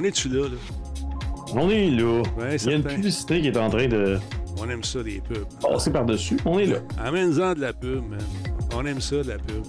On 0.00 0.04
est-tu 0.04 0.28
là, 0.28 0.46
là? 0.48 0.56
On 1.54 1.68
est 1.70 1.90
là. 1.90 2.22
Ouais, 2.38 2.54
Il 2.56 2.70
y 2.70 2.72
a 2.72 2.76
une 2.76 2.84
publicité 2.84 3.40
qui 3.40 3.48
est 3.48 3.56
en 3.56 3.68
train 3.68 3.88
de 3.88 4.16
On 4.60 4.68
aime 4.70 4.84
ça, 4.84 5.02
les 5.02 5.20
pubs. 5.20 5.44
passer 5.60 5.90
par-dessus. 5.90 6.36
On 6.44 6.56
est 6.60 6.66
là. 6.66 6.78
Amène-en 7.04 7.54
de 7.54 7.60
la 7.60 7.72
pub, 7.72 8.08
man. 8.08 8.20
On 8.76 8.86
aime 8.86 9.00
ça, 9.00 9.16
de 9.16 9.28
la 9.28 9.38
pub. 9.38 9.64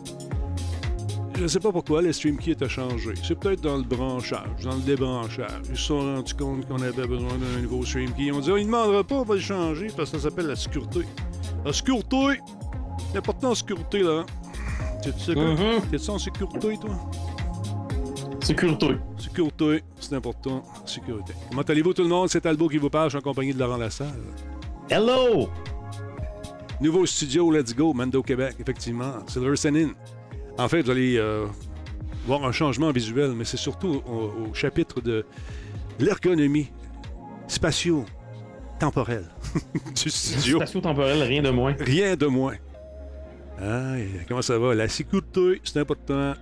Je 1.35 1.47
sais 1.47 1.59
pas 1.59 1.71
pourquoi 1.71 2.03
le 2.03 2.13
stream 2.13 2.37
kit 2.37 2.55
a 2.61 2.67
changé. 2.67 3.13
C'est 3.23 3.39
peut-être 3.39 3.61
dans 3.61 3.77
le 3.77 3.83
branchage, 3.83 4.43
dans 4.63 4.75
le 4.75 4.81
débranchage. 4.81 5.61
Ils 5.71 5.77
se 5.77 5.83
sont 5.85 5.99
rendus 5.99 6.35
compte 6.35 6.67
qu'on 6.67 6.79
avait 6.79 7.07
besoin 7.07 7.35
d'un 7.39 7.61
nouveau 7.63 7.83
stream 7.83 8.11
key. 8.11 8.25
Ils 8.25 8.33
ont 8.33 8.39
dit, 8.39 8.51
oh, 8.51 8.57
il 8.57 8.67
ne 8.67 8.71
demandera 8.71 9.03
pas, 9.03 9.15
on 9.15 9.23
va 9.23 9.33
le 9.33 9.41
changer 9.41 9.87
parce 9.97 10.11
que 10.11 10.17
ça 10.19 10.29
s'appelle 10.29 10.45
la 10.45 10.55
sécurité. 10.55 10.99
La 11.65 11.73
sécurité! 11.73 12.39
C'est 13.13 13.17
important, 13.17 13.49
la 13.49 13.55
sécurité, 13.55 14.03
là. 14.03 14.25
Tu 15.01 15.11
tu 15.11 15.19
sais 15.21 15.33
quoi? 15.33 15.43
Mhm. 15.55 15.81
T'es-tu 15.89 16.09
en 16.11 16.19
sécurité, 16.19 16.77
toi? 16.79 16.91
Sécurité. 18.43 18.89
Sécurité, 19.39 19.83
c'est 20.01 20.15
important. 20.15 20.63
Sécurité. 20.85 21.31
Comment 21.49 21.61
allez-vous, 21.61 21.93
tout 21.93 22.01
le 22.01 22.09
monde? 22.09 22.27
C'est 22.27 22.45
Albo 22.45 22.67
qui 22.67 22.77
vous 22.77 22.89
parle. 22.89 23.05
Je 23.05 23.17
suis 23.17 23.17
en 23.19 23.21
compagnie 23.21 23.53
de 23.53 23.59
Laurent 23.59 23.77
Lassalle. 23.77 24.19
Hello! 24.89 25.49
Nouveau 26.81 27.05
studio, 27.05 27.49
let's 27.49 27.73
go, 27.73 27.93
Mando 27.93 28.21
Québec, 28.21 28.55
effectivement. 28.59 29.25
Silver 29.27 29.55
Senin. 29.55 29.91
En 30.57 30.67
fait, 30.67 30.81
vous 30.81 30.91
allez 30.91 31.15
euh, 31.17 31.45
voir 32.27 32.43
un 32.43 32.51
changement 32.51 32.91
visuel, 32.91 33.31
mais 33.31 33.45
c'est 33.45 33.55
surtout 33.55 34.01
au, 34.05 34.49
au 34.49 34.53
chapitre 34.53 34.99
de 34.99 35.25
l'ergonomie 36.01 36.69
spatio-temporelle 37.47 39.29
du 39.95 40.09
studio. 40.09 40.57
Spatio-temporel, 40.57 41.23
rien 41.23 41.43
de 41.43 41.49
moins. 41.49 41.75
Rien 41.79 42.17
de 42.17 42.25
moins. 42.25 42.55
Ah, 43.61 43.93
comment 44.27 44.41
ça 44.41 44.59
va? 44.59 44.75
La 44.75 44.89
sécurité, 44.89 45.61
c'est 45.63 45.79
important. 45.79 46.33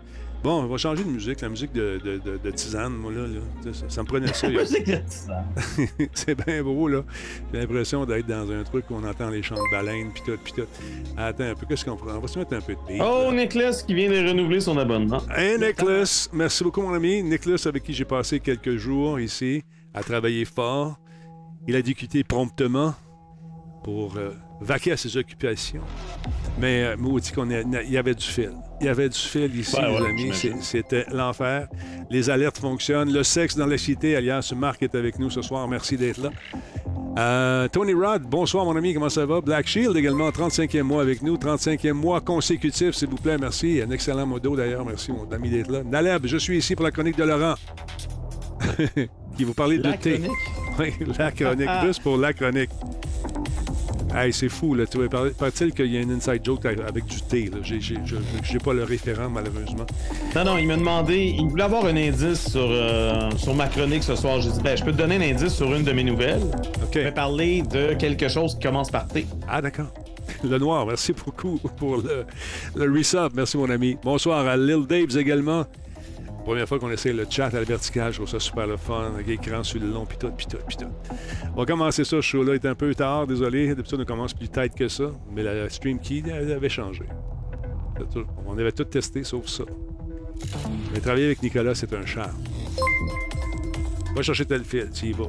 Bon, 0.43 0.61
on 0.63 0.67
va 0.67 0.77
changer 0.77 1.03
de 1.03 1.09
musique, 1.09 1.41
la 1.41 1.49
musique 1.49 1.73
de, 1.73 1.99
de, 2.03 2.17
de- 2.19 2.37
de 2.37 2.51
Tisane, 2.51 2.93
moi, 2.93 3.11
là. 3.11 3.27
là. 3.27 3.73
Ça, 3.73 3.89
ça 3.89 4.01
me 4.03 4.07
prenait 4.07 4.31
ça. 4.31 4.47
il 4.47 4.53
y 4.53 4.57
a- 4.57 4.61
Musique 4.61 4.85
de 4.85 5.01
ça. 5.07 5.43
c'est 6.13 6.35
bien 6.45 6.63
beau, 6.63 6.87
là. 6.87 7.03
J'ai 7.51 7.59
l'impression 7.59 8.05
d'être 8.05 8.27
dans 8.27 8.49
un 8.51 8.63
truc 8.63 8.85
où 8.89 8.95
on 8.95 9.03
entend 9.03 9.29
les 9.29 9.41
chants 9.43 9.55
de 9.55 9.71
baleines, 9.71 10.11
pis 10.13 10.21
tout, 10.23 10.37
pis 10.43 10.53
tout. 10.53 10.67
Attends 11.17 11.43
un 11.45 11.55
peu, 11.55 11.65
qu'est-ce 11.65 11.83
qu'on 11.83 11.97
prend? 11.97 12.11
On 12.15 12.19
va 12.19 12.27
se 12.27 12.37
mettre 12.39 12.53
un 12.53 12.61
peu 12.61 12.73
de 12.75 12.79
beat. 12.87 13.01
Oh, 13.03 13.29
là. 13.31 13.43
Nicholas 13.43 13.83
qui 13.85 13.93
vient 13.95 14.09
de 14.09 14.27
renouveler 14.29 14.61
son 14.61 14.77
abonnement. 14.77 15.21
Hey, 15.35 15.57
Nicholas! 15.59 16.29
Merci 16.31 16.63
beaucoup, 16.63 16.81
mon 16.81 16.93
ami. 16.93 17.23
Nicholas, 17.23 17.61
avec 17.65 17.83
qui 17.83 17.93
j'ai 17.93 18.05
passé 18.05 18.39
quelques 18.39 18.77
jours 18.77 19.19
ici, 19.19 19.63
a 19.93 20.01
travaillé 20.03 20.45
fort. 20.45 20.97
Il 21.67 21.75
a 21.75 21.81
dû 21.81 21.93
quitter 21.95 22.23
promptement 22.23 22.93
pour 23.83 24.15
euh, 24.17 24.31
vaquer 24.61 24.93
à 24.93 24.97
ses 24.97 25.17
occupations. 25.17 25.81
Mais 26.59 26.83
euh, 26.83 26.97
maudit 26.97 27.31
qu'on 27.31 27.49
il 27.49 27.91
y 27.91 27.97
avait 27.97 28.15
du 28.15 28.25
fil. 28.25 28.51
Il 28.81 28.87
y 28.87 28.89
avait 28.89 29.09
du 29.09 29.17
fil 29.17 29.55
ici, 29.55 29.75
Ouais, 29.75 29.87
les 29.87 30.01
ouais, 30.01 30.09
amis. 30.09 30.31
C'était 30.61 31.05
l'enfer. 31.11 31.67
Les 32.09 32.29
alertes 32.29 32.57
fonctionnent. 32.57 33.11
Le 33.11 33.23
sexe 33.23 33.55
dans 33.55 33.65
la 33.67 33.77
cité, 33.77 34.15
alias 34.15 34.53
Marc 34.55 34.81
est 34.83 34.95
avec 34.95 35.19
nous 35.19 35.29
ce 35.29 35.41
soir. 35.41 35.67
Merci 35.67 35.97
d'être 35.97 36.17
là. 36.21 36.29
Euh, 37.17 37.67
Tony 37.67 37.93
Rod, 37.93 38.23
bonsoir 38.23 38.63
mon 38.65 38.75
ami, 38.75 38.93
comment 38.93 39.09
ça 39.09 39.25
va? 39.25 39.41
Black 39.41 39.65
Shield 39.65 39.97
également, 39.97 40.29
35e 40.29 40.83
mois 40.83 41.01
avec 41.01 41.23
nous, 41.23 41.35
35e 41.35 41.93
mois 41.93 42.21
consécutif, 42.21 42.93
s'il 42.93 43.07
vous 43.07 43.15
plaît, 43.17 43.39
merci. 43.39 43.81
Un 43.81 43.89
excellent 43.89 44.27
modo 44.27 44.55
d'ailleurs, 44.55 44.85
merci 44.85 45.11
mon 45.11 45.27
ami 45.31 45.49
d'être 45.49 45.71
là. 45.71 45.81
Naleb, 45.83 46.27
je 46.27 46.37
suis 46.37 46.59
ici 46.59 46.75
pour 46.75 46.85
la 46.85 46.91
chronique 46.91 47.17
de 47.17 47.23
Laurent. 47.23 47.55
qui 49.35 49.43
vous 49.43 49.55
parlait 49.55 49.79
de 49.79 49.83
La 49.89 49.97
thé. 49.97 50.19
chronique? 50.19 50.31
Oui, 50.79 50.93
la 51.17 51.31
chronique, 51.31 51.69
juste 51.85 52.03
pour 52.03 52.17
la 52.17 52.33
chronique. 52.33 52.69
Hey, 54.15 54.31
c'est 54.31 54.49
fou, 54.49 54.73
là. 54.73 54.85
Paraît-il 55.37 55.73
qu'il 55.73 55.87
y 55.87 55.97
a 55.97 56.01
un 56.01 56.09
inside 56.09 56.43
joke 56.43 56.65
avec 56.65 57.05
du 57.05 57.21
thé, 57.21 57.49
là. 57.51 57.57
J'ai 57.61 58.59
pas 58.59 58.73
le 58.73 58.83
référent, 58.83 59.29
malheureusement. 59.29 59.85
Non, 60.35 60.45
non, 60.45 60.57
il 60.57 60.67
m'a 60.67 60.77
demandé, 60.77 61.35
il 61.37 61.45
voulait 61.45 61.63
avoir 61.63 61.85
un 61.85 61.95
indice 61.95 62.49
sur, 62.49 62.67
euh, 62.67 63.29
sur 63.37 63.53
ma 63.53 63.67
chronique 63.67 64.03
ce 64.03 64.15
soir. 64.15 64.39
J'ai 64.41 64.49
dit, 64.51 64.61
ben, 64.61 64.77
je 64.77 64.83
peux 64.83 64.91
te 64.91 64.97
donner 64.97 65.15
un 65.17 65.33
indice 65.35 65.53
sur 65.53 65.73
une 65.73 65.83
de 65.83 65.91
mes 65.91 66.03
nouvelles. 66.03 66.41
OK. 66.83 66.93
Je 66.93 66.99
vais 66.99 67.11
parler 67.11 67.61
de 67.63 67.93
quelque 67.93 68.27
chose 68.29 68.55
qui 68.55 68.61
commence 68.61 68.89
par 68.89 69.07
T. 69.07 69.25
Ah, 69.47 69.61
d'accord. 69.61 69.93
Le 70.43 70.57
noir, 70.57 70.85
merci 70.85 71.13
beaucoup 71.13 71.59
pour 71.77 71.97
le, 71.97 72.25
le 72.75 72.91
resub. 72.91 73.31
Merci, 73.33 73.57
mon 73.57 73.69
ami. 73.69 73.97
Bonsoir 74.03 74.45
à 74.47 74.57
Lil 74.57 74.85
Daves 74.87 75.17
également. 75.17 75.65
Première 76.47 76.65
fois 76.65 76.79
qu'on 76.79 76.89
essaie 76.89 77.11
le 77.11 77.27
chat 77.29 77.47
à 77.47 77.59
la 77.59 77.65
verticale, 77.65 78.13
je 78.13 78.19
trouve 78.19 78.29
ça 78.29 78.39
super 78.39 78.65
le 78.67 78.77
fun, 78.77 79.11
avec 79.13 79.27
l'écran 79.27 79.65
sur 79.65 79.81
le 79.81 79.87
long, 79.87 80.05
pis 80.05 80.17
tout, 80.17 80.29
tout. 80.29 80.85
On 81.53 81.59
va 81.59 81.65
commencer 81.65 82.05
ça, 82.05 82.11
ce 82.11 82.21
show-là 82.21 82.53
est 82.53 82.65
un 82.65 82.73
peu 82.73 82.95
tard, 82.95 83.27
désolé. 83.27 83.75
D'habitude, 83.75 83.99
on 83.99 84.05
commence 84.05 84.33
plus 84.33 84.47
tête 84.47 84.73
que 84.73 84.87
ça, 84.87 85.11
mais 85.29 85.43
la 85.43 85.69
stream 85.69 85.99
key 85.99 86.23
elle 86.25 86.53
avait 86.53 86.69
changé. 86.69 87.03
On 88.45 88.57
avait 88.57 88.71
tout 88.71 88.85
testé, 88.85 89.25
sauf 89.25 89.45
ça. 89.47 89.65
Mais 90.93 91.01
travailler 91.01 91.25
avec 91.25 91.43
Nicolas, 91.43 91.75
c'est 91.75 91.91
un 91.91 92.05
charme. 92.05 92.41
Va 94.15 94.21
chercher 94.21 94.45
tel 94.45 94.63
fil, 94.63 94.89
tu 94.93 95.07
y 95.07 95.11
vas. 95.11 95.25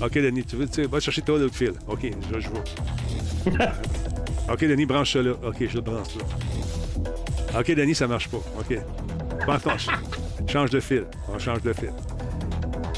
OK, 0.00 0.14
Denis, 0.14 0.44
tu 0.44 0.54
veux, 0.54 0.68
tu 0.68 0.74
sais, 0.74 0.86
va 0.86 1.00
chercher 1.00 1.22
toi 1.22 1.40
l'autre 1.40 1.56
fil. 1.56 1.72
OK, 1.88 2.08
je, 2.32 2.38
je 2.38 2.48
vais. 2.50 3.58
OK, 4.52 4.60
Denis, 4.60 4.86
branche 4.86 5.14
ça 5.14 5.22
là. 5.22 5.32
OK, 5.44 5.56
je 5.68 5.74
le 5.74 5.80
branche 5.80 6.14
là. 6.14 7.58
OK, 7.58 7.72
Denis, 7.72 7.96
ça 7.96 8.06
marche 8.06 8.28
pas. 8.28 8.36
OK. 8.60 8.78
Ton- 9.46 9.78
ch- 9.78 9.88
change 10.48 10.70
de 10.70 10.80
fil. 10.80 11.04
On 11.32 11.38
change 11.38 11.62
de 11.62 11.72
fil. 11.72 11.92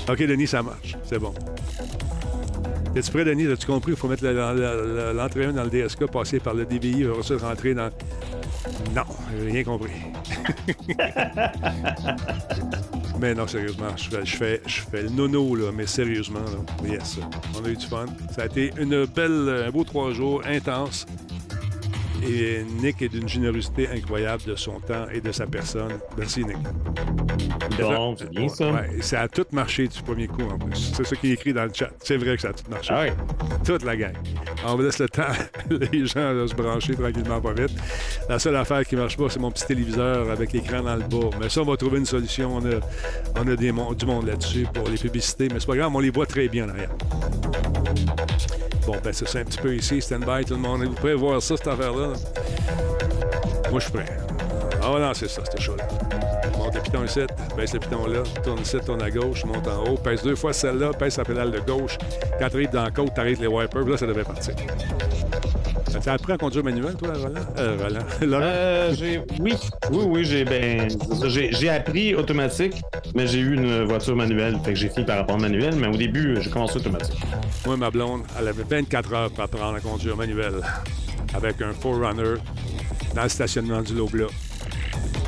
OK, 0.08 0.18
Denis, 0.22 0.46
ça 0.46 0.62
marche. 0.62 0.96
C'est 1.04 1.18
bon. 1.18 1.34
Es-tu 2.94 3.10
prêt, 3.10 3.24
Denis? 3.24 3.46
As-tu 3.46 3.66
compris? 3.66 3.92
Il 3.92 3.96
faut 3.98 4.08
mettre 4.08 4.24
l'entrée 4.24 5.44
1 5.46 5.52
dans 5.52 5.64
le 5.64 5.70
DSK, 5.70 6.06
passer 6.10 6.40
par 6.40 6.54
le 6.54 6.64
DVI, 6.64 7.06
ensuite 7.08 7.40
rentrer 7.42 7.74
dans. 7.74 7.90
Non, 8.94 9.02
j'ai 9.38 9.50
rien 9.50 9.64
compris. 9.64 9.92
mais 13.20 13.34
non, 13.34 13.46
sérieusement, 13.46 13.88
je 13.96 14.36
fais 14.36 14.60
le 14.92 15.08
nono, 15.10 15.54
là, 15.54 15.70
mais 15.74 15.86
sérieusement, 15.86 16.40
là. 16.40 16.88
Yes. 16.88 17.18
On 17.60 17.64
a 17.64 17.68
eu 17.68 17.76
du 17.76 17.86
fun. 17.86 18.06
Ça 18.34 18.42
a 18.42 18.46
été 18.46 18.72
une 18.78 19.04
belle, 19.06 19.64
un 19.68 19.70
beau 19.70 19.84
trois 19.84 20.10
jours 20.12 20.42
intense. 20.46 21.06
Et 22.28 22.64
Nick 22.82 23.02
est 23.02 23.08
d'une 23.08 23.28
générosité 23.28 23.88
incroyable 23.88 24.42
de 24.44 24.56
son 24.56 24.80
temps 24.80 25.06
et 25.12 25.20
de 25.20 25.30
sa 25.32 25.46
personne. 25.46 25.92
Merci, 26.18 26.44
Nick. 26.44 26.56
Bon, 27.78 28.16
c'est 28.16 28.30
bien 28.30 28.48
ça. 28.48 28.70
Ouais, 28.72 28.90
ça 29.00 29.20
a 29.22 29.28
tout 29.28 29.44
marché 29.52 29.86
du 29.86 30.02
premier 30.02 30.26
coup, 30.26 30.42
en 30.42 30.58
plus. 30.58 30.92
C'est 30.94 31.04
ça 31.06 31.14
qui 31.16 31.30
est 31.30 31.34
écrit 31.34 31.52
dans 31.52 31.64
le 31.64 31.70
chat. 31.72 31.90
C'est 32.02 32.16
vrai 32.16 32.36
que 32.36 32.42
ça 32.42 32.48
a 32.48 32.52
tout 32.52 32.68
marché. 32.70 32.92
Ah 32.94 33.02
ouais. 33.02 33.12
Toute 33.64 33.84
la 33.84 33.96
gang. 33.96 34.12
On 34.66 34.74
vous 34.76 34.82
laisse 34.82 34.98
le 34.98 35.08
temps, 35.08 35.22
les 35.70 36.06
gens, 36.06 36.34
de 36.34 36.46
se 36.46 36.54
brancher 36.54 36.94
tranquillement, 36.94 37.40
pas 37.40 37.52
vite. 37.52 37.70
La 38.28 38.38
seule 38.38 38.56
affaire 38.56 38.84
qui 38.84 38.96
marche 38.96 39.16
pas, 39.16 39.28
c'est 39.28 39.38
mon 39.40 39.50
petit 39.50 39.66
téléviseur 39.66 40.30
avec 40.30 40.52
l'écran 40.52 40.82
dans 40.82 40.96
le 40.96 41.02
bas. 41.02 41.30
Mais 41.40 41.48
ça, 41.48 41.60
on 41.60 41.64
va 41.64 41.76
trouver 41.76 41.98
une 41.98 42.06
solution. 42.06 42.56
On 42.56 42.64
a, 42.66 42.80
on 43.40 43.46
a 43.46 43.56
des 43.56 43.70
mon- 43.72 43.92
du 43.92 44.06
monde 44.06 44.26
là-dessus 44.26 44.66
pour 44.72 44.88
les 44.88 44.96
publicités, 44.98 45.48
mais 45.52 45.60
c'est 45.60 45.66
pas 45.66 45.76
grave, 45.76 45.92
on 45.94 46.00
les 46.00 46.10
voit 46.10 46.26
très 46.26 46.48
bien 46.48 46.66
en 46.66 46.70
arrière. 46.70 46.90
Bon, 48.86 48.96
ben, 49.02 49.12
c'est 49.12 49.28
ça 49.28 49.40
un 49.40 49.44
petit 49.44 49.58
peu 49.58 49.74
ici. 49.74 50.00
Stand 50.00 50.24
by, 50.24 50.44
tout 50.44 50.54
le 50.54 50.60
monde. 50.60 50.84
Vous 50.84 50.94
pouvez 50.94 51.14
voir 51.14 51.42
ça, 51.42 51.56
cette 51.56 51.66
affaire-là. 51.66 52.12
Moi, 53.70 53.80
je 53.80 53.84
suis 53.84 53.92
prêt. 53.92 54.06
Ah, 54.82 54.90
voilà, 54.90 55.12
c'est 55.14 55.28
ça, 55.28 55.42
ce 55.44 55.60
show-là. 55.60 55.84
Monte 56.56 56.76
le 56.76 56.80
piton 56.80 57.04
ici, 57.04 57.20
baisse 57.56 57.74
le 57.74 57.80
piton 57.80 58.06
là, 58.06 58.22
tourne 58.44 58.60
ici, 58.60 58.78
tourne 58.84 59.02
à 59.02 59.10
gauche, 59.10 59.44
monte 59.44 59.66
en 59.66 59.84
haut, 59.84 59.96
pèse 59.96 60.22
deux 60.22 60.36
fois 60.36 60.52
celle-là, 60.52 60.92
pèse 60.92 61.16
la 61.16 61.24
pédale 61.24 61.50
de 61.50 61.58
gauche. 61.58 61.98
Quand 62.38 62.48
tu 62.48 62.56
arrives 62.56 62.70
dans 62.70 62.84
la 62.84 62.90
côte, 62.90 63.12
t'arrêtes 63.14 63.40
les 63.40 63.48
wipers, 63.48 63.84
là, 63.84 63.96
ça 63.96 64.06
devait 64.06 64.22
partir. 64.22 64.54
Tu 66.02 66.08
as 66.08 66.12
appris 66.12 66.32
à 66.32 66.38
conduire 66.38 66.62
manuel, 66.64 66.94
toi, 66.96 67.12
Roland? 67.14 67.40
Euh, 67.58 67.76
Roland. 67.80 68.06
Laurent? 68.22 68.42
Euh, 68.44 68.94
j'ai... 68.94 69.20
Oui, 69.40 69.54
oui, 69.90 70.04
oui, 70.06 70.24
j'ai 70.24 70.44
ben, 70.44 70.88
j'ai, 71.26 71.52
j'ai 71.52 71.68
appris 71.70 72.14
automatique, 72.14 72.74
mais 73.14 73.26
j'ai 73.26 73.38
eu 73.40 73.54
une 73.54 73.84
voiture 73.84 74.14
manuelle, 74.16 74.58
fait 74.64 74.72
que 74.74 74.78
j'ai 74.78 74.88
fini 74.88 75.04
par 75.06 75.18
apprendre 75.18 75.42
manuel, 75.42 75.74
mais 75.76 75.88
au 75.88 75.96
début, 75.96 76.36
j'ai 76.40 76.50
commencé 76.50 76.76
automatique. 76.76 77.16
Moi, 77.64 77.76
ma 77.76 77.90
blonde, 77.90 78.22
elle 78.38 78.48
avait 78.48 78.62
24 78.68 79.12
heures 79.14 79.30
pour 79.30 79.44
apprendre 79.44 79.76
à 79.76 79.80
conduire 79.80 80.16
manuel 80.16 80.54
avec 81.34 81.60
un 81.62 81.72
Forerunner 81.72 82.34
dans 83.14 83.22
le 83.22 83.28
stationnement 83.28 83.82
du 83.82 83.94
Lobla. 83.94 84.26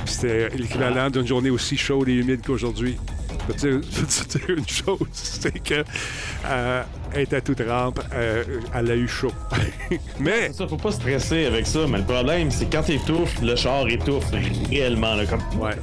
C'était 0.04 0.48
l'équivalent 0.50 1.10
d'une 1.10 1.26
journée 1.26 1.50
aussi 1.50 1.76
chaude 1.76 2.08
et 2.08 2.14
humide 2.14 2.40
qu'aujourd'hui. 2.46 2.96
Je 3.31 3.46
peux 3.46 3.54
te 3.54 3.66
dire- 3.66 3.81
je 4.32 4.38
dire 4.38 4.56
une 4.58 4.69
chose, 4.69 4.98
c'est 5.12 5.58
que 5.62 5.84
euh, 6.46 6.82
elle 7.14 7.22
était 7.22 7.40
toute 7.40 7.62
rampe, 7.66 8.00
euh, 8.14 8.44
elle 8.75 8.90
a 8.90 8.96
eu 8.96 9.08
chaud. 9.08 9.32
Mais 10.20 10.52
ça, 10.52 10.66
faut 10.66 10.76
pas 10.76 10.93
stresser 10.93 11.46
avec 11.46 11.66
ça, 11.66 11.81
mais 11.88 11.99
le 11.99 12.05
problème, 12.05 12.50
c'est 12.50 12.70
quand 12.70 12.82
t'étouffes, 12.82 13.40
le 13.40 13.56
char 13.56 13.88
étouffe 13.88 14.31
réellement, 14.70 15.14
là, 15.14 15.25
comme 15.26 15.40
ouais, 15.60 15.76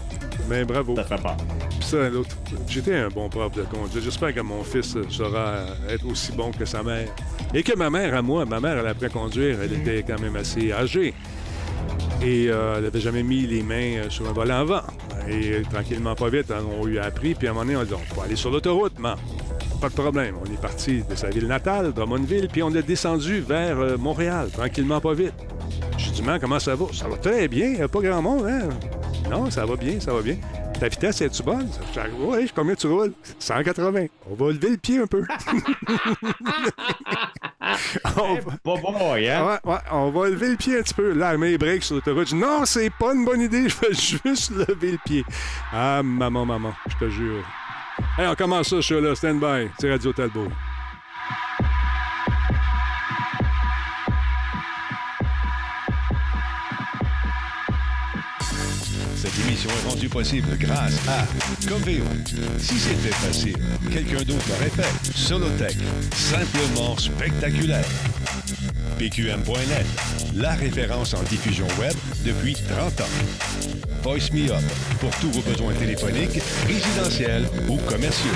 mais 0.48 0.66
bravo. 0.66 0.96
ça 0.96 1.04
fait 1.04 1.22
peur. 1.22 1.38
Puis 1.70 1.80
ça, 1.82 2.10
l'autre, 2.10 2.36
j'étais 2.68 2.96
un 2.96 3.10
bon 3.10 3.30
prof 3.30 3.52
de 3.54 3.64
conduite. 3.64 4.04
J'espère 4.04 4.34
que 4.34 4.42
mon 4.42 4.64
fils 4.64 4.96
saura 5.10 5.66
être 5.90 6.06
aussi 6.06 6.32
bon 6.32 6.52
que 6.52 6.66
sa 6.66 6.84
mère. 6.84 7.08
Et 7.54 7.64
que 7.64 7.76
ma 7.76 7.90
mère, 7.90 8.14
à 8.14 8.22
moi, 8.22 8.46
ma 8.46 8.60
mère, 8.60 8.78
elle 8.78 8.88
a 8.88 8.92
appris 8.92 9.06
à 9.06 9.10
conduire. 9.10 9.58
Elle 9.62 9.74
était 9.74 10.04
quand 10.04 10.20
même 10.22 10.36
assez 10.36 10.72
âgée. 10.72 11.14
Et 12.22 12.48
euh, 12.50 12.76
elle 12.78 12.84
n'avait 12.84 13.00
jamais 13.00 13.24
mis 13.24 13.42
les 13.42 13.62
mains 13.62 13.98
euh, 13.98 14.10
sur 14.10 14.28
un 14.28 14.34
volant 14.34 14.60
avant. 14.60 14.82
Et 15.28 15.54
euh, 15.54 15.64
tranquillement, 15.70 16.16
pas 16.16 16.30
vite, 16.30 16.52
hein, 16.52 16.64
on 16.80 16.86
lui 16.86 16.98
a 17.00 17.04
appris. 17.06 17.36
Puis 17.36 17.48
à 17.48 17.52
un 17.52 17.54
moment 17.54 17.66
donné, 17.66 17.78
on 17.78 17.82
a 17.82 17.86
dit 17.86 17.94
on 17.94 18.16
va 18.16 18.24
aller 18.24 18.36
sur 18.36 18.52
l'autoroute, 18.52 18.98
maman. 19.00 19.20
Pas 19.82 19.90
de 19.90 19.94
problème. 19.94 20.36
On 20.42 20.46
est 20.52 20.62
parti 20.62 21.04
de 21.08 21.16
sa 21.16 21.30
ville 21.30 21.48
natale, 21.48 21.94
Drummondville, 21.94 22.48
puis 22.52 22.64
on 22.64 22.70
est 22.72 22.84
descendu 22.84 23.42
vers 23.42 23.80
euh, 23.80 23.98
Montréal, 23.98 24.50
tranquillement, 24.52 25.00
pas 25.02 25.14
vite. 25.14 25.34
J'ai 25.98 26.12
dit, 26.12 26.22
man, 26.22 26.40
comment 26.40 26.60
ça 26.60 26.76
va? 26.76 26.86
Ça 26.94 27.08
va 27.08 27.18
très 27.18 27.48
bien, 27.48 27.68
il 27.68 27.76
n'y 27.76 27.82
a 27.82 27.88
pas 27.88 28.02
grand 28.02 28.22
monde, 28.22 28.46
hein? 28.48 28.70
Non, 29.30 29.50
ça 29.50 29.66
va 29.66 29.76
bien, 29.76 30.00
ça 30.00 30.14
va 30.14 30.22
bien. 30.22 30.38
Ta 30.80 30.88
vitesse, 30.90 31.22
est 31.22 31.30
tu 31.30 31.42
bonne? 31.42 31.70
Oui, 32.20 32.52
combien 32.54 32.76
tu 32.76 32.88
roules? 32.88 33.14
180. 33.40 34.08
On 34.30 34.36
va 34.36 34.52
lever 34.52 34.72
le 34.72 34.78
pied 34.78 35.00
un 35.00 35.08
peu. 35.08 35.24
on, 38.18 38.36
va... 38.36 38.42
bon, 38.64 38.80
bon, 38.80 39.14
hein? 39.14 39.16
ouais, 39.16 39.60
ouais, 39.64 39.78
on 39.92 40.12
va 40.12 40.30
lever 40.30 40.50
le 40.50 40.58
pied 40.58 40.78
un 40.78 40.82
petit 40.82 40.94
peu. 40.94 41.14
Là, 41.14 41.38
mes 41.38 41.58
breaks 41.58 41.84
sur 41.84 41.96
l'autoroute. 41.96 42.34
Non, 42.34 42.66
c'est 42.66 42.90
pas 42.90 43.14
une 43.14 43.24
bonne 43.24 43.42
idée. 43.42 43.70
Je 43.70 44.18
vais 44.18 44.30
juste 44.30 44.52
lever 44.52 44.92
le 44.92 45.00
pied. 45.06 45.24
Ah, 45.72 46.02
maman, 46.04 46.46
maman, 46.46 46.74
je 46.88 47.06
te 47.06 47.10
jure. 47.10 47.44
Hey, 48.18 48.28
on 48.28 48.36
commence 48.36 48.70
ça, 48.70 48.80
je 48.80 48.96
là. 48.96 49.14
Stand 49.14 49.42
by. 49.42 49.70
C'est 49.78 49.92
Radio 49.92 50.14
Talbot. 50.14 50.48
Cette 59.18 59.38
émission 59.46 59.70
est 59.70 59.90
rendue 59.90 60.08
possible 60.08 60.48
grâce 60.58 60.98
à 61.10 61.26
Coveo. 61.68 62.06
Si 62.58 62.80
c'était 62.80 63.14
facile, 63.16 63.58
quelqu'un 63.92 64.24
d'autre 64.24 64.46
l'aurait 64.48 64.70
fait. 64.70 65.12
Solotech, 65.14 65.76
simplement 66.14 66.96
spectaculaire. 66.98 67.84
PQM.net, 68.98 69.86
la 70.36 70.54
référence 70.54 71.14
en 71.16 71.24
diffusion 71.24 71.68
web 71.78 71.94
depuis 72.24 72.54
30 72.54 73.02
ans. 73.02 73.95
Voice 74.06 74.32
Me 74.32 74.52
Up, 74.52 74.62
pour 75.00 75.10
tous 75.20 75.32
vos 75.32 75.42
besoins 75.42 75.74
téléphoniques, 75.74 76.40
résidentiels 76.68 77.48
ou 77.68 77.78
commerciaux. 77.78 78.30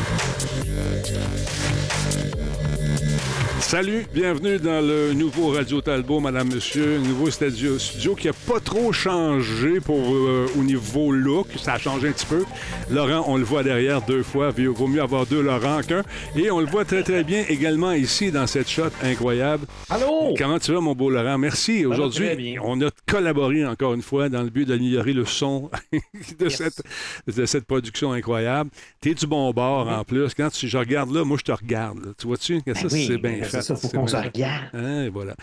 Salut, 3.59 4.05
bienvenue 4.13 4.57
dans 4.57 4.81
le 4.85 5.13
nouveau 5.13 5.49
Radio 5.51 5.79
Talbot, 5.81 6.19
Madame, 6.19 6.47
Monsieur. 6.53 6.97
Nouveau 6.97 7.29
studio, 7.29 7.77
studio 7.77 8.15
qui 8.15 8.27
n'a 8.27 8.33
pas 8.33 8.59
trop 8.59 8.91
changé 8.91 9.79
pour, 9.79 9.99
euh, 10.15 10.47
au 10.57 10.63
niveau 10.63 11.11
look. 11.11 11.47
Ça 11.61 11.73
a 11.73 11.77
changé 11.77 12.07
un 12.07 12.11
petit 12.13 12.25
peu. 12.25 12.45
Laurent, 12.89 13.25
on 13.27 13.37
le 13.37 13.43
voit 13.43 13.61
derrière 13.61 14.01
deux 14.01 14.23
fois. 14.23 14.51
Il 14.57 14.69
vaut 14.69 14.87
mieux 14.87 15.01
avoir 15.01 15.25
deux 15.27 15.41
Laurent 15.41 15.81
qu'un. 15.87 16.03
Et 16.35 16.49
on 16.49 16.59
le 16.61 16.65
voit 16.65 16.83
très, 16.85 17.03
très 17.03 17.23
bien 17.23 17.43
également 17.47 17.91
ici 17.91 18.31
dans 18.31 18.47
cette 18.47 18.69
shot 18.69 18.89
incroyable. 19.03 19.67
Allô? 19.89 20.33
Comment 20.37 20.57
tu 20.57 20.71
vas, 20.73 20.79
mon 20.79 20.95
beau 20.95 21.09
Laurent? 21.11 21.37
Merci. 21.37 21.85
Aujourd'hui, 21.85 22.57
on 22.63 22.81
a 22.81 22.89
collaboré 23.05 23.65
encore 23.67 23.93
une 23.93 24.01
fois 24.01 24.29
dans 24.29 24.41
le 24.41 24.49
but 24.49 24.65
d'améliorer 24.65 25.13
le 25.13 25.25
son 25.25 25.69
de, 26.39 26.45
Yes. 26.45 26.55
cette, 26.57 26.81
de 27.37 27.45
cette 27.45 27.65
production 27.65 28.13
incroyable. 28.13 28.71
T'es 29.01 29.13
du 29.13 29.27
bon 29.27 29.51
bord 29.51 29.87
en 29.89 30.03
plus. 30.05 30.33
Quand 30.33 30.49
tu, 30.49 30.67
je 30.67 30.77
regarde 30.77 31.13
là, 31.13 31.23
moi, 31.23 31.37
je 31.37 31.43
te 31.43 31.51
regarde. 31.51 31.99
là. 32.03 32.11
Tu 32.17 32.25
vois-tu? 32.25 32.61
Que 32.63 32.73
ça, 32.73 32.83
Ben 32.83 32.89
oui, 32.93 33.05
c'est 33.07 33.17
bien 33.17 33.31
ben. 33.39 33.48
C'est 33.49 33.61
ça, 33.61 33.75
faut 33.75 33.89
qu'on 33.89 34.07
se 34.07 34.15
regarde. 34.15 34.69
Hein, 34.73 35.09
voilà. 35.11 35.35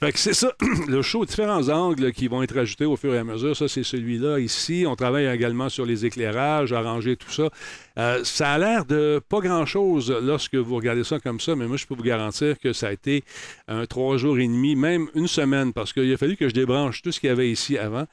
Fait 0.00 0.12
que 0.12 0.18
c'est 0.18 0.34
ça, 0.34 0.52
le 0.88 1.02
show, 1.02 1.24
différents 1.24 1.68
angles 1.68 2.12
qui 2.12 2.28
vont 2.28 2.42
être 2.42 2.56
ajoutés 2.56 2.84
au 2.84 2.96
fur 2.96 3.14
et 3.14 3.18
à 3.18 3.24
mesure. 3.24 3.56
Ça, 3.56 3.68
c'est 3.68 3.82
celui-là 3.82 4.38
ici. 4.38 4.84
On 4.86 4.96
travaille 4.96 5.26
également 5.26 5.68
sur 5.68 5.86
les 5.86 6.04
éclairages, 6.06 6.72
arranger 6.72 7.16
tout 7.16 7.30
ça. 7.30 7.50
Euh, 7.98 8.24
ça 8.24 8.52
a 8.52 8.58
l'air 8.58 8.84
de 8.84 9.20
pas 9.28 9.40
grand-chose 9.40 10.14
lorsque 10.22 10.54
vous 10.54 10.76
regardez 10.76 11.04
ça 11.04 11.18
comme 11.18 11.40
ça, 11.40 11.54
mais 11.56 11.66
moi, 11.66 11.76
je 11.76 11.86
peux 11.86 11.94
vous 11.94 12.02
garantir 12.02 12.58
que 12.58 12.72
ça 12.72 12.88
a 12.88 12.92
été 12.92 13.22
un 13.68 13.84
trois 13.86 14.16
jours 14.16 14.38
et 14.38 14.46
demi, 14.46 14.76
même 14.76 15.08
une 15.14 15.28
semaine, 15.28 15.72
parce 15.72 15.92
qu'il 15.92 16.12
a 16.12 16.16
fallu 16.16 16.36
que 16.36 16.48
je 16.48 16.54
débranche 16.54 17.02
tout 17.02 17.12
ce 17.12 17.20
qu'il 17.20 17.28
y 17.28 17.32
avait 17.32 17.50
ici 17.50 17.76
avant. 17.78 18.06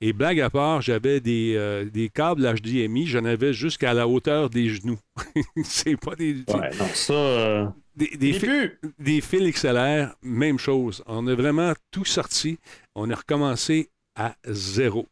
Et 0.00 0.12
blague 0.12 0.40
à 0.40 0.50
part, 0.50 0.80
j'avais 0.80 1.20
des, 1.20 1.54
euh, 1.56 1.84
des 1.84 2.08
câbles 2.08 2.42
HDMI, 2.42 3.06
j'en 3.06 3.24
avais 3.24 3.52
jusqu'à 3.52 3.94
la 3.94 4.08
hauteur 4.08 4.50
des 4.50 4.68
genoux. 4.68 4.98
c'est 5.64 5.96
pas 5.96 6.14
des, 6.14 6.36
Ouais, 6.48 6.70
non, 6.78 6.88
ça. 6.94 7.12
Euh... 7.12 7.66
des, 7.96 8.16
des 8.16 8.32
j'ai 8.34 8.38
fi- 8.40 8.46
pu. 8.46 8.78
des 8.98 9.20
fils 9.20 9.54
XLR, 9.54 10.14
même 10.22 10.58
chose. 10.58 11.02
On 11.06 11.26
a 11.26 11.34
vraiment 11.34 11.72
tout 11.90 12.04
sorti. 12.04 12.58
On 12.94 13.10
a 13.10 13.14
recommencé 13.14 13.88
à 14.14 14.34
zéro. 14.46 15.06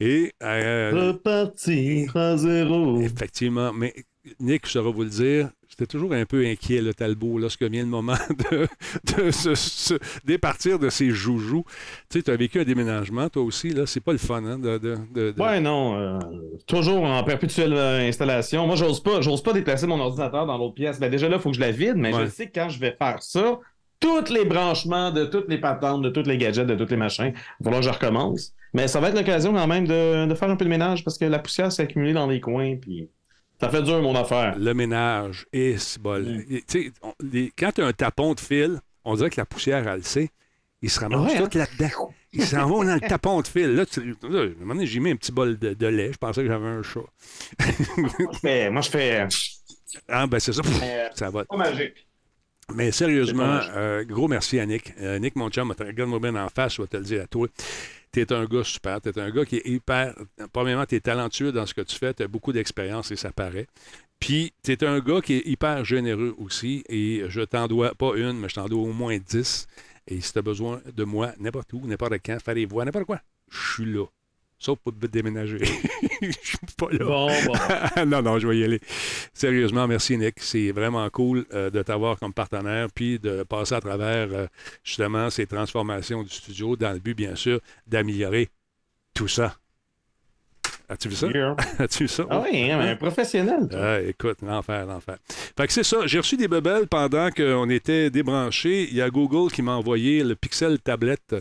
Et 0.00 0.32
euh, 0.42 1.08
Repartir 1.08 2.16
à 2.16 2.36
zéro. 2.36 3.00
effectivement, 3.00 3.72
mais 3.72 3.94
Nick 4.40 4.66
saura 4.66 4.90
vous 4.90 5.02
le 5.04 5.10
dire, 5.10 5.50
j'étais 5.78 5.86
toujours 5.90 6.12
un 6.12 6.24
peu 6.24 6.44
inquiet, 6.44 6.80
le 6.82 6.92
Talbot, 6.94 7.38
lorsque 7.38 7.62
vient 7.62 7.82
le 7.82 7.88
moment 7.88 8.14
de, 8.50 8.66
de 9.16 9.30
se, 9.30 9.54
se 9.54 9.94
départir 10.24 10.78
de 10.78 10.88
ses 10.90 11.10
joujoux. 11.10 11.64
Tu 12.10 12.18
sais, 12.18 12.22
tu 12.22 12.30
as 12.30 12.36
vécu 12.36 12.60
un 12.60 12.64
déménagement, 12.64 13.28
toi 13.28 13.42
aussi, 13.42 13.70
là. 13.70 13.86
C'est 13.86 14.00
pas 14.00 14.12
le 14.12 14.18
fun, 14.18 14.42
hein, 14.44 14.58
de... 14.58 14.78
de- 14.78 14.96
de- 15.14 15.30
de- 15.32 15.40
Ouais, 15.40 15.60
non. 15.60 15.96
euh, 15.96 16.18
toujours 16.66 17.04
en 17.04 17.22
perpétuelle 17.24 17.72
euh, 17.74 18.08
installation. 18.08 18.66
Moi, 18.66 18.76
j'ose 18.76 19.02
pas, 19.02 19.20
j'ose 19.20 19.42
pas 19.42 19.52
déplacer 19.52 19.86
mon 19.86 20.00
ordinateur 20.00 20.46
dans 20.46 20.58
l'autre 20.58 20.74
pièce. 20.74 20.98
Ben, 20.98 21.10
déjà 21.10 21.28
là, 21.28 21.36
il 21.36 21.42
faut 21.42 21.50
que 21.50 21.56
je 21.56 21.60
la 21.60 21.70
vide, 21.70 21.96
mais 21.96 22.12
Ouais. 22.14 22.24
je 22.24 22.30
sais 22.30 22.46
que 22.48 22.58
quand 22.58 22.68
je 22.68 22.80
vais 22.80 22.96
faire 22.98 23.22
ça, 23.22 23.58
tous 24.00 24.30
les 24.32 24.44
branchements 24.44 25.10
de 25.10 25.24
toutes 25.24 25.48
les 25.48 25.58
patentes, 25.58 26.02
de 26.02 26.08
tous 26.10 26.22
les 26.28 26.38
gadgets, 26.38 26.66
de 26.66 26.74
tous 26.74 26.90
les 26.90 26.96
machins, 26.96 27.32
il 27.34 27.64
va 27.64 27.64
falloir 27.64 27.80
que 27.80 27.86
je 27.86 27.92
recommence. 27.92 28.52
Mais 28.74 28.86
ça 28.88 29.00
va 29.00 29.08
être 29.08 29.16
l'occasion 29.16 29.52
quand 29.52 29.66
même 29.66 29.86
de, 29.86 30.26
de 30.26 30.34
faire 30.34 30.50
un 30.50 30.56
peu 30.56 30.64
de 30.64 30.70
ménage 30.70 31.02
parce 31.04 31.18
que 31.18 31.24
la 31.24 31.38
poussière 31.38 31.72
s'est 31.72 31.82
accumulée 31.82 32.12
dans 32.12 32.26
les 32.26 32.40
coins, 32.40 32.76
puis 32.76 33.08
ça 33.60 33.68
fait 33.70 33.82
dur 33.82 34.00
mon 34.02 34.14
affaire. 34.14 34.56
Le 34.58 34.72
ménage, 34.74 35.46
et 35.52 35.76
c'est 35.78 36.00
bol. 36.00 36.22
Mm. 36.24 36.44
Et, 36.50 36.62
tu 36.62 36.84
sais, 36.84 36.92
on- 37.02 37.14
les- 37.20 37.52
quand 37.58 37.72
tu 37.72 37.82
as 37.82 37.86
un 37.86 37.92
tapon 37.92 38.34
de 38.34 38.40
fil, 38.40 38.80
on 39.04 39.14
dirait 39.16 39.30
que 39.30 39.40
la 39.40 39.46
poussière, 39.46 39.86
elle 39.88 39.96
le 39.98 40.02
sait. 40.02 40.30
Il 40.82 40.90
se 40.90 41.00
ramasse 41.00 41.32
Ouais, 41.32 41.38
hein? 41.38 41.48
tout 41.48 41.58
là-dedans. 41.58 42.12
Ils 42.32 42.44
s'en 42.44 42.68
vont 42.68 42.84
dans 42.84 42.94
le 42.94 43.00
tapon 43.00 43.40
de 43.40 43.48
fil. 43.48 43.74
Là, 43.74 43.84
tu- 43.86 44.14
là, 44.22 44.40
à 44.40 44.42
un 44.44 44.48
moment 44.60 44.74
donné, 44.74 44.86
j'ai 44.86 45.00
mis 45.00 45.10
un 45.10 45.16
petit 45.16 45.32
bol 45.32 45.58
de, 45.58 45.74
de 45.74 45.86
lait. 45.86 46.12
Je 46.12 46.18
pensais 46.18 46.42
que 46.42 46.46
j'avais 46.48 46.68
un 46.68 46.82
chat. 46.82 47.00
Moi, 47.96 48.10
je 48.32 48.38
fais. 48.38 48.70
Moi, 48.70 48.80
je 48.82 48.90
fais. 48.90 49.26
Ah, 50.08 50.26
ben 50.26 50.38
c'est 50.38 50.52
ça. 50.52 50.62
Pff, 50.62 50.80
euh, 50.82 51.08
ça 51.14 51.30
va. 51.30 51.44
pas 51.46 51.56
magique. 51.56 52.06
Mais 52.74 52.92
sérieusement, 52.92 53.60
euh, 53.76 54.04
gros 54.04 54.28
merci 54.28 54.60
à 54.60 54.66
Nick. 54.66 54.92
Euh, 55.00 55.18
Nick, 55.18 55.36
mon 55.36 55.48
chum, 55.48 55.74
regarde-moi 55.78 56.18
bien 56.20 56.36
en 56.36 56.48
face, 56.48 56.74
je 56.74 56.82
vais 56.82 56.88
te 56.88 56.96
le 56.98 57.02
dire 57.02 57.22
à 57.22 57.26
toi. 57.26 57.48
Tu 58.12 58.20
es 58.20 58.32
un 58.32 58.44
gars 58.44 58.64
super. 58.64 59.00
Tu 59.00 59.08
es 59.08 59.18
un 59.18 59.30
gars 59.30 59.44
qui 59.44 59.56
est 59.56 59.66
hyper. 59.66 60.14
Premièrement, 60.52 60.84
tu 60.84 60.94
es 60.94 61.00
talentueux 61.00 61.52
dans 61.52 61.66
ce 61.66 61.74
que 61.74 61.80
tu 61.80 61.96
fais. 61.96 62.12
Tu 62.14 62.22
as 62.22 62.28
beaucoup 62.28 62.52
d'expérience 62.52 63.10
et 63.10 63.16
ça 63.16 63.32
paraît. 63.32 63.66
Puis, 64.20 64.52
tu 64.62 64.72
es 64.72 64.84
un 64.84 65.00
gars 65.00 65.20
qui 65.20 65.34
est 65.34 65.46
hyper 65.46 65.84
généreux 65.84 66.34
aussi. 66.38 66.84
Et 66.88 67.24
je 67.28 67.40
t'en 67.40 67.68
dois 67.68 67.94
pas 67.94 68.16
une, 68.16 68.38
mais 68.38 68.48
je 68.48 68.56
t'en 68.56 68.66
dois 68.66 68.82
au 68.82 68.92
moins 68.92 69.16
dix. 69.18 69.66
Et 70.06 70.20
si 70.20 70.32
tu 70.32 70.38
as 70.38 70.42
besoin 70.42 70.80
de 70.94 71.04
moi, 71.04 71.32
n'importe 71.38 71.72
où, 71.72 71.86
n'importe 71.86 72.14
quand, 72.24 72.38
faire 72.42 72.54
des 72.54 72.66
voix, 72.66 72.84
n'importe 72.84 73.04
quoi, 73.04 73.20
je 73.50 73.72
suis 73.74 73.84
là. 73.84 74.06
Sauf 74.58 74.78
pour 74.80 74.92
déménager. 74.92 75.58
Je 76.20 76.30
suis 76.30 76.58
pas 76.76 76.90
là. 76.90 77.04
Bon, 77.04 77.28
bon. 77.46 78.06
non, 78.06 78.22
non, 78.22 78.38
je 78.40 78.48
vais 78.48 78.58
y 78.58 78.64
aller. 78.64 78.80
Sérieusement, 79.32 79.86
merci 79.86 80.18
Nick. 80.18 80.34
C'est 80.38 80.72
vraiment 80.72 81.08
cool 81.10 81.46
euh, 81.52 81.70
de 81.70 81.80
t'avoir 81.82 82.18
comme 82.18 82.32
partenaire, 82.32 82.88
puis 82.92 83.20
de 83.20 83.44
passer 83.44 83.76
à 83.76 83.80
travers 83.80 84.28
euh, 84.32 84.46
justement 84.82 85.30
ces 85.30 85.46
transformations 85.46 86.24
du 86.24 86.30
studio 86.30 86.74
dans 86.74 86.92
le 86.92 86.98
but, 86.98 87.14
bien 87.14 87.36
sûr, 87.36 87.60
d'améliorer 87.86 88.48
tout 89.14 89.28
ça. 89.28 89.56
As-tu 90.90 91.08
vu 91.10 91.14
ça? 91.16 91.26
Yeah. 91.28 91.54
As-tu 91.78 92.04
vu 92.04 92.08
ça? 92.08 92.24
Ah 92.30 92.42
oui, 92.42 92.70
hein, 92.70 92.78
mais 92.78 92.90
un 92.90 92.96
professionnel. 92.96 93.68
toi. 93.68 93.78
Ah, 93.80 94.00
écoute, 94.00 94.38
l'enfer, 94.42 94.86
l'enfer. 94.86 95.16
Fait 95.56 95.66
que 95.66 95.72
c'est 95.72 95.82
ça. 95.84 95.98
J'ai 96.06 96.18
reçu 96.18 96.36
des 96.38 96.48
bebelles 96.48 96.86
pendant 96.86 97.30
qu'on 97.30 97.68
était 97.68 98.08
débranchés. 98.10 98.88
Il 98.90 98.96
y 98.96 99.02
a 99.02 99.10
Google 99.10 99.52
qui 99.52 99.60
m'a 99.60 99.72
envoyé 99.72 100.24
le 100.24 100.34
Pixel 100.34 100.78
tablette. 100.80 101.34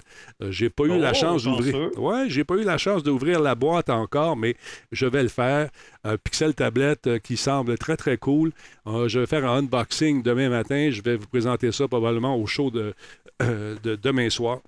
Euh, 0.43 0.51
j'ai 0.51 0.69
pas 0.69 0.83
eu 0.83 0.99
la 0.99 1.11
Oh, 1.11 1.13
chance 1.13 1.43
d'ouvrir. 1.43 1.75
Ouais, 1.97 2.25
j'ai 2.27 2.43
pas 2.43 2.55
eu 2.55 2.63
la 2.63 2.77
chance 2.77 3.03
d'ouvrir 3.03 3.39
la 3.39 3.55
boîte 3.55 3.89
encore, 3.89 4.35
mais 4.35 4.55
je 4.91 5.05
vais 5.05 5.23
le 5.23 5.29
faire. 5.29 5.69
Un 6.03 6.17
Pixel 6.17 6.53
tablette 6.53 7.07
euh, 7.07 7.19
qui 7.19 7.37
semble 7.37 7.77
très 7.77 7.95
très 7.95 8.17
cool. 8.17 8.51
Euh, 8.85 9.07
je 9.07 9.19
vais 9.19 9.27
faire 9.27 9.45
un 9.49 9.59
unboxing 9.59 10.23
demain 10.23 10.49
matin. 10.49 10.89
Je 10.91 11.01
vais 11.01 11.15
vous 11.15 11.27
présenter 11.27 11.71
ça 11.71 11.87
probablement 11.87 12.35
au 12.37 12.45
show 12.47 12.69
de, 12.69 12.93
euh, 13.41 13.75
de 13.83 13.95
demain 13.95 14.29
soir. 14.29 14.59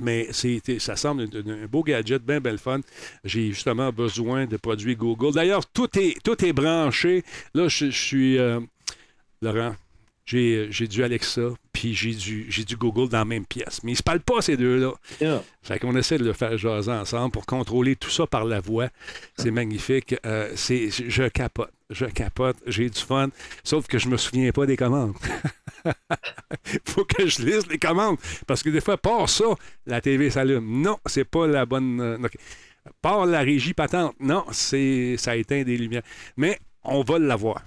Mais 0.00 0.28
ça 0.32 0.96
semble 0.96 1.22
un, 1.22 1.66
beau 1.66 1.82
gadget, 1.82 2.22
bien 2.22 2.40
belle 2.40 2.58
fun. 2.58 2.80
J'ai 3.24 3.48
justement 3.48 3.90
besoin 3.92 4.46
de 4.46 4.56
produits 4.56 4.96
Google. 4.96 5.32
D'ailleurs, 5.34 5.66
tout 5.66 5.88
est, 5.98 6.22
tout 6.22 6.44
est 6.44 6.52
branché. 6.52 7.24
Là, 7.54 7.68
je, 7.68 7.86
je 7.86 7.90
suis. 7.90 8.38
euh, 8.38 8.60
Laurent, 9.42 9.74
j'ai, 10.26 10.66
j'ai 10.70 10.88
du 10.88 11.02
Alexa, 11.04 11.50
puis 11.72 11.94
j'ai 11.94 12.12
du, 12.12 12.46
j'ai 12.50 12.64
du 12.64 12.76
Google 12.76 13.08
dans 13.08 13.18
la 13.18 13.24
même 13.24 13.46
pièce. 13.46 13.80
Mais 13.84 13.92
ils 13.92 13.94
ne 13.94 13.98
se 13.98 14.02
parlent 14.02 14.20
pas, 14.20 14.42
ces 14.42 14.56
deux-là. 14.56 14.92
Yeah. 15.20 15.42
Fait 15.62 15.78
qu'on 15.78 15.96
essaie 15.96 16.18
de 16.18 16.24
le 16.24 16.32
faire 16.32 16.58
jaser 16.58 16.90
ensemble 16.90 17.30
pour 17.32 17.46
contrôler 17.46 17.94
tout 17.96 18.10
ça 18.10 18.26
par 18.26 18.44
la 18.44 18.60
voix. 18.60 18.88
C'est 19.38 19.50
magnifique. 19.52 20.14
Euh, 20.26 20.50
c'est, 20.56 20.90
je 20.90 21.28
capote. 21.28 21.70
Je 21.90 22.06
capote. 22.06 22.56
J'ai 22.66 22.90
du 22.90 23.00
fun. 23.00 23.28
Sauf 23.62 23.86
que 23.86 23.98
je 23.98 24.08
me 24.08 24.16
souviens 24.16 24.50
pas 24.50 24.66
des 24.66 24.76
commandes. 24.76 25.14
faut 26.84 27.04
que 27.04 27.26
je 27.26 27.42
lise 27.42 27.66
les 27.68 27.78
commandes. 27.78 28.16
Parce 28.46 28.62
que 28.62 28.70
des 28.70 28.80
fois, 28.80 28.96
par 28.96 29.28
ça, 29.28 29.44
la 29.86 30.00
TV 30.00 30.30
s'allume. 30.30 30.82
Non, 30.82 30.98
c'est 31.06 31.24
pas 31.24 31.46
la 31.46 31.64
bonne. 31.66 32.00
euh. 32.00 32.18
Par 33.02 33.26
la 33.26 33.40
régie 33.40 33.74
patente. 33.74 34.14
Non, 34.20 34.44
c'est 34.52 35.16
ça 35.18 35.36
éteint 35.36 35.62
des 35.62 35.76
lumières. 35.76 36.02
Mais 36.36 36.58
on 36.84 37.02
va 37.02 37.18
l'avoir. 37.18 37.62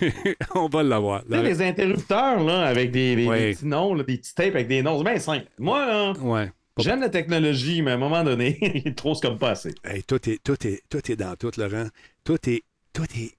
on 0.54 0.68
va 0.68 0.82
l'avoir. 0.82 1.24
Tu 1.24 1.30
sais, 1.32 1.42
les 1.42 1.62
interrupteurs, 1.62 2.42
là, 2.42 2.62
avec 2.66 2.90
des, 2.90 3.16
des- 3.16 3.26
Ouais. 3.26 3.40
des 3.50 3.54
petits 3.54 3.66
noms, 3.66 3.94
là, 3.94 4.02
des 4.04 4.16
petits 4.18 4.34
tapes 4.34 4.54
avec 4.54 4.68
des 4.68 4.82
noms, 4.82 4.98
c'est 4.98 5.04
bien 5.04 5.18
simple. 5.18 5.46
Moi, 5.58 5.86
là, 5.86 6.12
Ouais. 6.20 6.52
j'aime 6.78 7.00
la 7.00 7.08
technologie, 7.08 7.82
mais 7.82 7.92
à 7.92 7.94
un 7.94 7.98
moment 7.98 8.24
donné, 8.24 8.58
il 8.84 8.94
trop 8.94 9.14
c'est 9.14 9.26
comme 9.26 9.38
pas 9.38 9.50
assez. 9.50 9.74
Hey, 9.84 10.02
tout, 10.02 10.28
est, 10.28 10.42
tout, 10.42 10.66
est, 10.66 10.82
tout 10.88 11.10
est 11.10 11.16
dans 11.16 11.34
tout, 11.36 11.50
Laurent. 11.56 11.88
Tout 12.24 12.38
est. 12.48 12.62
Tout 12.92 13.04
est. 13.16 13.32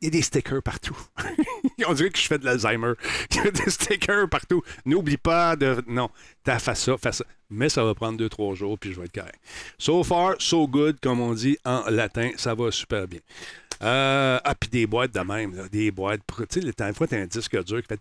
Il 0.00 0.06
y 0.06 0.08
a 0.08 0.10
des 0.10 0.22
stickers 0.22 0.62
partout. 0.64 0.96
On 1.86 1.92
dirait 1.94 2.10
que 2.10 2.18
je 2.18 2.26
fais 2.26 2.36
de 2.38 2.44
l'Alzheimer. 2.44 2.94
Il 3.30 3.36
y 3.36 3.40
a 3.46 3.50
des 3.52 3.70
stickers 3.70 4.28
partout. 4.28 4.60
N'oublie 4.84 5.16
pas 5.16 5.54
de. 5.54 5.80
Non, 5.86 6.10
t'as 6.42 6.58
fait 6.58 6.74
ça, 6.74 6.96
fais 6.98 7.12
ça. 7.12 7.24
Mais 7.50 7.68
ça 7.68 7.84
va 7.84 7.94
prendre 7.94 8.18
deux, 8.18 8.28
trois 8.28 8.54
jours, 8.56 8.76
puis 8.78 8.92
je 8.92 8.98
vais 8.98 9.06
être 9.06 9.12
correct. 9.14 9.38
So 9.78 10.02
far, 10.02 10.34
so 10.40 10.66
good, 10.66 10.98
comme 11.00 11.20
on 11.20 11.34
dit 11.34 11.56
en 11.64 11.84
latin. 11.88 12.30
Ça 12.36 12.52
va 12.54 12.72
super 12.72 13.06
bien. 13.06 13.20
Euh, 13.82 14.38
ah, 14.44 14.54
puis 14.54 14.68
des 14.70 14.86
boîtes 14.86 15.12
de 15.14 15.20
même, 15.20 15.54
là, 15.56 15.68
des 15.68 15.90
boîtes. 15.90 16.20
Tu 16.50 16.60
sais, 16.60 16.60
des 16.60 16.92
fois, 16.92 17.06
t'as 17.06 17.18
un 17.18 17.26
disque 17.26 17.64
dur 17.64 17.82
qui 17.82 17.88
fait. 17.88 18.00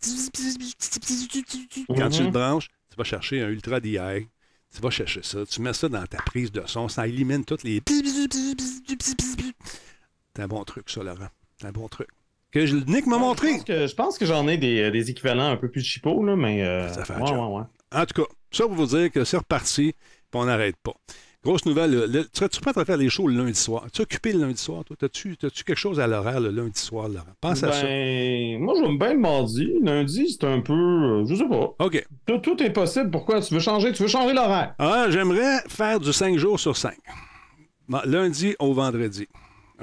Quand 1.88 2.10
tu 2.10 2.20
le 2.22 2.26
Mhm. 2.28 2.32
branches, 2.32 2.68
tu 2.90 2.96
vas 2.98 3.04
chercher 3.04 3.42
un 3.42 3.50
Ultra 3.50 3.80
DI. 3.80 3.98
Tu 4.74 4.82
vas 4.82 4.90
chercher 4.90 5.22
ça. 5.24 5.46
Tu 5.46 5.60
mets 5.62 5.74
ça 5.74 5.90
dans 5.90 6.06
ta 6.06 6.18
prise 6.20 6.52
de 6.52 6.64
son. 6.66 6.88
Ça 6.88 7.08
élimine 7.08 7.44
toutes 7.44 7.64
les. 7.64 7.82
C'est 10.36 10.42
un 10.44 10.48
bon 10.48 10.64
truc, 10.64 10.90
ça, 10.90 11.04
Laurent. 11.04 11.28
C'est 11.60 11.68
un 11.68 11.72
bon 11.72 11.88
truc. 11.88 12.08
Que 12.52 12.66
je, 12.66 12.76
Nick 12.76 13.06
m'a 13.08 13.18
montré. 13.18 13.60
je 13.68 13.94
pense 13.96 14.18
que 14.18 14.26
j'en 14.26 14.48
ai 14.48 14.58
des, 14.58 14.92
des 14.92 15.10
équivalents 15.10 15.50
un 15.52 15.58
peu 15.58 15.70
plus 15.70 15.82
cheapo, 15.84 16.24
là, 16.24 16.36
mais. 16.36 16.64
euh, 16.64 16.92
Ça 16.94 17.06
fait 17.06 17.14
ouais, 17.16 17.32
ouais, 17.32 17.38
ouais. 17.60 17.64
En 17.94 18.06
tout 18.06 18.22
cas, 18.24 18.28
ça 18.52 18.64
pour 18.66 18.74
vous 18.74 18.86
dire 18.88 19.12
que 19.12 19.24
c'est 19.24 19.38
reparti, 19.38 19.94
puis 19.94 20.42
on 20.42 20.46
n'arrête 20.46 20.76
pas. 20.84 20.94
Grosse 21.44 21.66
nouvelle, 21.66 21.90
le- 21.92 22.06
le- 22.06 22.28
serais-tu 22.34 22.62
prêt 22.62 22.72
à 22.76 22.86
faire 22.86 22.98
les 22.98 23.10
shows 23.10 23.28
le 23.28 23.36
lundi 23.44 23.58
soir? 23.60 23.86
Es-tu 23.88 24.04
occupé 24.04 24.32
le 24.32 24.42
lundi 24.42 24.60
soir, 24.62 24.84
toi? 24.86 24.96
T'as-tu, 25.00 25.36
t'as-tu 25.38 25.64
quelque 25.64 25.78
chose 25.80 26.00
à 26.00 26.06
l'horaire 26.06 26.40
le 26.40 26.52
lundi 26.52 26.80
soir, 26.80 27.10
Laurent? 27.10 27.26
Pense 27.42 27.64
à 27.64 27.72
ça. 27.72 27.82
Ben, 27.82 28.60
moi, 28.60 28.76
j'aime 28.80 29.00
bien 29.00 29.14
le 29.14 29.20
mardi. 29.20 29.72
Lundi, 29.82 30.30
c'est 30.40 30.46
un 30.46 30.60
peu. 30.62 30.74
euh, 30.74 31.26
je 31.26 31.34
sais 31.34 31.48
pas. 31.48 31.74
OK. 31.80 32.06
Tout, 32.28 32.38
tout 32.38 32.62
est 32.62 32.70
possible. 32.70 33.10
Pourquoi? 33.10 33.42
Tu 33.42 33.56
veux 33.56 33.60
changer? 33.60 33.92
Tu 33.92 34.04
veux 34.04 34.08
changer 34.08 34.34
l'horaire? 34.36 34.76
Ah, 34.78 35.08
j'aimerais 35.10 35.62
faire 35.68 36.00
du 36.00 36.14
5 36.14 36.38
jours 36.38 36.60
sur 36.60 36.78
5. 36.78 36.96
Lundi 38.06 38.56
au 38.60 38.74
vendredi. 38.74 39.28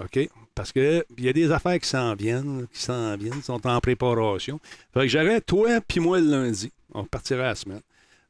OK? 0.01 0.29
Parce 0.55 0.71
qu'il 0.73 1.05
y 1.19 1.29
a 1.29 1.33
des 1.33 1.51
affaires 1.51 1.79
qui 1.81 1.89
s'en 1.89 2.15
viennent, 2.15 2.67
qui 2.73 2.81
s'en 2.83 3.17
viennent, 3.17 3.35
qui 3.39 3.43
sont 3.43 3.65
en 3.67 3.81
préparation. 3.81 4.61
Fait 4.95 5.01
que 5.01 5.09
j'aurais 5.09 5.41
toi 5.41 5.81
puis 5.87 5.99
moi 6.01 6.21
le 6.21 6.27
lundi. 6.31 6.71
On 6.95 7.05
partirait 7.05 7.43
la 7.43 7.55
semaine. 7.55 7.81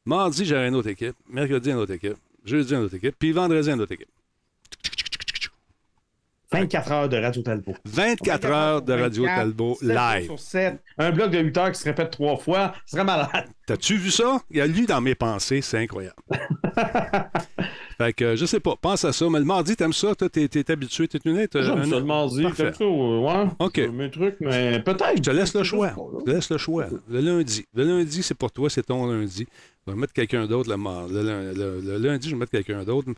Mardi, 0.05 0.45
j'aurais 0.45 0.67
une 0.67 0.75
autre 0.75 0.89
équipe. 0.89 1.15
Mercredi, 1.29 1.69
une 1.69 1.77
autre 1.77 1.93
équipe. 1.93 2.17
Jeudi, 2.45 2.73
une 2.73 2.81
autre 2.81 2.95
équipe. 2.95 3.15
Puis 3.17 3.31
vendredi, 3.31 3.69
une 3.69 3.81
autre 3.81 3.91
équipe. 3.91 4.09
24 6.51 6.91
heures 6.91 7.09
de 7.09 7.17
Radio 7.17 7.41
Talbot. 7.43 7.75
24 7.85 8.45
heures 8.45 8.81
de 8.81 8.93
Radio 8.93 9.23
24, 9.23 9.37
Talbot 9.39 9.75
7 9.75 9.87
jours 9.87 9.97
live. 9.97 10.25
Sur 10.25 10.39
7. 10.39 10.83
Un 10.97 11.11
bloc 11.11 11.31
de 11.31 11.39
8 11.39 11.57
heures 11.57 11.71
qui 11.71 11.79
se 11.79 11.85
répète 11.85 12.09
trois 12.09 12.37
fois. 12.37 12.73
Ce 12.85 12.93
serait 12.93 13.03
malade. 13.03 13.49
T'as-tu 13.67 13.97
vu 13.97 14.09
ça? 14.09 14.41
Il 14.49 14.59
a 14.59 14.65
lu 14.65 14.87
dans 14.87 14.99
mes 14.99 15.13
pensées, 15.13 15.61
c'est 15.61 15.77
incroyable. 15.77 16.15
fait 18.01 18.13
que, 18.13 18.35
je 18.35 18.45
sais 18.45 18.59
pas, 18.59 18.75
pense 18.81 19.03
à 19.05 19.11
ça. 19.11 19.29
Mais 19.29 19.39
le 19.39 19.45
mardi, 19.45 19.75
t'aimes 19.75 19.93
ça? 19.93 20.15
Toi, 20.15 20.29
t'es, 20.29 20.47
t'es 20.47 20.71
habitué, 20.71 21.07
t'es 21.07 21.19
une 21.25 21.33
nette? 21.33 21.61
J'aime 21.61 21.83
ça 21.85 21.99
le 21.99 22.05
mardi. 22.05 22.41
J'aime 22.41 22.73
ça, 22.73 22.85
ouais. 22.87 23.45
OK. 23.59 23.77
Mes 23.93 24.09
trucs, 24.09 24.37
mais 24.39 24.79
peut-être. 24.81 25.17
Je 25.17 25.21
te 25.21 25.29
laisse 25.31 25.53
le 25.53 25.63
choix. 25.63 25.91
Je 26.19 26.23
te 26.25 26.29
laisse 26.31 26.49
le 26.49 26.57
choix. 26.57 26.85
Le 27.09 27.19
lundi. 27.19 27.65
Le 27.75 27.83
lundi, 27.83 28.23
c'est 28.23 28.35
pour 28.35 28.51
toi, 28.51 28.69
c'est 28.69 28.83
ton 28.83 29.05
lundi. 29.11 29.45
Je 29.87 29.91
vais 29.93 29.99
mettre 29.99 30.13
quelqu'un 30.13 30.45
d'autre 30.45 30.69
le, 30.69 30.77
le- 31.53 31.81
le 31.81 31.97
lundi, 31.97 32.29
je 32.29 32.35
vais 32.35 32.39
mettre 32.39 32.51
quelqu'un 32.51 32.83
d'autre. 32.83 33.09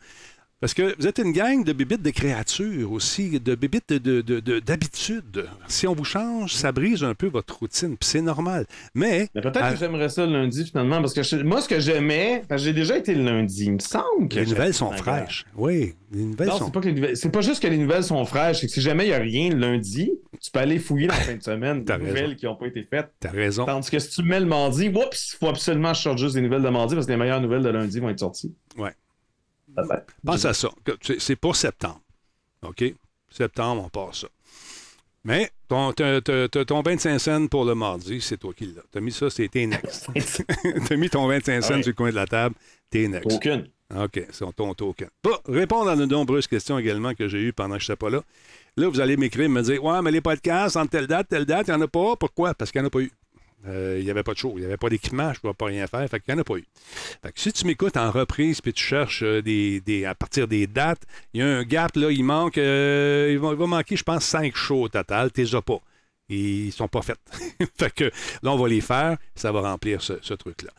Parce 0.62 0.74
que 0.75 0.96
vous 1.00 1.08
êtes 1.08 1.18
une 1.18 1.32
gang 1.34 1.63
de 1.63 1.74
bébites 1.74 2.03
de 2.03 2.12
créatures 2.12 2.91
aussi, 2.91 3.39
de 3.39 3.56
bébites 3.56 3.89
de- 3.91 3.98
de- 3.98 4.22
de- 4.22 4.39
de- 4.39 4.60
d'habitude. 4.60 5.48
Si 5.68 5.88
on 5.88 5.96
vous 5.96 6.03
change, 6.06 6.53
ça 6.53 6.72
brise 6.72 7.03
un 7.03 7.15
peu 7.15 7.27
votre 7.27 7.58
routine, 7.60 7.98
puis 7.98 8.08
c'est 8.08 8.22
normal. 8.22 8.68
Mais, 8.94 9.27
Mais 9.34 9.41
peut-être 9.41 9.72
que 9.74 9.77
j'aimerais 9.80 10.10
ça 10.10 10.25
le 10.25 10.34
lundi 10.34 10.63
finalement, 10.65 11.01
parce 11.01 11.13
que 11.13 11.24
je- 11.24 11.38
moi, 11.38 11.62
ce 11.62 11.68
que 11.68 11.80
j'aimais, 11.80 12.44
j'ai 12.58 12.74
déjà 12.74 12.96
été 12.98 13.15
le 13.15 13.24
lundi, 13.24 13.65
il 13.65 13.74
me 13.74 13.80
semble 13.80 14.30
que. 14.30 14.36
les 14.36 14.46
nouvelles 14.46 14.74
sont 14.75 14.91
fraîches. 14.91 15.46
Oui, 15.56 15.96
les 16.12 16.24
nouvelles 16.25 16.50
Non, 16.50 16.58
sont... 16.60 16.65
c'est 16.65 16.74
pas 16.74 16.80
que 16.82 16.88
les 16.89 16.94
nouvelles. 16.94 17.18
C'est 17.18 17.32
pas 17.32 17.41
juste 17.41 17.62
que 17.63 17.68
les 17.68 17.77
nouvelles 17.77 18.03
sont 18.03 18.24
fraîches, 18.25 18.60
c'est 18.62 18.68
que 18.68 18.74
si 18.74 18.82
jamais 18.82 19.06
il 19.06 19.10
n'y 19.10 19.13
a 19.15 19.20
rien 19.20 19.50
le 19.50 19.58
lundi, 19.58 20.12
tu 20.39 20.51
peux 20.51 20.60
aller 20.60 20.77
fouiller 20.77 21.08
la 21.08 21.13
fin 21.15 21.36
de 21.36 21.41
semaine 21.41 21.84
des 21.86 21.94
raison. 21.94 22.06
nouvelles 22.06 22.36
qui 22.36 22.46
n'ont 22.46 22.56
pas 22.56 22.68
été 22.68 22.84
faites. 22.84 23.10
T'as 23.20 23.32
raison. 23.32 23.65
Tandis 23.65 23.89
que 23.89 23.98
si 23.98 24.10
tu 24.12 24.22
mets 24.22 24.39
le 24.39 24.46
mardi, 24.46 24.89
oups, 24.89 25.34
il 25.34 25.38
faut 25.38 25.48
absolument 25.48 25.91
que 25.94 25.98
je 25.98 26.01
sorte 26.03 26.20
juste 26.20 26.36
des 26.36 26.41
nouvelles 26.41 26.62
de 26.62 26.70
mardi 26.70 26.94
parce 26.94 27.08
que 27.08 27.12
les 27.12 27.18
meilleures 27.18 27.41
nouvelles 27.41 27.63
de 27.63 27.70
lundi 27.70 28.00
vont 28.00 28.10
être 28.10 28.20
sorties. 28.20 28.53
Ouais. 28.77 28.91
Pense 30.25 30.46
à 30.46 30.54
ça. 30.54 30.70
C'est 31.20 31.36
pour 31.36 31.56
septembre. 31.56 32.01
OK? 32.63 32.84
Septembre, 33.30 33.84
on 33.86 33.90
part 33.90 34.13
ça. 34.13 34.28
Mais 35.24 35.51
ton, 35.68 35.94
ton 35.94 36.82
25 36.82 37.20
cents 37.20 37.48
pour 37.48 37.63
le 37.63 37.75
mardi, 37.75 38.20
c'est 38.22 38.38
toi 38.38 38.54
qui 38.54 38.66
l'as. 38.66 38.82
T'as 38.92 39.00
mis 39.00 39.12
ça, 39.12 39.30
c'est 39.30 39.48
tes 39.48 39.68
next. 39.68 40.08
T'as 40.88 40.96
mis 40.96 41.10
ton 41.10 41.28
25 41.28 41.62
cents 41.62 41.74
Ouais. 41.75 41.84
sur 41.84 41.90
le 41.92 41.96
coin 41.96 42.10
de 42.10 42.16
la 42.16 42.25
table, 42.25 42.56
t'es 42.90 43.08
next. 43.08 43.32
Aucune. 43.32 43.68
OK, 43.96 44.25
c'est 44.32 44.56
ton 44.56 44.74
token. 44.74 45.10
Bon, 45.24 45.38
répondre 45.48 45.90
à 45.90 45.96
de 45.96 46.06
nombreuses 46.06 46.48
questions 46.48 46.80
également 46.80 47.13
que 47.13 47.28
j'ai 47.28 47.42
eues 47.42 47.54
pendant 47.54 47.75
que 47.75 47.82
je 47.84 47.92
n'étais 47.92 47.98
pas 48.00 48.10
là. 48.10 48.22
Là, 48.78 48.88
vous 48.88 49.00
allez 49.01 49.18
m'écrire, 49.18 49.50
me 49.50 49.62
dire 49.62 49.84
Ouais, 49.84 50.01
mais 50.01 50.12
les 50.12 50.22
podcasts, 50.22 50.78
entre 50.78 50.92
telle 50.92 51.08
date, 51.08 51.28
telle 51.28 51.46
date, 51.46 51.68
il 51.68 51.72
n'y 51.72 51.78
en 51.78 51.82
a 51.82 51.88
pas. 51.88 52.16
Pourquoi? 52.16 52.54
Parce 52.54 52.72
qu'il 52.72 52.80
n'y 52.82 52.86
en 52.86 52.88
a 52.88 52.90
pas 52.92 53.01
eu. 53.01 53.12
Euh, 53.68 53.98
Il 54.00 54.06
n'y 54.06 54.12
avait 54.12 54.24
pas 54.24 54.34
de 54.34 54.38
show, 54.38 54.53
il 54.56 54.62
n'y 54.62 54.65
avait 54.65 54.77
pas 54.77 54.89
d'équipement, 54.89 55.32
je 55.34 55.38
ne 55.38 55.41
pouvais 55.41 55.53
pas 55.53 55.65
rien 55.65 55.86
faire, 55.88 56.08
fait 56.10 56.20
qu'il 56.20 56.34
n'y 56.34 56.39
en 56.39 56.41
a 56.41 56.44
pas 56.44 56.56
eu. 56.56 56.65
Si 57.36 57.53
tu 57.53 57.65
m'écoutes 57.68 57.98
en 57.98 58.10
reprise 58.12 58.60
puis 58.62 58.74
tu 58.74 58.84
cherches 58.84 59.24
euh, 59.24 59.41
des, 59.41 60.06
à 60.06 60.15
partir 60.15 60.48
des 60.48 60.68
dates, 60.68 61.03
il 61.34 61.41
y 61.41 61.44
a 61.44 61.48
un 61.48 61.63
gap, 61.63 61.96
là, 61.96 62.10
il 62.12 62.24
manque, 62.24 62.58
euh, 62.58 63.30
il, 63.32 63.39
va, 63.39 63.50
il 63.51 63.58
va 63.58 63.68
manquer, 63.68 63.96
je 63.96 64.03
pense, 64.03 64.25
cinq 64.25 64.56
shows 64.56 64.84
au 64.84 64.89
total, 64.89 65.32
tu 65.32 65.41
les 65.41 65.56
as 65.56 65.62
pas. 65.62 65.80
Ils 66.31 66.71
sont 66.71 66.88
pas 66.88 67.01
faits. 67.01 67.19
fait 67.77 67.93
que 67.93 68.05
là, 68.41 68.51
on 68.51 68.57
va 68.57 68.67
les 68.69 68.81
faire, 68.81 69.17
ça 69.35 69.51
va 69.51 69.61
remplir 69.61 70.01
ce, 70.01 70.13
ce 70.21 70.33
truc-là. 70.33 70.69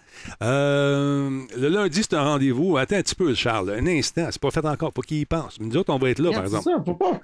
Euh, 0.42 1.42
le 1.56 1.68
lundi, 1.68 2.00
c'est 2.02 2.14
un 2.14 2.22
rendez-vous. 2.24 2.76
Attends 2.76 2.96
un 2.96 3.02
petit 3.02 3.14
peu, 3.14 3.34
Charles, 3.34 3.70
un 3.70 3.86
instant, 3.86 4.28
c'est 4.30 4.40
pas 4.40 4.50
fait 4.50 4.64
encore, 4.64 4.92
faut 4.94 5.02
qu'il 5.02 5.18
y 5.18 5.26
pense. 5.26 5.58
Nous 5.60 5.76
autres, 5.76 5.92
on 5.92 5.98
va 5.98 6.10
être 6.10 6.18
là, 6.20 6.30
par 6.32 6.44
exemple. 6.44 6.64
ça, 6.64 6.82
faut 6.84 6.94
pas. 6.94 7.20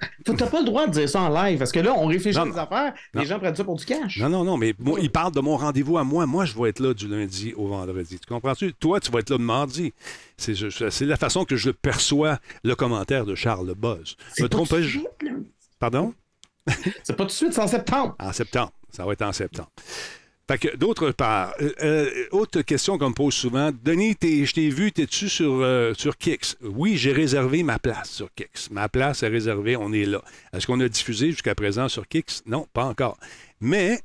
Pas 0.49 0.59
le 0.59 0.65
droit 0.65 0.87
de 0.87 0.91
dire 0.91 1.09
ça 1.09 1.21
en 1.21 1.29
live 1.43 1.57
parce 1.59 1.71
que 1.71 1.79
là, 1.79 1.93
on 1.95 2.07
réfléchit 2.07 2.37
Non, 2.37 2.45
à 2.45 2.49
des 2.49 2.57
affaires, 2.57 2.93
Non. 3.13 3.21
les 3.21 3.27
gens 3.27 3.39
prennent 3.39 3.55
ça 3.55 3.63
pour 3.63 3.75
du 3.75 3.85
cash. 3.85 4.17
Non, 4.19 4.29
non, 4.29 4.43
non, 4.43 4.57
mais 4.57 4.73
moi, 4.79 4.99
il 5.01 5.11
parle 5.11 5.33
de 5.33 5.39
mon 5.39 5.57
rendez-vous 5.57 5.97
à 5.97 6.03
moi. 6.03 6.25
Moi, 6.25 6.45
je 6.45 6.57
vais 6.59 6.69
être 6.69 6.79
là 6.79 6.93
du 6.93 7.07
lundi 7.07 7.53
au 7.55 7.67
vendredi. 7.67 8.19
Tu 8.19 8.27
comprends-tu? 8.27 8.73
Toi, 8.73 8.99
tu 8.99 9.11
vas 9.11 9.19
être 9.19 9.29
là 9.29 9.37
le 9.37 9.43
mardi. 9.43 9.93
C'est 10.37 11.01
la 11.01 11.17
façon 11.17 11.45
que 11.45 11.55
je 11.55 11.69
perçois 11.71 12.39
le 12.63 12.75
commentaire 12.75 13.25
de 13.25 13.35
Charles 13.35 13.67
Le 13.67 13.73
Buzz. 13.75 14.15
Me 14.39 14.47
pas 14.47 14.79
là. 14.79 15.31
Pardon? 15.79 16.13
C'est 17.03 17.15
pas 17.15 17.23
tout 17.23 17.29
de 17.29 17.31
suite, 17.31 17.53
c'est 17.53 17.61
en 17.61 17.67
septembre. 17.67 18.15
En 18.19 18.31
septembre. 18.31 18.71
Ça 18.91 19.05
va 19.05 19.13
être 19.13 19.21
en 19.21 19.31
septembre. 19.33 19.69
Fait 20.49 20.57
que, 20.57 20.75
d'autre 20.75 21.11
part, 21.11 21.53
euh, 21.61 21.71
euh, 21.83 22.25
autre 22.31 22.61
question 22.61 22.97
qu'on 22.97 23.09
me 23.09 23.13
pose 23.13 23.35
souvent. 23.35 23.69
Denis, 23.83 24.15
je 24.19 24.51
t'ai 24.51 24.69
vu, 24.69 24.91
t'es-tu 24.91 25.29
sur, 25.29 25.59
euh, 25.61 25.93
sur 25.93 26.17
Kix? 26.17 26.57
Oui, 26.63 26.97
j'ai 26.97 27.11
réservé 27.11 27.61
ma 27.61 27.77
place 27.77 28.09
sur 28.09 28.33
Kix. 28.33 28.71
Ma 28.71 28.89
place 28.89 29.21
est 29.21 29.27
réservée, 29.27 29.75
on 29.75 29.93
est 29.93 30.05
là. 30.05 30.23
Est-ce 30.51 30.65
qu'on 30.65 30.79
a 30.79 30.89
diffusé 30.89 31.29
jusqu'à 31.29 31.53
présent 31.53 31.87
sur 31.87 32.07
Kix? 32.07 32.41
Non, 32.47 32.65
pas 32.73 32.85
encore. 32.85 33.19
Mais, 33.61 33.99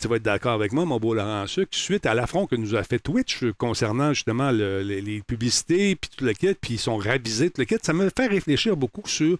tu 0.00 0.08
vas 0.08 0.16
être 0.16 0.22
d'accord 0.22 0.52
avec 0.52 0.72
moi, 0.72 0.84
mon 0.84 0.98
beau 0.98 1.14
Laurent 1.14 1.46
Suc, 1.46 1.68
suite 1.72 2.06
à 2.06 2.14
l'affront 2.14 2.46
que 2.46 2.56
nous 2.56 2.74
a 2.74 2.82
fait 2.82 2.98
Twitch 2.98 3.42
euh, 3.42 3.52
concernant 3.52 4.12
justement 4.12 4.50
le- 4.52 4.82
les, 4.82 5.00
les 5.00 5.20
publicités, 5.22 5.96
puis 5.96 6.10
tout 6.16 6.24
le 6.24 6.32
kit, 6.32 6.54
puis 6.60 6.74
ils 6.74 6.78
sont 6.78 6.96
ravisés, 6.96 7.50
tout 7.50 7.60
le 7.60 7.64
kit, 7.64 7.76
ça 7.82 7.92
me 7.92 8.08
fait 8.16 8.26
réfléchir 8.26 8.76
beaucoup 8.76 9.02
sur 9.06 9.38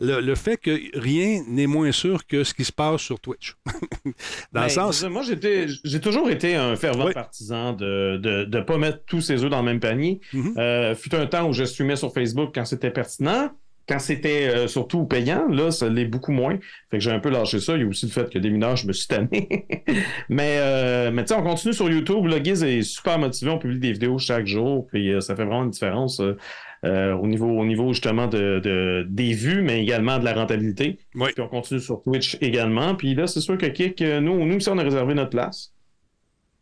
le, 0.00 0.20
le 0.20 0.34
fait 0.34 0.56
que 0.56 0.78
rien 0.98 1.42
n'est 1.48 1.66
moins 1.66 1.92
sûr 1.92 2.26
que 2.26 2.44
ce 2.44 2.54
qui 2.54 2.64
se 2.64 2.72
passe 2.72 3.00
sur 3.00 3.18
Twitch. 3.20 3.56
Dans 4.04 4.12
Ben, 4.52 4.62
le 4.64 4.68
sens... 4.68 5.02
veux 5.02 5.08
dire, 5.36 5.66
Moi, 5.66 5.66
j'ai 5.84 6.00
toujours 6.00 6.30
été 6.30 6.54
un 6.54 6.76
fervent 6.76 7.06
Oui. 7.06 7.12
partisan 7.12 7.72
de 7.72 8.12
ne 8.12 8.16
de, 8.18 8.44
de 8.44 8.60
pas 8.60 8.78
mettre 8.78 9.00
tous 9.06 9.20
ses 9.20 9.42
œufs 9.44 9.50
dans 9.50 9.58
le 9.58 9.64
même 9.64 9.80
panier. 9.80 10.20
Mhm. 10.32 10.54
Euh, 10.56 10.94
fut 10.94 11.14
un 11.14 11.26
temps 11.26 11.48
où 11.48 11.52
je 11.52 11.64
streamais 11.64 11.96
sur 11.96 12.12
Facebook 12.12 12.50
quand 12.54 12.64
c'était 12.64 12.90
pertinent. 12.90 13.50
Quand 13.88 13.98
c'était 13.98 14.48
euh, 14.48 14.66
surtout 14.68 15.04
payant, 15.06 15.48
là, 15.48 15.70
ça 15.70 15.88
l'est 15.88 16.04
beaucoup 16.04 16.32
moins. 16.32 16.58
Fait 16.90 16.98
que 16.98 17.00
j'ai 17.00 17.10
un 17.10 17.20
peu 17.20 17.30
lâché 17.30 17.58
ça. 17.58 17.74
Il 17.74 17.80
y 17.80 17.84
a 17.84 17.86
aussi 17.86 18.06
le 18.06 18.12
fait 18.12 18.28
que 18.30 18.38
des 18.38 18.50
mineurs, 18.50 18.76
je 18.76 18.86
me 18.86 18.92
suis 18.92 19.08
tanné. 19.08 19.66
mais 20.28 20.56
euh, 20.58 21.10
mais 21.10 21.24
tu 21.24 21.28
sais, 21.28 21.40
on 21.40 21.42
continue 21.42 21.72
sur 21.72 21.88
YouTube. 21.90 22.26
Le 22.26 22.38
Giz 22.44 22.62
est 22.62 22.82
super 22.82 23.18
motivé. 23.18 23.50
On 23.50 23.58
publie 23.58 23.78
des 23.78 23.92
vidéos 23.92 24.18
chaque 24.18 24.46
jour. 24.46 24.86
Puis 24.88 25.12
euh, 25.12 25.20
ça 25.20 25.34
fait 25.34 25.44
vraiment 25.44 25.64
une 25.64 25.70
différence 25.70 26.20
euh, 26.20 26.36
euh, 26.84 27.14
au, 27.14 27.26
niveau, 27.26 27.46
au 27.48 27.64
niveau 27.64 27.92
justement 27.92 28.26
de, 28.28 28.60
de- 28.62 29.06
des 29.08 29.32
vues, 29.32 29.62
mais 29.62 29.82
également 29.82 30.18
de 30.18 30.24
la 30.24 30.34
rentabilité. 30.34 30.98
Oui. 31.14 31.30
Puis 31.34 31.42
on 31.42 31.48
continue 31.48 31.80
sur 31.80 32.02
Twitch 32.02 32.36
également. 32.40 32.94
Puis 32.94 33.14
là, 33.14 33.26
c'est 33.26 33.40
sûr 33.40 33.58
que 33.58 33.66
Kik, 33.66 34.00
euh, 34.02 34.20
nous, 34.20 34.44
nous 34.44 34.56
aussi, 34.56 34.68
on 34.68 34.78
a 34.78 34.82
réservé 34.82 35.14
notre 35.14 35.30
place. 35.30 35.72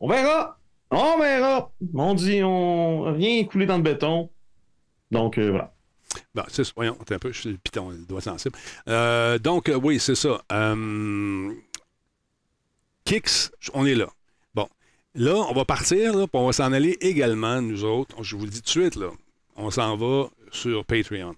On 0.00 0.08
verra! 0.08 0.58
On 0.90 1.18
verra! 1.20 1.70
On 1.94 2.14
dit, 2.14 2.40
on 2.42 3.12
rien 3.12 3.44
coulé 3.44 3.66
dans 3.66 3.76
le 3.76 3.82
béton. 3.82 4.30
Donc, 5.10 5.36
euh, 5.38 5.50
voilà. 5.50 5.72
Bon, 6.34 6.44
c'est. 6.48 6.72
Voyons, 6.74 6.96
un 7.10 7.18
peu, 7.18 7.32
je 7.32 7.40
suis 7.40 7.50
le 7.50 7.58
piton, 7.58 7.90
le 7.90 7.98
doigt 7.98 8.20
sensible. 8.20 8.56
Euh, 8.88 9.38
donc, 9.38 9.68
euh, 9.68 9.74
oui, 9.74 9.98
c'est 9.98 10.14
ça. 10.14 10.42
Euh, 10.52 11.52
Kix, 13.04 13.50
on 13.74 13.86
est 13.86 13.94
là. 13.94 14.08
Bon. 14.54 14.68
Là, 15.14 15.34
on 15.34 15.54
va 15.54 15.64
partir, 15.64 16.16
là, 16.16 16.26
puis 16.26 16.40
on 16.40 16.46
va 16.46 16.52
s'en 16.52 16.72
aller 16.72 16.96
également, 17.00 17.60
nous 17.62 17.84
autres. 17.84 18.22
Je 18.22 18.36
vous 18.36 18.44
le 18.44 18.50
dis 18.50 18.60
tout 18.60 18.64
de 18.64 18.84
suite, 18.84 18.96
là. 18.96 19.10
On 19.56 19.70
s'en 19.70 19.96
va 19.96 20.28
sur 20.52 20.84
Patreon. 20.84 21.34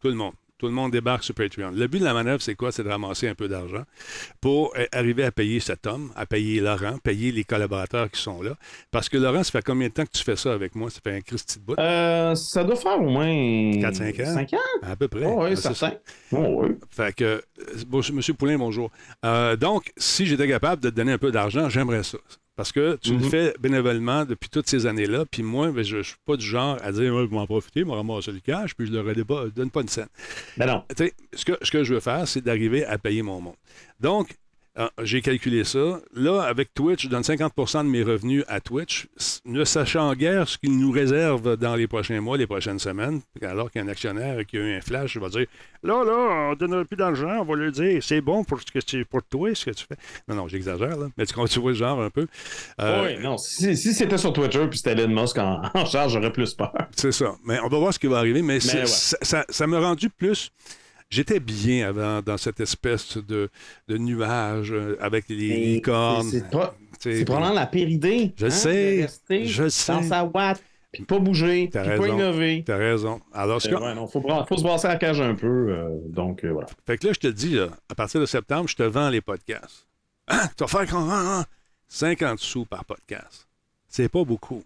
Tout 0.00 0.08
le 0.08 0.14
monde. 0.14 0.34
Tout 0.64 0.68
le 0.68 0.74
monde 0.74 0.92
débarque 0.92 1.22
sur 1.24 1.34
Patreon. 1.34 1.72
Le 1.74 1.86
but 1.88 1.98
de 1.98 2.04
la 2.04 2.14
manœuvre, 2.14 2.40
c'est 2.40 2.54
quoi? 2.54 2.72
C'est 2.72 2.82
de 2.84 2.88
ramasser 2.88 3.28
un 3.28 3.34
peu 3.34 3.48
d'argent 3.48 3.82
pour 4.40 4.72
euh, 4.78 4.86
arriver 4.92 5.22
à 5.22 5.30
payer 5.30 5.60
cet 5.60 5.86
homme, 5.86 6.10
à 6.16 6.24
payer 6.24 6.58
Laurent, 6.60 6.96
payer 6.96 7.32
les 7.32 7.44
collaborateurs 7.44 8.10
qui 8.10 8.18
sont 8.18 8.40
là. 8.40 8.56
Parce 8.90 9.10
que 9.10 9.18
Laurent, 9.18 9.42
ça 9.42 9.50
fait 9.50 9.62
combien 9.62 9.88
de 9.88 9.92
temps 9.92 10.06
que 10.06 10.10
tu 10.16 10.24
fais 10.24 10.36
ça 10.36 10.54
avec 10.54 10.74
moi? 10.74 10.88
Ça 10.88 11.00
fait 11.04 11.16
un 11.16 11.20
Christy 11.20 11.58
de 11.58 11.64
bout? 11.66 11.74
Euh, 11.78 12.34
ça 12.34 12.64
doit 12.64 12.76
faire 12.76 12.98
au 12.98 13.10
moins 13.10 13.26
4-5 13.26 14.22
ans. 14.22 14.34
5 14.36 14.52
ans? 14.54 14.56
À 14.82 14.96
peu 14.96 15.06
près. 15.06 15.26
Oh, 15.26 15.44
oui, 15.44 15.50
Ah, 15.52 15.56
certain. 15.56 15.92
Oh, 16.32 16.62
oui. 16.62 16.68
Fait 16.90 17.14
que, 17.14 17.24
euh, 17.24 17.40
bon, 17.86 18.00
Monsieur 18.14 18.32
Poulain, 18.32 18.56
bonjour. 18.56 18.90
Euh, 19.26 19.56
donc, 19.56 19.92
si 19.98 20.24
j'étais 20.24 20.48
capable 20.48 20.80
de 20.82 20.88
te 20.88 20.94
donner 20.94 21.12
un 21.12 21.18
peu 21.18 21.30
d'argent, 21.30 21.68
j'aimerais 21.68 22.04
ça. 22.04 22.16
Parce 22.56 22.70
que 22.70 22.96
tu 23.02 23.10
le 23.14 23.18
Mhm. 23.18 23.30
fais 23.30 23.54
bénévolement 23.58 24.24
depuis 24.24 24.48
toutes 24.48 24.68
ces 24.68 24.86
années-là. 24.86 25.24
Puis 25.28 25.42
moi, 25.42 25.72
ben, 25.72 25.82
je 25.84 25.96
ne 25.96 26.02
suis 26.02 26.14
pas 26.24 26.36
du 26.36 26.46
genre 26.46 26.78
à 26.82 26.92
dire, 26.92 27.12
ouais, 27.12 27.22
je 27.24 27.26
vais 27.30 27.34
m'en 27.34 27.46
profiter, 27.46 27.80
je 27.80 27.84
vais 27.86 27.92
ramasser 27.92 28.30
le 28.30 28.38
cash, 28.40 28.74
puis 28.76 28.86
je 28.86 28.92
ne 28.92 29.00
leur 29.02 29.18
ai 29.18 29.24
pas, 29.24 29.46
donne 29.48 29.70
pas 29.70 29.80
une 29.80 29.88
scène. 29.88 30.06
Ben 30.56 30.66
non. 30.66 30.84
Ce 31.34 31.44
que, 31.44 31.58
ce 31.62 31.70
que 31.70 31.82
je 31.82 31.94
veux 31.94 32.00
faire, 32.00 32.28
c'est 32.28 32.40
d'arriver 32.42 32.84
à 32.84 32.96
payer 32.96 33.22
mon 33.22 33.40
monde. 33.40 33.56
Donc, 33.98 34.36
euh, 34.76 34.88
j'ai 35.02 35.20
calculé 35.22 35.62
ça. 35.64 36.00
Là, 36.14 36.42
avec 36.42 36.74
Twitch, 36.74 37.04
je 37.04 37.08
donne 37.08 37.22
50% 37.22 37.84
de 37.84 37.88
mes 37.88 38.02
revenus 38.02 38.44
à 38.48 38.60
Twitch, 38.60 39.06
ne 39.44 39.64
sachant 39.64 40.12
guère 40.14 40.48
ce 40.48 40.58
qu'ils 40.58 40.76
nous 40.78 40.90
réservent 40.90 41.56
dans 41.56 41.76
les 41.76 41.86
prochains 41.86 42.20
mois, 42.20 42.36
les 42.36 42.46
prochaines 42.46 42.78
semaines. 42.80 43.20
Alors 43.42 43.70
qu'un 43.70 43.86
actionnaire 43.88 44.44
qui 44.46 44.56
a 44.56 44.60
eu 44.60 44.76
un 44.76 44.80
flash, 44.80 45.16
va 45.16 45.28
dire 45.28 45.46
Là, 45.84 46.02
là, 46.02 46.12
on 46.12 46.50
ne 46.50 46.54
donnera 46.56 46.84
plus 46.84 46.96
d'argent, 46.96 47.40
on 47.40 47.44
va 47.44 47.54
lui 47.56 47.70
dire 47.70 48.02
c'est 48.02 48.20
bon 48.22 48.42
pour, 48.42 48.58
ce 48.60 48.72
que 48.72 48.78
tu, 48.78 49.04
pour 49.04 49.22
toi, 49.22 49.54
ce 49.54 49.66
que 49.66 49.70
tu 49.70 49.84
fais. 49.86 49.96
Non, 50.26 50.34
non, 50.34 50.48
j'exagère, 50.48 50.96
là. 50.96 51.08
Mais 51.16 51.26
tu, 51.26 51.34
tu 51.34 51.60
vois 51.60 51.70
le 51.72 51.76
genre 51.76 52.00
un 52.00 52.10
peu. 52.10 52.26
Euh, 52.80 53.04
oui, 53.16 53.22
non. 53.22 53.36
Si, 53.36 53.76
si 53.76 53.92
c'était 53.94 54.18
sur 54.18 54.32
Twitter 54.32 54.66
puis 54.68 54.78
c'était 54.78 54.92
Elon 55.00 55.22
Musk 55.22 55.36
en, 55.38 55.60
en 55.74 55.84
charge, 55.84 56.14
j'aurais 56.14 56.32
plus 56.32 56.54
peur. 56.54 56.72
C'est 56.96 57.12
ça. 57.12 57.34
Mais 57.44 57.60
on 57.60 57.68
va 57.68 57.78
voir 57.78 57.92
ce 57.94 57.98
qui 57.98 58.06
va 58.06 58.18
arriver. 58.18 58.40
Mais, 58.42 58.54
ouais. 58.54 58.86
ça, 58.86 59.18
ça- 59.22 59.44
ça 59.48 59.66
m'a 59.66 59.78
rendu 59.78 60.08
plus. 60.10 60.50
J'étais 61.14 61.38
bien 61.38 61.88
avant 61.88 62.22
dans 62.22 62.36
cette 62.36 62.58
espèce 62.58 63.16
de, 63.18 63.48
de 63.86 63.98
nuage 63.98 64.72
euh, 64.72 64.96
avec 65.00 65.28
les 65.28 65.74
licornes. 65.74 66.28
C'est 66.98 67.24
probablement 67.24 67.52
la 67.54 67.66
pire 67.66 67.88
idée. 67.88 68.32
Je 68.36 68.46
hein, 68.46 68.50
sais, 68.50 68.96
de 68.96 69.02
rester 69.02 69.44
je 69.46 69.68
sais. 69.68 69.92
Dans 69.92 70.02
sa 70.02 70.24
watt, 70.24 70.60
puis 70.90 71.04
pas 71.04 71.20
bouger, 71.20 71.68
puis 71.68 71.80
pas 71.82 72.08
innover. 72.08 72.64
T'as 72.66 72.76
raison. 72.76 73.20
Alors, 73.32 73.62
ce 73.62 73.68
Euh, 73.68 73.76
que- 73.78 73.82
ouais, 73.84 73.94
non, 73.94 74.08
faut, 74.08 74.20
se 74.56 74.62
brasser 74.62 74.88
la 74.88 74.96
cage 74.96 75.20
un 75.20 75.34
peu. 75.36 75.46
euh, 75.46 75.88
donc, 76.08 76.42
euh, 76.44 76.50
voilà. 76.52 76.66
fait 76.84 76.98
que 76.98 77.06
là, 77.06 77.12
je 77.12 77.20
te 77.20 77.26
dis, 77.28 77.54
là, 77.54 77.68
à 77.88 77.94
partir 77.94 78.20
de 78.20 78.26
septembre, 78.26 78.68
je 78.68 78.74
te 78.74 78.82
vends 78.82 79.08
les 79.10 79.20
podcasts. 79.20 79.86
Ah, 80.26 80.48
tu 80.56 80.64
vas 80.64 80.68
faire 80.68 80.86
comment? 80.88 81.12
hein? 81.12 81.44
50 81.86 82.40
sous 82.40 82.64
par 82.64 82.84
podcast. 82.84 83.46
C'est 83.88 84.08
pas 84.08 84.24
beaucoup. 84.24 84.64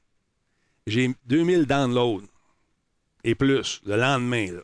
J'ai 0.86 1.14
2000 1.26 1.66
downloads 1.66 2.22
et 3.24 3.34
plus 3.34 3.82
le 3.84 3.96
lendemain. 3.96 4.52
Là. 4.52 4.60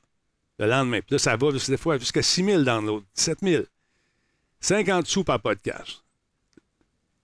Le 0.58 0.66
lendemain. 0.66 1.00
Puis 1.00 1.12
là, 1.14 1.18
ça 1.18 1.37
va 1.37 1.50
des 1.50 1.76
fois 1.76 1.99
jusqu'à 1.99 2.23
6000 2.23 2.64
downloads, 2.64 3.02
7000. 3.14 3.66
50 4.61 5.06
sous 5.06 5.25
par 5.25 5.40
podcast. 5.40 6.02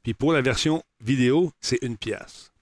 Puis 0.02 0.14
pour 0.14 0.32
la 0.32 0.40
version 0.42 0.82
vidéo, 1.00 1.52
c'est 1.60 1.78
une 1.82 1.96
pièce. 1.96 2.52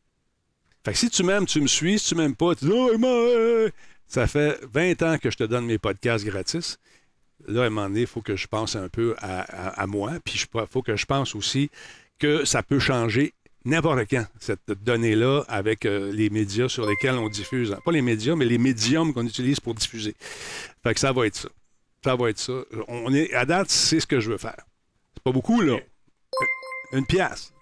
Fait 0.85 0.93
que 0.93 0.99
si 0.99 1.11
tu 1.11 1.23
m'aimes, 1.23 1.47
tu 1.47 1.61
me 1.61 1.67
suis. 1.67 1.99
Si 1.99 2.09
tu 2.09 2.15
m'aimes 2.15 2.37
pas, 2.37 2.55
tu 2.55 2.67
dis 2.67 2.73
Oh, 2.73 3.69
Ça 4.07 4.27
fait 4.27 4.61
20 4.73 5.03
ans 5.03 5.19
que 5.19 5.31
je 5.31 5.37
te 5.37 5.45
donne 5.45 5.67
mes 5.67 5.79
podcasts 5.79 6.25
gratis. 6.25 6.79
Là, 7.47 7.63
à 7.63 7.67
un 7.67 7.71
moment 7.71 7.89
donné, 7.89 8.03
il 8.03 8.07
faut 8.07 8.23
que 8.23 8.37
je 8.37 8.47
pense 8.47 8.77
un 8.77 8.89
peu 8.89 9.15
à, 9.19 9.41
à- 9.41 9.83
à 9.83 9.87
moi. 9.87 10.13
Puis 10.25 10.35
il 10.53 10.67
faut 10.71 10.83
que 10.83 10.97
je 10.97 11.07
pense 11.07 11.35
aussi 11.35 11.71
que 12.19 12.45
ça 12.45 12.63
peut 12.63 12.81
changer 12.81 13.33
n'importe 13.65 14.09
quand, 14.11 14.25
cette 14.41 14.71
donnée-là, 14.71 15.45
avec 15.49 15.85
euh, 15.85 16.13
les 16.13 16.31
médias 16.31 16.69
sur 16.69 16.89
lesquels 16.89 17.15
on 17.15 17.29
diffuse. 17.29 17.77
Pas 17.85 17.93
les 17.93 18.03
médias, 18.03 18.35
mais 18.35 18.45
les 18.45 18.59
médiums 18.59 19.13
qu'on 19.13 19.27
utilise 19.27 19.61
pour 19.61 19.75
diffuser. 19.75 20.15
Fait 20.83 20.95
que 20.95 21.01
ça 21.01 21.13
va 21.13 21.27
être 21.27 21.37
ça. 21.37 21.49
Ça 22.05 22.17
va 22.17 22.31
être 22.31 22.39
ça. 22.39 22.53
On 22.87 23.13
est, 23.13 23.33
à 23.35 23.45
date, 23.45 23.71
c'est 23.71 24.01
ce 24.01 24.07
que 24.07 24.21
je 24.21 24.31
veux 24.31 24.39
faire. 24.39 24.65
C'est 25.15 25.23
pas 25.23 25.33
beaucoup, 25.33 25.61
là. 25.61 25.79
Une 26.93 27.05
pièce 27.05 27.53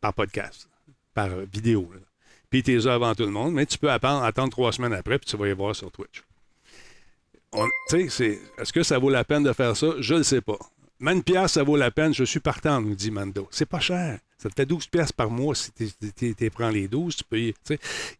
par 0.00 0.14
podcast, 0.14 0.68
par 1.14 1.28
vidéo. 1.52 1.90
Puis 2.50 2.62
t'es 2.62 2.76
là 2.76 2.94
avant 2.94 3.14
tout 3.14 3.24
le 3.24 3.30
monde, 3.30 3.54
mais 3.54 3.66
tu 3.66 3.78
peux 3.78 3.90
attendre, 3.90 4.50
trois 4.50 4.72
semaines 4.72 4.92
après, 4.92 5.18
puis 5.18 5.28
tu 5.28 5.36
vas 5.36 5.48
y 5.48 5.52
voir 5.52 5.74
sur 5.74 5.90
Twitch. 5.90 6.22
Est-ce 7.92 8.72
que 8.72 8.82
ça 8.82 8.98
vaut 8.98 9.10
la 9.10 9.24
peine 9.24 9.42
de 9.42 9.52
faire 9.52 9.76
ça? 9.76 9.94
Je 9.98 10.14
ne 10.14 10.22
sais 10.22 10.40
pas. 10.40 10.58
Une 11.00 11.22
pièce, 11.22 11.52
ça 11.52 11.62
vaut 11.62 11.76
la 11.76 11.90
peine. 11.90 12.12
Je 12.12 12.24
suis 12.24 12.40
partant, 12.40 12.80
nous 12.80 12.94
dit 12.94 13.10
Mando. 13.10 13.48
C'est 13.50 13.68
pas 13.68 13.80
cher. 13.80 14.18
Ça 14.36 14.48
te 14.48 14.54
fait 14.54 14.66
12 14.66 14.86
pièces 14.86 15.12
par 15.12 15.30
mois 15.30 15.54
si 15.54 15.70
tu 15.72 16.50
prends 16.50 16.70
les 16.70 16.88
12. 16.88 17.16
Tu 17.16 17.24
peux 17.24 17.52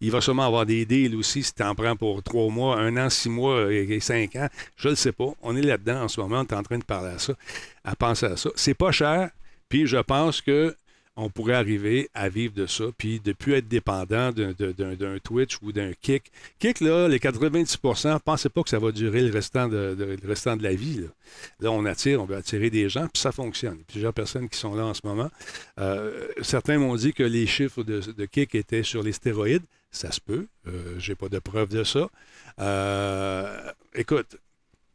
il 0.00 0.10
va 0.10 0.20
sûrement 0.20 0.44
avoir 0.44 0.66
des 0.66 0.84
deals 0.84 1.14
aussi 1.16 1.42
si 1.42 1.54
tu 1.54 1.62
en 1.62 1.74
prends 1.74 1.96
pour 1.96 2.22
3 2.22 2.50
mois, 2.50 2.78
1 2.78 2.96
an, 2.98 3.08
6 3.08 3.28
mois 3.30 3.72
et 3.72 4.00
5 4.00 4.36
ans. 4.36 4.48
Je 4.76 4.88
ne 4.88 4.92
le 4.92 4.96
sais 4.96 5.12
pas. 5.12 5.32
On 5.42 5.56
est 5.56 5.62
là-dedans 5.62 6.02
en 6.02 6.08
ce 6.08 6.20
moment. 6.20 6.40
On 6.40 6.44
est 6.44 6.52
en 6.52 6.62
train 6.62 6.78
de 6.78 6.84
parler 6.84 7.14
à 7.14 7.18
ça, 7.18 7.34
à 7.84 7.96
penser 7.96 8.26
à 8.26 8.36
ça. 8.36 8.50
C'est 8.54 8.74
pas 8.74 8.92
cher. 8.92 9.30
Puis 9.68 9.86
je 9.86 9.98
pense 9.98 10.40
que 10.40 10.74
on 11.20 11.28
pourrait 11.28 11.54
arriver 11.54 12.08
à 12.14 12.28
vivre 12.28 12.54
de 12.54 12.66
ça, 12.66 12.84
puis 12.96 13.20
de 13.20 13.32
plus 13.32 13.54
être 13.54 13.68
dépendant 13.68 14.32
d'un, 14.32 15.18
Twitch 15.22 15.58
ou 15.62 15.70
d'un 15.70 15.92
Kick. 15.92 16.32
Kick, 16.58 16.80
là, 16.80 17.08
les 17.08 17.18
90% 17.18 18.20
pensez 18.20 18.48
pas 18.48 18.62
que 18.62 18.70
ça 18.70 18.78
va 18.78 18.90
durer 18.90 19.22
le 19.22 19.32
restant 19.32 19.68
de, 19.68 20.62
la 20.62 20.74
vie. 20.74 21.00
Là. 21.00 21.08
Là, 21.60 21.72
on 21.72 21.84
attire, 21.84 22.22
on 22.22 22.24
veut 22.24 22.36
attirer 22.36 22.70
des 22.70 22.88
gens, 22.88 23.06
puis 23.08 23.20
ça 23.20 23.32
fonctionne. 23.32 23.74
Il 23.74 23.78
y 23.78 23.82
a 23.82 23.84
plusieurs 23.92 24.14
personnes 24.14 24.48
qui 24.48 24.58
sont 24.58 24.74
là 24.74 24.84
en 24.84 24.94
ce 24.94 25.02
moment. 25.04 25.30
Euh, 25.78 26.26
certains 26.40 26.78
m'ont 26.78 26.96
dit 26.96 27.12
que 27.12 27.22
les 27.22 27.46
chiffres 27.46 27.82
de, 27.82 28.00
de 28.00 28.24
Kick 28.24 28.54
étaient 28.54 28.82
sur 28.82 29.02
les 29.02 29.12
stéroïdes. 29.12 29.64
Ça 29.90 30.12
se 30.12 30.20
peut. 30.20 30.46
Euh, 30.68 30.94
J'ai 30.98 31.16
pas 31.16 31.28
de 31.28 31.38
preuve 31.38 31.68
de 31.68 31.84
ça. 31.84 32.08
Euh, 32.60 33.70
écoute, 33.94 34.38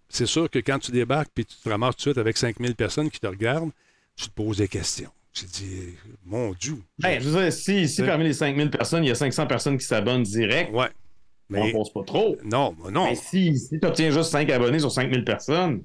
c'est 0.09 0.25
sûr 0.25 0.49
que 0.49 0.59
quand 0.59 0.79
tu 0.79 0.91
débarques 0.91 1.31
puis 1.35 1.45
tu 1.45 1.55
te 1.57 1.69
ramasses 1.69 1.97
tout 1.97 1.99
de 1.99 2.13
suite 2.13 2.17
avec 2.17 2.37
5000 2.37 2.75
personnes 2.75 3.11
qui 3.11 3.19
te 3.19 3.27
regardent, 3.27 3.71
tu 4.15 4.29
te 4.29 4.33
poses 4.33 4.57
des 4.57 4.67
questions. 4.67 5.11
Te 5.35 5.45
dis, 5.45 5.95
mon 6.25 6.53
Dieu. 6.53 6.77
Ben, 6.99 7.21
je 7.21 7.27
veux 7.29 7.41
dire, 7.43 7.51
si, 7.51 7.89
si 7.89 8.01
Ouais. 8.01 8.07
parmi 8.07 8.23
les 8.23 8.33
5000 8.33 8.69
personnes, 8.71 9.03
il 9.03 9.07
y 9.07 9.11
a 9.11 9.15
500 9.15 9.47
personnes 9.47 9.77
qui 9.77 9.85
s'abonnent 9.85 10.23
direct, 10.23 10.73
Ouais. 10.73 10.87
on 11.51 11.53
ne 11.55 11.63
Mais 11.65 11.71
pense 11.73 11.91
pas 11.91 12.03
trop. 12.03 12.37
non, 12.43 12.73
non. 12.89 13.05
Mais 13.09 13.15
si, 13.15 13.57
si 13.59 13.77
tu 13.79 13.85
obtiens 13.85 14.11
juste 14.11 14.31
5 14.31 14.49
abonnés 14.49 14.79
sur 14.79 14.91
5000 14.91 15.25
personnes, 15.25 15.83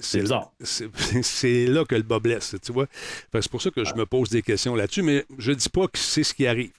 c'est 0.00 0.20
bizarre. 0.20 0.52
C'est 1.22 1.66
là 1.66 1.86
que 1.86 1.94
le 1.94 2.02
bas 2.02 2.18
blesse, 2.18 2.54
tu 2.62 2.70
vois. 2.72 2.86
C'est 3.32 3.48
pour 3.50 3.62
ça 3.62 3.70
que 3.70 3.82
je 3.84 3.94
me 3.94 4.04
pose 4.04 4.28
des 4.28 4.42
questions 4.42 4.74
là-dessus, 4.74 5.00
mais 5.02 5.24
je 5.38 5.52
dis 5.52 5.70
pas 5.70 5.86
que 5.88 5.98
c'est 5.98 6.22
ce 6.22 6.34
qui 6.34 6.46
arrive. 6.46 6.72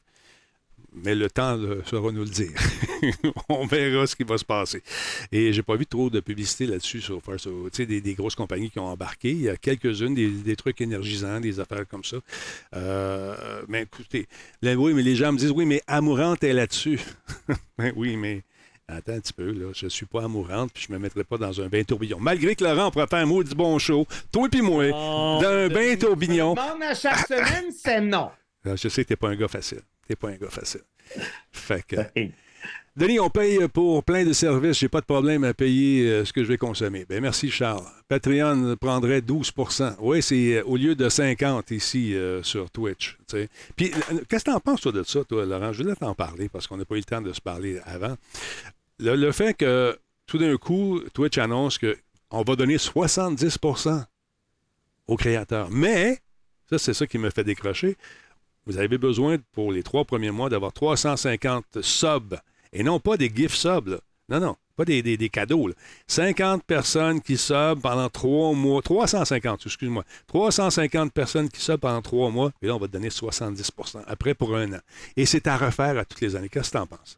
Mais 0.94 1.16
le 1.16 1.30
temps 1.30 1.56
là, 1.56 1.76
saura 1.86 2.12
nous 2.12 2.24
le 2.24 2.30
dire. 2.30 2.52
On 3.50 3.66
verra 3.66 4.08
ce 4.08 4.16
qui 4.16 4.24
va 4.24 4.38
se 4.38 4.46
passer. 4.46 4.82
Et 5.32 5.54
j'ai 5.54 5.62
pas 5.62 5.76
vu 5.76 5.86
trop 5.86 6.10
de 6.10 6.20
publicité 6.20 6.66
là-dessus 6.66 7.02
sur, 7.02 7.22
sais, 7.72 7.86
des, 7.86 8.02
des 8.02 8.14
grosses 8.14 8.36
compagnies 8.36 8.72
qui 8.72 8.80
ont 8.80 8.88
embarqué. 8.88 9.32
Il 9.32 9.42
y 9.42 9.50
a 9.50 9.58
quelques-unes, 9.58 10.16
des, 10.16 10.28
des 10.30 10.56
trucs 10.56 10.80
énergisants, 10.82 11.40
des 11.40 11.60
affaires 11.60 11.88
comme 11.88 12.04
ça. 12.04 12.18
Euh, 12.76 13.62
mais 13.68 13.84
écoutez, 13.84 14.28
là, 14.62 14.74
oui, 14.76 14.94
mais 14.94 15.04
les 15.04 15.16
gens 15.16 15.32
me 15.32 15.38
disent, 15.38 15.52
oui, 15.52 15.66
mais 15.66 15.82
Amourante 15.88 16.44
est 16.44 16.54
là-dessus. 16.54 17.00
Ben 17.78 17.94
oui, 17.96 18.16
mais 18.18 18.42
Attends 18.90 19.12
un 19.14 19.20
petit 19.20 19.34
peu, 19.34 19.52
là. 19.52 19.68
Je 19.74 19.88
suis 19.88 20.06
pas 20.06 20.24
amourante, 20.24 20.72
puis 20.74 20.86
je 20.88 20.94
me 20.94 20.98
mettrai 20.98 21.26
pas 21.26 21.38
dans 21.38 21.60
un 21.60 21.68
bain 21.68 21.84
tourbillon. 21.84 22.20
Malgré 22.22 22.56
que 22.56 22.64
Laurent 22.64 22.90
pourrait 22.90 23.08
faire 23.08 23.20
un 23.20 23.26
mot 23.26 23.44
du 23.44 23.54
bon 23.54 23.78
show, 23.80 24.08
toi 24.32 24.48
et 24.52 24.62
moi, 24.62 24.86
Oh, 24.94 25.40
d'un 25.42 25.68
bain 25.68 25.98
tourbillon. 25.98 26.54
Demande 26.54 26.82
à 26.84 26.96
chaque 26.96 27.28
semaine, 27.28 27.66
c'est 27.78 28.00
non. 28.00 28.32
Euh, 28.66 28.78
Je 28.78 28.88
sais 28.88 29.04
que 29.04 29.10
t'es 29.10 29.16
pas 29.18 29.28
un 29.28 29.36
gars 29.36 29.50
facile. 29.50 29.82
T'es 30.08 30.16
pas 30.16 30.30
un 30.30 30.36
gars 30.36 30.50
facile. 30.50 30.82
Fait 31.52 31.84
que. 31.86 31.98
Denis, 32.98 33.20
on 33.20 33.30
paye 33.30 33.60
pour 33.68 34.04
plein 34.04 34.26
de 34.26 34.34
services. 34.34 34.80
J'ai 34.80 34.90
pas 34.90 35.02
de 35.02 35.06
problème 35.06 35.44
à 35.44 35.54
payer 35.54 36.10
euh, 36.10 36.26
ce 36.26 36.34
que 36.34 36.44
je 36.44 36.48
vais 36.48 36.58
consommer. 36.58 37.06
Ben 37.08 37.22
merci, 37.22 37.52
Charles. 37.52 37.86
Patreon 38.08 38.76
prendrait 38.76 39.20
12% 39.20 39.98
Oui, 40.00 40.24
c'est 40.24 40.56
euh, 40.56 40.64
au 40.64 40.78
lieu 40.78 40.96
de 40.96 41.08
50 41.08 41.70
ici 41.70 42.16
euh, 42.16 42.42
sur 42.42 42.72
Twitch. 42.72 43.16
Puis, 43.76 43.92
qu'est-ce 44.28 44.46
que 44.46 44.52
t'en 44.52 44.60
penses, 44.60 44.82
toi, 44.82 44.92
de 44.92 45.04
ça, 45.04 45.24
toi, 45.26 45.46
Laurent? 45.46 45.74
Je 45.74 45.84
voulais 45.84 45.96
t'en 45.96 46.16
parler 46.16 46.50
parce 46.50 46.66
qu'on 46.66 46.78
n'a 46.78 46.86
pas 46.86 46.96
eu 46.96 47.00
le 47.00 47.04
temps 47.04 47.22
de 47.22 47.34
se 47.34 47.42
parler 47.42 47.80
avant. 47.86 48.16
Le, 48.98 49.16
le 49.16 49.32
fait 49.32 49.54
que, 49.54 49.96
tout 50.26 50.40
d'un 50.40 50.58
coup, 50.58 51.00
Twitch 51.14 51.38
annonce 51.38 51.78
qu'on 51.78 52.42
va 52.42 52.56
donner 52.56 52.78
70% 52.78 54.06
aux 55.06 55.18
créateurs. 55.18 55.70
Mais, 55.70 56.18
ça, 56.68 56.80
c'est 56.80 56.96
ça 56.96 57.06
qui 57.06 57.20
me 57.20 57.30
fait 57.30 57.44
décrocher. 57.44 57.96
Vous 58.68 58.78
avez 58.78 58.98
besoin, 59.00 59.38
pour 59.54 59.72
les 59.72 59.82
trois 59.82 60.06
premiers 60.06 60.30
mois, 60.32 60.50
d'avoir 60.50 60.74
350 60.74 61.82
subs 61.82 62.36
et 62.74 62.84
non 62.84 63.00
pas 63.00 63.18
des 63.18 63.32
gift 63.34 63.56
subs. 63.56 63.88
là. 63.88 63.98
Non, 64.30 64.40
non, 64.42 64.56
pas 64.76 64.84
des, 64.84 65.02
des- 65.02 65.16
des 65.16 65.30
cadeaux. 65.30 65.68
là. 65.70 65.74
50 66.08 66.64
personnes 66.64 67.22
qui 67.22 67.38
sub 67.38 67.80
pendant 67.82 68.10
trois 68.10 68.52
mois. 68.54 68.82
350, 68.82 69.66
excuse-moi. 69.66 70.04
350 70.28 71.14
personnes 71.14 71.48
qui 71.50 71.62
sub 71.62 71.78
pendant 71.80 72.02
trois 72.02 72.30
mois. 72.30 72.52
Et 72.62 72.68
là, 72.68 72.76
on 72.76 72.78
va 72.78 72.88
te 72.88 72.92
donner 72.92 73.08
70% 73.10 74.02
après 74.06 74.34
pour 74.34 74.56
un 74.56 74.74
an. 74.74 74.80
Et 75.16 75.26
c'est 75.26 75.48
à 75.48 75.56
refaire 75.58 75.98
à 75.98 76.04
toutes 76.06 76.20
les 76.22 76.36
années. 76.36 76.50
Qu'est-ce 76.50 76.72
que 76.72 76.78
tu 76.78 76.82
en 76.84 76.88
penses? 76.88 77.18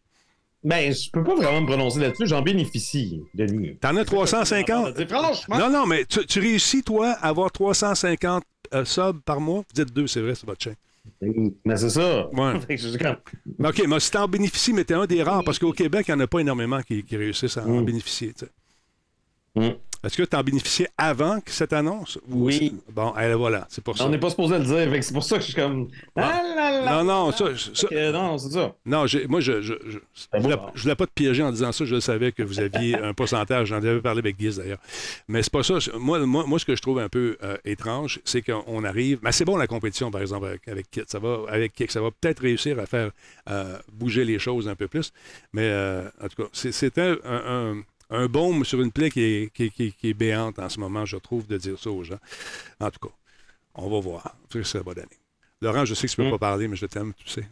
Ben, 0.63 0.93
je 0.93 1.09
peux 1.09 1.23
pas 1.23 1.35
vraiment 1.35 1.61
me 1.61 1.65
prononcer 1.65 1.99
là-dessus. 1.99 2.27
J'en 2.27 2.41
bénéficie, 2.41 3.23
Denis. 3.33 3.77
T'en 3.77 3.95
as 3.95 4.05
350? 4.05 5.03
Franchement. 5.09 5.57
Non, 5.57 5.69
non, 5.71 5.85
mais 5.87 6.05
tu, 6.05 6.23
tu 6.25 6.39
réussis, 6.39 6.83
toi, 6.83 7.11
à 7.21 7.29
avoir 7.29 7.51
350 7.51 8.43
euh, 8.75 8.85
subs 8.85 9.21
par 9.25 9.39
mois? 9.39 9.59
Vous 9.59 9.83
dites 9.83 9.93
deux, 9.93 10.05
c'est 10.05 10.21
vrai, 10.21 10.35
c'est 10.35 10.45
votre 10.45 10.61
chaîne. 10.63 10.75
Mais 11.65 11.77
c'est 11.77 11.89
ça. 11.89 12.27
Ouais. 12.29 12.53
Comme- 12.99 13.15
Mais 13.57 13.69
OK, 13.69 13.83
mais 13.87 13.99
si 13.99 14.11
t'en 14.11 14.27
bénéficies, 14.27 14.73
mais 14.73 14.83
t'es 14.83 14.93
un 14.93 15.05
des 15.05 15.23
rares, 15.23 15.43
parce 15.43 15.59
qu'au 15.59 15.71
Québec, 15.71 16.05
il 16.07 16.13
n'y 16.15 16.21
en 16.21 16.23
a 16.23 16.27
pas 16.27 16.39
énormément 16.39 16.81
qui, 16.81 17.03
qui 17.03 17.17
réussissent 17.17 17.57
à 17.57 17.65
en 17.65 17.81
Mm. 17.81 17.85
bénéficier. 17.85 18.33
Mm. 19.59 19.75
Est-ce 20.01 20.15
que 20.15 20.23
tu 20.23 20.33
en 20.37 20.43
bénéficiais 20.43 20.87
avant 20.97 21.41
que 21.41 21.51
cette 21.51 21.73
annonce? 21.73 22.17
Ou 22.29 22.45
Oui. 22.45 22.73
Bon, 22.89 23.11
allez, 23.11 23.33
voilà, 23.33 23.67
c'est 23.69 23.83
pour 23.83 23.97
ça. 23.97 24.05
On 24.05 24.09
n'est 24.09 24.17
pas 24.17 24.29
supposé 24.29 24.57
le 24.57 24.63
dire, 24.63 25.03
c'est 25.03 25.11
pour 25.13 25.25
ça 25.25 25.35
que 25.35 25.41
je 25.41 25.47
suis 25.47 25.55
comme. 25.55 25.89
Ah 26.15 26.41
là 26.55 26.71
là 26.85 27.03
Non, 27.03 27.03
non, 27.03 27.31
ça, 27.33 27.43
non, 28.13 28.37
c'est 28.37 28.49
ça. 28.51 28.73
non, 28.85 29.05
moi, 29.27 29.41
je 29.41 29.61
je, 29.61 29.61
je, 29.61 29.73
je 29.85 30.39
voulais, 30.41 30.55
je 30.73 30.81
voulais 30.83 30.95
pas 30.95 31.05
te 31.05 31.11
piéger 31.13 31.43
en 31.43 31.51
disant 31.51 31.73
ça. 31.73 31.83
Je 31.83 31.99
savais 31.99 32.31
que 32.31 32.43
vous 32.43 32.61
aviez 32.61 32.97
un 32.97 33.13
pourcentage. 33.13 33.67
J'en 33.67 33.75
avais 33.75 33.99
parlé 33.99 34.19
avec 34.19 34.37
Guiz, 34.37 34.55
d'ailleurs. 34.55 34.79
Mais 35.27 35.43
c'est 35.43 35.51
pas 35.51 35.63
ça. 35.63 35.73
Moi, 35.97 36.19
moi, 36.25 36.45
moi, 36.47 36.59
ce 36.59 36.65
que 36.65 36.77
je 36.77 36.81
trouve 36.81 36.99
un 36.99 37.09
peu 37.09 37.37
euh, 37.43 37.57
étrange, 37.65 38.21
c'est 38.23 38.41
qu'on 38.41 38.85
arrive... 38.85 39.19
Mais 39.21 39.33
c'est 39.33 39.43
bon, 39.43 39.57
la 39.57 39.67
compétition, 39.67 40.11
par 40.11 40.21
exemple, 40.21 40.45
avec, 40.47 40.65
avec 40.69 40.89
Kit. 40.89 41.01
Ça 41.07 41.19
va, 41.19 41.39
avec 41.49 41.73
Kik, 41.73 41.91
ça 41.91 41.99
va 41.99 42.09
peut-être 42.11 42.39
réussir 42.39 42.79
à 42.79 42.85
faire 42.85 43.11
euh, 43.49 43.77
bouger 43.91 44.23
les 44.23 44.39
choses 44.39 44.69
un 44.69 44.75
peu 44.75 44.87
plus. 44.87 45.11
Mais, 45.51 45.63
euh, 45.65 46.07
en 46.23 46.29
tout 46.29 46.43
cas, 46.43 46.49
c'est- 46.53 46.71
c'était 46.71 47.01
un, 47.01 47.17
un, 47.25 47.73
un 47.73 47.81
baume 48.27 48.65
sur 48.65 48.81
une 48.81 48.91
plaie 48.91 49.09
qui 49.11 49.21
est, 49.21 49.53
qui, 49.53 49.69
qui 49.71 49.83
est- 49.87 49.91
qui 49.97 50.09
est 50.09 50.13
béante 50.13 50.59
en 50.59 50.69
ce 50.69 50.79
moment, 50.79 51.05
je 51.05 51.17
trouve, 51.17 51.47
de 51.47 51.57
dire 51.57 51.77
ça 51.77 51.89
aux 51.91 52.03
gens. 52.03 52.19
En 52.79 52.89
tout 52.89 53.07
cas, 53.07 53.13
on 53.75 53.89
va 53.89 53.99
voir 53.99 54.35
ce 54.51 54.57
que 54.57 54.63
ça 54.63 54.81
va 54.81 54.93
donner. 54.93 55.07
Laurent, 55.61 55.85
je 55.85 55.93
sais 55.93 56.07
que 56.07 56.11
tu 56.11 56.17
peux 56.17 56.27
Mm. 56.27 56.31
pas 56.31 56.37
parler, 56.39 56.67
mais 56.67 56.75
je 56.75 56.85
t'aime, 56.85 57.13
tu 57.23 57.29
sais. 57.29 57.47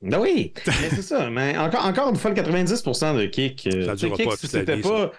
Ben 0.00 0.20
oui, 0.20 0.52
mais 0.66 0.90
c'est 0.90 1.02
ça. 1.02 1.28
Mais 1.30 1.56
encore, 1.58 1.84
encore 1.84 2.08
une 2.10 2.16
fois, 2.16 2.30
le 2.30 2.36
90% 2.36 3.14
de 3.16 3.26
kick, 3.26 3.66
euh, 3.66 3.86
Ça 3.86 3.96
durera 3.96 4.16
kick, 4.16 4.28
pas 4.28 4.36
si 4.36 4.46
c'était 4.46 4.76
vie, 4.76 4.82
pas, 4.82 5.10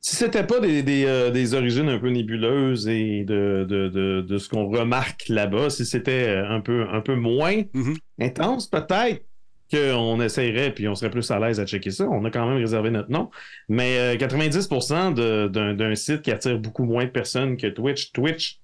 si 0.00 0.14
c'était 0.14 0.46
pas 0.46 0.60
des, 0.60 0.82
des, 0.84 1.04
euh, 1.06 1.30
des 1.30 1.54
origines 1.54 1.88
un 1.88 1.98
peu 1.98 2.08
nébuleuses 2.10 2.86
et 2.86 3.24
de, 3.24 3.66
de, 3.68 3.88
de, 3.88 4.20
de 4.20 4.38
ce 4.38 4.48
qu'on 4.48 4.68
remarque 4.68 5.28
là-bas, 5.28 5.70
si 5.70 5.84
c'était 5.84 6.28
euh, 6.28 6.48
un 6.48 6.60
peu, 6.60 6.86
un 6.88 7.00
peu 7.00 7.16
moins 7.16 7.62
Mhm. 7.74 7.96
intense, 8.20 8.68
peut-être 8.68 9.24
qu'on 9.72 10.20
essayerait 10.20 10.72
puis 10.72 10.86
on 10.86 10.94
serait 10.94 11.10
plus 11.10 11.28
à 11.30 11.40
l'aise 11.40 11.58
à 11.58 11.66
checker 11.66 11.90
ça. 11.90 12.06
On 12.08 12.24
a 12.24 12.30
quand 12.30 12.46
même 12.48 12.58
réservé 12.58 12.90
notre 12.90 13.10
nom. 13.10 13.30
Mais 13.68 13.98
euh, 13.98 14.16
90% 14.16 15.14
de- 15.14 15.48
d'un 15.48 15.74
d'un 15.74 15.94
site 15.94 16.22
qui 16.22 16.30
attire 16.30 16.58
beaucoup 16.58 16.84
moins 16.84 17.04
de 17.06 17.10
personnes 17.10 17.56
que 17.56 17.66
Twitch, 17.66 18.12
Twitch, 18.12 18.58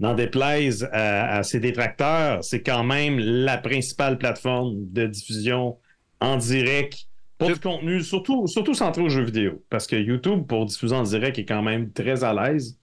n'en 0.00 0.14
déplaise 0.14 0.88
à, 0.92 1.36
à 1.38 1.42
ses 1.42 1.60
détracteurs, 1.60 2.42
c'est 2.44 2.62
quand 2.62 2.84
même 2.84 3.18
la 3.18 3.56
principale 3.58 4.18
plateforme 4.18 4.74
de 4.92 5.06
diffusion 5.06 5.76
en 6.20 6.36
direct 6.36 7.06
pour 7.38 7.48
du 7.52 7.60
contenu, 7.60 8.00
surtout, 8.02 8.46
surtout 8.46 8.72
centré 8.74 9.02
aux 9.02 9.08
jeux 9.10 9.24
vidéo. 9.24 9.62
Parce 9.70 9.86
que 9.86 9.96
YouTube, 9.96 10.46
pour 10.46 10.64
diffuser 10.66 10.94
en 10.94 11.02
direct, 11.02 11.38
est 11.38 11.44
quand 11.44 11.62
même 11.62 11.92
très 11.92 12.24
à 12.24 12.32
l'aise. 12.32 12.78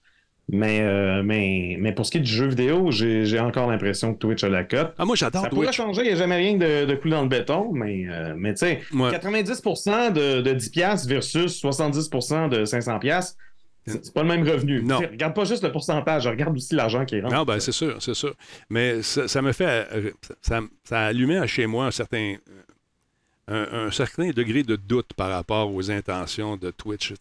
Mais, 0.49 0.81
euh, 0.81 1.23
mais, 1.23 1.77
mais 1.79 1.93
pour 1.93 2.05
ce 2.05 2.11
qui 2.11 2.17
est 2.17 2.21
du 2.21 2.31
jeu 2.31 2.47
vidéo, 2.47 2.91
j'ai 2.91 3.39
encore 3.39 3.69
l'impression 3.71 4.13
que 4.13 4.19
Twitch 4.19 4.43
a 4.43 4.49
la 4.49 4.63
cote. 4.65 4.93
Ah, 4.97 5.05
moi, 5.05 5.15
j'adore 5.15 5.41
Ça 5.41 5.49
pourrait 5.49 5.71
changer, 5.71 6.01
il 6.01 6.07
n'y 6.07 6.13
a 6.13 6.15
jamais 6.17 6.35
rien 6.35 6.57
de, 6.57 6.85
de 6.85 6.95
coulé 6.95 7.11
dans 7.15 7.21
le 7.23 7.29
béton, 7.29 7.71
mais, 7.73 8.05
euh, 8.09 8.33
mais 8.35 8.53
tu 8.53 8.59
sais, 8.59 8.81
Ouais. 8.93 9.09
90% 9.11 10.11
de, 10.11 10.41
de 10.41 10.53
10$ 10.53 11.07
versus 11.07 11.63
70% 11.63 12.49
de 12.49 12.65
500$, 12.65 13.33
c'est 13.85 14.05
c'est 14.05 14.13
pas 14.13 14.21
le 14.23 14.27
même 14.29 14.47
revenu. 14.47 14.81
Non. 14.83 14.99
Regarde 14.99 15.33
pas 15.33 15.43
juste 15.45 15.63
le 15.63 15.71
pourcentage, 15.71 16.27
regarde 16.27 16.55
aussi 16.55 16.75
l'argent 16.75 17.03
qui 17.05 17.19
rentre. 17.21 17.33
Non, 17.35 17.43
ben 17.43 17.59
c'est 17.59 17.71
sûr, 17.73 17.95
c'est 18.01 18.13
sûr. 18.13 18.33
Mais 18.69 19.01
ça, 19.01 19.27
ça 19.27 19.41
me 19.41 19.51
fait. 19.53 19.87
euh, 19.93 20.11
Ça, 20.41 20.59
ça 20.83 20.99
a 20.99 21.05
allumé 21.07 21.37
à 21.37 21.47
chez 21.47 21.67
moi 21.67 21.85
un 21.87 21.91
certain. 21.91 22.35
Un, 23.47 23.87
un 23.87 23.91
certain 23.91 24.29
degré 24.29 24.63
de 24.63 24.77
doute 24.77 25.11
par 25.17 25.29
rapport 25.29 25.73
aux 25.73 25.91
intentions 25.91 26.55
de 26.55 26.71
Twitch. 26.71 27.13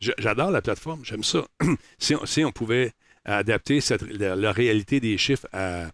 J'adore 0.00 0.50
la 0.50 0.62
plateforme, 0.62 1.04
j'aime 1.04 1.22
ça. 1.24 1.44
si, 1.98 2.14
on, 2.14 2.24
si 2.24 2.42
on 2.44 2.52
pouvait 2.52 2.92
adapter 3.26 3.80
cette- 3.82 4.02
la, 4.02 4.34
la 4.34 4.50
réalité 4.52 4.98
des 4.98 5.18
chiffres 5.18 5.46
à, 5.52 5.88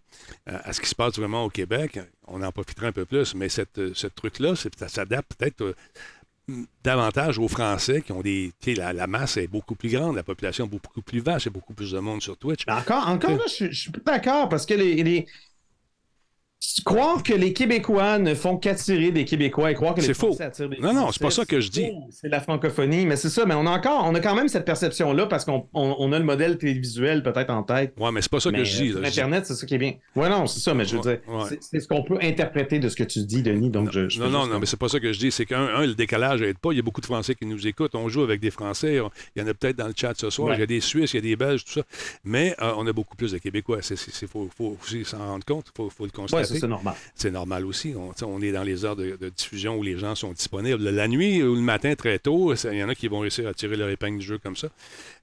à- 0.47 0.69
à 0.69 0.73
ce 0.73 0.81
qui 0.81 0.89
se 0.89 0.95
passe 0.95 1.17
vraiment 1.19 1.45
au 1.45 1.51
Québec, 1.51 1.99
on 2.29 2.41
en 2.43 2.53
profiterait 2.53 2.87
un 2.87 2.93
peu 2.93 3.05
plus. 3.05 3.35
Mais 3.35 3.49
cette, 3.49 3.95
ce 3.95 4.07
truc-là, 4.07 4.55
ça 4.55 4.89
s'adapte 4.89 5.35
peut-être 5.37 5.63
euh, 5.63 5.75
davantage 6.83 7.39
aux 7.39 7.49
Français 7.49 8.01
qui 8.03 8.13
ont 8.13 8.23
des. 8.23 8.53
La, 8.67 8.93
la 8.93 9.07
masse 9.07 9.37
est 9.37 9.49
beaucoup 9.49 9.75
plus 9.75 9.91
grande, 9.91 10.17
la 10.17 10.23
population 10.23 10.65
est 10.65 10.69
beaucoup 10.69 11.03
plus 11.03 11.21
vaste, 11.21 11.47
il 11.47 11.49
y 11.49 11.53
a 11.53 11.53
beaucoup 11.53 11.75
plus 11.75 11.91
de 11.93 11.99
monde 11.99 12.23
sur 12.23 12.37
Twitch. 12.39 12.65
Mais 12.67 12.73
encore, 12.75 13.09
encore 13.09 13.31
là, 13.37 13.43
je, 13.47 13.53
suis- 13.53 13.73
je 13.73 13.81
suis 13.81 13.91
pas 13.91 14.13
d'accord 14.19 14.49
parce 14.49 14.65
que 14.67 14.75
les, 14.75 15.03
les- 15.03 15.27
Croire 16.85 17.23
que 17.23 17.33
les 17.33 17.53
Québécois 17.53 18.19
ne 18.19 18.35
font 18.35 18.57
qu'attirer 18.57 19.13
des 19.13 19.25
Québécois 19.25 19.71
et 19.71 19.75
croire 19.75 19.95
que 19.95 20.01
les 20.01 20.09
C'est 20.09 20.15
faux. 20.15 20.29
Français 20.29 20.45
attirent 20.45 20.69
des 20.69 20.79
Non, 20.79 20.93
non, 20.93 21.13
c'est 21.13 21.23
pas 21.23 21.31
ça 21.31 21.45
que 21.45 21.61
je 21.61 21.71
dis. 21.71 21.87
faux. 21.87 22.09
C'est 22.11 22.29
la 22.29 22.41
francophonie, 22.41 23.07
mais 23.07 23.17
c'est 23.17 23.29
ça. 23.29 23.47
Mais 23.47 23.55
on 23.55 23.65
a 23.67 23.71
encore, 23.71 24.05
on 24.07 24.15
a 24.15 24.21
quand 24.21 24.35
même 24.35 24.49
cette 24.49 24.65
perception-là 24.65 25.27
parce 25.27 25.45
qu'on 25.45 25.69
on- 25.73 25.97
on 25.99 26.13
a 26.13 26.19
le 26.19 26.25
modèle 26.25 26.59
télévisuel 26.59 27.23
peut-être 27.23 27.51
en 27.51 27.63
tête. 27.63 27.95
Ouais, 27.99 28.11
mais 28.11 28.23
c'est 28.23 28.31
pas 28.31 28.41
ça 28.41 28.51
mais, 28.51 28.59
que 28.59 28.65
je 28.65 28.77
dis. 28.83 28.91
euh, 28.91 29.01
là. 29.01 29.09
dis- 29.11 29.19
Internet, 29.21 29.47
c'est 29.47 29.55
ça 29.55 29.67
qui 29.67 29.75
est 29.75 29.79
bien. 29.79 29.95
Ouais, 30.17 30.29
non, 30.29 30.47
c'est 30.47 30.61
ça, 30.61 30.75
mais 30.75 30.85
je 30.85 30.97
veux 30.97 31.03
Ouais, 31.07 31.21
dire, 31.25 31.35
ouais. 31.35 31.45
c'est- 31.49 31.59
c'est 31.63 31.81
ce 31.81 31.87
qu'on 31.89 32.03
peut 32.03 32.19
interpréter 32.23 32.79
de 32.81 32.89
ce 32.89 32.97
que 32.97 33.05
tu 33.05 33.21
dis, 33.25 33.43
Denis. 33.43 33.71
Donc, 33.71 33.93
je, 33.93 34.09
je 34.09 34.19
Non, 34.21 34.29
non, 34.31 34.47
non, 34.47 34.59
mais 34.59 34.67
c'est 34.67 34.79
pas 34.79 34.89
ça 34.89 34.99
que 34.99 35.13
je 35.13 35.19
dis. 35.19 35.31
C'est 35.31 35.47
qu'un, 35.47 35.63
un, 35.67 35.87
le 35.87 35.95
décalage 35.95 36.41
n'aide 36.41 36.59
pas. 36.59 36.73
Il 36.73 36.77
y 36.77 36.81
a 36.81 36.83
beaucoup 36.83 37.01
de 37.01 37.07
Français 37.07 37.35
qui 37.35 37.47
nous 37.47 37.67
écoutent. 37.67 37.95
On 37.95 38.09
joue 38.09 38.23
avec 38.23 38.41
des 38.41 38.51
Français. 38.51 39.01
On- 39.01 39.11
Il 39.37 39.43
y 39.43 39.45
en 39.45 39.49
a 39.49 39.55
peut-être 39.55 39.77
dans 39.77 39.87
le 39.89 39.95
chat 39.97 40.15
ce 40.19 40.31
soir. 40.31 40.49
Ouais. 40.49 40.57
Il 40.57 40.61
y 40.61 40.63
a 40.63 40.67
des 40.67 40.81
Suisses, 40.81 41.13
il 41.13 41.17
y 41.17 41.19
a 41.19 41.23
des 41.23 41.37
Belges, 41.37 41.65
tout 41.65 41.73
ça. 41.73 41.83
Mais 42.25 42.55
euh, 42.63 42.73
on 42.77 42.87
a 42.87 42.93
beaucoup 42.93 43.17
plus 43.17 43.33
de 43.33 43.39
Québécois. 43.39 43.79
Il 43.91 44.29
faut, 44.29 44.49
faut 44.57 44.77
aussi 44.83 45.05
s'en 45.05 45.19
rendre 45.19 45.45
compte. 45.45 45.67
Il 45.73 45.77
faut, 45.77 45.91
faut 45.91 46.05
le 46.05 46.11
constater. 46.11 46.48
C'est 46.55 46.69
normal. 46.69 46.95
c'est 47.15 47.31
normal 47.31 47.65
aussi. 47.67 47.95
On, 47.97 48.41
est 48.43 48.53
dans 48.53 48.63
les 48.63 48.85
heures 48.85 48.97
de, 48.97 49.17
diffusion 49.37 49.77
où 49.77 49.83
les 49.83 49.99
gens 49.99 50.15
sont 50.15 50.33
disponibles. 50.33 50.83
La 50.83 51.09
nuit 51.09 51.43
ou 51.43 51.55
le 51.55 51.61
matin 51.61 51.95
très 51.95 52.19
tôt, 52.19 52.55
il 52.55 52.79
y 52.79 52.85
en 52.85 52.89
a 52.89 52.95
qui 52.95 53.09
vont 53.09 53.21
réussir 53.21 53.49
à 53.49 53.55
tirer 53.55 53.77
leur 53.77 53.89
épingle 53.89 54.19
du 54.19 54.27
jeu 54.27 54.39
comme 54.39 54.57
ça. 54.57 54.69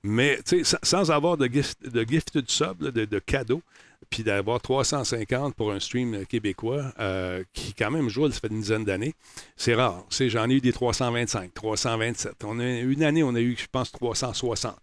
Mais 0.03 0.39
sans, 0.83 1.11
avoir 1.11 1.37
de, 1.37 1.47
gift, 1.47 1.87
de 1.87 2.03
gifted 2.03 2.49
sub, 2.49 2.81
là, 2.81 2.91
de, 2.91 3.05
de 3.05 3.19
puis 4.15 4.23
d'avoir 4.23 4.61
350 4.61 5.55
pour 5.55 5.73
un 5.73 5.79
stream 5.81 6.25
québécois 6.25 6.85
euh, 6.99 7.43
qui 7.51 7.73
quand 7.73 7.91
même 7.91 8.07
joue, 8.07 8.31
ça 8.31 8.39
fait 8.39 8.47
une 8.47 8.61
dizaine 8.61 8.85
d'années, 8.85 9.13
c'est 9.57 9.75
rare. 9.75 10.05
J'en 10.09 10.49
ai 10.49 10.53
eu 10.53 10.61
des 10.61 10.71
325, 10.71 11.53
327. 11.53 12.35
On 12.45 12.57
a, 12.59 12.65
une 12.65 13.03
année, 13.03 13.23
on 13.23 13.35
a 13.35 13.41
eu, 13.41 13.57
je 13.59 13.65
pense, 13.69 13.91
360. 13.91 14.73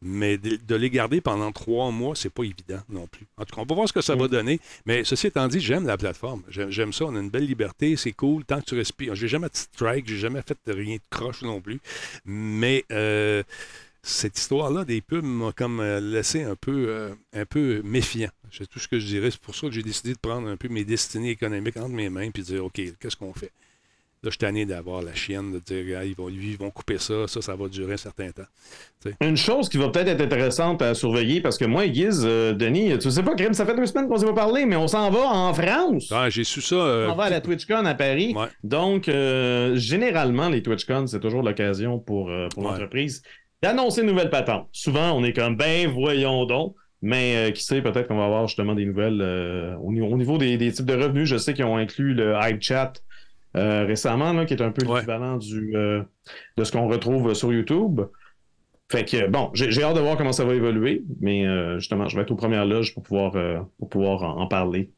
Mais 0.00 0.38
de, 0.38 0.56
de 0.66 0.74
les 0.76 0.88
garder 0.88 1.20
pendant 1.20 1.52
trois 1.52 1.90
mois, 1.90 2.16
c'est 2.16 2.30
pas 2.30 2.44
évident 2.44 2.80
non 2.88 3.06
plus. 3.06 3.26
En 3.36 3.44
tout 3.44 3.54
cas, 3.54 3.60
on 3.60 3.66
va 3.66 3.74
voir 3.74 3.86
ce 3.86 3.92
que 3.92 4.00
ça 4.00 4.14
va 4.14 4.28
donner. 4.28 4.60
Mais 4.86 5.04
ceci 5.04 5.26
étant 5.26 5.46
dit, 5.46 5.60
j'aime 5.60 5.86
la 5.86 5.98
plateforme. 5.98 6.42
J'aime 6.48 6.94
ça. 6.94 7.04
On 7.04 7.14
a 7.16 7.20
une 7.20 7.28
belle 7.28 7.44
liberté. 7.44 7.96
C'est 7.96 8.12
cool. 8.12 8.46
Tant 8.46 8.60
que 8.60 8.64
tu 8.64 8.76
respires. 8.76 9.14
J'ai 9.14 9.28
jamais 9.28 9.48
de 9.48 9.56
strike. 9.56 10.08
J'ai 10.08 10.16
jamais 10.16 10.40
fait 10.40 10.56
de 10.64 10.72
rien 10.72 10.96
de 10.96 11.02
croche 11.10 11.42
non 11.42 11.60
plus. 11.60 11.80
Mais 12.24 12.86
euh, 12.92 13.42
cette 14.02 14.38
histoire-là 14.38 14.84
des 14.84 15.00
pubs 15.00 15.24
m'a 15.24 15.52
comme 15.52 15.80
euh, 15.80 16.00
laissé 16.00 16.42
un 16.42 16.56
peu, 16.56 16.86
euh, 16.88 17.10
un 17.34 17.44
peu 17.44 17.82
méfiant. 17.84 18.30
C'est 18.50 18.68
tout 18.68 18.78
ce 18.78 18.88
que 18.88 18.98
je 18.98 19.06
dirais. 19.06 19.30
C'est 19.30 19.40
pour 19.40 19.54
ça 19.54 19.66
que 19.68 19.72
j'ai 19.72 19.82
décidé 19.82 20.12
de 20.14 20.18
prendre 20.18 20.48
un 20.48 20.56
peu 20.56 20.68
mes 20.68 20.84
destinées 20.84 21.30
économiques 21.30 21.76
entre 21.76 21.88
mes 21.90 22.08
mains 22.10 22.30
puis 22.30 22.42
de 22.42 22.48
dire 22.48 22.64
OK, 22.64 22.80
qu'est-ce 22.98 23.16
qu'on 23.16 23.32
fait? 23.34 23.52
Là, 24.22 24.28
je 24.28 24.32
suis 24.32 24.38
tanné 24.38 24.66
d'avoir 24.66 25.00
la 25.00 25.14
chienne, 25.14 25.50
de 25.52 25.58
dire 25.60 25.96
ah, 25.98 26.04
ils, 26.04 26.14
vont, 26.14 26.28
lui, 26.28 26.50
ils 26.50 26.58
vont 26.58 26.70
couper 26.70 26.98
ça, 26.98 27.26
ça, 27.26 27.40
ça 27.40 27.56
va 27.56 27.68
durer 27.68 27.94
un 27.94 27.96
certain 27.96 28.30
temps. 28.30 28.42
Une 29.22 29.38
chose 29.38 29.70
qui 29.70 29.78
va 29.78 29.88
peut-être 29.88 30.08
être 30.08 30.20
intéressante 30.20 30.82
à 30.82 30.92
surveiller, 30.94 31.40
parce 31.40 31.56
que 31.56 31.64
moi, 31.64 31.88
Guiz, 31.88 32.20
euh, 32.26 32.52
Denis, 32.52 32.98
tu 32.98 33.10
sais 33.10 33.22
pas, 33.22 33.34
Grim, 33.34 33.54
ça 33.54 33.64
fait 33.64 33.74
deux 33.74 33.86
semaines 33.86 34.08
qu'on 34.08 34.18
s'est 34.18 34.26
pas 34.26 34.34
parlé, 34.34 34.66
mais 34.66 34.76
on 34.76 34.88
s'en 34.88 35.08
va 35.10 35.20
en 35.26 35.54
France. 35.54 36.08
Ah, 36.10 36.28
j'ai 36.28 36.44
su 36.44 36.60
ça. 36.60 36.74
euh, 36.74 37.08
On 37.08 37.14
va 37.14 37.24
à 37.24 37.30
la 37.30 37.40
TwitchCon 37.40 37.86
à 37.86 37.94
Paris. 37.94 38.34
Ouais. 38.36 38.48
Donc, 38.62 39.08
euh, 39.08 39.74
généralement, 39.76 40.50
les 40.50 40.62
TwitchCon, 40.62 41.06
c'est 41.06 41.20
toujours 41.20 41.42
l'occasion 41.42 41.98
pour, 41.98 42.30
pour 42.54 42.62
Ouais. 42.64 42.70
l'entreprise 42.72 43.22
d'annoncer 43.62 44.02
une 44.02 44.08
nouvelle 44.08 44.30
patente. 44.30 44.68
Souvent, 44.72 45.12
on 45.12 45.22
est 45.24 45.32
comme, 45.32 45.56
ben, 45.56 45.88
voyons 45.88 46.44
donc. 46.46 46.74
Mais 47.02 47.48
euh, 47.48 47.50
qui 47.50 47.64
sait, 47.64 47.80
peut-être 47.80 48.08
qu'on 48.08 48.18
va 48.18 48.26
avoir 48.26 48.46
justement 48.46 48.74
des 48.74 48.84
nouvelles 48.84 49.22
euh, 49.22 49.74
au, 49.76 49.90
niveau, 49.90 50.06
au 50.08 50.18
niveau 50.18 50.36
des, 50.36 50.58
des 50.58 50.70
types 50.70 50.84
de 50.84 50.94
revenus. 50.94 51.26
Je 51.28 51.38
sais 51.38 51.54
qu'ils 51.54 51.64
ont 51.64 51.78
inclus 51.78 52.12
le 52.12 52.34
Hype 52.42 52.60
Chat 52.60 52.92
euh, 53.56 53.86
récemment, 53.86 54.34
là, 54.34 54.44
qui 54.44 54.52
est 54.52 54.60
un 54.62 54.70
peu 54.70 54.86
Ouais. 54.86 54.96
l'équivalent 54.96 55.38
du, 55.38 55.72
de 55.72 56.64
ce 56.64 56.70
qu'on 56.72 56.88
retrouve 56.88 57.32
sur 57.32 57.52
YouTube. 57.52 58.02
Fait 58.92 59.04
que, 59.04 59.28
bon, 59.28 59.50
j'ai 59.54 59.82
hâte 59.82 59.94
de 59.94 60.00
voir 60.00 60.16
comment 60.18 60.32
ça 60.32 60.44
va 60.44 60.54
évoluer, 60.54 61.04
mais 61.20 61.46
justement, 61.78 62.06
je 62.08 62.16
vais 62.16 62.22
être 62.22 62.32
aux 62.32 62.36
premières 62.36 62.66
loges 62.66 62.92
pour 62.92 63.02
pouvoir, 63.02 63.32
pour 63.78 63.88
pouvoir 63.88 64.22
en, 64.24 64.42
en 64.42 64.46
parler. 64.46 64.90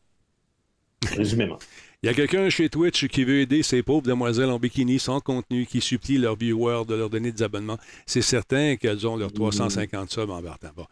Résumément. 1.16 1.58
Il 2.04 2.08
y 2.08 2.10
a 2.10 2.14
quelqu'un 2.14 2.48
chez 2.50 2.68
Twitch 2.68 3.06
qui 3.06 3.22
veut 3.22 3.42
aider 3.42 3.62
ces 3.62 3.80
pauvres 3.84 4.02
demoiselles 4.02 4.50
en 4.50 4.58
bikini 4.58 4.98
sans 4.98 5.20
contenu 5.20 5.66
qui 5.66 5.80
supplie 5.80 6.18
leurs 6.18 6.34
viewers 6.34 6.84
de 6.84 6.96
leur 6.96 7.08
donner 7.08 7.30
des 7.30 7.44
abonnements? 7.44 7.78
C'est 8.06 8.22
certain 8.22 8.74
qu'elles 8.74 9.06
ont 9.06 9.16
leurs 9.16 9.32
350 9.32 10.10
subs 10.10 10.28
en 10.28 10.42
partant. 10.42 10.70
Bon, 10.76 10.86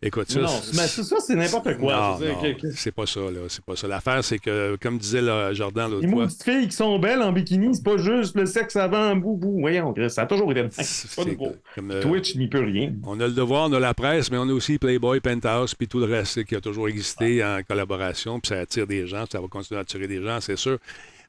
écoute, 0.00 0.30
ça, 0.30 0.38
non, 0.40 0.46
c'est- 0.62 0.76
mais 0.80 0.86
ça, 0.86 1.16
c'est 1.18 1.34
n'importe 1.34 1.76
quoi. 1.78 2.16
Non, 2.20 2.54
que- 2.54 2.70
c'est 2.76 2.92
pas 2.92 3.06
ça, 3.06 3.18
là. 3.22 3.40
C'est 3.48 3.64
pas 3.64 3.74
ça. 3.74 3.88
L'affaire, 3.88 4.22
c'est 4.22 4.38
que, 4.38 4.76
comme 4.80 4.98
disait 4.98 5.20
là, 5.20 5.52
Jordan 5.52 5.90
l'autre 5.90 6.06
Les 6.06 6.12
fois, 6.12 6.22
maudites 6.22 6.44
filles 6.44 6.68
qui 6.68 6.76
sont 6.76 6.96
belles 7.00 7.22
en 7.22 7.32
bikini, 7.32 7.74
c'est 7.74 7.82
pas 7.82 7.96
juste 7.96 8.36
le 8.36 8.46
sexe 8.46 8.76
avant, 8.76 9.16
boubou. 9.16 9.58
Voyons, 9.62 9.92
Chris, 9.92 10.10
ça 10.10 10.22
a 10.22 10.26
toujours 10.26 10.52
été 10.52 10.62
le 10.62 10.68
pas 10.68 11.24
nouveau. 11.24 11.56
comme, 11.74 11.90
euh, 11.90 12.02
Twitch 12.02 12.36
n'y 12.36 12.46
peut 12.46 12.62
rien. 12.64 12.92
On 13.04 13.18
a 13.18 13.26
le 13.26 13.32
devoir, 13.32 13.68
on 13.68 13.72
a 13.72 13.80
la 13.80 13.94
presse, 13.94 14.30
mais 14.30 14.38
on 14.38 14.48
a 14.48 14.52
aussi 14.52 14.78
Playboy, 14.78 15.18
Penthouse, 15.18 15.74
puis 15.74 15.88
tout 15.88 15.98
le 15.98 16.04
reste 16.06 16.44
qui 16.44 16.54
a 16.54 16.60
toujours 16.60 16.86
existé 16.88 17.42
en 17.42 17.58
collaboration, 17.66 18.38
puis 18.38 18.50
ça 18.50 18.60
attire 18.60 18.86
des 18.86 19.08
gens, 19.08 19.24
ça 19.28 19.40
va 19.40 19.48
continuer 19.48 19.78
à 19.78 19.82
attirer 19.82 20.06
des 20.06 20.22
gens, 20.22 20.38
c'est 20.40 20.51
sûr. 20.56 20.78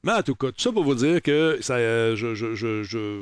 Mais 0.03 0.11
en 0.11 0.21
tout 0.21 0.35
cas, 0.35 0.47
tout 0.47 0.59
ça 0.61 0.71
pour 0.71 0.83
vous 0.83 0.95
dire 0.95 1.21
que 1.21 1.57
ça, 1.61 1.75
euh, 1.75 2.15
je, 2.15 2.35
je, 2.35 2.55
je, 2.55 2.83
je, 2.83 3.21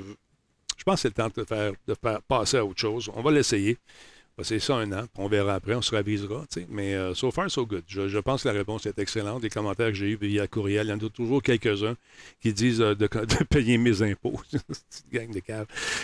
je 0.77 0.83
pense 0.83 0.95
que 0.95 1.01
c'est 1.01 1.07
le 1.09 1.13
temps 1.13 1.29
de 1.35 1.43
faire, 1.43 1.73
de 1.87 1.93
faire 1.93 2.21
passer 2.23 2.57
à 2.57 2.65
autre 2.65 2.79
chose. 2.79 3.09
On 3.15 3.21
va 3.21 3.31
l'essayer. 3.31 3.77
C'est 4.43 4.59
ça 4.59 4.75
un 4.75 4.91
an. 4.91 5.03
On 5.17 5.27
verra 5.27 5.55
après, 5.55 5.75
on 5.75 5.81
se 5.81 5.93
ravisera. 5.93 6.45
Mais 6.69 6.95
euh, 6.95 7.13
so 7.13 7.29
far, 7.29 7.51
so 7.51 7.65
good. 7.65 7.83
Je, 7.87 8.07
je 8.07 8.17
pense 8.17 8.43
que 8.43 8.47
la 8.47 8.55
réponse 8.55 8.85
est 8.87 8.97
excellente. 8.97 9.43
Les 9.43 9.49
commentaires 9.49 9.89
que 9.89 9.93
j'ai 9.93 10.07
eus 10.07 10.17
via 10.19 10.47
courriel, 10.47 10.87
il 10.87 10.89
y 10.89 10.93
en 10.93 10.97
a 10.97 11.09
toujours 11.09 11.43
quelques-uns 11.43 11.95
qui 12.41 12.51
disent 12.53 12.81
euh, 12.81 12.95
de, 12.95 13.07
de 13.07 13.43
payer 13.43 13.77
mes 13.77 14.01
impôts. 14.01 14.39
Petite 14.51 15.11
gang 15.11 15.31
de 15.31 15.41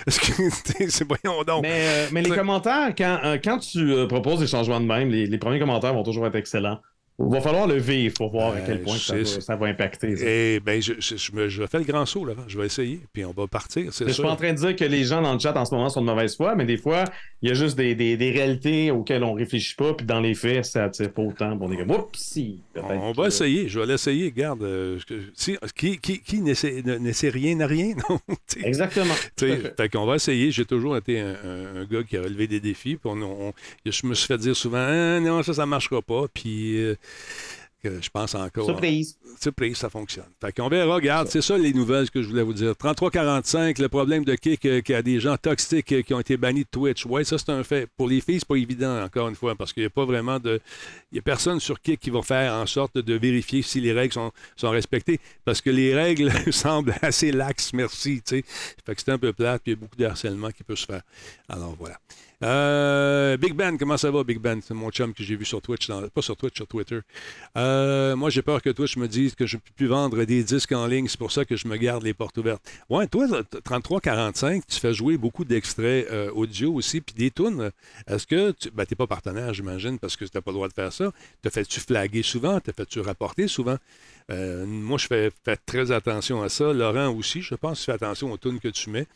c'est 0.89 1.07
voyons 1.07 1.43
donc. 1.43 1.63
Mais, 1.63 2.09
mais 2.11 2.21
les 2.21 2.29
commentaires, 2.29 2.93
quand, 2.95 3.39
quand 3.43 3.57
tu 3.59 4.07
proposes 4.07 4.39
des 4.39 4.47
changements 4.47 4.81
de 4.81 4.85
même, 4.85 5.09
les, 5.09 5.25
les 5.25 5.37
premiers 5.39 5.59
commentaires 5.59 5.93
vont 5.93 6.03
toujours 6.03 6.27
être 6.27 6.35
excellents. 6.35 6.79
Il 7.19 7.31
va 7.33 7.41
falloir 7.41 7.65
le 7.65 7.77
vivre 7.77 8.13
pour 8.13 8.29
voir 8.29 8.53
à 8.53 8.57
Euh, 8.57 8.63
quel 8.63 8.81
point 8.83 8.95
je 8.95 8.99
ça 9.01 9.15
va, 9.15 9.25
c'est- 9.25 9.41
ça 9.41 9.55
va 9.55 9.65
impacter. 9.67 10.15
ça. 10.15 10.23
Et 10.27 10.59
ben, 10.59 10.79
je, 10.79 10.93
je, 10.99 11.15
je 11.49 11.65
fais 11.65 11.79
le 11.79 11.83
grand 11.83 12.05
saut, 12.05 12.25
là. 12.25 12.33
Je 12.47 12.59
vais 12.59 12.67
essayer, 12.67 12.99
puis 13.11 13.25
on 13.25 13.31
va 13.31 13.47
partir. 13.47 13.85
Je 13.87 13.91
suis 14.05 14.13
sûr. 14.13 14.23
pas 14.23 14.31
en 14.31 14.35
train 14.35 14.53
de 14.53 14.57
dire 14.57 14.75
que 14.75 14.83
les 14.85 15.03
gens 15.03 15.21
dans 15.23 15.33
le 15.33 15.39
chat 15.39 15.57
en 15.57 15.65
ce 15.65 15.73
moment 15.73 15.89
sont 15.89 16.01
de 16.01 16.05
mauvaise 16.05 16.35
foi, 16.37 16.53
mais 16.53 16.65
des 16.65 16.77
fois, 16.77 17.05
il 17.41 17.49
y 17.49 17.51
a 17.51 17.55
juste 17.55 17.75
des, 17.75 17.95
des- 17.95 18.17
des 18.17 18.29
réalités 18.29 18.91
auxquelles 18.91 19.23
on 19.23 19.33
réfléchit 19.33 19.73
pas, 19.75 19.95
puis 19.95 20.05
dans 20.05 20.19
les 20.19 20.35
faits, 20.35 20.65
ça 20.65 20.83
attire 20.85 21.11
pas 21.11 21.23
autant. 21.23 21.57
On 21.59 21.71
est 21.71 21.77
comme, 21.77 21.89
oups, 21.89 22.19
si. 22.19 22.59
peut-être 22.73 22.87
On 23.01 23.11
va 23.13 23.27
essayer, 23.27 23.67
je 23.67 23.79
vais 23.79 23.87
l'essayer. 23.87 24.25
Regarde, 24.25 24.61
euh, 24.61 24.99
si- 25.33 25.57
qui, 25.75 25.97
qui, 25.97 26.19
qui 26.21 26.41
n'essaie 26.41 26.83
ne- 26.85 27.29
rien 27.31 27.55
n'a 27.55 27.65
rien, 27.65 27.95
non? 28.09 28.19
Exactement. 28.63 29.13
tu 29.35 29.45
Tout 29.47 29.51
à 29.51 29.55
sais, 29.55 29.73
fait. 29.75 29.89
qu'on 29.89 30.05
va 30.05 30.15
essayer. 30.17 30.51
J'ai 30.51 30.65
toujours 30.65 30.95
été 30.95 31.19
un, 31.19 31.35
un- 31.43 31.81
un 31.81 31.85
gars 31.85 32.03
qui 32.03 32.15
a 32.15 32.21
relevé 32.21 32.45
des 32.45 32.59
défis. 32.59 32.95
Puis 32.95 33.09
on, 33.11 33.19
on- 33.23 33.53
je 33.85 34.05
me 34.05 34.13
suis 34.13 34.27
fait 34.27 34.37
dire 34.37 34.55
souvent, 34.55 34.77
Ah, 34.87 35.19
non, 35.19 35.41
ça, 35.41 35.53
ça 35.55 35.65
marchera 35.65 36.01
pas. 36.03 36.25
Puis 36.31 36.77
euh, 36.77 36.95
je 38.01 38.09
pense 38.09 38.35
encore. 38.35 38.65
Surprise. 38.65 39.17
Surprise, 39.39 39.77
ça 39.77 39.89
fonctionne. 39.89 40.25
Fait 40.41 40.51
qu'on 40.51 40.67
verra. 40.67 40.95
Regarde, 40.95 41.27
c'est 41.27 41.41
ça 41.41 41.57
les 41.57 41.73
nouvelles 41.73 42.09
que 42.09 42.21
je 42.21 42.27
voulais 42.27 42.43
vous 42.43 42.53
dire. 42.53 42.71
33-45, 42.71 43.81
le 43.81 43.89
problème 43.89 44.25
de 44.25 44.35
kick, 44.35 44.65
euh, 44.65 44.81
qu'il 44.81 44.93
y 44.93 44.97
a 44.97 45.01
des 45.01 45.19
gens 45.19 45.37
toxiques 45.37 45.91
euh, 45.91 46.01
qui 46.01 46.13
ont 46.13 46.19
été 46.19 46.37
bannis 46.37 46.63
de 46.63 46.69
Twitch. 46.69 47.05
Oui, 47.05 47.23
ça, 47.23 47.37
c'est 47.37 47.49
un 47.49 47.63
fait. 47.63 47.87
Pour 47.97 48.07
les 48.07 48.21
filles, 48.21 48.39
c'est 48.39 48.47
pas 48.47 48.55
évident, 48.55 49.03
encore 49.03 49.29
une 49.29 49.35
fois, 49.35 49.55
parce 49.55 49.73
qu'il 49.73 49.83
n'y 49.83 49.87
a 49.87 49.91
pas 49.91 50.05
vraiment 50.05 50.39
de. 50.39 50.59
Il 51.11 51.15
n'y 51.15 51.19
a 51.19 51.21
personne 51.21 51.59
sur 51.59 51.79
kick 51.79 51.99
qui 51.99 52.09
va 52.09 52.21
faire 52.21 52.53
en 52.53 52.65
sorte 52.65 52.97
de 52.97 53.13
vérifier 53.13 53.61
si 53.61 53.79
les 53.79 53.93
règles 53.93 54.13
sont, 54.13 54.31
sont 54.55 54.69
respectées. 54.69 55.19
Parce 55.45 55.61
que 55.61 55.69
les 55.69 55.93
règles 55.93 56.31
semblent 56.51 56.95
assez 57.01 57.31
laxes, 57.31 57.73
merci. 57.73 58.21
tu 58.25 58.37
sais. 58.37 58.43
Fait 58.85 58.95
que 58.95 59.01
c'est 59.01 59.11
un 59.11 59.19
peu 59.19 59.33
plate, 59.33 59.61
puis 59.63 59.73
il 59.73 59.75
y 59.75 59.77
a 59.77 59.79
beaucoup 59.79 59.97
de 59.97 60.05
harcèlement 60.05 60.49
qui 60.49 60.63
peut 60.63 60.75
se 60.75 60.85
faire. 60.85 61.01
Alors 61.47 61.75
voilà. 61.77 61.97
Euh, 62.43 63.35
Big 63.37 63.53
Ben, 63.53 63.77
comment 63.77 63.97
ça 63.97 64.11
va, 64.11 64.23
Big 64.23 64.39
Ben? 64.39 64.61
C'est 64.61 64.75
mon 64.75 64.91
chum 64.91 65.13
que 65.13 65.23
j'ai 65.23 65.35
vu 65.35 65.43
sur 65.43 65.59
Twitch, 65.61 65.87
pas 65.87 66.21
sur 66.21 66.37
Twitch, 66.37 66.55
sur 66.55 66.67
Twitter. 66.67 66.99
Euh, 67.57 68.15
moi, 68.15 68.29
j'ai 68.29 68.43
peur 68.43 68.61
que 68.61 68.69
Twitch 68.69 68.95
me 68.97 69.07
dise 69.07 69.33
que 69.33 69.47
je 69.47 69.57
ne 69.57 69.61
peux 69.61 69.71
plus 69.75 69.87
vendre 69.87 70.23
des 70.23 70.43
disques 70.43 70.71
en 70.71 70.85
ligne. 70.85 71.07
C'est 71.07 71.17
pour 71.17 71.31
ça 71.31 71.45
que 71.45 71.55
je 71.55 71.67
me 71.67 71.77
garde 71.77 72.03
les 72.03 72.13
portes 72.13 72.37
ouvertes. 72.37 72.61
Ouais, 72.89 73.07
toi, 73.07 73.27
33-45, 73.27 74.61
tu 74.67 74.79
fais 74.79 74.93
jouer 74.93 75.17
beaucoup 75.17 75.45
d'extraits 75.45 76.07
euh, 76.11 76.29
audio 76.31 76.73
aussi, 76.73 77.01
puis 77.01 77.15
des 77.15 77.31
tunes. 77.31 77.71
Est-ce 78.05 78.27
que 78.27 78.51
tu 78.51 78.69
ben, 78.69 78.85
pas 78.85 79.07
partenaire, 79.07 79.53
j'imagine, 79.53 79.97
parce 79.97 80.15
que 80.15 80.25
tu 80.25 80.31
n'as 80.35 80.41
pas 80.41 80.51
le 80.51 80.55
droit 80.55 80.67
de 80.67 80.73
faire 80.73 80.93
ça? 80.93 81.11
Te 81.41 81.49
fais-tu 81.49 81.79
flaguer 81.79 82.21
souvent? 82.21 82.59
Te 82.59 82.71
fais-tu 82.71 82.99
rapporter 82.99 83.47
souvent? 83.47 83.77
Moi, 84.29 84.97
je 84.97 85.07
fais, 85.07 85.31
fais 85.43 85.57
très 85.57 85.91
attention 85.91 86.43
à 86.43 86.49
ça. 86.49 86.71
Laurent 86.73 87.09
aussi, 87.09 87.41
je 87.41 87.55
pense, 87.55 87.83
fais 87.83 87.93
attention 87.93 88.31
aux 88.31 88.37
tunes 88.37 88.59
que 88.59 88.67
tu 88.67 88.89
mets. 88.89 89.07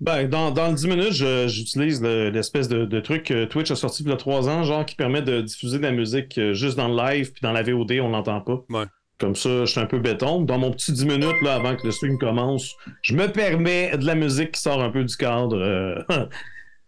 Ben, 0.00 0.28
dans, 0.28 0.50
dans 0.50 0.68
le 0.68 0.74
10 0.74 0.86
minutes, 0.88 1.12
je- 1.12 1.48
j'utilise 1.48 2.02
le- 2.02 2.30
l'espèce 2.30 2.68
de, 2.68 2.84
de 2.84 3.00
truc 3.00 3.24
que 3.24 3.44
Twitch 3.46 3.70
a 3.70 3.76
sorti 3.76 4.02
il 4.02 4.08
y 4.10 4.12
a 4.12 4.16
3 4.16 4.48
ans, 4.48 4.62
genre 4.62 4.84
qui 4.84 4.94
permet 4.94 5.22
de 5.22 5.40
diffuser 5.40 5.78
de 5.78 5.82
la 5.82 5.92
musique 5.92 6.36
euh, 6.38 6.52
juste 6.54 6.76
dans 6.76 6.88
le 6.88 6.96
live, 6.96 7.32
puis 7.32 7.40
dans 7.42 7.52
la 7.52 7.62
VOD, 7.62 7.92
on 8.02 8.08
l'entend 8.10 8.40
pas. 8.40 8.62
Ouais. 8.70 8.84
Comme 9.18 9.34
ça, 9.34 9.64
je 9.64 9.70
suis 9.70 9.80
un 9.80 9.86
peu 9.86 9.98
béton. 9.98 10.42
Dans 10.42 10.58
mon 10.58 10.70
petit 10.70 10.92
10 10.92 11.06
minutes, 11.06 11.40
là, 11.42 11.54
avant 11.54 11.74
que 11.74 11.86
le 11.86 11.90
stream 11.90 12.18
commence, 12.18 12.74
je 13.00 13.14
me 13.14 13.26
permets 13.28 13.96
de 13.96 14.04
la 14.04 14.14
musique 14.14 14.52
qui 14.52 14.60
sort 14.60 14.82
un 14.82 14.90
peu 14.90 15.02
du 15.04 15.16
cadre 15.16 15.56
euh, 15.56 16.02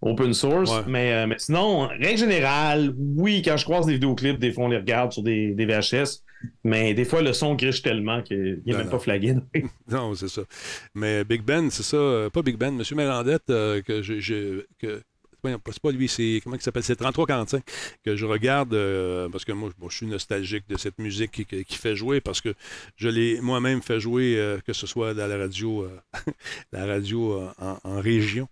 open 0.02 0.34
source. 0.34 0.70
Ouais. 0.70 0.82
Mais, 0.86 1.12
euh, 1.14 1.26
mais 1.26 1.36
sinon, 1.38 1.88
règle 1.88 2.18
générale, 2.18 2.92
oui, 3.16 3.40
quand 3.42 3.56
je 3.56 3.64
croise 3.64 3.86
des 3.86 3.94
vidéoclips, 3.94 4.38
des 4.38 4.52
fois, 4.52 4.64
on 4.64 4.68
les 4.68 4.76
regarde 4.76 5.12
sur 5.12 5.22
des, 5.22 5.54
des 5.54 5.64
VHS. 5.64 6.22
Mais 6.64 6.94
des 6.94 7.04
fois, 7.04 7.22
le 7.22 7.32
son 7.32 7.54
griche 7.54 7.82
tellement 7.82 8.22
qu'il 8.22 8.62
n'est 8.64 8.72
même 8.72 8.84
non. 8.84 8.90
pas 8.90 8.98
flagué. 8.98 9.34
Non, 9.90 10.14
c'est 10.14 10.28
ça. 10.28 10.42
Mais 10.94 11.24
Big 11.24 11.42
Ben, 11.42 11.70
c'est 11.70 11.82
ça. 11.82 11.96
euh, 11.96 12.30
pas 12.30 12.42
Big 12.42 12.56
Ben, 12.56 12.78
M. 12.78 12.96
Mérandette, 12.96 13.50
euh, 13.50 13.82
que 13.82 14.02
je. 14.02 14.64
que, 14.78 15.02
c'est 15.42 15.80
pas 15.82 15.92
lui, 15.92 16.08
c'est. 16.08 16.40
Comment 16.42 16.56
il 16.56 16.62
s'appelle 16.62 16.82
C'est 16.82 16.96
3345 16.96 17.62
que 18.04 18.16
je 18.16 18.26
regarde 18.26 18.74
euh, 18.74 19.28
parce 19.28 19.44
que 19.44 19.52
moi, 19.52 19.70
bon, 19.78 19.88
je 19.88 19.98
suis 19.98 20.06
nostalgique 20.06 20.64
de 20.68 20.76
cette 20.76 20.98
musique 20.98 21.46
qui, 21.46 21.76
fait 21.76 21.96
jouer 21.96 22.20
parce 22.20 22.40
que 22.40 22.54
je 22.96 23.08
l'ai 23.08 23.40
moi-même 23.40 23.80
fait 23.80 24.00
jouer, 24.00 24.36
euh, 24.36 24.58
que 24.66 24.72
ce 24.72 24.86
soit 24.86 25.14
dans 25.14 25.26
la 25.26 25.38
radio, 25.38 25.88
la 26.72 26.86
radio 26.86 27.48
en, 27.58 27.78
en 27.82 28.00
région. 28.00 28.48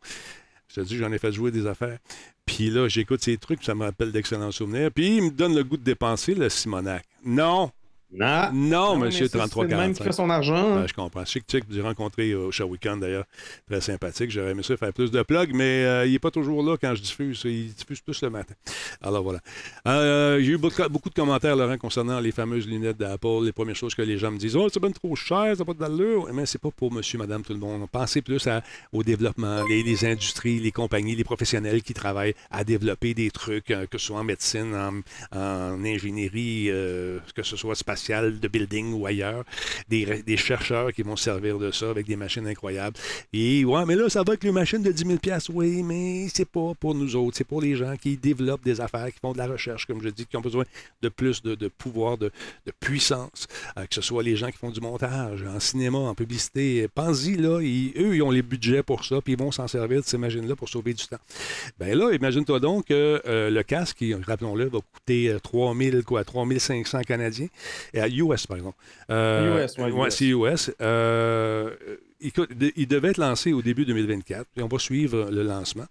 Je 0.77 0.83
te 0.83 0.87
dis, 0.87 0.97
j'en 0.99 1.11
ai 1.11 1.19
fait 1.19 1.33
jouer 1.33 1.51
des 1.51 1.67
affaires. 1.67 1.99
Puis 2.45 2.69
là, 2.69 2.87
j'écoute 2.87 3.23
ces 3.23 3.39
trucs, 3.39 3.65
ça 3.65 3.75
me 3.75 3.85
rappelle 3.85 4.13
d'excellents 4.13 4.53
souvenirs. 4.53 4.91
Puis 4.95 5.17
il 5.17 5.23
me 5.23 5.31
donne 5.31 5.55
le 5.55 5.65
goût 5.65 5.79
de 5.79 5.83
dépenser, 5.83 6.35
le 6.35 6.51
Simonac. 6.51 7.03
Non, 7.25 7.71
Non, 8.19 8.51
non, 8.53 8.97
mais 8.97 9.07
monsieur 9.07 9.27
ça, 9.29 9.33
c'est 9.33 9.45
le 9.45 9.49
3345. 9.51 9.77
même 9.79 9.95
qui 9.95 10.03
fait 10.03 10.13
son 10.13 10.31
argent. 10.31 10.77
Ben, 10.77 10.87
je 10.89 10.95
comprends. 10.95 11.25
Chic 11.25 11.45
Chic, 11.51 11.65
j'ai 11.71 11.81
rencontré 11.83 12.35
au 12.35 12.51
Show 12.51 12.65
Weekend 12.65 13.01
d'ailleurs. 13.01 13.25
Très 13.69 13.81
sympathique. 13.81 14.31
J'aurais 14.31 14.51
aimé 14.53 14.63
ça 14.63 14.77
faire 14.77 14.93
plus 14.93 15.11
de 15.11 15.23
plugs, 15.23 15.53
mais 15.55 15.85
euh, 15.85 16.07
il 16.07 16.13
n'est 16.13 16.19
pas 16.19 16.31
toujours 16.31 16.63
là 16.63 16.77
quand 16.81 16.95
je 16.95 17.03
diffuse. 17.03 17.43
Il 17.45 17.73
diffuse 17.75 18.01
plus 18.01 18.23
le 18.23 18.31
matin. 18.31 18.55
Alors 19.03 19.23
voilà. 19.23 19.41
Euh, 19.87 20.39
j'ai 20.41 20.53
eu 20.53 20.57
beaucoup, 20.59 21.09
de 21.11 21.15
commentaires, 21.15 21.57
Laurent, 21.57 21.79
concernant 21.79 22.19
les 22.21 22.33
fameuses 22.33 22.67
lunettes 22.67 22.97
d'Apple. 22.99 23.45
Les 23.45 23.53
premières 23.53 23.77
choses 23.77 23.95
que 23.95 24.03
les 24.03 24.19
gens 24.19 24.31
me 24.31 24.39
disent 24.39 24.57
Oh, 24.57 24.69
c'est 24.73 24.81
bien 24.81 24.91
trop 24.93 25.15
cher, 25.15 25.55
ça 25.57 25.65
n'a 25.65 25.65
pas 25.65 25.75
d'allure. 25.75 26.29
Mais 26.33 26.47
c'est 26.47 26.61
pas 26.61 26.71
pour 26.71 26.93
monsieur, 26.93 27.19
madame, 27.19 27.43
tout 27.43 27.53
le 27.53 27.59
monde. 27.59 27.87
Pensez 27.91 28.23
plus 28.23 28.47
à- 28.47 28.63
au 28.93 29.03
développement, 29.03 29.65
les, 29.69 29.83
les 29.83 30.05
industries, 30.05 30.59
les 30.61 30.73
compagnies, 30.73 31.15
les 31.17 31.25
professionnels 31.25 31.83
qui 31.83 31.95
travaillent 31.95 32.35
à 32.51 32.65
développer 32.65 33.15
des 33.15 33.31
trucs, 33.31 33.71
euh, 33.71 33.87
que 33.87 33.99
ce 33.99 34.07
soit 34.07 34.19
en 34.19 34.25
médecine, 34.25 34.75
en, 34.75 35.39
en 35.39 35.85
ingénierie, 35.85 36.67
euh, 36.71 37.19
que 37.35 37.43
ce 37.43 37.57
soit 37.57 37.75
de 38.09 38.49
building 38.49 38.93
ou 38.95 39.07
ailleurs 39.07 39.45
des, 39.89 40.37
chercheurs 40.37 40.93
qui 40.93 41.03
vont 41.03 41.17
se 41.17 41.25
servir 41.25 41.59
de 41.59 41.71
ça 41.71 41.91
avec 41.91 42.07
des 42.07 42.17
machines 42.17 42.47
incroyables. 42.47 42.97
Et 43.33 43.65
ouais, 43.65 43.85
mais 43.87 43.95
là, 43.95 44.09
ça 44.09 44.21
va 44.21 44.33
avec 44.33 44.45
les 44.45 44.53
machines 44.53 44.83
de 44.83 44.93
10 44.93 45.19
000 45.25 45.39
Oui, 45.55 45.83
mais 45.83 46.29
c'est 46.33 46.49
pas 46.49 46.73
pour 46.79 46.95
nous 46.95 47.17
autres. 47.17 47.37
C'est 47.37 47.45
pour 47.45 47.61
les 47.61 47.75
gens 47.77 47.97
qui 47.97 48.17
développent 48.17 48.65
des 48.65 48.81
affaires, 48.81 49.07
qui 49.07 49.19
font 49.21 49.33
de 49.33 49.39
la 49.39 49.47
recherche, 49.47 49.87
comme 49.87 50.03
je 50.03 50.09
dis, 50.09 50.27
qui 50.27 50.37
ont 50.37 50.41
besoin 50.41 50.65
de 51.03 51.09
plus 51.09 51.43
de, 51.43 51.69
pouvoir, 51.69 52.19
de, 52.19 52.31
puissance. 52.81 53.47
Euh, 53.79 53.87
que 53.87 53.95
ce 53.95 54.03
soit 54.03 54.23
les 54.23 54.37
gens 54.37 54.51
qui 54.51 54.59
font 54.59 54.71
du 54.71 54.81
montage, 54.81 55.43
en 55.43 55.61
cinéma, 55.61 55.99
en 55.99 56.15
publicité. 56.15 56.89
Pense-y, 56.95 57.37
là, 57.37 57.61
ils- 57.61 57.93
eux, 57.97 58.17
ils 58.17 58.23
ont 58.23 58.31
les 58.31 58.43
budgets 58.43 58.83
pour 58.83 59.05
ça, 59.05 59.21
puis 59.21 59.33
ils 59.35 59.39
vont 59.39 59.53
s'en 59.53 59.69
servir 59.69 60.01
de 60.01 60.07
ces 60.07 60.19
machines-là 60.19 60.57
pour 60.57 60.69
sauver 60.69 60.95
du 60.95 61.07
temps. 61.07 61.19
Ben 61.79 61.97
là, 61.97 62.13
imagine-toi 62.13 62.61
donc 62.61 62.87
que 62.87 63.23
euh, 63.27 63.51
le 63.51 63.63
casque, 63.63 64.05
rappelons-le, 64.27 64.67
va 64.69 64.79
coûter 64.93 65.31
euh, 65.31 65.39
3000, 65.39 66.03
quoi, 66.05 66.25
3500 66.25 67.03
Canadiens. 67.03 67.49
Et 67.95 68.01
à 68.01 68.09
US, 68.09 68.47
par 68.47 68.57
exemple. 68.57 68.77
Euh, 69.11 69.65
US, 69.65 69.77
ouais, 69.79 69.91
ouais, 69.91 70.09
US. 70.09 70.15
c'est 70.15 70.27
US. 70.27 70.71
Euh, 70.81 71.71
il, 72.21 72.89
devait 72.89 73.09
être 73.09 73.19
lancé 73.19 73.53
au 73.53 73.61
début 73.63 73.85
2024, 73.85 74.47
et 74.57 74.63
on 74.63 74.69
va 74.69 74.79
suivre 74.79 75.29
le 75.31 75.43
lancement. 75.43 75.85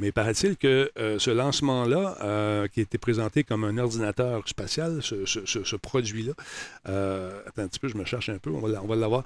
Mais 0.00 0.10
paraît-il 0.12 0.56
que 0.56 0.90
euh, 0.98 1.18
ce 1.18 1.30
lancement-là, 1.30 2.16
euh, 2.22 2.66
qui 2.66 2.80
été 2.80 2.98
présenté 2.98 3.44
comme 3.44 3.62
un 3.64 3.78
ordinateur 3.78 4.42
spatial, 4.46 4.98
ce, 5.02 5.24
ce- 5.24 5.46
ce- 5.46 5.62
ce 5.64 5.76
produit-là, 5.76 6.32
euh, 6.88 7.40
attends 7.46 7.62
un 7.62 7.68
petit 7.68 7.78
peu, 7.78 7.88
je 7.88 7.96
me 7.96 8.04
cherche 8.04 8.28
un 8.28 8.38
peu, 8.38 8.50
on 8.50 8.58
va, 8.58 8.82
on 8.82 8.86
va 8.86 8.96
l'avoir. 8.96 9.24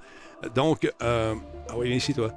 Donc, 0.55 0.91
euh, 1.03 1.35
ah 1.71 1.75
oui, 1.79 1.89
viens 1.89 1.97
ici, 1.97 2.13
toi. 2.15 2.33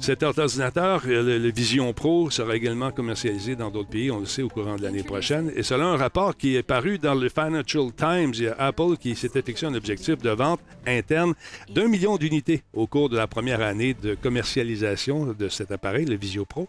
Cet 0.00 0.22
ordinateur, 0.22 1.02
euh, 1.06 1.22
le, 1.22 1.38
le 1.38 1.50
Vision 1.50 1.92
Pro, 1.94 2.28
sera 2.28 2.54
également 2.54 2.90
commercialisé 2.90 3.56
dans 3.56 3.70
d'autres 3.70 3.88
pays, 3.88 4.10
on 4.10 4.20
le 4.20 4.26
sait, 4.26 4.42
au 4.42 4.48
courant 4.48 4.76
de 4.76 4.82
l'année 4.82 5.02
prochaine. 5.02 5.50
Et 5.56 5.62
selon 5.62 5.86
un 5.86 5.96
rapport 5.96 6.36
qui 6.36 6.56
est 6.56 6.62
paru 6.62 6.98
dans 6.98 7.14
le 7.14 7.28
Financial 7.30 7.90
Times, 7.96 8.32
il 8.34 8.42
y 8.42 8.48
a 8.48 8.54
Apple 8.58 8.96
qui 9.00 9.14
s'était 9.16 9.40
fixé 9.40 9.64
un 9.64 9.74
objectif 9.74 10.18
de 10.18 10.30
vente 10.30 10.60
interne 10.86 11.32
d'un 11.70 11.88
million 11.88 12.18
d'unités 12.18 12.62
au 12.74 12.86
cours 12.86 13.08
de 13.08 13.16
la 13.16 13.26
première 13.26 13.62
année 13.62 13.94
de 13.94 14.14
commercialisation 14.14 15.34
de 15.38 15.48
cet 15.48 15.70
appareil, 15.70 16.04
le 16.04 16.16
Visio 16.16 16.44
Pro. 16.44 16.68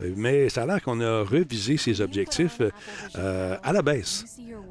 Euh, 0.00 0.14
Mais 0.16 0.48
ça 0.48 0.62
a 0.62 0.66
l'air 0.66 0.82
qu'on 0.82 1.00
a 1.00 1.22
revisé 1.22 1.76
ces 1.76 2.00
objectifs 2.00 2.62
euh, 3.16 3.56
à 3.62 3.72
la 3.72 3.82
baisse 3.82 4.24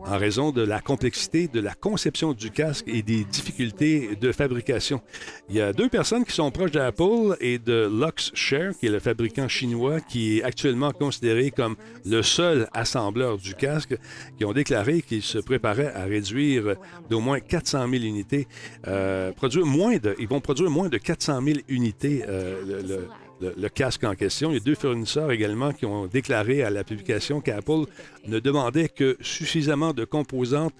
en 0.06 0.18
raison 0.18 0.52
de 0.52 0.62
la 0.62 0.80
complexité 0.80 1.48
de 1.48 1.60
la 1.60 1.74
conception 1.74 2.34
du 2.34 2.50
casque 2.50 2.88
et 2.88 3.04
des 3.04 3.24
difficultés 3.24 4.16
de 4.20 4.32
fabrication. 4.32 5.02
Il 5.50 5.56
y 5.56 5.62
a 5.62 5.74
deux 5.74 5.90
personnes 5.90 6.26
qui 6.26 6.32
sont 6.32 6.50
proches 6.50 6.72
d'Apple 6.72 7.36
et 7.42 7.60
de 7.60 7.89
Luxshare, 7.90 8.78
qui 8.78 8.88
est 8.88 8.92
le 8.92 9.00
fabricant 9.00 9.48
chinois 9.48 10.00
qui 10.00 10.38
est 10.38 10.44
actuellement 10.44 10.92
considéré 10.92 11.52
comme 11.52 11.76
le 12.06 12.22
seul 12.22 12.68
assembleur 12.74 13.38
du 13.38 13.56
casque, 13.56 13.98
qui 14.38 14.46
ont 14.46 14.54
déclaré 14.54 15.02
qu'ils 15.02 15.24
se 15.24 15.38
préparaient 15.38 15.94
à 15.94 16.04
réduire 16.04 16.76
d'au 17.10 17.20
moins 17.20 17.40
400 17.40 17.90
000 17.90 18.04
unités, 18.04 18.48
euh, 18.88 19.32
produire 19.32 19.66
moins 19.66 19.98
de, 19.98 20.16
ils 20.20 20.28
vont 20.28 20.42
produire 20.42 20.70
moins 20.70 20.90
de 20.90 20.98
400 20.98 21.42
000 21.44 21.58
unités 21.68 22.24
euh, 22.28 23.06
le, 23.42 23.70
casque 23.70 24.04
en 24.04 24.16
question. 24.16 24.52
Il 24.52 24.56
y 24.56 24.58
a 24.58 24.60
deux 24.60 24.76
fournisseurs 24.76 25.32
également 25.32 25.72
qui 25.72 25.86
ont 25.86 26.08
déclaré 26.08 26.64
à 26.64 26.70
la 26.70 26.84
publication 26.84 27.42
qu'Apple 27.42 27.86
ne 28.28 28.40
demandait 28.40 28.90
que 28.90 29.18
suffisamment 29.22 29.94
de 29.94 30.06
composantes 30.06 30.74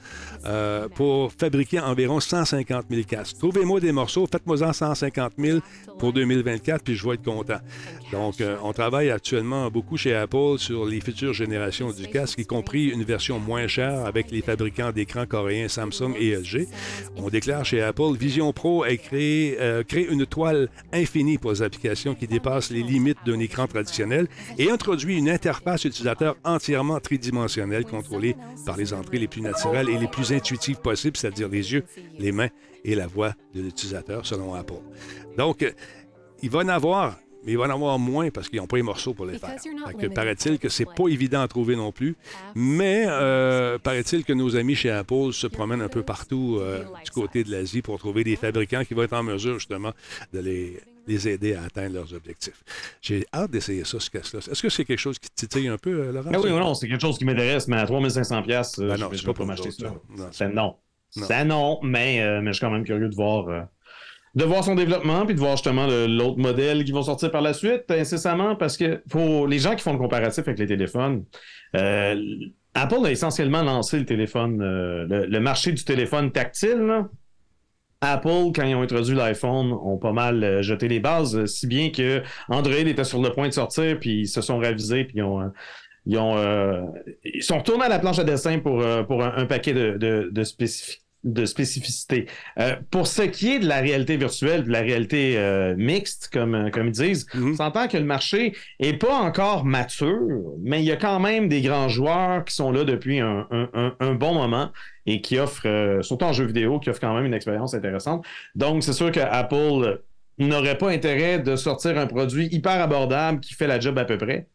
euh, 0.46 0.88
pour 0.90 1.32
fabriquer 1.32 1.80
environ 1.80 2.20
150 2.20 2.86
000 2.90 3.04
casques. 3.04 3.38
Trouvez-moi 3.38 3.80
des 3.80 3.92
morceaux, 3.92 4.28
faites-moi-en 4.32 4.74
150 4.74 5.34
000 5.38 5.60
pour 5.98 6.14
2024, 6.14 6.84
puis 6.84 6.96
je 6.96 7.08
vais 7.08 7.16
être 7.16 7.24
content. 7.24 7.60
Donc, 8.12 8.42
euh, 8.42 8.58
on 8.64 8.74
travaille 8.74 9.10
actuellement 9.10 9.70
beaucoup 9.70 9.98
chez 9.98 10.16
Apple 10.16 10.58
sur 10.58 10.86
les 10.86 11.02
futures 11.02 11.34
générations 11.34 11.92
du 11.92 12.08
casque, 12.08 12.40
y 12.40 12.46
compris 12.46 12.88
une 12.88 13.04
version 13.04 13.40
moins 13.40 13.68
chère 13.68 14.06
avec 14.06 14.32
les 14.32 14.42
fabricants 14.42 14.92
d'écrans 14.92 15.26
coréens 15.26 15.68
Samsung 15.68 16.14
et 16.18 16.36
LG. 16.36 16.68
On 17.18 17.30
déclare 17.30 17.66
chez 17.66 17.82
Apple, 17.82 18.16
Vision 18.18 18.52
Pro 18.54 18.84
a 18.84 18.96
créé, 18.96 19.58
euh, 19.60 19.84
créé 19.84 20.08
une 20.10 20.26
toile 20.26 20.70
infinie 20.92 21.38
pour 21.38 21.52
les 21.52 21.62
applications 21.62 22.16
qui 22.16 22.28
dépassent 22.28 22.49
les 22.72 22.84
limites 22.84 23.18
d'un 23.26 23.40
écran 23.40 23.68
traditionnel 23.68 24.28
et 24.58 24.70
introduit 24.72 25.18
une 25.18 25.30
interface 25.30 25.86
utilisateur 25.86 26.36
entièrement 26.44 27.00
tridimensionnelle 27.00 27.86
contrôlée 27.86 28.36
par 28.66 28.78
les 28.78 28.94
entrées 28.94 29.20
les 29.20 29.28
plus 29.28 29.42
naturelles 29.42 29.90
et 29.90 29.98
les 29.98 30.08
plus 30.08 30.32
intuitives 30.32 30.78
possibles, 30.78 31.18
c'est-à-dire 31.18 31.50
les 31.50 31.74
yeux, 31.74 31.84
les 32.18 32.32
mains 32.32 32.50
et 32.84 32.96
la 32.96 33.08
voix 33.08 33.34
de 33.54 33.62
l'utilisateur, 33.62 34.26
selon 34.26 34.54
Apple. 34.54 34.82
Donc, 35.38 35.64
euh, 35.64 35.72
il 36.42 36.50
va 36.50 36.60
en 36.60 36.70
avoir 36.70 37.18
mais 37.44 37.54
il 37.54 37.58
va 37.58 37.66
en 37.66 37.70
avoir 37.70 37.98
moins 38.00 38.30
parce 38.30 38.50
qu'ils 38.50 38.60
n'ont 38.60 38.68
pas 38.68 38.78
les 38.78 38.84
morceaux 38.84 39.14
pour 39.14 39.26
les 39.26 39.38
faire. 39.38 39.56
paraît-il 40.14 40.60
que 40.60 40.70
c'est 40.70 40.86
pas 40.86 41.08
évident 41.08 41.42
à 41.42 41.48
trouver 41.48 41.76
non 41.76 41.92
plus, 41.92 42.16
mais 42.56 43.06
euh, 43.08 43.78
paraît-il 43.80 44.26
que 44.26 44.34
nos 44.34 44.56
amis 44.56 44.76
chez 44.76 44.90
Apple 44.90 45.32
se 45.32 45.48
promènent 45.48 45.82
un 45.82 45.90
peu 45.90 46.04
partout 46.04 46.58
euh, 46.60 46.84
du 47.04 47.12
côté 47.12 47.44
de 47.44 47.52
l'Asie 47.52 47.82
pour 47.82 47.98
trouver 47.98 48.24
des 48.24 48.36
fabricants 48.36 48.84
qui 48.84 48.94
vont 48.94 49.04
être 49.04 49.14
en 49.14 49.24
mesure 49.24 49.54
justement 49.56 49.94
de 50.34 50.40
les 50.40 50.80
les 51.10 51.28
aider 51.28 51.56
à 51.56 51.64
atteindre 51.64 51.96
leurs 51.96 52.14
objectifs. 52.14 52.64
J'ai 53.02 53.26
hâte 53.34 53.52
d'essayer 53.52 53.84
ça, 53.84 54.00
ce 54.00 54.10
casque-là. 54.10 54.40
Est-ce 54.40 54.62
que 54.62 54.70
c'est 54.70 54.86
quelque 54.86 55.00
chose 55.00 55.20
qui 55.20 55.30
titille 55.32 55.68
un 55.68 55.78
peu, 55.78 55.90
euh, 55.90 56.12
Laurent? 56.12 56.30
Ah 56.34 56.40
oui, 56.40 56.52
non, 56.52 56.74
c'est 56.74 56.88
quelque 56.88 57.02
chose 57.02 57.18
qui 57.18 57.26
m'intéresse, 57.26 57.68
mais 57.68 57.78
à 57.78 57.86
3500$, 57.86 58.44
pièces, 58.44 58.80
ben 58.80 58.98
non, 58.98 59.10
je 59.12 59.22
ne 59.22 59.28
vais 59.28 59.34
pas 59.34 59.46
m'acheter 59.46 59.72
ça. 59.72 59.88
Non. 59.88 60.30
non. 60.54 60.76
non. 61.16 61.46
non, 61.46 61.80
mais, 61.84 62.22
euh, 62.22 62.42
mais 62.42 62.52
je 62.52 62.58
suis 62.58 62.62
quand 62.62 62.72
même 62.72 62.84
curieux 62.84 63.10
de 63.10 63.16
voir, 63.16 63.50
euh, 63.50 63.62
de 64.36 64.46
voir 64.46 64.64
son 64.64 64.76
développement 64.76 65.26
puis 65.26 65.34
de 65.34 65.40
voir 65.40 65.54
justement 65.54 65.88
l'autre 65.88 66.38
modèle 66.38 66.84
qui 66.86 66.92
vont 66.92 67.04
sortir 67.04 67.32
par 67.32 67.42
la 67.42 67.54
suite 67.54 67.90
incessamment 67.90 68.56
parce 68.56 68.78
que 68.78 69.02
pour 69.10 69.48
les 69.48 69.58
gens 69.58 69.76
qui 69.76 69.84
font 69.84 69.94
le 69.94 70.00
comparatif 70.00 70.48
avec 70.48 70.60
les 70.60 70.68
téléphones, 70.68 71.26
Apple 71.74 73.04
a 73.04 73.12
essentiellement 73.12 73.64
lancé 73.64 73.98
le 73.98 74.06
téléphone, 74.06 74.60
le, 74.60 75.26
le, 75.26 75.40
marché 75.40 75.72
du 75.72 75.84
téléphone 75.84 76.32
tactile. 76.32 76.78
Là. 76.78 77.10
Apple, 78.02 78.52
quand 78.56 78.64
ils 78.64 78.76
ont 78.76 78.82
introduit 78.82 79.16
l'iPhone, 79.16 79.74
ont 79.74 79.98
pas 79.98 80.14
mal 80.14 80.44
euh, 80.44 80.62
jeté 80.62 80.88
les 80.88 81.00
bases, 81.00 81.36
euh, 81.36 81.46
si 81.46 81.68
bien 81.68 81.90
que 81.90 82.24
Android 82.48 82.76
était 82.76 83.04
sur 83.04 83.22
le 83.22 83.32
point 83.32 83.50
de 83.50 83.54
sortir, 83.54 84.00
puis 84.00 84.22
ils 84.22 84.28
se 84.28 84.42
sont 84.42 84.58
ravisés, 84.58 85.04
puis 85.04 85.18
ils 85.18 85.24
ont, 85.24 85.42
euh, 85.42 85.48
ils, 86.06 86.18
ont, 86.18 86.94
ils 87.26 87.44
sont 87.44 87.58
retournés 87.58 87.86
à 87.86 87.90
la 87.90 88.00
planche 88.00 88.20
à 88.20 88.24
dessin 88.24 88.60
pour, 88.60 88.84
pour 89.06 89.24
un, 89.24 89.46
paquet 89.46 89.74
de, 89.74 89.98
de, 89.98 90.30
de 90.32 90.44
spécifiques 90.44 91.04
de 91.24 91.46
spécificité. 91.46 92.28
Euh, 92.60 92.76
pour 92.92 93.08
ce 93.08 93.24
qui 93.24 93.56
est 93.56 93.60
de 93.60 93.68
la 93.68 93.82
réalité 93.82 94.16
virtuelle, 94.16 94.64
de 94.64 94.72
la 94.72 94.80
réalité 94.80 95.38
euh, 95.38 95.76
mixte, 95.76 96.30
comme, 96.32 96.56
euh, 96.56 96.70
comme 96.70 96.88
ils 96.88 96.94
disent, 96.94 97.26
mhm. 97.34 97.52
on 97.52 97.56
s'entend 97.56 97.88
que 97.88 97.98
le 97.98 98.06
marché 98.06 98.56
est 98.80 98.94
pas 98.94 99.16
encore 99.16 99.66
mature, 99.66 100.54
mais 100.62 100.82
il 100.82 100.86
y 100.86 100.92
a 100.92 100.96
quand 100.96 101.20
même 101.20 101.50
des 101.50 101.62
grands 101.62 101.90
joueurs 101.90 102.46
qui 102.46 102.56
sont 102.56 102.72
là 102.72 102.86
depuis 102.86 103.20
un, 103.20 103.46
bon 104.16 104.34
moment 104.34 104.72
et 105.06 105.22
qui 105.22 105.38
offrent, 105.38 106.00
surtout 106.02 106.26
en 106.26 106.34
jeu 106.34 106.46
vidéo, 106.46 106.80
qui 106.80 106.90
offrent 106.90 107.02
quand 107.02 107.14
même 107.14 107.26
une 107.26 107.34
expérience 107.34 107.74
intéressante. 107.74 108.26
Donc, 108.56 108.84
c'est 108.84 108.94
sûr 108.94 109.12
qu'Apple 109.12 110.02
n'aurait 110.38 110.78
pas 110.78 110.90
intérêt 110.90 111.40
de 111.40 111.56
sortir 111.56 111.98
un 111.98 112.08
produit 112.08 112.48
hyper 112.52 112.82
abordable 112.82 113.40
qui 113.42 113.54
fait 113.54 113.68
la 113.68 113.80
job 113.80 113.98
à 113.98 114.06
peu 114.06 114.18
près. 114.18 114.48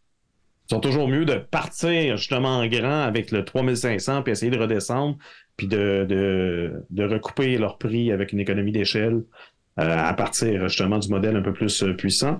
Ils 0.66 0.74
sont 0.74 0.80
toujours 0.80 1.08
mieux 1.08 1.26
de 1.26 1.34
partir 1.34 2.16
justement 2.16 2.58
en 2.58 2.66
grand 2.66 3.02
avec 3.02 3.30
le 3.30 3.44
3500 3.44 4.22
puis 4.22 4.32
essayer 4.32 4.50
de 4.50 4.58
redescendre 4.58 5.18
puis 5.56 5.68
de, 5.68 6.06
de, 6.90 7.04
recouper 7.04 7.56
leur 7.58 7.78
prix 7.78 8.12
avec 8.12 8.32
une 8.32 8.40
économie 8.40 8.72
d'échelle 8.72 9.22
euh, 9.80 9.96
à 9.98 10.14
partir 10.14 10.68
justement 10.68 10.98
du 10.98 11.08
modèle 11.08 11.36
un 11.36 11.42
peu 11.42 11.52
plus 11.52 11.82
euh, 11.82 11.94
puissant. 11.94 12.38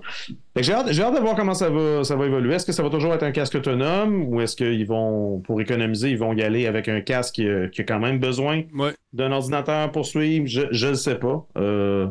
J'ai 0.55 0.71
hâte, 0.71 0.87
hâte, 0.87 1.15
de 1.15 1.19
voir 1.19 1.35
comment 1.35 1.53
ça 1.53 1.69
va, 1.69 2.03
ça 2.03 2.15
va 2.15 2.25
évoluer. 2.25 2.55
Est-ce 2.55 2.65
que 2.65 2.71
ça 2.71 2.81
va 2.81 2.89
toujours 2.89 3.13
être 3.13 3.23
un 3.23 3.31
casque 3.31 3.55
autonome 3.55 4.23
ou 4.29 4.39
est-ce 4.39 4.55
qu'ils 4.55 4.87
vont, 4.87 5.39
pour 5.41 5.59
économiser, 5.59 6.11
ils 6.11 6.17
vont 6.17 6.33
y 6.33 6.41
aller 6.41 6.65
avec 6.65 6.87
un 6.87 7.01
casque 7.01 7.35
qui, 7.35 7.47
a 7.47 7.83
quand 7.83 7.99
même 7.99 8.19
besoin 8.19 8.63
d'un 9.11 9.31
ordinateur 9.33 9.91
pour 9.91 10.05
suivre? 10.05 10.45
Je 10.47 10.87
ne 10.87 10.93
sais 10.93 11.15
pas. 11.15 11.45
Euh, 11.57 12.07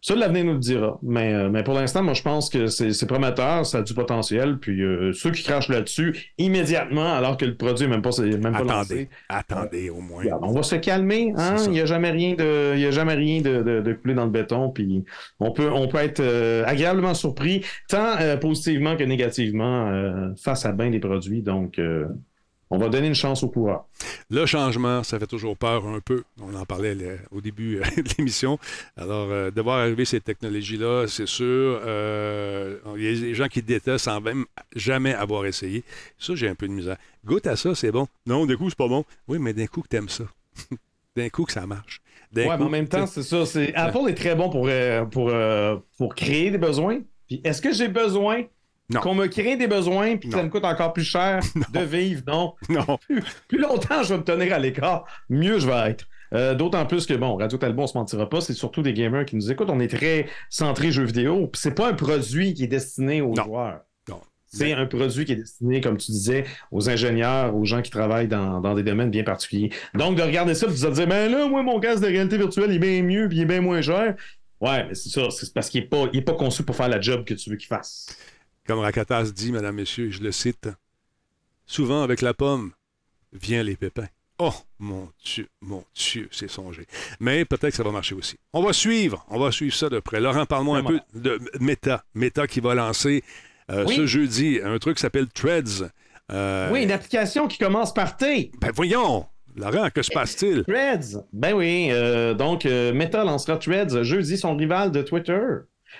ça, 0.00 0.14
l'avenir 0.14 0.44
nous 0.44 0.52
le 0.52 0.58
dira. 0.60 0.98
Mais, 1.02 1.34
euh, 1.34 1.48
mais 1.50 1.64
pour 1.64 1.74
l'instant, 1.74 2.04
moi, 2.04 2.14
je 2.14 2.22
pense 2.22 2.50
que 2.50 2.68
c'est 2.68 3.06
prometteur, 3.06 3.66
ça 3.66 3.78
a 3.78 3.82
du 3.82 3.94
potentiel. 3.94 4.58
Puis 4.58 4.80
euh, 4.82 5.12
ceux 5.12 5.32
qui 5.32 5.42
crachent 5.42 5.68
là-dessus 5.68 6.32
immédiatement, 6.38 7.14
alors 7.14 7.36
que 7.36 7.44
le 7.44 7.56
produit 7.56 7.86
n'est 7.86 7.94
même 7.94 8.02
pas, 8.02 8.10
même 8.20 8.52
pas 8.52 8.80
attendez, 8.80 9.08
Attendez, 9.28 9.90
au 9.90 10.00
moins. 10.00 10.24
on 10.40 10.52
va 10.52 10.62
se 10.62 10.76
calmer. 10.76 11.32
Hein? 11.36 11.56
Il 11.64 11.72
n'y 11.72 11.80
a 11.80 11.86
jamais 11.86 12.12
rien 12.12 12.34
de, 12.34 12.74
il 12.74 12.80
y 12.80 12.86
a 12.86 12.92
jamais 12.92 13.14
rien 13.14 13.40
de, 13.40 13.80
de, 13.80 13.92
coulé 13.92 14.14
dans 14.14 14.24
le 14.24 14.30
béton. 14.30 14.70
Puis 14.70 15.04
on 15.40 15.50
peut, 15.50 15.70
on 15.72 15.88
peut 15.88 15.98
être 15.98 16.20
euh, 16.20 16.62
agréablement 16.64 17.14
surpris, 17.14 17.64
tant 17.88 18.14
positivement 18.40 18.96
que 18.96 19.02
négativement, 19.02 20.32
face 20.36 20.64
à 20.64 20.72
bien 20.72 20.90
des 20.90 21.00
produits. 21.00 21.42
Donc, 21.42 21.80
on 22.70 22.78
va 22.78 22.88
donner 22.88 23.08
une 23.08 23.14
chance 23.14 23.42
au 23.42 23.48
pouvoir. 23.48 23.86
Le 24.30 24.44
changement, 24.44 25.02
ça 25.02 25.18
fait 25.18 25.26
toujours 25.26 25.56
peur 25.56 25.86
un 25.86 26.00
peu. 26.00 26.24
On 26.40 26.54
en 26.54 26.66
parlait 26.66 26.96
au 27.30 27.40
début 27.40 27.78
euh, 27.78 27.84
de 27.96 28.08
l'émission. 28.18 28.58
Alors, 28.96 29.28
euh, 29.30 29.50
de 29.50 29.60
voir 29.60 29.78
arriver 29.78 30.04
ces 30.04 30.20
technologies-là, 30.20 31.06
c'est 31.08 31.26
sûr. 31.26 31.46
Euh, 31.46 32.78
il 32.96 33.02
y 33.02 33.08
a 33.08 33.20
des 33.20 33.34
gens 33.34 33.48
qui 33.48 33.62
détestent 33.62 34.04
sans 34.04 34.20
même 34.20 34.44
jamais 34.76 35.14
avoir 35.14 35.46
essayé. 35.46 35.82
Ça, 36.18 36.34
j'ai 36.34 36.48
un 36.48 36.54
peu 36.54 36.68
de 36.68 36.72
misère. 36.72 36.96
Goûte 37.24 37.46
à 37.46 37.56
ça, 37.56 37.74
c'est 37.74 37.90
bon. 37.90 38.06
Non, 38.26 38.44
d'un 38.44 38.56
coup, 38.56 38.68
c'est 38.68 38.78
pas 38.78 38.88
bon. 38.88 39.04
Oui, 39.28 39.38
mais 39.38 39.54
d'un 39.54 39.66
coup 39.66 39.80
que 39.80 39.88
t'aimes 39.88 40.08
ça. 40.08 40.24
d'un 41.16 41.28
coup 41.30 41.44
que 41.44 41.52
ça 41.52 41.66
marche. 41.66 42.02
Oui, 42.36 42.42
mais 42.46 42.64
en 42.64 42.68
même 42.68 42.88
temps, 42.88 43.06
c'est 43.06 43.22
ça. 43.22 43.44
Apple 43.74 44.10
est 44.10 44.14
très 44.14 44.34
bon 44.34 44.50
pour, 44.50 44.68
pour, 45.10 45.32
pour 45.96 46.14
créer 46.14 46.50
des 46.50 46.58
besoins. 46.58 47.00
Puis 47.26 47.40
est-ce 47.42 47.62
que 47.62 47.72
j'ai 47.72 47.88
besoin 47.88 48.44
qu'on 48.96 49.14
me 49.14 49.26
crée 49.26 49.56
des 49.56 49.66
besoins 49.66 50.16
puis 50.16 50.28
que 50.28 50.36
ça 50.36 50.42
me 50.42 50.48
coûte 50.48 50.64
encore 50.64 50.92
plus 50.92 51.04
cher 51.04 51.40
de 51.72 51.80
vivre. 51.80 52.22
Non. 52.26 52.54
Non. 52.68 52.98
Plus, 53.48 53.58
longtemps 53.58 54.02
je 54.02 54.14
vais 54.14 54.18
me 54.18 54.24
tenir 54.24 54.54
à 54.54 54.58
l'écart, 54.58 55.04
mieux 55.28 55.58
je 55.58 55.66
vais 55.66 55.90
être. 55.90 56.06
Euh, 56.34 56.54
d'autant 56.54 56.84
plus 56.84 57.06
que, 57.06 57.14
bon, 57.14 57.36
Radio 57.36 57.56
Talbot, 57.56 57.84
on 57.84 57.86
se 57.86 57.96
mentira 57.96 58.28
pas, 58.28 58.42
c'est 58.42 58.52
surtout 58.52 58.82
des 58.82 58.92
gamers 58.92 59.24
qui 59.24 59.36
nous 59.36 59.50
écoutent. 59.50 59.70
On 59.70 59.80
est 59.80 59.88
très 59.88 60.26
centré 60.50 60.90
jeux 60.92 61.04
vidéo. 61.04 61.50
c'est 61.54 61.74
pas 61.74 61.88
un 61.88 61.94
produit 61.94 62.52
qui 62.52 62.64
est 62.64 62.68
destiné 62.68 63.22
aux 63.22 63.34
joueurs. 63.34 63.80
C'est 64.50 64.72
un 64.72 64.86
produit 64.86 65.26
qui 65.26 65.32
est 65.32 65.36
destiné, 65.36 65.82
comme 65.82 65.98
tu 65.98 66.10
disais, 66.10 66.44
aux 66.70 66.88
ingénieurs, 66.88 67.54
aux 67.54 67.66
gens 67.66 67.82
qui 67.82 67.90
travaillent 67.90 68.28
dans, 68.28 68.74
des 68.74 68.82
domaines 68.82 69.10
bien 69.10 69.22
particuliers. 69.22 69.70
Donc, 69.94 70.16
de 70.16 70.22
regarder 70.22 70.54
ça, 70.54 70.66
de 70.66 70.72
se 70.72 70.86
dire, 70.86 71.06
ben 71.06 71.30
là, 71.30 71.46
moi, 71.46 71.62
mon 71.62 71.78
casque 71.80 72.02
de 72.02 72.06
réalité 72.06 72.38
virtuelle, 72.38 72.70
il 72.70 72.76
est 72.76 72.78
bien 72.78 73.02
mieux, 73.02 73.28
puis 73.28 73.38
il 73.38 73.42
est 73.42 73.46
bien 73.46 73.60
moins 73.60 73.82
cher. 73.82 74.14
Ouais, 74.60 74.86
mais 74.88 74.94
c'est 74.94 75.10
ça, 75.10 75.30
c'est 75.30 75.52
parce 75.52 75.68
qu'il 75.68 75.82
n'est 75.82 75.86
pas, 75.86 76.06
pas 76.24 76.32
conçu 76.32 76.62
pour 76.62 76.74
faire 76.74 76.88
la 76.88 77.00
job 77.00 77.24
que 77.24 77.34
tu 77.34 77.50
veux 77.50 77.56
qu'il 77.56 77.68
fasse. 77.68 78.06
Comme 78.68 78.80
Rakatas 78.80 79.32
dit, 79.34 79.50
Madame, 79.50 79.76
Messieurs, 79.76 80.10
je 80.10 80.22
le 80.22 80.30
cite, 80.30 80.68
souvent 81.64 82.02
avec 82.02 82.20
la 82.20 82.34
pomme 82.34 82.72
vient 83.32 83.62
les 83.62 83.76
pépins. 83.76 84.08
Oh, 84.38 84.52
mon 84.78 85.08
Dieu, 85.24 85.48
mon 85.62 85.84
Dieu, 85.94 86.28
c'est 86.30 86.50
songé. 86.50 86.86
Mais 87.18 87.46
peut-être 87.46 87.70
que 87.70 87.76
ça 87.76 87.82
va 87.82 87.92
marcher 87.92 88.14
aussi. 88.14 88.36
On 88.52 88.62
va 88.62 88.74
suivre, 88.74 89.24
on 89.30 89.38
va 89.40 89.52
suivre 89.52 89.74
ça 89.74 89.88
de 89.88 90.00
près. 90.00 90.20
Laurent, 90.20 90.44
parle-moi 90.44 90.76
un 90.76 90.84
peu 90.84 91.00
de 91.14 91.40
Meta. 91.60 92.04
Meta 92.14 92.46
qui 92.46 92.60
va 92.60 92.74
lancer 92.74 93.24
euh, 93.70 93.86
ce 93.86 94.04
jeudi 94.04 94.60
un 94.62 94.78
truc 94.78 94.96
qui 94.96 95.00
s'appelle 95.00 95.28
Threads. 95.28 95.90
Euh, 96.30 96.70
oui, 96.70 96.82
une 96.82 96.92
application 96.92 97.48
qui 97.48 97.56
commence 97.56 97.94
par 97.94 98.18
T. 98.18 98.52
Ben 98.60 98.70
voyons, 98.74 99.24
Laurent, 99.56 99.88
que 99.88 100.02
se 100.02 100.10
passe-t-il? 100.12 100.64
Threads. 100.64 101.24
Ben 101.32 101.54
oui, 101.54 101.88
euh, 101.90 102.34
donc 102.34 102.66
Meta 102.66 103.24
lancera 103.24 103.56
Threads 103.56 104.02
jeudi, 104.02 104.36
son 104.36 104.54
rival 104.54 104.92
de 104.92 105.00
Twitter. 105.00 105.40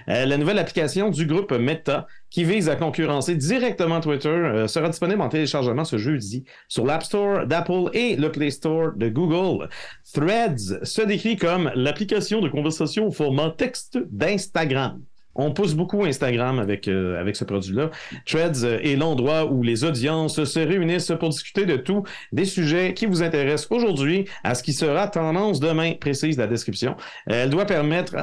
Euh, 0.08 0.26
la 0.26 0.36
nouvelle 0.36 0.58
application 0.58 1.10
du 1.10 1.26
groupe 1.26 1.52
Meta, 1.52 2.06
qui 2.30 2.44
vise 2.44 2.68
à 2.68 2.76
concurrencer 2.76 3.34
directement 3.34 4.00
Twitter, 4.00 4.28
euh, 4.28 4.68
sera 4.68 4.88
disponible 4.88 5.20
en 5.20 5.28
téléchargement 5.28 5.84
ce 5.84 5.98
jeudi 5.98 6.44
sur 6.68 6.84
l'App 6.84 7.02
Store 7.02 7.46
d'Apple 7.46 7.90
et 7.92 8.16
le 8.16 8.30
Play 8.30 8.50
Store 8.50 8.92
de 8.96 9.08
Google. 9.08 9.68
Threads 10.12 10.84
se 10.84 11.02
décrit 11.02 11.36
comme 11.36 11.70
l'application 11.74 12.40
de 12.40 12.48
conversation 12.48 13.08
au 13.08 13.12
format 13.12 13.50
texte 13.50 13.98
d'Instagram. 14.10 15.00
On 15.34 15.52
pousse 15.52 15.74
beaucoup 15.74 16.04
Instagram 16.04 16.58
avec, 16.58 16.88
euh, 16.88 17.20
avec 17.20 17.36
ce 17.36 17.44
produit-là. 17.44 17.90
Threads 18.26 18.64
est 18.64 18.96
l'endroit 18.96 19.46
où 19.46 19.62
les 19.62 19.84
audiences 19.84 20.42
se 20.42 20.58
réunissent 20.58 21.12
pour 21.18 21.28
discuter 21.28 21.64
de 21.64 21.76
tout, 21.76 22.02
des 22.32 22.44
sujets 22.44 22.92
qui 22.94 23.06
vous 23.06 23.22
intéressent 23.22 23.70
aujourd'hui 23.70 24.26
à 24.42 24.54
ce 24.54 24.62
qui 24.62 24.72
sera 24.72 25.06
tendance 25.06 25.60
demain, 25.60 25.92
précise 25.94 26.36
la 26.38 26.46
description. 26.46 26.96
Elle 27.26 27.50
doit 27.50 27.66
permettre 27.66 28.16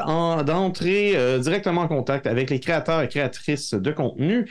d'entrer 0.43 1.15
euh, 1.15 1.39
directement 1.39 1.81
en 1.81 1.87
contact 1.87 2.27
avec 2.27 2.49
les 2.49 2.59
créateurs 2.59 3.01
et 3.01 3.07
créatrices 3.07 3.73
de 3.73 3.91
contenu 3.91 4.49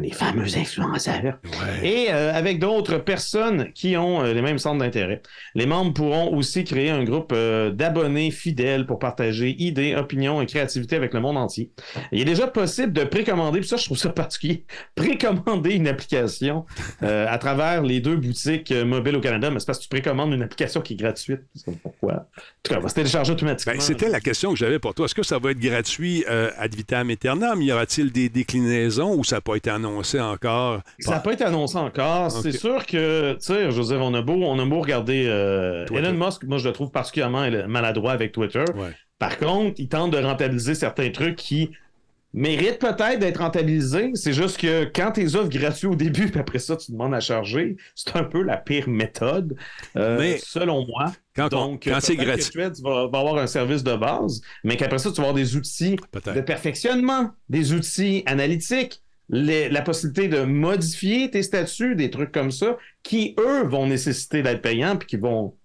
les 0.00 0.10
fameux 0.10 0.46
influenceurs. 0.56 1.38
Ouais. 1.44 1.86
Et 1.86 2.12
euh, 2.12 2.32
avec 2.32 2.58
d'autres 2.58 2.96
personnes 2.96 3.70
qui 3.74 3.96
ont 3.96 4.22
euh, 4.22 4.32
les 4.32 4.40
mêmes 4.40 4.58
centres 4.58 4.78
d'intérêt. 4.78 5.20
Les 5.54 5.66
membres 5.66 5.92
pourront 5.92 6.34
aussi 6.34 6.64
créer 6.64 6.88
un 6.88 7.04
groupe 7.04 7.32
euh, 7.34 7.70
d'abonnés 7.70 8.30
fidèles 8.30 8.86
pour 8.86 8.98
partager 8.98 9.54
idées, 9.62 9.94
opinions 9.94 10.40
et 10.40 10.46
créativité 10.46 10.96
avec 10.96 11.12
le 11.12 11.20
monde 11.20 11.36
entier. 11.36 11.72
Il 12.10 12.22
est 12.22 12.24
déjà 12.24 12.46
possible 12.46 12.92
de 12.92 13.04
précommander, 13.04 13.60
puis 13.60 13.68
ça 13.68 13.76
je 13.76 13.84
trouve 13.84 13.98
ça 13.98 14.08
particulier, 14.22 14.64
précommander 14.94 15.74
une 15.74 15.88
application 15.88 16.64
à 17.00 17.36
travers 17.38 17.82
les 17.82 18.00
deux 18.00 18.16
boutiques 18.16 18.72
mobiles 18.72 19.16
au 19.16 19.20
Canada, 19.20 19.50
mais 19.50 19.58
c'est 19.58 19.66
parce 19.66 19.78
que 19.78 19.84
tu 19.84 19.88
précommandes 19.88 20.32
une 20.32 20.42
application 20.42 20.80
qui 20.80 20.94
est 20.94 20.96
gratuite. 20.96 21.40
Pourquoi. 21.82 22.12
En 22.12 22.18
tout 22.62 22.70
cas, 22.70 22.76
elle 22.76 22.82
va 22.82 22.88
se 22.88 22.94
télécharger 22.94 23.32
automatiquement. 23.32 23.74
Ben, 23.74 23.80
C'était 23.80 24.08
la 24.08 24.20
question 24.20 24.52
que 24.52 24.58
j'avais 24.58 24.78
pour 24.78 24.94
toi. 24.94 25.06
Est-ce 25.06 25.14
que 25.14 25.22
ça 25.22 25.38
va 25.38 25.50
être 25.50 25.58
gratuit 25.58 26.24
ad 26.26 26.74
vitam 26.74 27.10
aeternam? 27.10 27.60
Y 27.60 27.72
aura-t-il 27.72 28.12
des 28.12 28.28
déclinaisons 28.28 29.14
ou 29.14 29.24
ça 29.24 29.36
n'a 29.36 29.40
pas 29.40 29.56
été 29.56 29.70
annoncé 29.86 30.20
encore? 30.20 30.80
Ça 30.98 31.12
n'a 31.12 31.20
pas 31.20 31.32
été 31.32 31.44
annoncé 31.44 31.76
encore. 31.76 32.30
C'est 32.30 32.52
sûr 32.52 32.86
que, 32.86 33.32
tu 33.34 33.38
sais, 33.40 33.68
dire, 33.68 34.00
on 34.00 34.14
a 34.14 34.22
beau, 34.22 34.34
on 34.44 34.58
a 34.58 34.64
beau 34.64 34.80
regarder 34.80 35.24
euh. 35.26 35.84
Elon 35.94 36.12
Musk, 36.12 36.44
moi 36.44 36.58
je 36.58 36.68
le 36.68 36.72
trouve 36.72 36.90
particulièrement 36.90 37.48
maladroit 37.68 38.12
avec 38.12 38.32
Twitter. 38.32 38.64
Ouais. 38.74 38.90
Par 39.18 39.38
contre, 39.38 39.74
il 39.78 39.88
tente 39.88 40.12
de 40.12 40.18
rentabiliser 40.18 40.74
certains 40.74 41.10
trucs 41.10 41.36
qui 41.36 41.70
méritent 42.34 42.78
peut-être 42.78 43.18
d'être 43.18 43.38
rentabilisés. 43.40 44.10
C'est 44.14 44.32
juste 44.32 44.58
que 44.58 44.84
quand 44.84 45.12
tes 45.12 45.34
offres 45.34 45.50
gratuits 45.50 45.86
au 45.86 45.94
début, 45.94 46.30
puis 46.30 46.40
après 46.40 46.58
ça, 46.58 46.76
tu 46.76 46.90
demandes 46.92 47.14
à 47.14 47.20
charger, 47.20 47.76
c'est 47.94 48.16
un 48.16 48.24
peu 48.24 48.42
la 48.42 48.56
pire 48.56 48.88
méthode, 48.88 49.54
euh, 49.96 50.18
Mais- 50.18 50.38
selon 50.42 50.86
moi. 50.86 51.12
Quand, 51.36 51.52
on- 51.52 51.68
Donc, 51.68 51.82
quand 51.84 51.98
c'est 52.00 52.16
gratuit, 52.16 52.50
Threads 52.50 52.80
va, 52.82 53.06
va 53.06 53.18
avoir 53.18 53.36
un 53.36 53.46
service 53.46 53.82
de 53.84 53.94
base, 53.94 54.40
mais 54.64 54.76
qu'après 54.76 54.98
ça, 54.98 55.10
tu 55.10 55.16
vas 55.16 55.28
avoir 55.28 55.34
des 55.34 55.56
outils 55.56 55.96
de 56.34 56.40
perfectionnement, 56.40 57.30
des 57.48 57.72
outils 57.74 58.22
analytiques, 58.26 59.01
les- 59.32 59.68
la 59.68 59.82
possibilité 59.82 60.28
de 60.28 60.42
modifier 60.44 61.30
tes 61.30 61.42
statuts, 61.42 61.96
des 61.96 62.10
trucs 62.10 62.30
comme 62.30 62.50
ça, 62.52 62.76
qui, 63.02 63.34
eux, 63.40 63.64
vont 63.64 63.86
nécessiter 63.86 64.42
d'être 64.42 64.62
payants, 64.62 64.96
puis 64.96 65.08
qui 65.08 65.16
vont, 65.16 65.56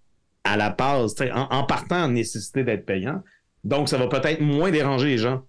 à 0.43 0.57
la 0.57 0.69
base, 0.71 1.13
en, 1.33 1.41
en 1.51 1.63
partant, 1.65 2.07
nécessiter 2.07 2.63
d'être 2.63 2.85
payants. 2.85 3.21
Donc, 3.63 3.89
ça 3.89 3.97
va 3.97 4.07
peut-être 4.07 4.39
moins 4.41 4.71
déranger 4.71 5.09
les 5.09 5.17
gens 5.17 5.43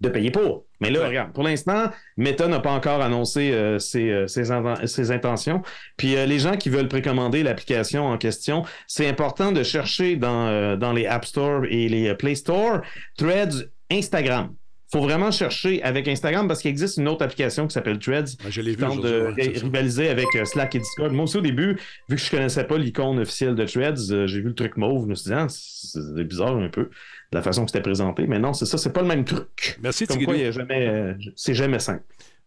de 0.00 0.08
payer 0.08 0.32
pour. 0.32 0.66
Mais 0.80 0.90
là, 0.90 1.00
Ouais. 1.00 1.06
regarde, 1.06 1.32
pour 1.32 1.44
l'instant, 1.44 1.84
Meta 2.16 2.48
n'a 2.48 2.58
pas 2.58 2.72
encore 2.72 3.00
annoncé 3.00 3.52
euh, 3.52 3.78
ses, 3.78 4.10
euh, 4.10 4.26
ses 4.26 4.50
inten- 4.50 4.84
ses 4.88 5.12
intentions. 5.12 5.62
Puis 5.96 6.16
euh, 6.16 6.26
les 6.26 6.40
gens 6.40 6.56
qui 6.56 6.68
veulent 6.68 6.88
précommander 6.88 7.44
l'application 7.44 8.04
en 8.06 8.18
question, 8.18 8.64
c'est 8.88 9.08
important 9.08 9.52
de 9.52 9.62
chercher 9.62 10.16
dans, 10.16 10.76
dans 10.76 10.92
les 10.92 11.06
App 11.06 11.24
Store 11.24 11.62
et 11.70 11.88
les 11.88 12.12
Play 12.16 12.34
Store 12.34 12.80
Threads 13.16 13.70
Instagram. 13.90 14.52
Faut 14.94 15.00
vraiment 15.00 15.32
chercher 15.32 15.82
avec 15.82 16.06
Instagram 16.06 16.46
parce 16.46 16.62
qu'il 16.62 16.70
existe 16.70 16.98
une 16.98 17.08
autre 17.08 17.24
application 17.24 17.66
qui 17.66 17.74
s'appelle 17.74 17.98
Threads 17.98 18.36
Ben, 18.44 18.50
je 18.50 18.60
l'ai 18.60 18.70
qui 18.70 18.76
vu 18.76 18.86
tente 18.86 19.02
de 19.02 19.32
ouais, 19.36 19.58
rivaliser 19.60 20.08
avec 20.08 20.26
euh, 20.36 20.44
Slack 20.44 20.76
et 20.76 20.78
Discord. 20.78 21.12
Moi 21.12 21.24
aussi, 21.24 21.36
au 21.36 21.40
début, 21.40 21.80
vu 22.08 22.14
que 22.14 22.22
je 22.22 22.30
connaissais 22.30 22.62
pas 22.62 22.78
l'icône 22.78 23.18
officielle 23.18 23.56
de 23.56 23.64
Threads, 23.64 24.12
euh, 24.12 24.28
j'ai 24.28 24.40
vu 24.40 24.48
le 24.48 24.54
truc 24.54 24.76
mauve, 24.76 25.02
je 25.02 25.08
me 25.08 25.14
suis 25.16 25.30
dit, 25.30 25.34
ah, 25.36 25.46
c'est 25.48 26.24
bizarre 26.24 26.56
un 26.56 26.68
peu, 26.68 26.82
de 26.84 26.90
la 27.32 27.42
façon 27.42 27.64
que 27.64 27.72
c'était 27.72 27.82
présenté. 27.82 28.28
Mais 28.28 28.38
non, 28.38 28.52
c'est 28.52 28.66
ça, 28.66 28.78
c'est 28.78 28.92
pas 28.92 29.02
le 29.02 29.08
même 29.08 29.24
truc. 29.24 29.78
Merci, 29.82 30.06
Comme 30.06 30.24
quoi, 30.24 30.36
il 30.36 30.42
y 30.42 30.46
a 30.46 30.52
jamais, 30.52 30.86
euh, 30.86 31.14
c'est 31.34 31.54
jamais 31.54 31.80
simple. 31.80 32.04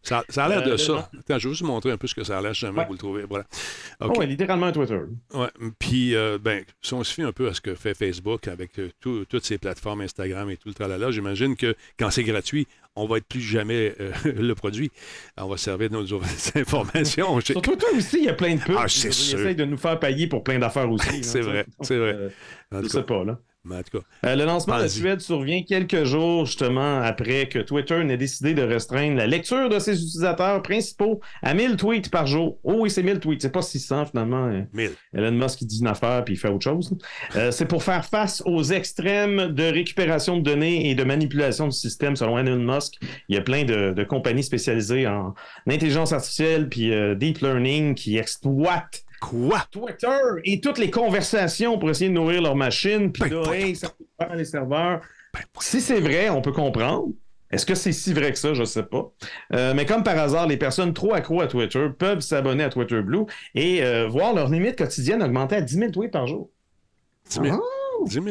Ça, 0.07 0.23
ça 0.29 0.45
a 0.45 0.49
l'air 0.49 0.63
de 0.63 0.71
Euh, 0.71 0.77
ça. 0.77 1.09
Attends, 1.19 1.37
je 1.39 1.47
vais 1.47 1.53
juste 1.53 1.61
vous 1.61 1.67
montrer 1.67 1.91
un 1.91 1.97
peu 1.97 2.07
ce 2.07 2.15
que 2.15 2.23
ça 2.23 2.37
a 2.37 2.41
l'air, 2.41 2.53
si 2.55 2.61
jamais 2.61 2.79
Ouais. 2.79 2.85
vous 2.85 2.93
le 2.93 2.97
trouvez. 2.97 3.23
Voilà. 3.29 3.45
Oh, 3.99 4.07
ouais, 4.17 4.25
littéralement 4.25 4.67
un 4.67 4.71
Twitter. 4.71 4.99
Ouais. 5.33 5.47
Puis, 5.79 6.15
euh, 6.15 6.37
ben, 6.41 6.63
si 6.81 6.93
on 6.93 7.03
se 7.03 7.13
fie 7.13 7.23
un 7.23 7.31
peu 7.33 7.47
à 7.49 7.53
ce 7.53 7.59
que 7.61 7.75
fait 7.75 7.93
Facebook 7.93 8.47
avec 8.47 8.79
euh, 8.79 8.89
tout- 9.01 9.25
toutes 9.25 9.43
ces 9.45 9.57
plateformes 9.57 10.01
Instagram 10.01 10.49
et 10.49 10.57
tout 10.57 10.69
le 10.69 10.73
tralala, 10.73 11.11
j'imagine 11.11 11.55
que 11.57 11.75
quand 11.99 12.09
c'est 12.09 12.23
gratuit, 12.23 12.67
on 12.95 13.05
va 13.05 13.17
être 13.17 13.27
plus 13.27 13.41
jamais 13.41 13.93
euh, 13.99 14.11
le 14.25 14.55
produit. 14.55 14.91
On 15.37 15.47
va 15.47 15.57
servir 15.57 15.89
de 15.89 15.95
nos 15.95 16.13
informations. 16.55 17.39
Sur 17.41 17.61
Twitter 17.61 17.85
aussi, 17.95 18.17
il 18.19 18.23
y 18.25 18.29
a 18.29 18.33
plein 18.33 18.55
de 18.55 18.61
pubs. 18.61 18.75
Ah, 18.77 18.85
c'est 18.87 19.09
Ils 19.09 19.13
sûr. 19.13 19.39
essayent 19.39 19.55
de 19.55 19.65
nous 19.65 19.77
faire 19.77 19.99
payer 19.99 20.27
pour 20.27 20.43
plein 20.43 20.57
d'affaires 20.59 20.89
aussi. 20.89 21.07
hein, 21.09 21.19
C'est 21.21 21.41
vrai, 21.41 21.65
c'est 21.81 21.97
vrai. 21.97 22.13
Euh, 22.73 22.81
je 22.83 22.87
sais 22.87 23.03
pas, 23.03 23.23
là. 23.23 23.39
Mais 23.67 23.75
en 23.77 23.83
tout 23.83 23.99
cas, 23.99 24.05
Euh, 24.25 24.35
le 24.35 24.45
lancement 24.45 24.77
de 24.77 24.81
Vas-y. 24.83 25.01
Threads 25.01 25.19
survient 25.19 25.63
quelques 25.63 26.03
jours 26.05 26.45
justement 26.45 27.01
après 27.01 27.47
que 27.49 27.59
Twitter 27.59 28.03
n'ait 28.03 28.17
décidé 28.17 28.53
de 28.53 28.61
restreindre 28.61 29.17
la 29.17 29.27
lecture 29.27 29.69
de 29.69 29.79
ses 29.79 29.93
utilisateurs 30.01 30.61
principaux 30.61 31.19
à 31.43 31.53
1000 31.53 31.75
tweets 31.77 32.09
par 32.09 32.25
jour. 32.27 32.57
Oh 32.63 32.77
oui, 32.79 32.89
c'est 32.89 33.03
1000 33.03 33.19
tweets, 33.19 33.41
c'est 33.41 33.51
pas 33.51 33.61
600 33.61 34.07
finalement. 34.07 34.47
Euh, 34.47 34.61
1000. 34.73 34.91
Elon 35.13 35.31
Musk 35.31 35.61
il 35.61 35.67
dit 35.67 35.79
une 35.81 35.87
affaire 35.87 36.23
puis 36.25 36.35
il 36.35 36.37
fait 36.37 36.49
autre 36.49 36.63
chose. 36.63 36.95
Euh, 37.35 37.51
c'est 37.51 37.65
pour 37.65 37.83
faire 37.83 38.05
face 38.05 38.41
aux 38.45 38.63
extrêmes 38.63 39.53
de 39.53 39.63
récupération 39.63 40.37
de 40.37 40.41
données 40.43 40.89
et 40.89 40.95
de 40.95 41.03
manipulation 41.03 41.65
du 41.67 41.75
système 41.75 42.15
selon 42.15 42.37
Elon 42.39 42.57
Musk. 42.57 42.93
Il 43.29 43.35
y 43.35 43.37
a 43.37 43.41
plein 43.41 43.63
de, 43.65 43.91
de 43.93 44.03
compagnies 44.03 44.43
spécialisées 44.43 45.07
en 45.07 45.33
intelligence 45.67 46.13
artificielle 46.13 46.69
puis 46.69 46.93
euh, 46.93 47.15
deep 47.15 47.39
learning 47.39 47.95
qui 47.95 48.17
exploitent 48.17 49.03
Quoi? 49.21 49.65
Twitter 49.71 50.07
et 50.43 50.59
toutes 50.61 50.77
les 50.77 50.91
conversations 50.91 51.77
pour 51.77 51.89
essayer 51.89 52.09
de 52.09 52.15
nourrir 52.15 52.41
leur 52.41 52.55
machine. 52.55 53.11
Puis 53.11 53.29
Ben, 53.29 53.41
là, 53.41 53.53
hey, 53.53 53.75
ça 53.75 53.89
cher 54.19 54.35
les 54.35 54.45
serveurs. 54.45 55.01
Ben, 55.33 55.41
Si 55.59 55.81
c'est 55.81 55.99
vrai, 55.99 56.29
on 56.29 56.41
peut 56.41 56.51
comprendre. 56.51 57.09
Est-ce 57.49 57.65
que 57.65 57.75
c'est 57.75 57.93
si 57.93 58.13
vrai 58.13 58.31
que 58.33 58.37
ça? 58.37 58.53
Je 58.53 58.61
ne 58.61 58.65
sais 58.65 58.83
pas. 58.83 59.09
Euh, 59.53 59.73
mais 59.73 59.85
comme 59.85 60.03
par 60.03 60.17
hasard, 60.17 60.47
les 60.47 60.57
personnes 60.57 60.93
trop 60.93 61.13
accro 61.13 61.39
à 61.41 61.47
Twitter 61.47 61.87
peuvent 61.97 62.19
s'abonner 62.19 62.63
à 62.65 62.69
Twitter 62.69 63.01
Blue 63.01 63.23
et 63.55 63.83
euh, 63.83 64.07
voir 64.07 64.33
leur 64.33 64.49
limite 64.49 64.77
quotidienne 64.77 65.23
augmenter 65.23 65.55
à 65.55 65.61
10 65.61 65.73
000 65.75 65.91
tweets 65.91 66.11
par 66.11 66.27
jour. 66.27 66.49
10 67.29 67.39
000. 67.43 67.55
Ah. 67.55 68.03
10 68.05 68.13
000. 68.21 68.25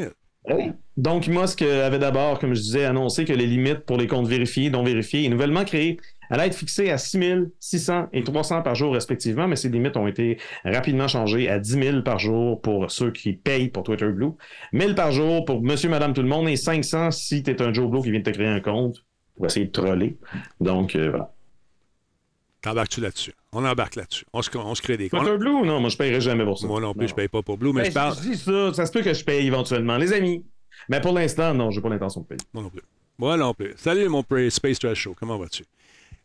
Oui. 0.50 0.72
Donc, 0.96 1.26
Musk 1.28 1.62
avait 1.62 1.98
d'abord, 1.98 2.38
comme 2.38 2.54
je 2.54 2.60
disais, 2.60 2.84
annoncé 2.84 3.24
que 3.24 3.32
les 3.32 3.46
limites 3.46 3.80
pour 3.80 3.96
les 3.96 4.06
comptes 4.06 4.28
vérifiés, 4.28 4.70
non 4.70 4.84
vérifiés 4.84 5.24
et 5.24 5.28
nouvellement 5.28 5.64
créés 5.64 5.98
allaient 6.30 6.46
être 6.46 6.54
fixées 6.54 6.90
à 6.90 6.98
6 6.98 7.18
000, 7.18 7.40
600 7.60 8.08
et 8.12 8.22
300 8.22 8.62
par 8.62 8.74
jour 8.74 8.94
respectivement, 8.94 9.46
mais 9.48 9.56
ces 9.56 9.68
limites 9.68 9.96
ont 9.96 10.06
été 10.06 10.38
rapidement 10.64 11.08
changées 11.08 11.48
à 11.48 11.58
10 11.58 11.70
000 11.82 12.02
par 12.02 12.18
jour 12.18 12.60
pour 12.60 12.90
ceux 12.90 13.10
qui 13.10 13.32
payent 13.34 13.68
pour 13.68 13.82
Twitter 13.82 14.08
Blue, 14.10 14.30
1000 14.72 14.94
par 14.94 15.12
jour 15.12 15.44
pour 15.44 15.62
monsieur, 15.62 15.88
madame, 15.88 16.14
tout 16.14 16.22
le 16.22 16.28
monde 16.28 16.48
et 16.48 16.56
500 16.56 17.10
si 17.10 17.42
tu 17.42 17.50
es 17.50 17.62
un 17.62 17.72
Joe 17.72 17.90
Blow 17.90 18.02
qui 18.02 18.10
vient 18.10 18.20
de 18.20 18.24
te 18.24 18.30
créer 18.30 18.46
un 18.48 18.60
compte 18.60 19.04
pour 19.36 19.46
essayer 19.46 19.66
de 19.66 19.72
troller. 19.72 20.16
Donc, 20.60 20.94
euh, 20.96 21.10
voilà. 21.10 21.32
T'embarques-tu 22.62 23.00
là-dessus? 23.00 23.32
On 23.52 23.64
embarque 23.64 23.94
là-dessus. 23.96 24.24
On 24.32 24.42
se, 24.42 24.50
on 24.58 24.74
se 24.74 24.82
crée 24.82 24.96
des 24.96 25.08
comptes. 25.08 25.20
Twitter 25.20 25.38
Blue, 25.38 25.62
non, 25.64 25.80
moi 25.80 25.88
je 25.88 25.96
paierai 25.96 26.20
jamais 26.20 26.44
pour 26.44 26.58
ça. 26.58 26.66
Moi 26.66 26.80
non 26.80 26.94
plus, 26.94 27.08
je 27.08 27.14
paye 27.14 27.28
pas 27.28 27.42
pour 27.42 27.56
Blue, 27.56 27.72
mais 27.72 27.82
Ben, 27.82 27.88
je 27.88 27.94
parle. 27.94 28.16
je 28.22 28.34
ça, 28.34 28.74
ça 28.74 28.86
se 28.86 28.92
peut 28.92 29.02
que 29.02 29.14
je 29.14 29.24
paye 29.24 29.46
éventuellement, 29.46 29.96
les 29.98 30.12
amis. 30.12 30.44
Mais 30.88 31.00
pour 31.00 31.12
l'instant, 31.12 31.54
non, 31.54 31.70
j'ai 31.70 31.80
pas 31.80 31.88
l'intention 31.88 32.22
de 32.22 32.26
payer. 32.26 32.40
Moi 32.52 32.62
non 32.64 32.70
plus. 32.70 32.82
Moi 33.18 33.36
non 33.36 33.54
plus. 33.54 33.72
Salut 33.76 34.08
mon 34.08 34.24
Space 34.50 34.78
Trash 34.78 34.98
Show, 34.98 35.14
comment 35.18 35.38
vas-tu? 35.38 35.64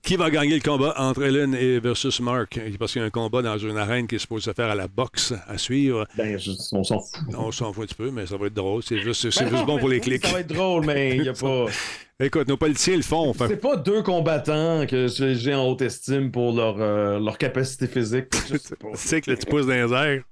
Qui 0.04 0.16
va 0.16 0.32
gagner 0.32 0.56
le 0.56 0.62
combat 0.62 0.96
entre 0.98 1.24
Ellen 1.24 1.54
et 1.54 1.80
versus 1.80 2.20
Mark? 2.20 2.60
Parce 2.80 2.92
qu'il 2.94 3.02
y 3.02 3.04
a 3.04 3.08
un 3.08 3.12
combat 3.12 3.42
dans 3.44 3.58
une 3.60 3.78
arène 3.78 4.08
qui 4.08 4.16
est 4.16 4.20
supposé 4.20 4.46
se 4.46 4.54
faire 4.54 4.70
à 4.70 4.76
la 4.76 4.88
boxe 4.88 5.34
à 5.48 5.58
suivre. 5.60 6.08
Ben, 6.18 6.40
je- 6.40 6.52
on 6.72 6.84
s'en 6.84 7.00
fout. 7.00 7.22
On 7.38 7.52
s'en 7.52 7.72
fout 7.72 7.84
un 7.84 7.86
petit 7.86 7.96
peu, 7.96 8.10
mais 8.12 8.26
ça 8.26 8.36
va 8.36 8.48
être 8.48 8.54
drôle. 8.56 8.82
C'est 8.82 8.98
juste, 9.00 9.30
c'est 9.30 9.44
Ben 9.46 9.52
juste 9.52 9.66
bon 9.66 9.78
pour 9.78 9.90
les 9.90 10.00
clics. 10.00 10.26
Ça 10.26 10.34
va 10.34 10.40
être 10.40 10.48
drôle, 10.54 10.86
mais 10.86 11.18
il 11.18 11.24
y 11.24 11.30
a 11.30 11.34
pas. 11.34 11.66
Écoute, 12.20 12.48
nos 12.48 12.58
politiciens 12.58 12.98
le 12.98 13.04
font. 13.04 13.32
Fait- 13.34 13.48
C'est 13.48 13.58
pas 13.62 13.76
deux 13.78 14.02
combattants 14.02 14.86
que 14.88 15.08
j'ai 15.08 15.54
en 15.56 15.68
haute 15.68 15.82
estime 15.84 16.32
pour 16.32 16.52
leur, 16.54 16.76
euh, 16.80 17.20
leur 17.20 17.38
capacité 17.38 17.88
physique. 17.88 18.26
Tu 18.50 18.58
sais 18.96 19.22
que 19.22 19.30
le 19.32 19.38
petit 19.38 19.46
pouce 19.46 19.66
dans 19.68 19.74
les 19.74 19.94
airs. 19.94 20.24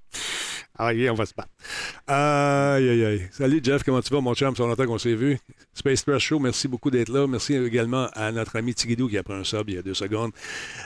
Ah, 0.82 0.94
yeah, 0.94 1.12
on 1.12 1.16
va 1.16 1.26
se 1.26 1.34
battre. 1.36 1.50
Aïe, 2.08 2.88
aïe, 2.88 3.04
aïe. 3.04 3.28
Salut, 3.32 3.60
Jeff, 3.62 3.84
comment 3.84 4.02
tu 4.02 4.14
vas, 4.14 4.22
mon 4.22 4.34
chum? 4.34 4.56
Ça 4.56 4.64
fait 4.64 4.70
longtemps 4.70 4.86
qu'on 4.86 4.98
s'est 4.98 5.14
vu. 5.14 5.38
Space 5.74 6.04
Press 6.04 6.22
Show, 6.22 6.40
merci 6.40 6.70
beaucoup 6.70 6.90
d'être 6.90 7.10
là. 7.10 7.28
Merci 7.28 7.56
également 7.56 8.08
à 8.14 8.32
notre 8.32 8.56
ami 8.56 8.74
Tigidou 8.74 9.10
qui 9.10 9.18
a 9.18 9.24
pris 9.24 9.34
un 9.34 9.44
sub 9.44 9.68
il 9.70 9.76
y 9.76 9.78
a 9.78 9.82
deux 9.82 9.94
secondes. 9.94 10.32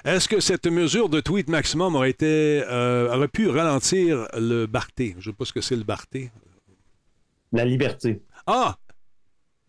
Est-ce 0.04 0.28
que 0.28 0.40
cette 0.40 0.66
mesure 0.66 1.10
de 1.10 1.20
tweet 1.20 1.48
maximum 1.48 1.96
aurait, 1.96 2.10
été, 2.10 2.64
euh, 2.68 3.14
aurait 3.16 3.28
pu 3.28 3.48
ralentir 3.48 4.28
le 4.36 4.66
Barté? 4.66 5.16
Je 5.20 5.30
ne 5.30 5.34
sais 5.34 5.38
pas 5.38 5.46
ce 5.46 5.54
que 5.54 5.62
c'est 5.62 5.76
le 5.76 5.84
Barté. 5.84 6.32
La 7.52 7.64
liberté. 7.64 8.24
Ah! 8.48 8.76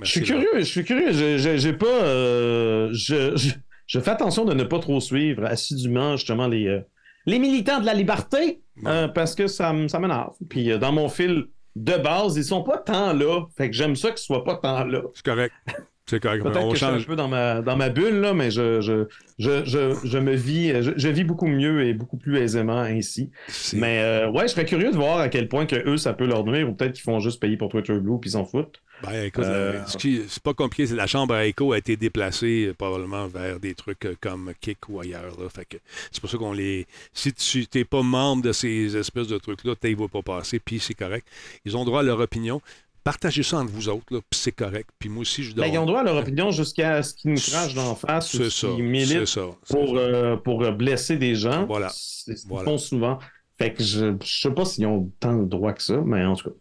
Je 0.00 0.10
suis 0.10 0.22
curieux, 0.22 0.48
je 0.56 0.64
suis 0.64 0.84
curieux. 0.84 1.12
J'ai 1.12 1.72
pas. 1.74 1.86
euh, 1.86 2.88
je, 2.94 3.36
je, 3.36 3.50
je 3.86 4.00
fais 4.00 4.10
attention 4.10 4.46
de 4.46 4.54
ne 4.54 4.64
pas 4.64 4.78
trop 4.78 5.00
suivre 5.00 5.44
assidûment, 5.44 6.16
justement, 6.16 6.48
les, 6.48 6.66
euh, 6.66 6.80
les 7.26 7.38
militants 7.38 7.80
de 7.80 7.86
la 7.86 7.94
liberté, 7.94 8.62
euh, 8.86 9.08
parce 9.08 9.34
que 9.34 9.46
ça, 9.46 9.72
ça 9.88 9.98
m'énerve. 9.98 10.34
Puis 10.48 10.70
euh, 10.70 10.78
dans 10.78 10.92
mon 10.92 11.08
fil 11.08 11.46
de 11.76 11.96
base, 11.96 12.36
ils 12.36 12.44
sont 12.44 12.62
pas 12.62 12.78
tant 12.78 13.12
là. 13.12 13.46
Fait 13.56 13.70
que 13.70 13.76
j'aime 13.76 13.96
ça 13.96 14.10
qu'ils 14.10 14.18
soient 14.18 14.44
pas 14.44 14.56
tant 14.56 14.84
là. 14.84 15.02
C'est 15.14 15.24
correct. 15.24 15.54
C'est 16.06 16.20
correct. 16.20 16.42
Peut-être 16.42 16.66
que 16.68 16.72
je 16.72 16.76
suis 16.76 16.84
un 16.84 16.92
change. 16.98 17.06
peu 17.06 17.16
dans 17.16 17.28
ma, 17.28 17.62
dans 17.62 17.76
ma 17.76 17.88
bulle, 17.88 18.16
là, 18.20 18.34
mais 18.34 18.50
je, 18.50 18.80
je, 18.82 19.06
je, 19.38 19.64
je, 19.64 19.96
je 20.04 20.18
me 20.18 20.34
vis, 20.34 20.82
je, 20.82 20.90
je 20.96 21.08
vis 21.08 21.24
beaucoup 21.24 21.46
mieux 21.46 21.82
et 21.86 21.94
beaucoup 21.94 22.18
plus 22.18 22.36
aisément 22.36 22.78
ainsi. 22.80 23.30
Mais 23.72 24.00
euh, 24.02 24.30
ouais, 24.30 24.42
je 24.42 24.48
serais 24.52 24.66
curieux 24.66 24.90
de 24.90 24.96
voir 24.96 25.18
à 25.18 25.28
quel 25.30 25.48
point 25.48 25.64
que 25.64 25.76
eux, 25.88 25.96
ça 25.96 26.12
peut 26.12 26.26
leur 26.26 26.44
nuire, 26.44 26.68
ou 26.68 26.74
peut-être 26.74 26.92
qu'ils 26.92 27.04
font 27.04 27.20
juste 27.20 27.40
payer 27.40 27.56
pour 27.56 27.70
Twitter 27.70 27.94
Blue 27.98 28.20
puis 28.20 28.28
ils 28.28 28.32
s'en 28.32 28.44
foutent. 28.44 28.80
Ben, 29.02 29.24
écoute, 29.24 29.44
Euh, 29.44 29.72
euh, 29.74 29.86
ce 29.86 29.96
qui- 29.96 30.22
c'est 30.28 30.42
pas 30.42 30.54
compliqué. 30.54 30.86
c'est 30.86 30.94
La 30.94 31.06
chambre 31.06 31.34
à 31.34 31.44
écho 31.46 31.72
a 31.72 31.78
été 31.78 31.96
déplacée 31.96 32.66
euh, 32.68 32.74
probablement 32.74 33.26
vers 33.26 33.58
des 33.58 33.74
trucs 33.74 34.06
comme 34.20 34.52
Kick 34.60 34.88
ou 34.88 35.00
ailleurs. 35.00 35.38
là. 35.40 35.48
Fait 35.48 35.64
que 35.64 35.76
c'est 36.12 36.20
pour 36.20 36.30
ça 36.30 36.36
qu'on 36.38 36.52
les. 36.52 36.86
Si 37.12 37.32
tu 37.32 37.66
n'es 37.74 37.84
pas 37.84 38.02
membre 38.02 38.42
de 38.42 38.52
ces 38.52 38.96
espèces 38.96 39.26
de 39.28 39.36
trucs-là, 39.38 39.74
tu 39.80 39.90
ne 39.90 39.96
vas 39.96 40.08
pas 40.08 40.22
passer, 40.22 40.58
puis 40.60 40.78
c'est 40.78 40.94
correct. 40.94 41.26
Ils 41.64 41.76
ont 41.76 41.84
droit 41.84 42.00
à 42.00 42.02
leur 42.04 42.20
opinion. 42.20 42.60
Partagez 43.04 43.42
ça 43.42 43.58
entre 43.58 43.70
vous 43.70 43.88
autres, 43.88 44.06
là, 44.10 44.18
puis 44.28 44.40
c'est 44.40 44.52
correct. 44.52 44.88
Puis 44.98 45.08
moi 45.08 45.20
aussi, 45.20 45.44
je 45.44 45.54
dois. 45.54 45.66
Ben, 45.66 45.72
ils 45.72 45.78
ont 45.78 45.86
droit 45.86 46.00
à 46.00 46.04
leur 46.04 46.16
opinion 46.16 46.50
jusqu'à 46.50 47.02
ce 47.02 47.14
qu'ils 47.14 47.30
nous 47.32 47.36
crachent 47.40 47.74
d'en 47.74 47.94
face 47.94 48.34
ou 48.34 48.42
qu'ils 48.48 48.82
militent 48.84 49.26
ça. 49.26 49.42
pour, 49.68 49.96
euh, 49.96 50.36
pour 50.36 50.62
euh, 50.64 50.72
blesser 50.72 51.16
des 51.16 51.34
gens. 51.34 51.66
Voilà. 51.66 51.90
C'est 51.94 52.34
ce 52.36 52.42
qu'ils 52.42 52.48
Voilà. 52.50 52.70
font 52.70 52.78
souvent. 52.78 53.18
Fait 53.58 53.72
que 53.72 53.84
je, 53.84 54.16
je 54.22 54.40
sais 54.40 54.50
pas 54.50 54.64
s'ils 54.64 54.86
ont 54.86 55.12
tant 55.20 55.36
de 55.36 55.44
droit 55.48 55.72
que 55.72 55.82
ça, 55.82 56.00
mais 56.04 56.24
en 56.24 56.34
tout 56.34 56.50
cas. 56.50 56.56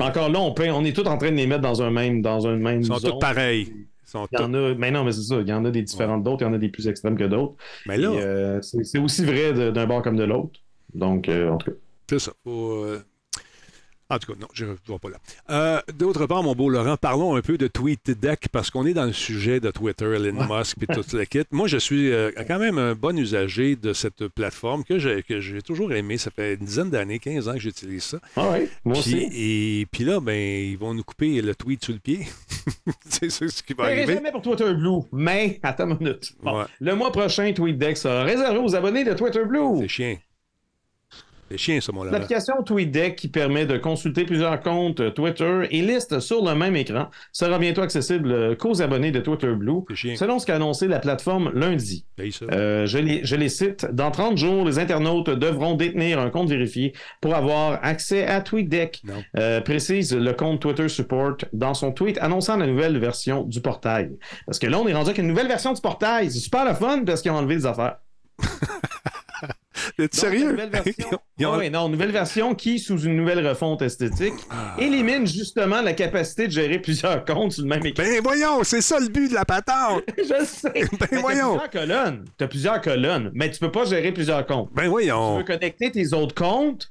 Encore 0.00 0.28
là, 0.28 0.40
on, 0.40 0.52
peut, 0.54 0.68
on 0.70 0.84
est 0.84 0.92
tous 0.92 1.06
en 1.06 1.16
train 1.18 1.30
de 1.30 1.36
les 1.36 1.46
mettre 1.46 1.60
dans 1.62 1.80
un 1.82 1.90
même, 1.90 2.20
dans 2.20 2.48
un 2.48 2.56
même 2.56 2.80
Ils 2.80 2.86
sont 2.86 2.98
zone. 2.98 3.12
tous 3.12 3.18
pareils. 3.20 3.68
Ils 3.72 4.10
sont 4.10 4.26
Il 4.32 4.40
y 4.40 4.42
en 4.42 4.52
a, 4.54 4.74
mais 4.74 4.90
non, 4.90 5.04
mais 5.04 5.12
c'est 5.12 5.22
ça. 5.22 5.36
Il 5.40 5.48
y 5.48 5.52
en 5.52 5.64
a 5.64 5.70
des 5.70 5.82
différentes 5.82 6.24
d'autres, 6.24 6.42
il 6.42 6.46
y 6.46 6.48
en 6.48 6.54
a 6.54 6.58
des 6.58 6.68
plus 6.70 6.88
extrêmes 6.88 7.16
que 7.16 7.24
d'autres. 7.24 7.54
Mais 7.86 7.96
là, 7.98 8.08
euh, 8.10 8.60
c'est 8.62 8.98
aussi 8.98 9.24
vrai 9.24 9.52
d'un 9.70 9.86
bord 9.86 10.02
comme 10.02 10.16
de 10.16 10.24
l'autre. 10.24 10.58
Donc, 10.94 11.28
euh, 11.28 11.50
en 11.50 11.58
tout 11.58 11.70
cas. 11.70 11.76
c'est 12.10 12.18
ça. 12.18 12.32
Faut, 12.42 12.84
En 14.10 14.18
tout 14.18 14.32
cas, 14.32 14.38
non, 14.40 14.48
je 14.54 14.64
ne 14.64 14.74
vois 14.86 14.98
pas 14.98 15.10
là. 15.10 15.16
Euh, 15.50 15.80
D'autre 15.98 16.26
part, 16.26 16.42
mon 16.42 16.54
beau 16.54 16.70
Laurent, 16.70 16.96
parlons 16.96 17.36
un 17.36 17.42
peu 17.42 17.58
de 17.58 17.66
TweetDeck 17.66 18.48
parce 18.50 18.70
qu'on 18.70 18.86
est 18.86 18.94
dans 18.94 19.04
le 19.04 19.12
sujet 19.12 19.60
de 19.60 19.70
Twitter, 19.70 20.06
Elon 20.06 20.46
Musk 20.48 20.78
et 20.82 20.86
toute 20.86 21.12
la 21.12 21.26
kit. 21.26 21.42
Moi, 21.50 21.68
je 21.68 21.76
suis 21.76 22.10
euh, 22.10 22.30
quand 22.46 22.58
même 22.58 22.78
un 22.78 22.94
bon 22.94 23.18
usager 23.18 23.76
de 23.76 23.92
cette 23.92 24.26
plateforme 24.28 24.82
que 24.84 24.98
j'ai 24.98 25.62
toujours 25.62 25.92
aimé. 25.92 26.16
Ça 26.16 26.30
fait 26.30 26.54
une 26.54 26.64
dizaine 26.64 26.88
d'années, 26.88 27.18
15 27.18 27.48
ans 27.48 27.52
que 27.52 27.58
j'utilise 27.58 28.02
ça. 28.04 28.18
Ah 28.36 28.50
ouais, 28.52 28.70
moi 28.84 28.94
Puis, 29.02 29.14
aussi. 29.14 29.28
et 29.82 29.86
puis 29.92 30.04
là, 30.04 30.20
ben, 30.20 30.34
ils 30.34 30.78
vont 30.78 30.94
nous 30.94 31.04
couper 31.04 31.42
le 31.42 31.54
tweet 31.54 31.84
sur 31.84 31.92
le 31.92 31.98
pied. 32.00 32.20
c'est 33.08 33.30
ça 33.30 33.46
ce 33.46 33.62
qui 33.62 33.74
va 33.74 33.84
paierai 33.84 33.98
arriver. 33.98 34.14
jamais 34.14 34.32
pour 34.32 34.40
Twitter 34.40 34.72
Blue, 34.72 35.00
mais 35.12 35.60
attends 35.62 35.88
une 35.90 35.98
minute. 35.98 36.32
Bon, 36.42 36.58
Ouais. 36.60 36.64
Le 36.80 36.94
mois 36.94 37.12
prochain, 37.12 37.52
TweetDeck 37.52 37.96
sera 37.98 38.22
réservé 38.24 38.58
aux 38.58 38.74
abonnés 38.74 39.04
de 39.04 39.12
Twitter 39.12 39.44
Blue. 39.44 39.80
C'est 39.82 39.88
chien. 39.88 40.16
L'application 41.50 42.62
TweetDeck 42.62 43.16
qui 43.16 43.28
permet 43.28 43.66
de 43.66 43.78
consulter 43.78 44.24
plusieurs 44.24 44.60
comptes 44.60 45.14
Twitter 45.14 45.66
et 45.70 45.82
listes 45.82 46.20
sur 46.20 46.44
le 46.44 46.54
même 46.54 46.76
écran 46.76 47.08
sera 47.32 47.58
bientôt 47.58 47.82
accessible 47.82 48.32
euh, 48.32 48.54
qu'aux 48.54 48.82
abonnés 48.82 49.10
de 49.10 49.20
Twitter 49.20 49.52
Blue, 49.52 49.82
selon 50.16 50.38
ce 50.38 50.46
qu'a 50.46 50.56
annoncé 50.56 50.88
la 50.88 50.98
plateforme 50.98 51.50
lundi. 51.54 52.04
Euh, 52.52 52.86
je, 52.86 52.98
les, 52.98 53.24
je 53.24 53.36
les 53.36 53.48
cite. 53.48 53.86
Dans 53.92 54.10
30 54.10 54.36
jours, 54.36 54.64
les 54.64 54.78
internautes 54.78 55.30
devront 55.30 55.74
détenir 55.74 56.18
un 56.20 56.30
compte 56.30 56.48
vérifié 56.48 56.92
pour 57.20 57.34
avoir 57.34 57.78
accès 57.82 58.26
à 58.26 58.40
TweetDeck. 58.40 59.02
Euh, 59.36 59.60
précise 59.60 60.14
le 60.14 60.32
compte 60.32 60.60
Twitter 60.60 60.88
Support 60.88 61.36
dans 61.52 61.74
son 61.74 61.92
tweet 61.92 62.18
annonçant 62.18 62.56
la 62.56 62.66
nouvelle 62.66 62.98
version 62.98 63.42
du 63.42 63.60
portail. 63.60 64.10
Parce 64.46 64.58
que 64.58 64.66
là, 64.66 64.78
on 64.78 64.86
est 64.86 64.94
rendu 64.94 65.10
avec 65.10 65.18
une 65.18 65.28
nouvelle 65.28 65.48
version 65.48 65.72
du 65.72 65.80
portail. 65.80 66.30
C'est 66.30 66.40
super 66.40 66.64
le 66.64 66.74
fun 66.74 67.04
parce 67.04 67.22
qu'ils 67.22 67.30
ont 67.30 67.36
enlevé 67.36 67.56
des 67.56 67.66
affaires. 67.66 67.96
Donc, 69.98 70.08
sérieux? 70.12 70.50
Nouvelle 70.52 70.70
version, 70.70 71.08
ont- 71.12 71.18
Ah 71.44 71.58
oui, 71.58 71.70
non, 71.70 71.88
nouvelle 71.88 72.10
version 72.12 72.54
qui, 72.54 72.78
sous 72.78 72.98
une 73.00 73.16
nouvelle 73.16 73.46
refonte 73.46 73.82
esthétique, 73.82 74.34
Ah. 74.50 74.74
élimine 74.78 75.26
justement 75.26 75.80
la 75.82 75.92
capacité 75.92 76.46
de 76.46 76.52
gérer 76.52 76.78
plusieurs 76.78 77.24
comptes 77.24 77.52
sur 77.52 77.62
le 77.64 77.68
même 77.68 77.84
écran. 77.86 78.02
Ben 78.04 78.20
voyons, 78.22 78.64
c'est 78.64 78.80
ça 78.80 78.98
le 79.00 79.08
but 79.08 79.28
de 79.28 79.34
la 79.34 79.44
patente. 79.44 80.02
Je 80.18 80.44
sais. 80.44 80.70
Ben 80.74 80.88
Mais 80.92 80.98
t'as 81.08 81.20
voyons. 81.20 81.58
plusieurs 81.58 81.70
colonnes. 81.70 82.24
Tu 82.38 82.44
as 82.44 82.48
plusieurs 82.48 82.80
colonnes, 82.80 83.30
mais 83.34 83.50
tu 83.50 83.58
peux 83.58 83.70
pas 83.72 83.84
gérer 83.84 84.12
plusieurs 84.12 84.44
comptes. 84.46 84.70
Ben 84.74 84.84
Tu 84.84 84.88
voyons. 84.88 85.38
veux 85.38 85.44
connecter 85.44 85.90
tes 85.90 86.12
autres 86.12 86.34
comptes, 86.34 86.88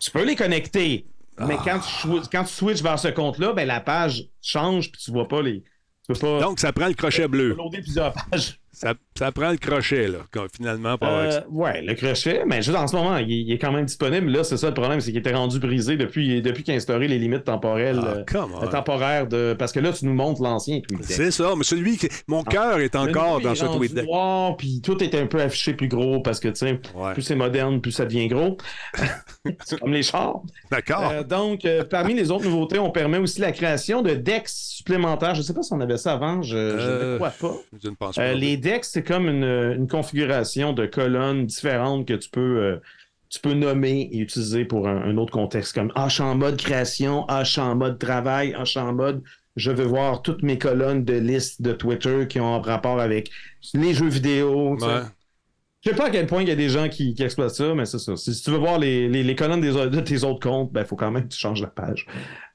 tu 0.00 0.10
peux 0.10 0.24
les 0.24 0.36
connecter. 0.36 1.06
Mais 1.38 1.56
Ah. 1.58 1.62
quand 1.64 1.78
tu, 1.80 1.88
chou- 1.90 2.22
quand 2.30 2.44
tu 2.44 2.52
switches 2.52 2.82
vers 2.82 2.98
ce 2.98 3.08
compte-là, 3.08 3.52
ben, 3.54 3.66
la 3.66 3.80
page 3.80 4.24
change 4.40 4.92
puis 4.92 5.00
tu 5.02 5.10
vois 5.10 5.26
pas 5.28 5.40
les. 5.42 5.62
Tu 6.06 6.12
peux 6.12 6.18
pas 6.18 6.40
Donc, 6.40 6.60
ça 6.60 6.72
prend 6.72 6.88
le 6.88 6.94
crochet 6.94 7.26
bleu. 7.28 7.54
loader 7.54 7.80
plusieurs 7.80 8.12
pages. 8.30 8.58
Ça, 8.74 8.94
ça 9.18 9.30
prend 9.32 9.50
le 9.50 9.58
crochet, 9.58 10.08
là, 10.08 10.20
finalement, 10.56 10.96
pour 10.96 11.06
Euh, 11.08 11.40
ouais, 11.50 11.82
le 11.82 11.94
crochet, 11.94 12.42
mais 12.46 12.62
juste 12.62 12.76
en 12.76 12.86
ce 12.86 12.96
moment, 12.96 13.18
il, 13.18 13.30
il 13.30 13.52
est 13.52 13.58
quand 13.58 13.70
même 13.70 13.84
disponible. 13.84 14.30
Là, 14.30 14.44
c'est 14.44 14.56
ça 14.56 14.68
le 14.68 14.74
problème, 14.74 14.98
c'est 15.00 15.10
qu'il 15.10 15.20
était 15.20 15.34
rendu 15.34 15.58
brisé 15.58 15.98
depuis, 15.98 16.40
depuis 16.40 16.62
qu'il 16.62 16.72
a 16.72 16.76
instauré 16.78 17.06
les 17.06 17.18
limites 17.18 17.44
temporelles. 17.44 18.00
Ah, 18.02 18.34
euh, 18.34 18.66
temporaires 18.68 19.26
de. 19.26 19.54
Parce 19.58 19.72
que 19.72 19.80
là, 19.80 19.92
tu 19.92 20.06
nous 20.06 20.14
montres 20.14 20.40
l'ancien. 20.42 20.80
C'est 21.02 21.30
ça, 21.30 21.52
mais 21.56 21.64
celui 21.64 21.98
qui. 21.98 22.08
Mon 22.26 22.42
cœur 22.44 22.78
est 22.80 22.96
encore 22.96 23.40
dans 23.42 23.52
est 23.52 23.56
ce 23.56 23.66
tweet 23.66 23.94
noir, 24.04 24.56
Puis 24.56 24.80
tout 24.82 25.02
est 25.04 25.14
un 25.14 25.26
peu 25.26 25.40
affiché 25.42 25.74
plus 25.74 25.88
gros 25.88 26.20
parce 26.20 26.40
que, 26.40 26.48
tu 26.48 26.56
sais, 26.56 26.80
Ouais. 26.94 27.12
plus 27.12 27.22
c'est 27.22 27.36
moderne, 27.36 27.80
plus 27.82 27.92
ça 27.92 28.06
devient 28.06 28.28
gros. 28.28 28.56
c'est 29.64 29.78
comme 29.80 29.92
les 29.92 30.02
chars. 30.02 30.40
D'accord. 30.70 31.10
Euh, 31.12 31.22
donc, 31.22 31.64
euh, 31.66 31.84
parmi 31.84 32.14
les 32.14 32.30
autres 32.30 32.44
nouveautés, 32.44 32.78
on 32.78 32.90
permet 32.90 33.18
aussi 33.18 33.40
la 33.40 33.52
création 33.52 34.00
de 34.02 34.14
decks 34.14 34.48
supplémentaires. 34.48 35.34
Je 35.34 35.40
ne 35.40 35.44
sais 35.44 35.52
pas 35.54 35.62
si 35.62 35.72
on 35.74 35.80
avait 35.80 35.98
ça 35.98 36.12
avant, 36.14 36.40
je, 36.42 36.48
je 36.56 36.56
Euh, 36.56 37.12
ne 37.12 37.16
crois 37.18 37.30
pas. 37.30 37.56
Je 37.82 37.88
ne 37.90 37.94
pense 37.94 38.16
pas. 38.16 38.32
Les 38.32 38.56
decks, 38.62 38.84
c'est 38.84 39.02
comme 39.02 39.28
une, 39.28 39.86
configuration 39.88 40.72
de 40.72 40.86
colonnes 40.86 41.46
différentes 41.46 42.06
que 42.06 42.14
tu 42.14 42.30
peux, 42.30 42.40
euh, 42.40 42.76
tu 43.28 43.40
peux 43.40 43.54
nommer 43.54 44.08
et 44.12 44.18
utiliser 44.18 44.64
pour 44.64 44.88
un, 44.88 45.02
un 45.02 45.16
autre 45.18 45.32
contexte, 45.32 45.74
comme 45.74 45.92
suis 46.08 46.22
en 46.22 46.34
mode 46.34 46.56
création, 46.56 47.26
suis 47.44 47.60
en 47.60 47.76
mode 47.76 47.98
travail, 47.98 48.56
suis 48.64 48.80
en 48.80 48.92
mode 48.92 49.22
je 49.56 49.70
veux 49.70 49.84
voir 49.84 50.22
toutes 50.22 50.42
mes 50.42 50.58
colonnes 50.58 51.04
de 51.04 51.14
listes 51.14 51.60
de 51.60 51.72
Twitter 51.72 52.26
qui 52.28 52.40
ont 52.40 52.60
rapport 52.60 53.00
avec 53.00 53.30
les 53.74 53.94
jeux 53.94 54.08
vidéo. 54.08 54.76
Ouais. 54.76 55.02
Je 55.84 55.90
sais 55.90 55.96
pas 55.96 56.06
à 56.06 56.10
quel 56.10 56.26
point 56.28 56.42
il 56.42 56.48
y 56.48 56.52
a 56.52 56.54
des 56.54 56.68
gens 56.68 56.88
qui, 56.88 57.12
qui 57.12 57.24
exploitent 57.24 57.50
ça, 57.56 57.74
mais 57.74 57.86
c'est 57.86 57.98
ça. 57.98 58.16
Si, 58.16 58.40
tu 58.40 58.50
veux 58.52 58.56
voir 58.58 58.78
les, 58.78 59.08
les- 59.08 59.24
les 59.24 59.34
colonnes 59.34 59.60
des, 59.60 59.72
de 59.72 60.00
tes 60.00 60.22
autres 60.22 60.38
comptes, 60.38 60.70
il 60.76 60.84
faut 60.84 60.94
quand 60.94 61.10
même 61.10 61.24
que 61.24 61.28
tu 61.34 61.38
changes 61.40 61.60
la 61.60 61.66
page. 61.66 62.06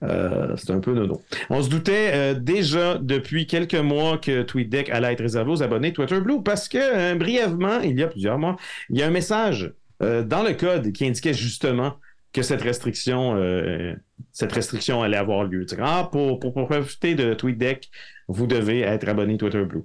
Euh, 0.04 0.56
c'est 0.56 0.72
un 0.72 0.80
peu 0.80 0.94
nono. 0.94 1.22
On 1.50 1.62
se 1.62 1.70
doutait 1.70 2.12
euh, 2.14 2.34
déjà 2.36 2.98
depuis 2.98 3.46
quelques 3.46 3.76
mois 3.76 4.18
que 4.18 4.44
TweetDeck 4.44 4.90
allait 4.92 5.12
être 5.12 5.20
réservé 5.22 5.52
aux 5.52 5.62
abonnés 5.62 5.92
Twitter 5.92 6.22
Blue 6.22 6.42
parce 6.42 6.70
que, 6.70 6.78
euh, 6.78 7.16
brièvement, 7.16 7.82
il 7.82 8.00
y 8.00 8.04
a 8.04 8.08
plusieurs 8.08 8.40
mois, 8.40 8.56
il 8.90 8.98
y 8.98 9.04
a 9.04 9.08
un 9.08 9.12
message 9.12 9.74
euh, 10.02 10.24
dans 10.24 10.44
le 10.44 10.54
code 10.54 10.94
qui 10.94 11.06
indiquait 11.06 11.34
justement 11.34 11.96
que 12.32 12.44
cette 12.44 12.62
restriction, 12.62 13.36
euh, 13.36 13.94
cette 14.32 14.54
restriction 14.54 15.02
allait 15.04 15.18
avoir 15.18 15.44
lieu. 15.44 15.66
Ah, 15.82 16.08
pour, 16.10 16.40
pour, 16.40 16.54
pour 16.54 16.68
profiter 16.68 17.14
de 17.16 17.34
TweetDeck, 17.34 17.90
vous 18.30 18.48
devez 18.48 18.82
être 18.82 19.10
abonné 19.10 19.36
Twitter 19.38 19.66
Blue. 19.66 19.84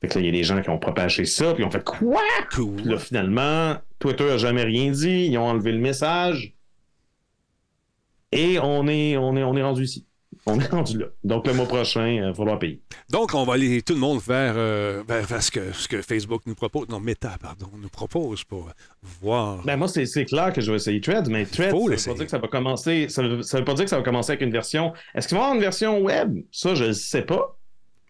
Fait 0.00 0.08
que 0.08 0.14
là, 0.14 0.20
il 0.20 0.26
y 0.26 0.28
a 0.28 0.32
des 0.32 0.44
gens 0.44 0.62
qui 0.62 0.70
ont 0.70 0.78
propagé 0.78 1.24
ça, 1.26 1.52
puis 1.52 1.62
ils 1.62 1.66
ont 1.66 1.70
fait 1.70 1.84
quoi? 1.84 2.22
Puis 2.50 2.56
Cool. 2.64 2.82
là, 2.84 2.98
finalement, 2.98 3.76
Twitter 3.98 4.24
n'a 4.24 4.38
jamais 4.38 4.62
rien 4.64 4.90
dit. 4.90 5.26
Ils 5.30 5.36
ont 5.38 5.44
enlevé 5.46 5.72
le 5.72 5.78
message. 5.78 6.54
Et 8.32 8.58
on 8.60 8.86
est, 8.88 9.16
on 9.16 9.36
est, 9.36 9.42
on 9.42 9.56
est 9.56 9.62
rendu 9.62 9.82
ici. 9.84 10.06
On 10.46 10.58
est 10.58 10.66
rendu 10.70 10.96
là. 10.98 11.06
Donc, 11.24 11.46
le 11.46 11.52
mois 11.52 11.66
prochain, 11.66 12.08
il 12.08 12.22
va 12.22 12.32
falloir 12.32 12.58
payer. 12.58 12.80
Donc, 13.10 13.34
on 13.34 13.44
va 13.44 13.54
aller 13.54 13.82
tout 13.82 13.92
le 13.92 13.98
monde 13.98 14.20
vers, 14.26 14.54
euh, 14.56 15.02
vers, 15.06 15.26
vers 15.26 15.42
ce, 15.42 15.50
que, 15.50 15.72
ce 15.72 15.86
que 15.88 16.00
Facebook 16.00 16.42
nous 16.46 16.54
propose. 16.54 16.88
Non, 16.88 16.98
Meta, 17.00 17.36
pardon, 17.40 17.66
nous 17.76 17.88
propose 17.88 18.44
pour 18.44 18.70
voir. 19.20 19.62
Ben, 19.64 19.76
moi, 19.76 19.88
c'est 19.88 20.06
c'est 20.06 20.24
clair 20.24 20.52
que 20.52 20.60
je 20.62 20.70
vais 20.70 20.76
essayer 20.76 21.00
Threads, 21.00 21.28
mais 21.28 21.44
Threads, 21.44 21.72
ça 21.98 22.10
veut 22.12 22.14
pas 22.14 22.14
dire 22.14 22.24
que 22.24 22.30
ça 22.30 22.38
va 22.38 22.48
commencer. 22.48 23.08
Ça 23.10 23.22
veut, 23.22 23.42
ça 23.42 23.58
veut 23.58 23.64
pas 23.64 23.74
dire 23.74 23.84
que 23.84 23.90
ça 23.90 23.98
va 23.98 24.02
commencer 24.02 24.30
avec 24.32 24.42
une 24.42 24.52
version. 24.52 24.94
Est-ce 25.14 25.28
qu'il 25.28 25.36
va 25.36 25.40
y 25.40 25.44
avoir 25.44 25.56
une 25.56 25.60
version 25.62 26.00
web? 26.00 26.38
Ça, 26.52 26.74
je 26.74 26.84
ne 26.84 26.92
sais 26.92 27.22
pas. 27.22 27.56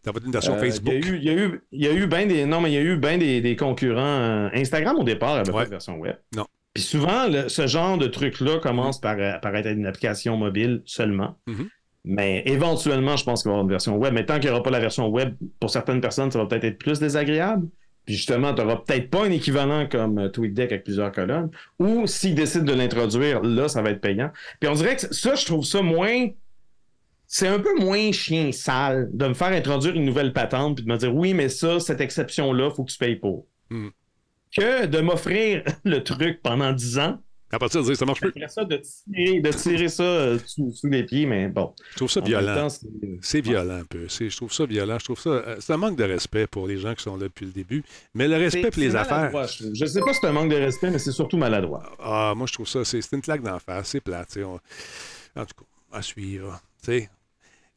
Être 0.06 0.24
une 0.24 0.32
version 0.32 0.54
Euh, 0.54 0.58
Facebook? 0.60 0.94
Il 0.94 1.02
y 1.02 1.08
a 1.08 1.10
eu, 1.12 1.18
il 1.18 1.24
y 1.24 1.30
a 1.30 1.34
eu, 1.34 1.60
il 1.72 1.84
y 1.84 1.88
a 1.88 1.92
eu 1.92 2.06
bien 2.06 2.26
des, 2.26 2.46
non, 2.46 2.60
mais 2.60 2.70
il 2.70 2.74
y 2.74 2.78
a 2.78 2.82
eu 2.82 2.96
bien 2.96 3.18
des, 3.18 3.40
des 3.40 3.56
concurrents. 3.56 4.48
Instagram, 4.54 4.96
au 4.98 5.04
départ, 5.04 5.34
avait 5.36 5.50
Ouais. 5.50 5.58
pas 5.60 5.64
de 5.66 5.70
version 5.70 5.96
web. 5.98 6.16
Non. 6.34 6.46
Puis 6.74 6.82
souvent, 6.84 7.26
le- 7.28 7.48
ce 7.48 7.66
genre 7.66 7.98
de 7.98 8.06
truc-là 8.06 8.58
commence 8.60 9.00
par, 9.00 9.16
euh, 9.18 9.38
par 9.38 9.54
être 9.56 9.66
une 9.68 9.86
application 9.86 10.36
mobile 10.36 10.82
seulement. 10.86 11.36
Mhm. 11.46 11.68
Mais 12.04 12.42
éventuellement, 12.46 13.16
je 13.16 13.24
pense 13.24 13.42
qu'il 13.42 13.50
va 13.50 13.52
y 13.52 13.54
avoir 13.56 13.64
une 13.64 13.70
version 13.70 13.96
web. 13.98 14.14
Mais 14.14 14.24
tant 14.24 14.34
qu'il 14.38 14.44
n'y 14.44 14.50
aura 14.50 14.62
pas 14.62 14.70
la 14.70 14.80
version 14.80 15.08
web, 15.08 15.34
pour 15.58 15.68
certaines 15.68 16.00
personnes, 16.00 16.30
ça 16.30 16.38
va 16.38 16.46
peut-être 16.46 16.64
être 16.64 16.78
plus 16.78 16.98
désagréable. 16.98 17.68
Puis 18.06 18.14
justement, 18.14 18.54
tu 18.54 18.62
n'auras 18.62 18.76
peut-être 18.76 19.10
pas 19.10 19.26
un 19.26 19.30
équivalent 19.30 19.86
comme 19.86 20.18
euh, 20.18 20.28
TweetDeck 20.30 20.72
avec 20.72 20.84
plusieurs 20.84 21.12
colonnes. 21.12 21.50
Ou 21.78 22.06
s'ils 22.06 22.34
décident 22.34 22.64
de 22.64 22.72
l'introduire, 22.72 23.42
là, 23.42 23.68
ça 23.68 23.82
va 23.82 23.90
être 23.90 24.00
payant. 24.00 24.30
Puis 24.60 24.70
on 24.70 24.72
dirait 24.74 24.96
que 24.96 25.12
ça, 25.14 25.34
je 25.34 25.44
trouve 25.44 25.64
ça 25.64 25.82
moins. 25.82 26.28
C'est 27.32 27.46
un 27.46 27.60
peu 27.60 27.78
moins 27.78 28.10
chien 28.10 28.50
sale 28.50 29.08
de 29.12 29.28
me 29.28 29.34
faire 29.34 29.52
introduire 29.52 29.94
une 29.94 30.04
nouvelle 30.04 30.32
patente 30.32 30.74
puis 30.78 30.84
de 30.84 30.90
me 30.90 30.96
dire 30.96 31.14
oui, 31.14 31.32
mais 31.32 31.48
ça, 31.48 31.78
cette 31.78 32.00
exception-là, 32.00 32.70
il 32.72 32.74
faut 32.74 32.82
que 32.82 32.90
tu 32.90 32.98
payes 32.98 33.14
pour. 33.14 33.46
Hmm. 33.70 33.90
Que 34.52 34.86
de 34.86 34.98
m'offrir 35.00 35.62
le 35.84 36.02
truc 36.02 36.40
pendant 36.42 36.72
10 36.72 36.98
ans, 36.98 37.22
À 37.52 37.60
partir 37.60 37.82
de 37.82 37.86
dire 37.86 37.96
ça 37.96 38.04
marche 38.04 38.18
plus. 38.20 38.32
ça, 38.48 38.64
de 38.64 38.78
tirer, 38.78 39.38
de 39.40 39.50
tirer 39.52 39.88
ça 39.88 40.02
euh, 40.02 40.38
sous, 40.44 40.72
sous 40.72 40.88
les 40.88 41.04
pieds, 41.04 41.24
mais 41.24 41.46
bon. 41.46 41.72
Je 41.92 41.96
trouve 41.98 42.10
ça 42.10 42.20
En 42.20 42.24
violent. 42.24 42.68
c'est- 43.22 43.40
violent 43.40 43.74
un 43.76 43.84
peu. 43.84 44.08
C'est- 44.08 44.28
Je 44.28 44.36
trouve 44.36 44.52
ça 44.52 44.66
violent. 44.66 44.98
Je 44.98 45.04
trouve 45.04 45.20
ça. 45.20 45.30
euh, 45.30 45.56
C'est 45.60 45.72
un 45.72 45.76
manque 45.76 45.96
de 45.96 46.02
respect 46.04 46.48
pour 46.48 46.66
les 46.66 46.78
gens 46.78 46.96
qui 46.96 47.04
sont 47.04 47.14
là 47.16 47.22
depuis 47.28 47.46
le 47.46 47.52
début. 47.52 47.84
Mais 48.12 48.26
le 48.26 48.38
respect 48.38 48.72
pour 48.72 48.80
les 48.82 48.96
affaires. 48.96 49.30
je. 49.46 49.66
Je 49.72 49.84
sais 49.86 50.00
pas 50.00 50.12
si 50.12 50.18
c'est 50.20 50.26
un 50.26 50.32
manque 50.32 50.50
de 50.50 50.56
respect, 50.56 50.90
mais 50.90 50.98
c'est 50.98 51.12
surtout 51.12 51.36
maladroit. 51.36 51.84
Ah, 52.00 52.32
moi, 52.36 52.48
je 52.48 52.54
trouve 52.54 52.66
ça. 52.66 52.84
C'est 52.84 53.00
une 53.12 53.22
claque 53.22 53.42
d'en 53.44 53.60
face. 53.60 53.90
C'est 53.90 54.00
plate. 54.00 54.36
on- 54.44 54.58
En 55.40 55.44
tout 55.46 55.54
cas, 55.54 55.96
à 55.96 56.02
suivre. 56.02 56.60
Tu 56.82 56.86
sais. 56.86 57.08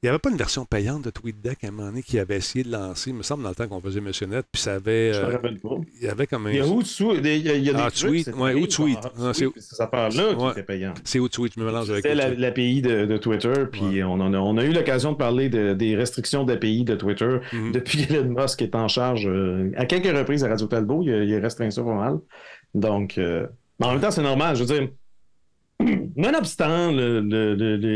Il 0.04 0.08
n'y 0.08 0.10
avait 0.10 0.20
pas 0.20 0.30
une 0.32 0.36
version 0.38 0.66
payante 0.66 1.06
de 1.06 1.10
TweetDeck 1.12 1.64
à 1.64 1.68
un 1.70 1.72
moment 1.72 1.88
donné 1.88 2.04
qui 2.04 2.20
avait 2.20 2.36
essayé 2.36 2.66
de 2.66 2.70
lancer, 2.72 3.12
il 3.12 3.16
me 3.16 3.24
semble, 3.24 3.41
dans 3.41 3.49
le 3.49 3.56
temps 3.56 3.70
qu'on 3.70 3.80
faisait 3.80 4.01
Missionnette, 4.01 4.45
puis 4.51 4.62
ça 4.62 4.74
avait. 4.74 5.14
Je 5.14 5.20
me 5.22 5.26
euh, 5.26 5.30
rappelle 5.30 5.60
pas. 5.62 5.76
il 6.01 6.06
y 6.06 6.10
avait 6.10 6.28
comme 6.28 6.45
un. 6.47 6.51
Il 6.51 6.58
y 6.58 6.60
a 6.60 6.68
où 6.68 6.82
dessous? 6.82 7.14
Il 7.16 7.26
y 7.26 7.49
a, 7.49 7.56
il 7.56 7.64
y 7.64 7.70
a 7.70 7.74
des 7.74 7.80
Ah, 7.82 7.89
trucs, 7.89 8.10
Tweet, 8.12 8.26
c'est 8.26 8.34
ouais, 8.34 8.54
Ah, 9.18 9.32
c'est- 9.34 9.45
cette 9.62 9.80
affaire-là 9.80 10.36
qui 10.36 10.49
était 10.60 10.64
payante. 10.64 10.99
C'est 11.06 11.20
je 11.56 11.60
me 11.62 11.66
mélange 11.68 11.89
avec 11.89 12.04
C'était 12.06 12.36
l'API 12.36 12.82
de, 12.82 13.06
de 13.06 13.18
Twitter, 13.18 13.54
puis 13.72 14.04
on, 14.04 14.12
en 14.20 14.34
a, 14.34 14.38
on 14.39 14.58
a 14.58 14.66
eu 14.66 14.74
l'occasion 14.74 15.14
de 15.14 15.18
parler 15.18 15.47
de- 15.47 15.74
des 15.74 15.95
restrictions 15.95 16.43
d'API 16.43 16.84
de 16.84 16.95
Twitter 16.95 17.38
Mhm. 17.54 17.72
depuis 17.72 18.06
qu'Elon 18.06 18.26
Musk 18.41 18.62
est 18.62 18.76
en 18.76 18.89
charge. 18.89 19.26
euh, 19.26 19.72
à 19.78 19.86
quelques 19.86 20.14
reprises 20.16 20.43
à 20.43 20.49
Radio 20.49 20.68
Talbot, 20.68 21.01
il, 21.04 21.12
il 21.30 21.34
a 21.36 21.39
restreint 21.39 21.72
ça 21.72 21.82
pas 21.82 21.93
mal. 21.95 22.20
Donc, 22.76 23.18
euh, 23.18 23.47
en 23.82 23.91
même 23.93 24.01
temps, 24.01 24.12
c'est 24.12 24.22
normal. 24.22 24.58
Je 24.58 24.64
veux 24.64 24.80
dire, 24.80 24.89
nonobstant 26.16 26.92
le, 26.92 27.22
le- 27.22 27.56
le- 27.56 27.78
le- 27.78 27.88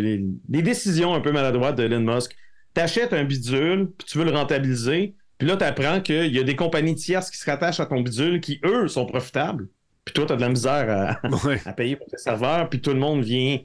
les, 0.50 0.62
décisions 0.62 1.14
un 1.14 1.22
peu 1.22 1.32
maladroites 1.32 1.78
de 1.78 1.84
Elon 1.84 2.02
Musk, 2.02 2.36
t'achètes 2.74 3.14
un 3.14 3.24
bidule, 3.24 3.90
puis 3.98 4.08
tu 4.08 4.18
veux 4.18 4.26
le 4.26 4.32
rentabiliser, 4.32 5.16
puis 5.38 5.48
là, 5.48 5.56
t'apprends 5.58 6.02
qu'il 6.02 6.36
y 6.36 6.40
a 6.40 6.44
des 6.44 6.56
compagnies 6.56 6.96
tierces 6.96 7.30
qui 7.32 7.38
se 7.38 7.50
rattachent 7.50 7.80
à 7.80 7.86
ton 7.86 8.02
bidule 8.02 8.42
qui, 8.42 8.60
eux, 8.66 8.88
sont 8.88 9.06
profitables. 9.06 9.68
Puis 10.04 10.14
toi, 10.14 10.26
t'as 10.26 10.36
de 10.36 10.42
la 10.42 10.50
misère 10.50 11.20
à, 11.24 11.28
Ouais. 11.46 11.60
à 11.66 11.74
payer 11.74 11.96
pour 11.96 12.08
tes 12.08 12.18
serveurs, 12.18 12.70
puis 12.70 12.82
tout 12.82 12.92
le 12.92 13.00
monde 13.00 13.24
vient, 13.24 13.60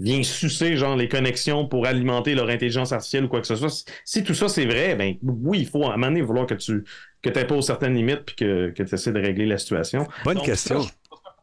vient 0.00 0.22
sucer 0.24 0.76
genre 0.76 0.96
les 0.96 1.08
connexions 1.08 1.68
pour 1.68 1.86
alimenter 1.86 2.34
leur 2.34 2.48
intelligence 2.48 2.90
artificielle 2.92 3.24
ou 3.24 3.28
quoi 3.28 3.40
que 3.40 3.46
ce 3.46 3.54
soit. 3.54 3.70
Si, 3.70 3.84
si 4.04 4.24
tout 4.24 4.34
ça 4.34 4.48
c'est 4.48 4.64
vrai, 4.66 4.96
ben 4.96 5.14
oui, 5.22 5.60
il 5.60 5.66
faut 5.68 5.84
à 5.84 5.90
un 5.90 5.96
moment 5.96 6.08
donné 6.08 6.22
vouloir 6.22 6.46
que 6.46 6.54
tu 6.54 6.84
que 7.22 7.38
imposes 7.38 7.66
certaines 7.66 7.94
limites 7.94 8.22
puis 8.26 8.34
que, 8.36 8.70
que 8.70 8.82
tu 8.82 8.94
essaies 8.94 9.12
de 9.12 9.20
régler 9.20 9.46
la 9.46 9.56
situation. 9.56 10.06
Bonne 10.24 10.36
Donc, 10.36 10.44
question. 10.46 10.82
ça 10.82 10.90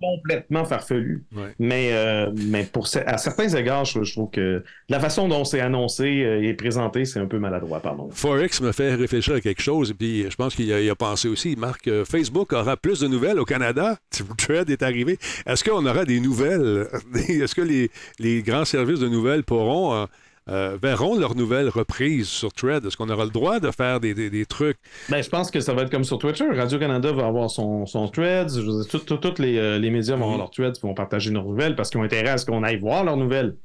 complètement 0.02 0.66
farfelu. 0.66 1.24
Ouais. 1.36 1.54
Mais, 1.60 1.90
euh, 1.94 2.32
mais 2.36 2.64
pour, 2.64 2.88
à 3.06 3.18
certains 3.18 3.50
égards, 3.50 3.86
je, 3.86 4.04
je 4.04 4.14
trouve 4.14 4.30
que 4.32 4.64
la 4.90 5.00
façon 5.00 5.28
dont 5.28 5.46
c'est 5.46 5.62
annoncé 5.62 6.24
euh, 6.24 6.42
et 6.42 6.54
présenté, 6.54 7.06
c'est 7.06 7.20
un 7.20 7.28
peu 7.28 7.40
maladroit, 7.40 7.80
pardon. 7.80 8.10
Forex 8.12 8.62
me 8.62 8.72
fait 8.72 8.96
réfléchir 8.96 9.36
à 9.36 9.42
quelque 9.42 9.62
chose, 9.62 9.92
et 9.92 9.94
puis 9.94 10.26
je 10.30 10.36
pense 10.36 10.56
qu'il 10.56 10.72
a, 10.74 10.92
a 10.92 10.96
pensé 10.96 11.28
aussi. 11.28 11.56
Marc, 11.56 11.88
euh, 11.88 12.06
Facebook 12.06 12.54
aura 12.54 12.78
plus 12.78 13.00
de 13.00 13.08
nouvelles 13.08 13.40
au 13.40 13.46
Canada. 13.46 13.98
Thread 14.38 14.70
est 14.70 14.84
arrivé. 14.84 15.18
Est-ce 15.46 15.64
qu'on 15.64 15.86
aura 15.86 16.06
des 16.06 16.20
nouvelles? 16.20 16.88
Est-ce 17.30 17.56
que 17.56 17.62
les, 17.62 17.90
les 18.20 18.42
grands 18.42 18.66
services 18.66 19.00
de 19.00 19.08
nouvelles 19.08 19.44
pourront, 19.44 19.94
euh, 19.94 20.06
euh, 20.50 20.78
verront 20.82 21.18
leurs 21.18 21.36
nouvelles 21.36 21.70
reprises 21.70 22.28
sur 22.28 22.52
Thread? 22.52 22.86
Est-ce 22.86 22.98
qu'on 22.98 23.10
aura 23.10 23.26
le 23.26 23.30
droit 23.32 23.60
de 23.60 23.70
faire 23.72 24.00
des, 24.00 24.14
des- 24.14 24.30
des 24.30 24.46
trucs? 24.46 24.78
Ben, 25.10 25.22
je 25.24 25.30
pense 25.30 25.52
que 25.52 25.60
ça 25.60 25.74
va 25.74 25.84
être 25.84 25.92
comme 25.92 26.04
sur 26.04 26.18
Twitter. 26.18 26.46
Radio-Canada 26.52 27.12
va 27.12 27.28
avoir 27.28 27.50
son, 27.50 27.86
son 27.86 28.08
tout- 28.08 29.18
tous 29.18 29.40
les, 29.42 29.58
euh, 29.58 29.78
les 29.80 29.90
médias 29.92 30.16
vont 30.16 30.24
avoir 30.24 30.38
leurs 30.38 30.52
threads 30.52 30.74
et 30.78 30.82
vont 30.82 30.94
partager 30.94 31.32
leurs 31.32 31.46
nouvelles 31.46 31.76
parce 31.76 31.90
qu'ils 31.90 32.00
ont 32.00 32.04
intérêt 32.04 32.30
à 32.30 32.38
ce 32.38 32.46
qu'on 32.46 32.64
aille 32.64 32.80
voir 32.80 33.04
leurs 33.04 33.18
nouvelles. 33.18 33.56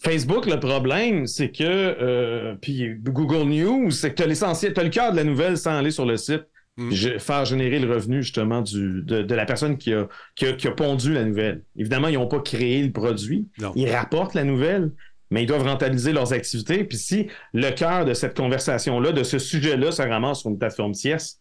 Facebook, 0.00 0.46
le 0.46 0.60
problème, 0.60 1.26
c'est 1.26 1.50
que, 1.50 1.62
euh, 1.64 2.54
puis 2.60 2.94
Google 3.00 3.48
News, 3.48 3.90
c'est 3.90 4.10
que 4.10 4.16
tu 4.16 4.22
as 4.22 4.26
l'essentiel, 4.26 4.74
tu 4.74 4.80
as 4.80 4.84
le 4.84 4.90
cœur 4.90 5.12
de 5.12 5.16
la 5.16 5.24
nouvelle 5.24 5.56
sans 5.56 5.76
aller 5.78 5.90
sur 5.90 6.04
le 6.06 6.16
site, 6.16 6.44
Mm. 6.76 6.92
Faire 7.20 7.44
générer 7.44 7.78
le 7.78 7.88
revenu 7.88 8.20
justement 8.20 8.60
du, 8.60 9.00
de, 9.04 9.22
de 9.22 9.34
la 9.36 9.46
personne 9.46 9.78
qui 9.78 9.92
a, 9.94 10.08
qui, 10.34 10.46
a, 10.46 10.54
qui 10.54 10.66
a 10.66 10.72
pondu 10.72 11.12
la 11.14 11.22
nouvelle. 11.22 11.62
Évidemment, 11.76 12.08
ils 12.08 12.14
n'ont 12.14 12.26
pas 12.26 12.40
créé 12.40 12.82
le 12.82 12.90
produit, 12.90 13.46
Non. 13.60 13.70
ils 13.76 13.88
rapportent 13.88 14.34
la 14.34 14.42
nouvelle, 14.42 14.90
mais 15.34 15.42
ils 15.42 15.46
doivent 15.46 15.66
rentabiliser 15.66 16.12
leurs 16.12 16.32
activités. 16.32 16.84
Puis 16.84 16.96
si 16.96 17.26
le 17.52 17.70
cœur 17.70 18.04
de 18.04 18.14
cette 18.14 18.36
conversation-là, 18.36 19.10
de 19.12 19.22
ce 19.24 19.38
sujet-là, 19.38 19.90
se 19.90 20.00
ramasse 20.02 20.40
sur 20.40 20.50
une 20.50 20.58
plateforme 20.58 20.92
tierce, 20.92 21.40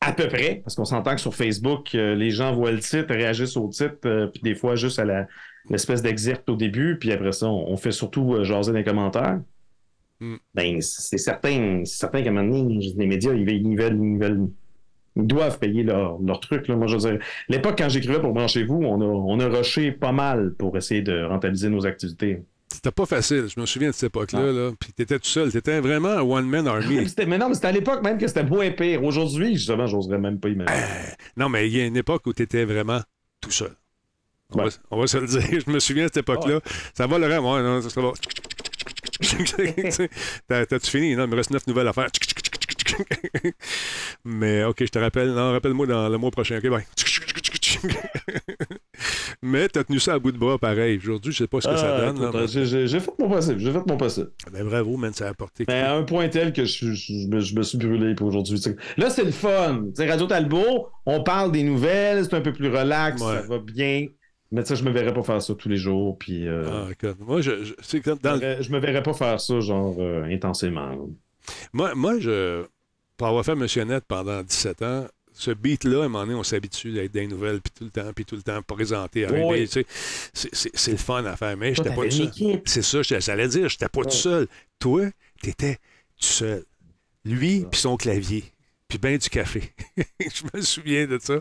à 0.00 0.12
peu 0.12 0.28
près, 0.28 0.60
parce 0.62 0.76
qu'on 0.76 0.84
s'entend 0.84 1.14
que 1.14 1.20
sur 1.20 1.34
Facebook, 1.34 1.94
euh, 1.94 2.14
les 2.14 2.30
gens 2.30 2.54
voient 2.54 2.70
le 2.70 2.78
titre, 2.78 3.12
réagissent 3.12 3.56
au 3.56 3.68
titre, 3.68 3.96
euh, 4.06 4.26
puis 4.28 4.40
des 4.42 4.54
fois 4.54 4.76
juste 4.76 4.98
à 4.98 5.04
la- 5.04 5.26
l'espèce 5.70 6.02
d'exergue 6.02 6.42
au 6.48 6.56
début, 6.56 6.98
puis 6.98 7.10
après 7.10 7.32
ça, 7.32 7.46
on, 7.48 7.72
on 7.72 7.76
fait 7.76 7.90
surtout 7.92 8.34
euh, 8.34 8.44
jaser 8.44 8.70
dans 8.72 8.78
les 8.78 8.84
commentaires. 8.84 9.40
Mm. 10.20 10.34
Ben, 10.54 10.80
c'est 10.80 11.18
certain, 11.18 11.82
c'est 11.84 11.96
certain 11.98 12.22
qu'à 12.22 12.28
un 12.30 12.32
moment 12.32 12.64
donné, 12.64 12.92
les 12.96 13.06
médias, 13.06 13.32
ils, 13.32 13.44
veulent- 13.44 13.66
ils 13.66 13.76
veulent- 13.78 14.00
ils 14.04 14.18
veulent- 14.18 14.48
ils 15.16 15.26
doivent 15.26 15.58
payer 15.58 15.82
leur, 15.84 16.20
leur 16.20 16.40
truc. 16.40 16.68
Là. 16.68 16.76
Moi, 16.76 16.86
je 16.86 16.96
veux 16.96 17.10
dire, 17.10 17.18
l'époque, 17.48 17.76
quand 17.78 17.88
j'écrivais 17.88 18.20
pour 18.20 18.32
Branchez-vous, 18.32 18.82
on 18.82 19.00
a, 19.00 19.04
on 19.04 19.38
a 19.40 19.46
rushé 19.48 19.92
pas 19.92 20.12
mal 20.12 20.54
pour 20.58 20.76
essayer 20.76 21.02
de 21.02 21.22
rentabiliser 21.22 21.68
nos 21.70 21.86
activités. 21.86 22.42
C'était 22.72 22.90
pas 22.90 23.06
facile. 23.06 23.46
Je 23.54 23.60
me 23.60 23.66
souviens 23.66 23.90
de 23.90 23.94
cette 23.94 24.04
époque-là. 24.10 24.50
Là. 24.52 24.72
Puis 24.78 24.92
t'étais 24.92 25.18
tout 25.18 25.28
seul. 25.28 25.50
T'étais 25.52 25.80
vraiment 25.80 26.08
un 26.10 26.22
one-man 26.22 26.66
army. 26.66 27.08
C'était- 27.08 27.24
mais 27.26 27.38
non, 27.38 27.48
mais 27.48 27.54
c'était 27.54 27.68
à 27.68 27.72
l'époque 27.72 28.02
même 28.02 28.18
que 28.18 28.26
c'était 28.26 28.42
moins 28.44 28.70
pire. 28.70 29.02
Aujourd'hui, 29.04 29.54
justement, 29.56 29.86
j'oserais 29.86 30.18
même 30.18 30.40
pas 30.40 30.48
imaginer. 30.48 30.80
non, 31.36 31.48
mais 31.48 31.68
il 31.68 31.76
y 31.76 31.80
a 31.80 31.84
une 31.86 31.96
époque 31.96 32.26
où 32.26 32.32
t'étais 32.32 32.64
vraiment 32.64 33.00
tout 33.40 33.50
seul. 33.52 33.74
On, 34.50 34.58
Ouais. 34.58 34.64
va, 34.64 34.70
on 34.90 35.00
va 35.00 35.06
se 35.06 35.18
le 35.18 35.26
dire. 35.26 35.40
Je 35.66 35.70
me 35.70 35.78
souviens 35.78 36.04
de 36.04 36.08
cette 36.08 36.18
époque-là. 36.18 36.60
Ça 36.94 37.06
va, 37.06 37.18
Laurent? 37.18 37.56
Ouais, 37.56 37.62
non, 37.62 37.80
ça 37.80 38.00
va. 38.00 38.12
T'as- 40.48 40.66
T'as-tu 40.66 40.90
fini? 40.90 41.14
Non, 41.16 41.24
il 41.24 41.30
me 41.30 41.36
reste 41.36 41.50
neuf 41.50 41.66
nouvelles 41.66 41.88
à 41.88 41.92
faire. 41.92 42.08
Mais 44.24 44.64
OK, 44.64 44.76
je 44.80 44.86
te 44.86 44.98
rappelle. 44.98 45.28
Non, 45.32 45.52
rappelle-moi 45.52 45.86
dans 45.86 46.08
le 46.08 46.18
mois 46.18 46.30
prochain. 46.30 46.58
OK, 46.58 46.68
bye. 46.68 46.84
Mais 49.42 49.68
t'as 49.68 49.84
tenu 49.84 49.98
ça 50.00 50.14
à 50.14 50.18
bout 50.18 50.32
de 50.32 50.38
bras 50.38 50.58
pareil. 50.58 50.98
Aujourd'hui, 50.98 51.32
je 51.32 51.38
sais 51.38 51.46
pas 51.46 51.60
ce 51.60 51.68
que 51.68 51.76
ça 51.76 51.96
Ah, 51.96 52.12
donne. 52.12 52.30
mais- 52.32 52.46
j'ai- 52.46 52.64
fait 53.00 53.10
mon 53.18 53.28
possible. 53.28 53.58
J'ai 53.60 53.72
fait 53.72 53.86
mon 53.86 53.96
possible. 53.96 54.30
Ben, 54.52 54.64
bravo, 54.64 54.96
man, 54.96 55.12
ça 55.12 55.26
a 55.26 55.30
apporté. 55.30 55.64
Mais 55.68 55.80
à 55.80 55.94
un 55.94 56.02
point 56.04 56.28
tel 56.28 56.52
que 56.52 56.64
je, 56.64 56.92
je- 56.92 57.22
je 57.22 57.28
me, 57.28 57.40
je 57.40 57.54
me 57.54 57.62
suis 57.62 57.78
brûlé 57.78 58.14
pour 58.14 58.28
aujourd'hui. 58.28 58.58
tu. 58.60 58.76
Là, 58.96 59.10
c'est 59.10 59.24
le 59.24 59.30
fun. 59.32 59.86
Tu 59.96 60.08
Radio 60.08 60.26
Talbot, 60.26 60.88
on 61.06 61.22
parle 61.22 61.52
des 61.52 61.62
nouvelles, 61.62 62.24
c'est 62.24 62.34
un 62.34 62.40
peu 62.40 62.52
plus 62.52 62.68
relax, 62.68 63.20
Ouais. 63.20 63.34
ça 63.34 63.42
va 63.42 63.58
bien. 63.58 64.06
Mais 64.52 64.62
tu 64.62 64.68
sais, 64.68 64.76
je 64.76 64.84
me 64.84 64.90
verrais 64.90 65.12
pas 65.12 65.22
faire 65.22 65.42
ça 65.42 65.54
tous 65.54 65.68
les 65.68 65.76
jours. 65.76 66.16
Puis, 66.18 66.46
euh, 66.46 66.64
Ah, 66.86 66.88
écoute, 66.92 67.16
moi, 67.20 67.40
je, 67.40 67.64
je- 67.64 67.74
dans 68.22 68.34
me 68.34 68.38
verrais- 68.38 69.02
pas 69.02 69.12
faire 69.14 69.40
ça, 69.40 69.60
genre, 69.60 69.96
euh, 69.98 70.24
intensément. 70.24 71.08
Moi, 71.72 71.94
moi, 71.94 72.20
je, 72.20 72.64
pour 73.16 73.26
avoir 73.26 73.44
fait 73.44 73.56
Monsieur 73.56 73.82
Net 73.84 74.04
pendant 74.06 74.42
17 74.42 74.80
ans, 74.82 75.06
ce 75.36 75.50
beat-là, 75.50 76.02
à 76.02 76.04
un 76.04 76.08
moment 76.08 76.24
donné, 76.24 76.34
on 76.38 76.42
s'habitue 76.44 76.98
à 76.98 77.02
être 77.02 77.12
dans 77.12 77.20
les 77.20 77.26
nouvelles, 77.26 77.60
puis 77.60 77.72
tout 77.76 77.84
le 77.84 77.90
temps, 77.90 78.12
puis 78.14 78.24
tout 78.24 78.36
le 78.36 78.42
temps 78.42 78.62
arriver. 79.24 79.44
Oui. 79.44 79.68
tu 79.68 79.84
sais. 80.32 80.48
C'est- 80.52 80.70
le 80.92 80.96
fun 80.96 81.24
à 81.24 81.36
faire, 81.36 81.56
mais 81.56 81.74
j'étais 81.74 81.90
pas 81.94 82.04
tout 82.04 82.10
seul. 82.10 82.62
C'est 82.64 82.82
ça, 82.82 83.02
je- 83.02 83.20
j'allais 83.20 83.48
dire, 83.48 83.68
j'étais 83.68 83.88
pas 83.88 84.02
tout 84.02 84.10
seul. 84.10 84.46
Toi, 84.78 85.06
t'étais 85.42 85.74
tout 86.20 86.26
seul. 86.26 86.64
Lui, 87.24 87.66
puis 87.70 87.80
son 87.80 87.96
clavier, 87.96 88.44
puis 88.88 88.98
ben 88.98 89.16
du 89.18 89.28
café. 89.28 89.62
je 90.20 90.42
me 90.54 90.60
souviens 90.62 91.06
de 91.06 91.18
ça. 91.20 91.40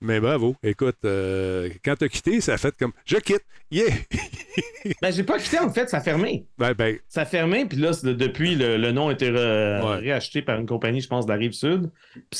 Mais 0.00 0.20
bravo, 0.20 0.54
écoute, 0.62 0.96
euh, 1.04 1.70
quand 1.84 1.96
t'as 1.96 2.08
quitté, 2.08 2.40
ça 2.40 2.54
a 2.54 2.58
fait 2.58 2.74
comme, 2.78 2.92
je 3.04 3.16
quitte, 3.16 3.44
yeah! 3.70 3.86
Ben, 5.02 5.12
j'ai 5.12 5.24
pas 5.24 5.38
quitté, 5.38 5.58
en 5.58 5.68
fait, 5.70 5.90
ça 5.90 5.96
a 5.96 6.00
fermé. 6.00 6.46
ben, 6.58 6.72
ben, 6.72 6.96
Ça 7.08 7.22
a 7.22 7.24
fermé, 7.24 7.66
puis 7.66 7.76
là, 7.76 7.90
depuis, 8.04 8.54
le, 8.54 8.76
le 8.76 8.92
nom 8.92 9.08
a 9.08 9.12
été 9.12 9.30
Ouais. 9.30 9.96
réacheté 9.96 10.42
par 10.42 10.60
une 10.60 10.66
compagnie, 10.66 11.00
je 11.00 11.08
pense, 11.08 11.26
de 11.26 11.32
la 11.32 11.36
Rive-Sud. 11.36 11.90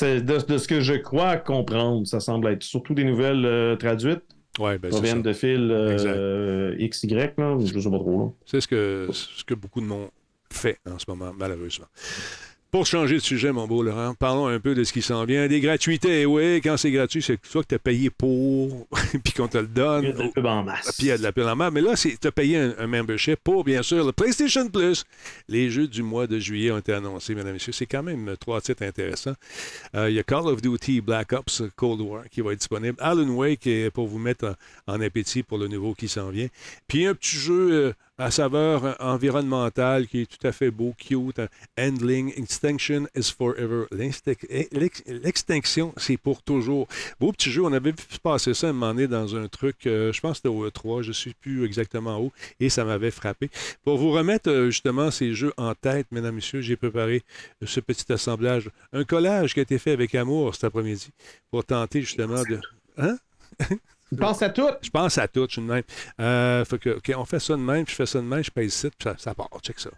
De, 0.00 0.20
de 0.46 0.58
ce 0.58 0.68
que 0.68 0.80
je 0.80 0.94
crois 0.94 1.36
comprendre, 1.38 2.06
ça 2.06 2.20
semble 2.20 2.46
être 2.48 2.62
surtout 2.62 2.94
des 2.94 3.02
nouvelles 3.04 3.44
euh, 3.44 3.74
traduites, 3.76 4.22
ouais, 4.60 4.78
ben, 4.78 4.92
ça. 4.92 5.00
de 5.00 5.32
fil 5.32 5.68
euh, 5.72 6.76
XY, 6.78 7.08
là, 7.08 7.58
je 7.60 7.80
sais 7.80 7.90
pas 7.90 7.98
trop. 7.98 8.36
C'est 8.46 8.60
ce 8.60 8.68
que, 8.68 9.08
ce 9.12 9.42
que 9.44 9.54
beaucoup 9.54 9.80
de 9.80 9.86
monde 9.86 10.08
fait 10.52 10.78
en 10.88 10.98
ce 11.00 11.04
moment, 11.08 11.32
malheureusement. 11.36 11.86
Pour 12.72 12.84
changer 12.84 13.14
de 13.14 13.20
sujet, 13.20 13.52
mon 13.52 13.66
beau 13.66 13.82
Laurent, 13.82 14.14
parlons 14.14 14.48
un 14.48 14.60
peu 14.60 14.74
de 14.74 14.84
ce 14.84 14.92
qui 14.92 15.00
s'en 15.00 15.24
vient. 15.24 15.46
Des 15.46 15.60
gratuités, 15.60 16.26
oui, 16.26 16.60
quand 16.60 16.76
c'est 16.76 16.90
gratuit, 16.90 17.22
c'est 17.22 17.38
soit 17.46 17.62
que 17.62 17.68
tu 17.68 17.74
as 17.76 17.78
payé 17.78 18.10
pour, 18.10 18.86
puis 19.24 19.32
qu'on 19.32 19.48
te 19.48 19.56
le 19.56 19.66
donne. 19.66 20.04
Il 20.04 20.08
y 20.08 20.10
a 20.10 20.14
de 20.14 20.22
la 20.22 20.28
pub 20.28 20.46
en 20.46 20.62
masse. 20.62 20.92
Puis 20.98 21.06
il 21.06 21.08
y 21.08 21.12
a 21.12 21.18
de 21.18 21.22
la 21.22 21.32
pile 21.32 21.44
en 21.44 21.56
main. 21.56 21.70
Mais 21.70 21.80
là, 21.80 21.94
tu 21.94 22.18
as 22.22 22.32
payé 22.32 22.58
un, 22.58 22.74
un 22.78 22.86
membership 22.86 23.38
pour, 23.42 23.64
bien 23.64 23.82
sûr, 23.82 24.04
le 24.04 24.12
PlayStation 24.12 24.68
Plus. 24.68 25.04
Les 25.48 25.70
jeux 25.70 25.86
du 25.86 26.02
mois 26.02 26.26
de 26.26 26.38
juillet 26.38 26.70
ont 26.70 26.78
été 26.78 26.92
annoncés, 26.92 27.34
mesdames 27.34 27.50
et 27.50 27.54
messieurs. 27.54 27.72
C'est 27.72 27.86
quand 27.86 28.02
même 28.02 28.36
trois 28.38 28.60
titres 28.60 28.82
intéressants. 28.82 29.36
Euh, 29.94 30.10
il 30.10 30.16
y 30.16 30.18
a 30.18 30.22
Call 30.22 30.46
of 30.46 30.60
Duty 30.60 31.00
Black 31.00 31.32
Ops 31.32 31.62
Cold 31.76 32.00
War 32.00 32.24
qui 32.30 32.40
va 32.40 32.52
être 32.52 32.58
disponible. 32.58 32.96
Alan 32.98 33.28
Wake 33.28 33.68
pour 33.94 34.06
vous 34.06 34.18
mettre 34.18 34.54
en, 34.86 34.94
en 34.94 35.00
appétit 35.00 35.42
pour 35.42 35.58
le 35.58 35.68
nouveau 35.68 35.94
qui 35.94 36.08
s'en 36.08 36.28
vient. 36.30 36.48
Puis 36.88 37.06
un 37.06 37.14
petit 37.14 37.36
jeu 37.36 37.70
euh, 37.72 37.92
à 38.18 38.30
saveur 38.30 38.96
environnementale 39.00 40.06
qui 40.06 40.22
est 40.22 40.26
tout 40.26 40.46
à 40.46 40.52
fait 40.52 40.70
beau, 40.70 40.94
cute. 40.96 41.40
Handling 41.78 42.32
Extinction 42.36 43.06
is 43.14 43.32
Forever. 43.36 43.84
L'ex- 43.90 45.02
L'extinction, 45.06 45.92
c'est 45.96 46.16
pour 46.16 46.42
toujours. 46.42 46.88
Beau 47.20 47.32
petit 47.32 47.50
jeu. 47.50 47.62
On 47.62 47.72
avait 47.72 47.90
vu 47.90 47.96
passer 48.22 48.54
ça 48.54 48.68
à 48.68 48.70
un 48.70 48.72
moment 48.72 48.94
donné 48.94 49.06
dans 49.06 49.36
un 49.36 49.48
truc, 49.48 49.86
euh, 49.86 50.12
je 50.12 50.20
pense 50.20 50.32
que 50.32 50.36
c'était 50.36 50.48
au 50.48 50.66
E3, 50.68 51.02
je 51.02 51.08
ne 51.08 51.12
sais 51.12 51.34
plus 51.40 51.64
exactement 51.64 52.20
où, 52.20 52.32
et 52.60 52.68
ça 52.70 52.84
m'avait 52.84 53.10
frappé. 53.10 53.50
Pour 53.84 53.98
vous 53.98 54.10
remettre 54.12 54.50
euh, 54.50 54.66
justement 54.70 55.10
ces 55.10 55.34
jeux 55.34 55.52
en 55.56 55.74
tête, 55.74 56.06
mesdames, 56.10 56.34
messieurs, 56.36 56.60
j'ai 56.62 56.76
préparé 56.76 57.22
euh, 57.62 57.66
ce 57.66 57.80
petit 57.80 58.10
assemblage, 58.12 58.70
un 58.92 59.04
collage 59.04 59.54
qui 59.54 59.60
a 59.60 59.62
été 59.62 59.78
fait 59.78 59.90
avec 59.92 60.14
amour 60.14 60.54
cet 60.54 60.64
après-midi 60.64 61.10
pour 61.50 61.64
tenter 61.64 62.00
justement 62.00 62.42
de. 62.42 62.60
Hein? 62.98 63.18
Tu 64.10 64.16
penses 64.16 64.42
à 64.42 64.50
tout? 64.50 64.68
Je 64.82 64.90
pense 64.90 65.18
à 65.18 65.26
tout, 65.28 65.46
je 65.48 65.54
suis 65.54 65.62
de 65.62 65.66
même. 65.66 65.82
Euh, 66.20 66.64
que, 66.64 66.90
OK, 66.90 67.12
on 67.16 67.24
fait 67.24 67.40
ça 67.40 67.54
de 67.54 67.60
même, 67.60 67.84
je 67.88 67.94
fais 67.94 68.06
ça 68.06 68.20
de 68.20 68.24
même, 68.24 68.42
je 68.44 68.50
paye 68.50 68.68
ici, 68.68 68.88
puis 68.96 69.10
ça, 69.18 69.34
part. 69.34 69.48
Check 69.62 69.80
ça. 69.80 69.90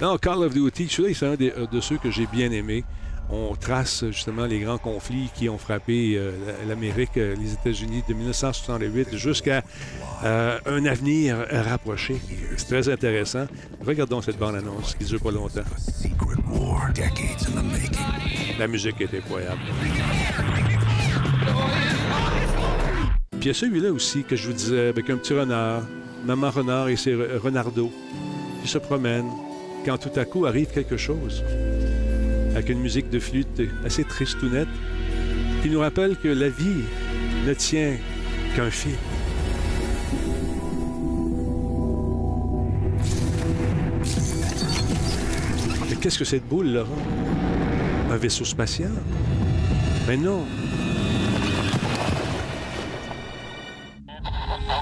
Non, 0.00 0.16
Call 0.18 0.38
of 0.38 0.54
Duty, 0.54 0.88
celui-là, 0.88 1.14
c'est 1.14 1.26
un 1.26 1.36
euh, 1.40 1.66
de 1.66 1.80
ceux 1.80 1.98
que 1.98 2.10
j'ai 2.10 2.26
bien 2.26 2.50
aimé. 2.50 2.84
On 3.30 3.54
trace 3.54 4.06
justement 4.06 4.46
les 4.46 4.60
grands 4.60 4.78
conflits 4.78 5.28
qui 5.34 5.50
ont 5.50 5.58
frappé 5.58 6.14
euh, 6.16 6.32
la- 6.46 6.64
l'Amérique, 6.64 7.14
les 7.16 7.52
États-Unis 7.52 8.02
de 8.08 8.14
1968 8.14 9.16
jusqu'à 9.18 9.62
un 10.24 10.84
avenir 10.86 11.36
rapproché. 11.50 12.16
C'est 12.56 12.66
très 12.68 12.88
intéressant. 12.88 13.46
Regardons 13.84 14.22
cette 14.22 14.38
bande-annonce 14.38 14.94
qui 14.94 15.04
dure 15.04 15.20
pas 15.20 15.30
longtemps. 15.30 15.60
La 18.58 18.66
musique 18.66 19.00
est 19.02 19.14
incroyable. 19.14 19.60
Puis 23.38 23.44
il 23.44 23.46
y 23.46 23.50
a 23.50 23.54
celui-là 23.54 23.92
aussi 23.92 24.24
que 24.24 24.34
je 24.34 24.48
vous 24.48 24.52
disais, 24.52 24.88
avec 24.88 25.08
un 25.10 25.16
petit 25.16 25.32
renard, 25.32 25.82
maman 26.26 26.50
renard 26.50 26.88
et 26.88 26.96
ses 26.96 27.14
renardeaux, 27.14 27.92
qui 28.62 28.68
se 28.68 28.78
promènent 28.78 29.30
quand 29.84 29.96
tout 29.96 30.10
à 30.16 30.24
coup 30.24 30.44
arrive 30.44 30.68
quelque 30.74 30.96
chose, 30.96 31.44
avec 32.56 32.68
une 32.68 32.80
musique 32.80 33.10
de 33.10 33.20
flûte 33.20 33.62
assez 33.84 34.02
triste 34.02 34.42
ou 34.42 34.48
nette, 34.48 34.66
qui 35.62 35.70
nous 35.70 35.78
rappelle 35.78 36.16
que 36.16 36.26
la 36.26 36.48
vie 36.48 36.82
ne 37.46 37.54
tient 37.54 37.92
qu'un 38.56 38.70
fil. 38.70 38.96
Mais 45.88 45.96
qu'est-ce 46.00 46.18
que 46.18 46.24
cette 46.24 46.48
boule, 46.48 46.72
Laurent? 46.72 46.90
Un 48.10 48.16
vaisseau 48.16 48.44
spatial? 48.44 48.90
Mais 50.08 50.16
non, 50.16 50.40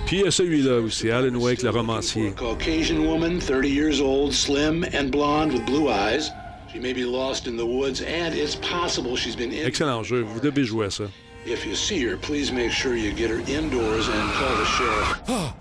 Puis 0.06 0.18
il 0.18 0.24
y 0.24 0.26
a 0.28 0.30
celui-là 0.30 0.80
aussi, 0.80 1.10
Alan 1.10 1.34
Wake, 1.34 1.62
le 1.62 1.70
romancier. 1.70 2.30
Caucasian 2.36 3.04
woman, 3.04 3.40
30 3.40 3.68
years 3.68 4.00
old, 4.00 4.32
slim 4.32 4.84
and 4.94 5.10
blonde 5.10 5.52
with 5.52 5.66
blue 5.66 5.88
eyes. 5.88 6.30
She 6.72 6.78
may 6.78 6.92
be 6.92 7.04
lost 7.04 7.48
in 7.48 7.56
the 7.56 7.66
woods, 7.66 8.02
and 8.02 8.32
it's 8.32 8.54
possible 8.54 9.16
she's 9.16 9.34
been 9.34 9.50
in. 9.50 9.66
Excellent 9.66 10.04
jeu, 10.04 10.22
vous 10.22 10.38
devez 10.38 10.64
jouer 10.64 10.86
à 10.86 10.92
ça. 10.92 11.10
If 11.44 11.66
you 11.66 11.74
see 11.74 12.00
her, 12.04 12.16
please 12.16 12.52
make 12.52 12.70
sure 12.70 12.94
you 12.94 13.12
get 13.12 13.30
her 13.30 13.40
indoors 13.48 14.08
and 14.08 14.32
call 14.34 14.56
the 14.56 14.64
sheriff. 14.64 15.22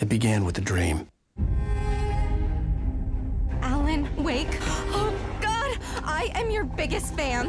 It 0.00 0.08
began 0.08 0.44
with 0.44 0.58
a 0.58 0.60
dream. 0.60 1.06
Alan 3.62 4.08
Wake. 4.16 4.58
Oh, 4.94 5.14
God! 5.40 5.78
I 6.02 6.32
am 6.34 6.50
your 6.50 6.64
biggest 6.64 7.14
fan. 7.14 7.48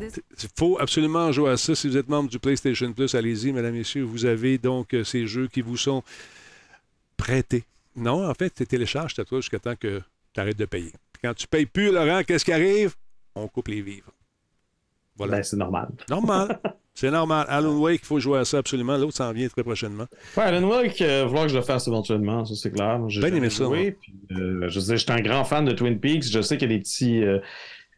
Il 0.00 0.48
faut 0.56 0.78
absolument 0.80 1.30
jouer 1.32 1.50
à 1.50 1.56
ça. 1.56 1.74
Si 1.74 1.88
vous 1.88 1.96
êtes 1.96 2.08
membre 2.08 2.30
du 2.30 2.38
PlayStation 2.38 2.92
Plus, 2.92 3.14
allez-y, 3.14 3.52
mesdames, 3.52 3.74
messieurs. 3.74 4.02
Vous 4.04 4.24
avez 4.26 4.58
donc 4.58 4.94
euh, 4.94 5.04
ces 5.04 5.26
jeux 5.26 5.48
qui 5.48 5.60
vous 5.60 5.76
sont 5.76 6.02
prêtés. 7.16 7.64
Non, 7.96 8.28
en 8.28 8.34
fait, 8.34 8.50
tu 8.54 8.66
télécharges 8.66 9.14
ta 9.14 9.24
toi 9.24 9.40
jusqu'à 9.40 9.58
temps 9.58 9.74
que 9.76 10.00
tu 10.32 10.40
arrêtes 10.40 10.58
de 10.58 10.66
payer. 10.66 10.92
Puis 11.12 11.22
quand 11.22 11.34
tu 11.34 11.46
payes 11.48 11.66
plus, 11.66 11.90
Laurent, 11.92 12.22
qu'est-ce 12.24 12.44
qui 12.44 12.52
arrive? 12.52 12.94
On 13.34 13.48
coupe 13.48 13.68
les 13.68 13.80
vivres. 13.82 14.12
Voilà. 15.16 15.36
Ben, 15.38 15.42
c'est 15.42 15.56
normal. 15.56 15.88
Normal. 16.08 16.60
C'est 16.94 17.10
normal. 17.12 17.46
Alan 17.48 17.76
Wake, 17.78 18.00
il 18.02 18.06
faut 18.06 18.18
jouer 18.18 18.38
à 18.40 18.44
ça 18.44 18.58
absolument. 18.58 18.96
L'autre 18.96 19.16
s'en 19.16 19.32
vient 19.32 19.46
très 19.48 19.62
prochainement. 19.62 20.06
Ouais, 20.36 20.42
Alan 20.42 20.68
Wake, 20.68 20.98
il 20.98 21.06
va 21.06 21.26
falloir 21.26 21.44
que 21.44 21.50
je 21.52 21.56
le 21.56 21.62
fasse 21.62 21.86
éventuellement, 21.86 22.44
ça 22.44 22.56
c'est 22.56 22.72
clair. 22.72 23.00
J'ai 23.08 23.20
Ben 23.20 23.32
aimé 23.36 23.50
ça, 23.50 23.64
joué, 23.66 23.92
puis, 23.92 24.12
euh, 24.32 24.68
je 24.68 24.80
sais, 24.80 24.96
j'étais 24.96 25.12
un 25.12 25.20
grand 25.20 25.44
fan 25.44 25.64
de 25.64 25.70
Twin 25.70 26.00
Peaks. 26.00 26.24
Je 26.24 26.40
sais 26.42 26.56
qu'il 26.58 26.68
y 26.68 26.74
a 26.74 26.76
des 26.76 26.82
petits. 26.82 27.22
euh, 27.22 27.38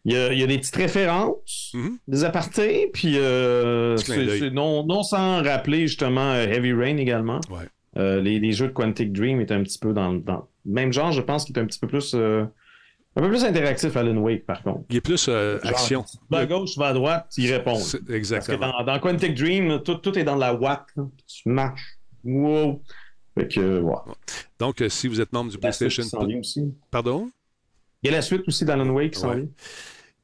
il, 0.05 0.13
y 0.13 0.17
a, 0.17 0.33
il 0.33 0.39
y 0.39 0.43
a 0.43 0.47
des 0.47 0.59
petites 0.59 0.77
références, 0.77 1.73
Mhm. 1.75 1.99
des 2.09 2.25
apartés, 2.25 2.91
puis 2.93 3.19
euh, 3.19 3.97
c'est- 3.97 4.51
non, 4.51 4.85
non 4.87 5.03
sans 5.03 5.43
rappeler 5.43 5.87
justement 5.87 6.33
euh, 6.33 6.47
Heavy 6.47 6.73
Rain 6.73 6.97
également. 6.97 7.41
Ouais. 7.51 7.67
Euh, 7.97 8.21
les, 8.21 8.39
les 8.39 8.53
jeux 8.53 8.69
de 8.69 8.73
Quantic 8.73 9.13
Dream 9.13 9.41
étaient 9.41 9.55
un 9.55 9.63
petit 9.63 9.79
peu 9.79 9.93
dans, 9.93 10.13
dans 10.15 10.49
le 10.65 10.73
même 10.73 10.93
genre, 10.93 11.11
je 11.13 11.21
pense 11.21 11.45
qu'il 11.45 11.57
est 11.59 11.61
un 11.61 11.67
petit 11.67 11.79
peu 11.81 11.89
plus. 11.89 12.13
euh, 12.15 12.45
un 13.17 13.23
peu 13.23 13.29
plus 13.29 13.45
interactif 13.45 13.97
Alan 13.97 14.17
Wake, 14.19 14.47
par 14.47 14.63
contre. 14.63 14.83
Il 14.89 14.97
est 14.97 15.01
plus 15.01 15.27
euh, 15.29 15.59
Genre, 15.61 15.71
action. 15.73 16.05
tu 16.05 16.17
vas 16.31 16.39
à 16.39 16.47
gauche, 16.47 16.71
tu 16.75 16.79
vas 16.79 16.87
à 16.89 16.93
droite, 16.93 17.27
tu 17.35 17.41
y 17.43 17.51
réponds. 17.53 17.75
C'est- 17.75 17.99
Parce 17.99 18.09
que 18.09 18.13
Exactement. 18.15 18.73
dans, 18.79 18.85
dans 18.85 18.99
Quantic 19.01 19.35
Dream, 19.35 19.83
tout, 19.83 19.97
tout 19.97 20.17
est 20.17 20.23
dans 20.23 20.37
la 20.37 20.55
watt. 20.55 20.85
là. 20.97 21.03
Tu 21.27 21.49
marches. 21.49 21.99
Wow. 22.23 22.81
Fait 23.37 23.49
que, 23.49 23.81
ouais. 23.81 23.95
Donc, 24.61 24.81
euh, 24.81 24.89
si 24.89 25.09
vous 25.09 25.21
êtes 25.21 25.33
membre 25.33 25.51
du 25.51 25.59
PlayStation 25.59 26.05
aussi. 26.39 26.73
Pardon? 26.93 27.29
Il 28.03 28.11
y 28.11 28.15
a 28.15 28.17
la 28.17 28.23
suite 28.23 28.43
aussi 28.47 28.65
d'Alan 28.65 28.89
Wake 28.89 29.13
qui 29.13 29.21
s'en 29.21 29.35
vient. 29.35 29.47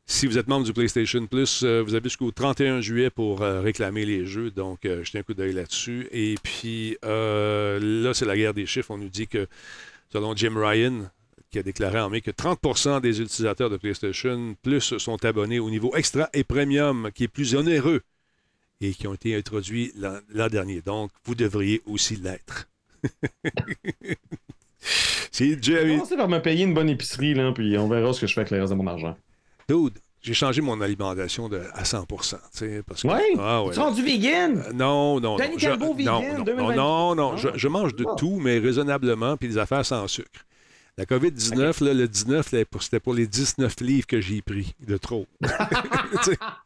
Si 0.09 0.27
vous 0.27 0.39
êtes 0.39 0.47
membre 0.47 0.65
du 0.65 0.73
PlayStation 0.73 1.27
Plus, 1.27 1.63
euh, 1.65 1.83
vous 1.83 1.95
avez 1.95 2.05
jusqu'au 2.05 2.31
31 2.31 2.81
juillet 2.81 3.11
pour 3.11 3.43
euh, 3.43 3.61
réclamer 3.61 4.07
les 4.07 4.25
jeux. 4.25 4.53
Donc, 4.53 4.87
euh, 4.87 5.03
jetez 5.03 5.19
un 5.19 5.23
coup 5.23 5.35
d'œil 5.35 5.53
là-dessus. 5.53 6.09
Et 6.13 6.37
puis, 6.43 6.97
euh, 7.05 7.81
là, 8.05 8.15
c'est 8.15 8.25
la 8.25 8.37
guerre 8.37 8.55
des 8.55 8.67
chiffres. 8.67 8.93
On 8.93 8.99
nous 8.99 9.09
dit 9.09 9.27
que, 9.27 9.49
selon 10.13 10.35
Jim 10.37 10.55
Ryan, 10.57 11.11
qui 11.51 11.59
a 11.59 11.65
déclaré 11.65 11.99
en 11.99 12.09
mai 12.09 12.21
que 12.21 12.31
30% 12.31 13.01
des 13.01 13.21
utilisateurs 13.21 13.69
de 13.69 13.77
PlayStation 13.77 14.55
Plus 14.63 14.97
sont 14.97 15.25
abonnés 15.25 15.59
au 15.59 15.71
niveau 15.71 15.95
extra 15.97 16.31
et 16.33 16.45
premium, 16.45 17.11
qui 17.13 17.25
est 17.25 17.29
plus 17.29 17.57
onéreux 17.57 18.03
et 18.81 18.93
qui 18.93 19.09
ont 19.09 19.15
été 19.15 19.35
introduits 19.35 19.93
l'an 19.97 20.49
dernier. 20.49 20.83
Donc, 20.83 21.11
vous 21.25 21.35
devriez 21.35 21.83
aussi 21.85 22.15
l'être. 22.15 22.69
c'est 24.81 25.47
Je 25.51 25.55
vais 25.55 25.63
Jerry. 25.63 25.93
commencer 25.97 26.17
par 26.17 26.29
me 26.29 26.39
payer 26.41 26.65
une 26.65 26.75
bonne 26.75 26.89
épicerie, 26.89 27.35
là, 27.35 27.53
puis 27.53 27.77
on 27.79 27.89
verra 27.89 28.13
ce 28.13 28.21
que 28.21 28.27
je 28.27 28.35
fais 28.35 28.41
avec 28.41 28.51
le 28.53 28.61
reste 28.61 28.73
de 28.73 28.77
mon 28.79 28.87
argent. 28.87 29.17
Dude, 29.69 29.95
j'ai 30.23 30.35
changé 30.35 30.61
mon 30.61 30.81
alimentation 30.81 31.49
de, 31.49 31.61
à 31.75 31.85
100 31.85 32.07
tu 32.07 32.17
sais, 32.53 32.83
parce 32.87 33.03
que, 33.03 33.09
Ouais? 33.09 33.23
Ah 33.39 33.63
ouais. 33.65 33.73
Tu 33.75 33.81
rendu 33.81 34.03
vegan? 34.03 34.63
Euh, 34.67 34.73
Non, 34.73 35.21
non, 35.21 35.37
non. 35.37 35.45
Je- 35.59 35.69
vegan, 35.69 35.79
non, 35.79 36.39
non, 36.39 36.45
2023. 36.45 36.75
non, 36.75 37.15
non, 37.15 37.33
Ah. 37.35 37.37
je, 37.37 37.49
je 37.55 37.69
mange 37.69 37.95
de 37.95 38.05
Ah. 38.09 38.15
tout, 38.17 38.39
mais 38.41 38.59
raisonnablement, 38.59 39.37
puis 39.37 39.49
des 39.49 39.59
affaires 39.59 39.85
sans 39.85 40.07
sucre. 40.09 40.29
La 40.99 41.05
COVID-19, 41.05 41.85
là, 41.85 41.93
le 41.93 42.09
19, 42.09 42.53
là, 42.53 42.65
pour- 42.65 42.83
c'était 42.83 43.01
pour 43.01 43.13
les 43.13 43.27
19 43.27 43.75
livres 43.83 44.07
que 44.07 44.21
j'ai 44.23 44.41
pris 44.41 44.75
de 44.87 44.97
trop. 44.97 45.27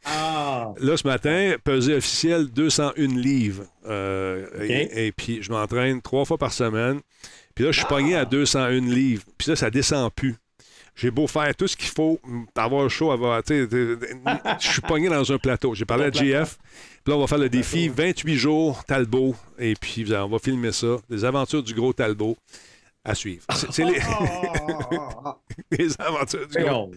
Ah! 0.05 0.73
là, 0.79 0.97
ce 0.97 1.07
matin, 1.07 1.57
pesée 1.65 1.95
officielle, 1.95 2.47
201 2.47 3.07
livres. 3.19 3.65
Euh, 3.87 4.47
et 4.61 5.13
puis, 5.13 5.43
je 5.43 5.51
m'entraîne 5.51 6.01
trois 6.03 6.25
fois 6.25 6.39
par 6.39 6.53
semaine. 6.53 7.01
Puis 7.61 7.67
là, 7.67 7.73
je 7.73 7.79
suis 7.81 7.89
pogné 7.89 8.17
à 8.17 8.25
201 8.25 8.81
livres. 8.81 9.23
Puis 9.37 9.51
là, 9.51 9.55
ça 9.55 9.69
descend 9.69 10.11
plus. 10.15 10.35
J'ai 10.97 11.11
beau 11.11 11.27
faire 11.27 11.55
tout 11.55 11.69
ce 11.69 11.77
qu'il 11.77 11.91
faut, 11.91 12.19
mm, 12.25 12.45
avoir 12.57 12.89
chaud, 12.89 13.11
avoir. 13.11 13.43
Je 13.47 14.17
suis 14.61 14.81
pogné 14.81 15.11
dans 15.11 15.31
un 15.31 15.37
plateau. 15.37 15.75
J'ai 15.75 15.85
parlé 15.85 16.05
à 16.05 16.11
GF. 16.11 16.57
Puis 17.05 17.13
là, 17.13 17.17
on 17.17 17.21
va 17.21 17.27
faire 17.27 17.37
le 17.37 17.51
défi 17.51 17.91
28 17.91 18.37
jours 18.37 18.83
Talbot. 18.87 19.37
Et 19.59 19.75
puis, 19.79 20.07
on 20.11 20.29
va 20.29 20.39
filmer 20.39 20.73
ça. 20.73 20.97
Les 21.11 21.23
aventures 21.23 21.63
du 21.63 21.75
gros 21.75 21.93
Talbot 21.93 22.39
à 23.05 23.15
suivre. 23.15 23.45
C'est 23.71 23.85
les... 23.85 23.99
les 25.79 26.01
aventures 26.01 26.47
du. 26.49 26.63
Non, 26.65 26.91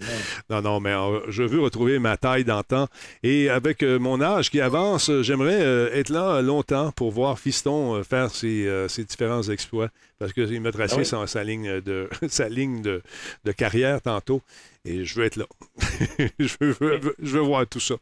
Non, 0.50 0.62
non, 0.62 0.80
mais 0.80 0.92
euh, 0.92 1.20
je 1.30 1.44
veux 1.44 1.62
retrouver 1.62 2.00
ma 2.00 2.18
taille 2.18 2.44
d'antan. 2.44 2.88
Et 3.24 3.50
avec 3.50 3.84
euh, 3.84 4.00
mon 4.00 4.22
âge 4.22 4.50
qui 4.50 4.60
avance, 4.60 5.10
euh, 5.10 5.24
j'aimerais 5.24 5.62
être 5.94 6.10
là 6.10 6.42
longtemps 6.42 6.92
pour 6.92 7.12
voir 7.12 7.40
Fiston 7.40 8.04
faire 8.04 8.32
ses, 8.32 8.86
ses 8.90 9.04
différents 9.06 9.44
exploits. 9.44 9.90
Parce 10.20 10.34
qu'il 10.34 10.62
m'a 10.62 10.72
tracé 10.72 10.96
Ah 10.96 11.00
oui. 11.00 11.06
sa, 11.06 11.28
sa 11.28 11.44
ligne, 11.44 11.82
de, 11.82 12.10
sa 12.28 12.48
ligne 12.50 12.82
de, 12.82 13.02
de 13.46 13.52
carrière 13.52 14.02
tantôt. 14.02 14.42
Et 14.86 15.06
je 15.06 15.16
veux 15.18 15.24
être 15.26 15.38
là. 15.38 15.46
je, 16.40 16.56
veux, 16.60 16.72
veux- 16.98 17.16
je 17.22 17.38
veux 17.38 17.44
voir 17.44 17.66
tout 17.66 17.80
ça 17.80 17.96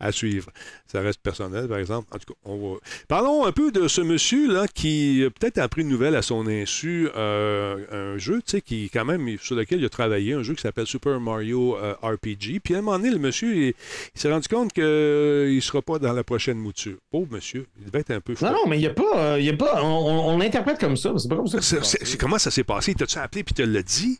à 0.00 0.12
suivre. 0.12 0.50
Ça 0.86 1.02
reste 1.02 1.20
personnel, 1.20 1.68
par 1.68 1.76
exemple. 1.76 2.08
En 2.10 2.18
tout 2.18 2.32
cas, 2.32 2.38
on 2.44 2.56
va... 2.72 2.78
Parlons 3.06 3.44
un 3.44 3.52
peu 3.52 3.70
de 3.70 3.86
ce 3.86 4.00
monsieur-là 4.00 4.66
qui 4.66 5.22
euh, 5.22 5.28
peut-être 5.28 5.58
a 5.58 5.68
pris 5.68 5.82
une 5.82 5.88
nouvelle 5.90 6.14
à 6.16 6.22
son 6.22 6.46
insu. 6.46 7.10
euh, 7.16 8.14
un 8.14 8.16
jeu, 8.18 8.36
tu 8.38 8.52
sais, 8.52 8.60
qui 8.62 8.88
quand 8.88 9.04
même 9.04 9.36
sur 9.42 9.56
lequel 9.56 9.80
il 9.80 9.84
a 9.84 9.90
travaillé, 9.90 10.32
un 10.32 10.42
jeu 10.42 10.54
qui 10.54 10.62
s'appelle 10.62 10.86
Super 10.86 11.20
Mario 11.20 11.76
euh, 11.76 11.92
RPG. 12.00 12.60
Puis 12.64 12.74
à 12.74 12.78
un 12.78 12.80
moment 12.82 12.98
donné, 12.98 13.10
le 13.10 13.18
monsieur, 13.18 13.54
il, 13.54 13.62
il 13.68 13.74
s'est 14.20 14.32
rendu 14.32 14.48
compte 14.48 14.72
qu'il 14.72 14.82
ne 14.84 15.60
sera 15.60 15.82
pas 15.82 15.98
dans 15.98 16.14
la 16.14 16.24
prochaine 16.24 16.56
mouture. 16.56 16.96
Pauvre 17.10 17.28
monsieur, 17.30 17.66
il 17.78 17.86
devait 17.86 18.00
être 18.00 18.10
un 18.12 18.20
peu 18.22 18.34
fou. 18.34 18.46
non, 18.46 18.52
non, 18.52 18.66
mais 18.68 18.78
il 18.78 18.80
n'y 18.80 18.86
a 18.86 18.94
pas. 18.94 19.34
euh, 19.34 19.38
il 19.38 19.44
y 19.44 19.50
a 19.50 19.56
pas 19.56 19.84
on, 19.84 20.38
l'interprète 20.38 20.80
comme 20.80 20.96
ça, 20.96 21.12
c'est 21.18 21.28
pas 21.28 21.36
comme 21.36 21.46
ça. 21.46 21.58
que 21.58 22.16
comment 22.16 22.38
ça 22.38 22.50
s'est 22.50 22.64
passé? 22.64 22.94
T'as-tu 22.94 23.18
appelé 23.18 23.44
puis 23.44 23.54
tu 23.54 23.66
l'as 23.66 23.82
dit? 23.82 24.18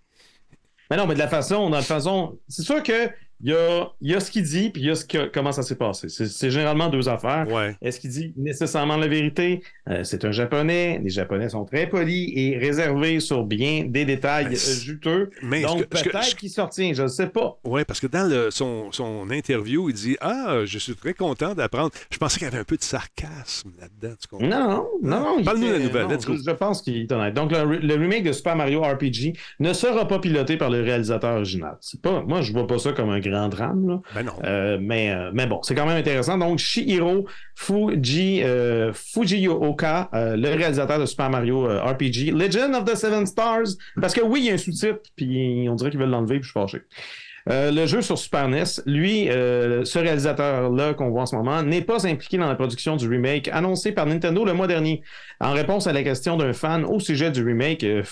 Mais 0.93 0.99
non, 0.99 1.07
mais 1.07 1.14
de 1.14 1.20
la 1.20 1.28
façon, 1.28 1.70
dans 1.70 1.78
la 1.78 1.82
façon. 1.82 2.38
C'est 2.49 2.61
sûr 2.61 2.82
que 2.82 3.09
il 3.43 3.51
y 3.51 3.55
a, 3.55 3.90
il 4.01 4.11
y 4.11 4.14
a 4.14 4.20
ce 4.20 4.30
qu'il 4.30 4.43
dit, 4.45 4.70
puis 4.70 4.82
il 4.82 4.86
y 4.88 4.90
a 4.90 4.95
ce 4.95 5.05
que, 5.05 5.26
comment 5.32 5.53
ça 5.53 5.62
s'est 5.62 5.76
passé. 5.76 6.09
C'est 6.09 6.51
généralement 6.51 6.88
deux 6.88 7.09
affaires. 7.09 7.47
Ouais. 7.51 7.76
Est-ce 7.82 7.99
qu'il 8.01 8.11
dit 8.11 8.32
nécessairement 8.36 8.97
la 8.97 9.09
vérité? 9.09 9.62
Euh, 9.88 10.05
c'est 10.05 10.24
un 10.24 10.32
japonais. 10.32 11.01
Les 11.03 11.11
japonais 11.11 11.49
sont 11.49 11.64
très 11.64 11.88
polis 11.88 12.32
et 12.36 12.57
réservés 12.59 13.20
sur 13.20 13.45
bien 13.45 13.84
des 13.88 14.05
détails 14.05 14.47
Ben, 14.47 14.57
juteux. 14.57 15.30
Mais 15.43 15.62
Donc 15.62 15.86
peut-être 15.86 16.36
qu'il 16.36 16.51
sortit, 16.51 16.95
je 16.95 17.03
ne 17.03 17.09
sais 17.09 17.28
pas. 17.28 17.59
Oui, 17.64 17.82
parce 17.84 18.01
que 18.01 18.07
dans 18.07 18.28
le- 18.28 18.51
son, 18.51 18.93
son 18.93 19.28
interview, 19.30 19.88
il 19.90 19.95
dit 19.95 20.16
Ah, 20.20 20.59
je 20.64 20.78
suis 20.78 20.95
très 20.95 21.14
content 21.14 21.55
d'apprendre. 21.55 21.90
Je 22.11 22.18
pensais 22.18 22.38
qu'il 22.38 22.47
y 22.47 22.51
avait 22.51 22.59
un 22.61 22.64
peu 22.64 22.76
de 22.76 22.82
sarcasme 22.82 23.72
là-dedans. 23.80 24.14
Tu 24.20 24.28
comprends? 24.28 24.47
Non, 24.47 24.86
non, 25.03 25.20
non. 25.20 25.36
il 25.38 25.45
Parle-nous 25.45 25.68
de 25.68 25.72
la 25.72 25.78
nouvelle, 25.78 26.07
non. 26.07 26.18
Je, 26.18 26.43
je 26.47 26.51
pense 26.55 26.82
qu'il 26.82 26.97
est 26.97 27.12
honnête. 27.12 27.34
Donc, 27.34 27.51
le, 27.53 27.78
le 27.78 27.95
remake 27.95 28.24
de 28.24 28.32
Super 28.32 28.57
Mario 28.57 28.82
RPG 28.82 29.32
ne 29.61 29.72
sera 29.72 30.07
pas 30.07 30.18
piloté 30.18 30.57
par 30.57 30.70
le 30.70 30.80
réalisateur 30.82 31.36
original. 31.36 31.76
C'est 31.80 32.01
pas, 32.01 32.22
moi, 32.22 32.40
je 32.43 32.53
vois 32.53 32.66
pas 32.66 32.78
ça 32.78 32.93
comme 32.93 33.11
un 33.11 33.20
grand 33.33 33.49
drame, 33.49 33.89
là. 33.89 34.01
Ben 34.14 34.22
non. 34.24 34.33
Euh, 34.45 34.78
mais, 34.80 35.11
euh, 35.11 35.30
mais 35.33 35.47
bon, 35.47 35.61
c'est 35.62 35.74
quand 35.74 35.87
même 35.87 35.97
intéressant. 35.97 36.39
Donc, 36.39 36.59
Shihiro 36.59 37.26
Fuji, 37.57 38.43
euh, 38.45 38.93
Fujioka, 38.93 40.11
euh, 40.14 40.37
le 40.37 40.49
réalisateur 40.49 40.99
de 40.99 41.07
Super 41.07 41.30
Mario 41.30 41.64
RPG, 41.66 42.33
Legend 42.33 42.74
of 42.74 42.85
the 42.85 42.95
Seven 42.95 43.26
Stars. 43.26 43.76
Parce 44.01 44.14
que 44.14 44.20
oui, 44.20 44.41
il 44.41 44.47
y 44.47 44.51
a 44.51 44.55
un 44.55 44.59
sous-titre, 44.59 45.01
puis 45.16 45.66
on 45.68 45.74
dirait 45.74 45.91
qu'ils 45.91 46.01
veulent 46.01 46.11
l'enlever, 46.11 46.39
puis 46.39 46.45
je 46.45 46.51
suis 46.51 46.61
fâché. 46.61 46.83
Euh, 47.49 47.72
le 47.72 47.87
jeu 47.87 48.03
sur 48.03 48.18
Super 48.18 48.49
NES, 48.49 48.64
lui, 48.87 49.28
euh, 49.28 49.85
ce 49.85 49.99
réalisateur-là 49.99 50.95
qu'on 50.95 51.11
voit 51.11 51.22
en 51.22 51.26
ce 51.26 51.35
moment, 51.35 51.62
n'est 51.62 51.83
pas 51.83 52.07
impliqué 52.07 52.39
dans 52.39 52.47
la 52.47 52.55
production 52.55 52.97
du 52.97 53.09
remake 53.09 53.49
annoncé 53.49 53.93
par 53.93 54.07
Nintendo 54.07 54.45
le 54.45 54.53
mois 54.53 54.68
dernier. 54.68 55.03
En 55.41 55.53
réponse 55.53 55.87
à 55.87 55.93
la 55.93 56.03
question 56.05 56.37
d'un 56.37 56.53
fan 56.53 56.85
au 56.85 57.01
sujet 57.01 57.30
du 57.30 57.45
remake, 57.45 57.83
euh, 57.83 58.03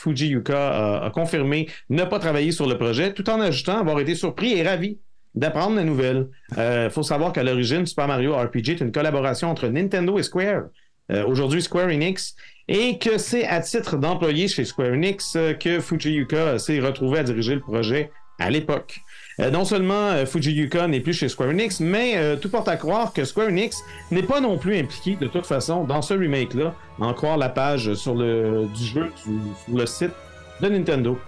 a, 0.49 1.07
a 1.07 1.11
confirmé 1.11 1.69
ne 1.91 2.05
pas 2.05 2.19
travailler 2.19 2.51
sur 2.51 2.67
le 2.67 2.77
projet, 2.77 3.13
tout 3.13 3.29
en 3.31 3.41
ajoutant 3.41 3.79
avoir 3.79 4.01
été 4.01 4.15
surpris 4.15 4.55
et 4.55 4.63
ravi 4.63 4.99
d'apprendre 5.35 5.77
la 5.77 5.85
nouvelle. 5.85 6.29
Il 6.57 6.89
faut 6.91 7.03
savoir 7.03 7.33
qu'à 7.33 7.43
l'origine, 7.43 7.87
Super 7.87 8.09
Mario 8.09 8.35
RPG 8.37 8.71
est 8.71 8.81
une 8.81 8.93
collaboration 8.93 9.49
entre 9.49 9.69
Nintendo 9.69 10.19
et 10.19 10.23
Square. 10.23 10.65
euh, 11.11 11.25
aujourd'hui 11.27 11.61
Square 11.63 11.89
Enix, 11.89 12.37
et 12.69 12.99
que 12.99 13.19
c'est 13.19 13.45
à 13.47 13.61
titre 13.61 13.97
d'employé 13.97 14.47
chez 14.49 14.65
Square 14.65 14.93
Enix 14.93 15.35
euh, 15.37 15.55
que 15.55 15.81
Fujiyuka 15.81 16.59
s'est 16.59 16.79
retrouvé 16.81 17.19
à 17.19 17.23
diriger 17.25 17.55
le 17.55 17.61
projet 17.61 18.11
à 18.39 18.49
l'époque. 18.51 19.01
Euh, 19.41 19.51
non 19.51 19.65
seulement 19.65 20.11
euh, 20.11 20.25
Fujiyuka 20.25 20.87
n'est 20.87 21.01
plus 21.01 21.13
chez 21.15 21.29
Square 21.29 21.51
Enix, 21.51 21.81
mais 21.81 22.17
euh, 22.17 22.37
tout 22.37 22.49
porte 22.49 22.69
à 22.69 22.77
croire 22.77 23.13
que 23.13 23.25
Square 23.25 23.49
Enix 23.49 23.77
n'est 24.11 24.23
pas 24.23 24.41
non 24.41 24.57
plus 24.57 24.77
impliqué 24.77 25.17
de 25.17 25.27
toute 25.27 25.47
façon 25.47 25.85
dans 25.85 26.03
ce 26.03 26.15
remake-là, 26.15 26.75
en 27.01 27.13
croire 27.13 27.37
la 27.39 27.49
page 27.49 27.95
sur 27.95 28.15
le, 28.15 28.67
du 28.75 28.85
jeu 28.85 29.11
sur 29.17 29.77
le 29.77 29.87
site 29.87 30.13
de 30.61 30.69
Nintendo. 30.69 31.19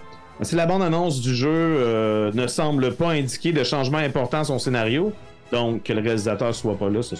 Si 0.43 0.55
la 0.55 0.65
bande-annonce 0.65 1.21
du 1.21 1.33
jeu 1.33 1.49
euh, 1.49 2.31
ne 2.33 2.47
semble 2.47 2.93
pas 2.93 3.11
indiquer 3.11 3.53
de 3.53 3.63
changement 3.63 3.99
important 3.99 4.39
à 4.39 4.43
son 4.43 4.59
scénario, 4.59 5.13
donc 5.51 5.83
que 5.83 5.93
le 5.93 6.01
réalisateur 6.01 6.53
soit 6.53 6.77
pas 6.77 6.89
là, 6.89 7.01
c'est 7.01 7.17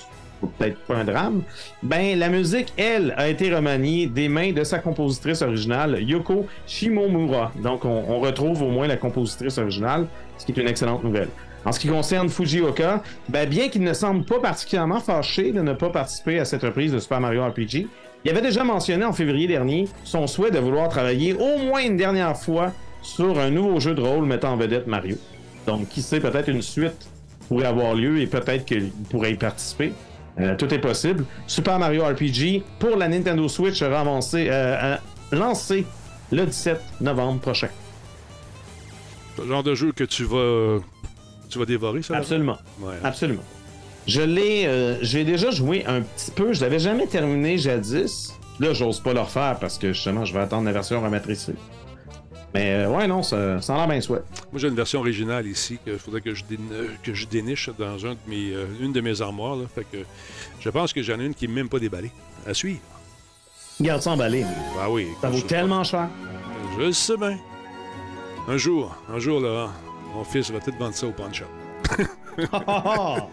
peut-être 0.58 0.78
pas 0.80 0.96
un 0.96 1.06
drame, 1.06 1.44
ben 1.84 2.20
la 2.20 2.28
musique, 2.28 2.74
elle, 2.76 3.14
a 3.16 3.30
été 3.30 3.54
remaniée 3.54 4.08
des 4.08 4.28
mains 4.28 4.52
de 4.52 4.64
sa 4.64 4.80
compositrice 4.80 5.42
originale, 5.42 6.02
Yoko 6.02 6.48
Shimomura. 6.68 7.54
Donc 7.62 7.86
on, 7.86 8.04
on 8.10 8.20
retrouve 8.20 8.62
au 8.64 8.70
moins 8.70 8.88
la 8.88 8.98
compositrice 8.98 9.58
originale, 9.58 10.08
ce 10.38 10.46
qui 10.46 10.52
est 10.52 10.62
une 10.62 10.68
excellente 10.68 11.04
nouvelle. 11.04 11.30
En 11.66 11.72
ce 11.72 11.80
qui 11.80 11.88
concerne 11.88 12.28
Fujioka, 12.28 13.02
ben 13.30 13.48
bien 13.48 13.70
qu'il 13.70 13.84
ne 13.84 13.94
semble 13.94 14.26
pas 14.26 14.40
particulièrement 14.40 15.00
fâché 15.00 15.54
de 15.54 15.62
ne 15.62 15.74
pas 15.74 15.90
participer 15.90 16.40
à 16.40 16.46
cette 16.46 16.64
reprise 16.64 16.92
de 16.92 17.00
Super 17.00 17.22
Mario 17.22 17.46
RPG, 17.46 17.88
il 18.26 18.32
avait 18.32 18.42
déjà 18.42 18.64
mentionné 18.64 19.06
en 19.06 19.14
février 19.14 19.48
dernier 19.48 19.88
son 20.04 20.28
souhait 20.28 20.52
de 20.52 20.60
vouloir 20.60 20.90
travailler 20.90 21.34
au 21.34 21.58
moins 21.60 21.82
une 21.82 21.98
dernière 21.98 22.38
fois 22.38 22.72
sur 23.04 23.40
un 23.40 23.50
nouveau 23.50 23.80
jeu 23.80 23.94
de 23.94 24.02
rôle 24.02 24.26
mettant 24.26 24.54
en 24.54 24.58
vedette 24.58 24.88
Mario. 24.88 25.18
Donc, 25.68 25.88
qui 25.90 26.02
sait, 26.02 26.20
peut-être 26.20 26.50
une 26.50 26.62
suite 26.62 27.08
pourrait 27.48 27.66
avoir 27.66 27.94
lieu 27.94 28.20
et 28.20 28.28
peut-être 28.28 28.66
qu'il 28.66 28.92
pourrait 29.10 29.34
y 29.34 29.36
participer. 29.36 29.94
Euh, 30.40 30.56
tout 30.56 30.74
est 30.74 30.80
possible. 30.80 31.26
Super 31.46 31.78
Mario 31.78 32.04
RPG 32.04 32.64
pour 32.80 32.98
la 32.98 33.08
Nintendo 33.08 33.48
Switch 33.48 33.80
sera 33.80 34.00
avancé, 34.02 34.48
euh, 34.50 34.76
euh, 34.82 34.98
lancé 35.32 35.86
le 36.32 36.46
17 36.46 36.82
novembre 37.02 37.40
prochain. 37.40 37.70
C'est 39.36 39.44
le 39.44 39.48
genre 39.48 39.64
de 39.64 39.76
jeu 39.76 39.92
que 39.92 40.04
tu 40.04 40.24
vas, 40.24 40.80
tu 41.50 41.60
vas 41.60 41.66
dévorer, 41.66 42.02
ça? 42.02 42.18
Absolument. 42.18 42.58
Ouais. 42.82 42.96
Absolument. 43.04 43.44
Je 44.08 44.22
l'ai, 44.22 44.66
euh, 44.66 44.98
j'ai 45.02 45.24
déjà 45.24 45.50
joué 45.52 45.86
un 45.86 46.02
petit 46.02 46.32
peu. 46.32 46.54
Je 46.54 46.62
l'avais 46.62 46.80
jamais 46.80 47.08
terminé 47.08 47.58
jadis. 47.58 48.34
Là, 48.60 48.74
j'ose 48.74 49.00
pas 49.00 49.14
le 49.14 49.22
refaire 49.22 49.58
parce 49.60 49.78
que 49.78 49.94
justement, 49.94 50.26
je 50.26 50.34
vais 50.34 50.40
attendre 50.40 50.66
la 50.66 50.72
version 50.72 51.02
rematricée. 51.02 51.56
Mais 52.54 52.72
euh, 52.86 52.90
ouais, 52.90 53.08
non, 53.08 53.24
ça, 53.24 53.60
ça 53.62 53.74
en 53.74 53.82
a 53.82 53.88
bien 53.88 54.00
souhait. 54.00 54.22
Moi, 54.52 54.60
j'ai 54.60 54.68
une 54.68 54.76
version 54.76 55.00
originale 55.00 55.48
ici 55.48 55.80
qu'il 55.84 55.98
faudrait 55.98 56.22
que 56.22 56.34
je, 56.36 56.44
dé- 56.44 56.60
que 57.02 57.14
je 57.14 57.26
déniche 57.26 57.70
dans 57.80 58.06
un 58.06 58.12
de 58.12 58.18
mes, 58.28 58.52
euh, 58.54 58.66
une 58.80 58.94
de 58.94 59.02
mes 59.02 59.22
armoires. 59.22 59.56
Là. 59.56 59.66
Fait 59.74 59.86
que 59.92 59.98
je 60.60 60.70
pense 60.70 60.94
que 60.94 61.02
j'en 61.02 61.20
ai 61.20 61.26
une 61.26 61.34
qui 61.34 61.48
n'est 61.48 61.54
même 61.56 61.70
pas 61.70 61.80
déballée. 61.80 62.12
À 62.46 62.54
suivre. 62.54 62.80
Garde 63.82 64.02
ça 64.04 64.12
emballé. 64.12 64.46
Ah 64.80 64.90
oui. 64.90 65.08
Ça 65.22 65.30
vaut 65.30 65.42
tellement 65.42 65.84
cher. 65.84 66.08
Je 66.78 66.84
le 66.86 66.92
sais 66.92 67.18
bien. 67.18 67.38
Un 68.48 68.58
jour, 68.58 68.96
un 69.12 69.18
jour, 69.20 69.40
là, 69.40 69.70
mon 70.14 70.24
fils 70.24 70.52
va 70.52 70.60
peut-être 70.60 70.78
vendre 70.78 70.94
ça 70.94 71.08
au 71.08 71.12
pawn 71.12 71.34
shop. 71.34 71.46
À 72.38 72.38
Il 72.38 72.48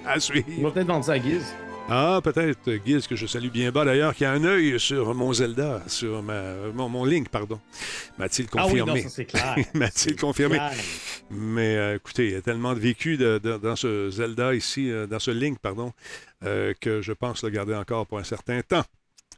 va 0.04 0.20
suivre. 0.20 0.70
peut-être 0.70 0.86
vendre 0.86 1.04
ça 1.04 1.12
à 1.12 1.18
Guise. 1.18 1.54
Ah, 1.88 2.20
peut-être, 2.22 2.70
Giz, 2.86 3.08
que 3.08 3.16
je 3.16 3.26
salue 3.26 3.48
bien 3.48 3.72
bas 3.72 3.84
d'ailleurs, 3.84 4.14
qui 4.14 4.24
a 4.24 4.30
un 4.30 4.44
œil 4.44 4.78
sur 4.78 5.12
mon 5.12 5.32
Zelda, 5.32 5.82
sur 5.88 6.22
ma, 6.22 6.54
mon, 6.72 6.88
mon 6.88 7.04
Link, 7.04 7.28
pardon. 7.30 7.60
M'a-t-il 8.16 8.46
Ah 8.56 8.66
oui, 8.68 8.74
non, 8.74 8.86
confirmé? 8.86 9.02
ça 9.02 9.08
c'est 9.08 9.24
clair. 9.24 9.56
M'a-t-il 9.74 10.14
confirmé? 10.14 10.56
clair. 10.56 10.72
Mais 11.30 11.76
euh, 11.76 11.96
écoutez, 11.96 12.26
il 12.26 12.32
y 12.32 12.36
a 12.36 12.42
tellement 12.42 12.74
de 12.74 12.78
vécu 12.78 13.16
de- 13.16 13.38
de- 13.42 13.56
dans 13.58 13.74
ce 13.74 14.08
Zelda 14.10 14.54
ici, 14.54 14.88
euh, 14.88 15.08
dans 15.08 15.18
ce 15.18 15.32
Link, 15.32 15.58
pardon, 15.58 15.92
euh, 16.44 16.74
que 16.80 17.02
je 17.02 17.12
pense 17.12 17.42
le 17.42 17.50
garder 17.50 17.74
encore 17.74 18.06
pour 18.06 18.18
un 18.18 18.24
certain 18.24 18.60
temps. 18.62 18.84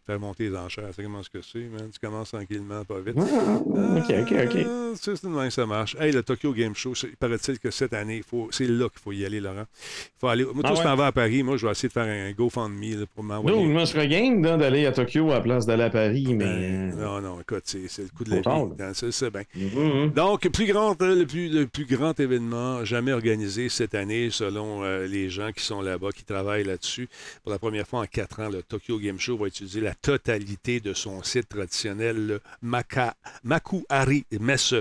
Faire 0.05 0.19
monter 0.19 0.49
les 0.51 0.57
enchères, 0.57 0.89
c'est 0.97 1.05
comment 1.05 1.23
ce 1.23 1.31
que 1.31 1.41
c'est, 1.43 1.61
man? 1.61 1.89
Tu 1.93 2.01
commences 2.01 2.31
tranquillement, 2.33 2.85
pas 2.85 2.99
vite. 2.99 3.17
Ok, 3.17 4.11
ok, 4.11 4.33
ok. 4.33 4.67
Ah, 4.67 4.93
C'est 4.97 5.23
de 5.25 5.29
même 5.29 5.45
que 5.47 5.51
ça 5.51 5.65
marche. 5.65 5.95
Hey, 6.01 6.11
le 6.11 6.25
Tokyo 6.25 6.53
Game 6.53 6.75
Show, 6.75 6.93
paraît-il 7.21 7.61
que 7.61 7.71
cette 7.71 7.93
année, 7.93 8.21
faut- 8.29 8.49
c'est 8.51 8.67
là 8.67 8.89
qu'il 8.89 8.99
faut 9.01 9.13
y 9.13 9.25
aller, 9.25 9.39
Laurent. 9.41 9.63
Il 9.65 10.11
faut 10.21 10.27
aller. 10.27 10.45
Moi, 10.45 10.55
Ah 10.65 10.73
toi, 10.75 10.95
ouais? 10.97 11.03
à 11.05 11.13
Paris, 11.13 11.45
moi, 11.45 11.57
je 11.57 11.67
vais 11.67 11.71
essayer 11.73 11.89
de 11.89 11.93
faire 11.93 12.03
un 12.03 12.33
GoFundMe 12.33 12.99
là, 13.01 13.07
pour 13.15 13.23
Non, 13.23 13.35
m'envoyer. 13.43 13.65
moi, 13.67 13.85
je 13.85 13.91
serais 13.93 14.09
game 14.09 14.43
là, 14.43 14.57
d'aller 14.57 14.87
à 14.87 14.93
Tokyo 14.93 15.31
à 15.31 15.35
la 15.35 15.41
place 15.41 15.67
d'aller 15.67 15.85
à 15.85 15.91
Paris, 15.91 16.27
mais. 16.35 16.45
Ben, 16.47 16.97
non, 16.97 17.21
non, 17.21 17.41
écoute, 17.41 17.63
c'est 17.67 17.83
le 17.99 18.09
coup 18.09 18.25
de 18.25 18.31
la 18.31 18.41
vie. 18.41 18.93
C'est 18.95 19.13
c'est 19.13 19.31
bien. 19.31 19.43
Mhm. 19.55 20.11
Donc, 20.11 20.49
plus 20.49 20.67
grand, 20.67 21.01
euh, 21.01 21.15
le, 21.15 21.27
plus, 21.27 21.49
le 21.49 21.67
plus 21.69 21.85
grand 21.87 22.19
événement 22.19 22.85
jamais 22.85 23.13
organisé 23.13 23.69
cette 23.69 23.95
année, 23.95 24.31
selon 24.31 24.83
euh, 24.83 25.07
les 25.07 25.31
gens 25.31 25.53
qui 25.53 25.63
sont 25.65 25.81
là-bas, 25.81 26.09
qui 26.11 26.25
travaillent 26.25 26.65
là-dessus. 26.65 27.09
Pour 27.45 27.53
la 27.53 27.61
première 27.61 27.87
fois 27.87 28.01
en 28.01 28.07
quatre 28.07 28.41
ans, 28.41 28.49
le 28.49 28.65
Tokyo 28.65 28.99
Game 28.99 29.21
Show 29.21 29.37
va 29.37 29.47
utiliser 29.47 29.81
la 29.81 29.92
totalité 29.95 30.81
de 30.81 30.95
son 30.95 31.23
site 31.23 31.49
traditionnel, 31.49 32.41
Makuhari 32.63 34.27
Messe. 34.41 34.75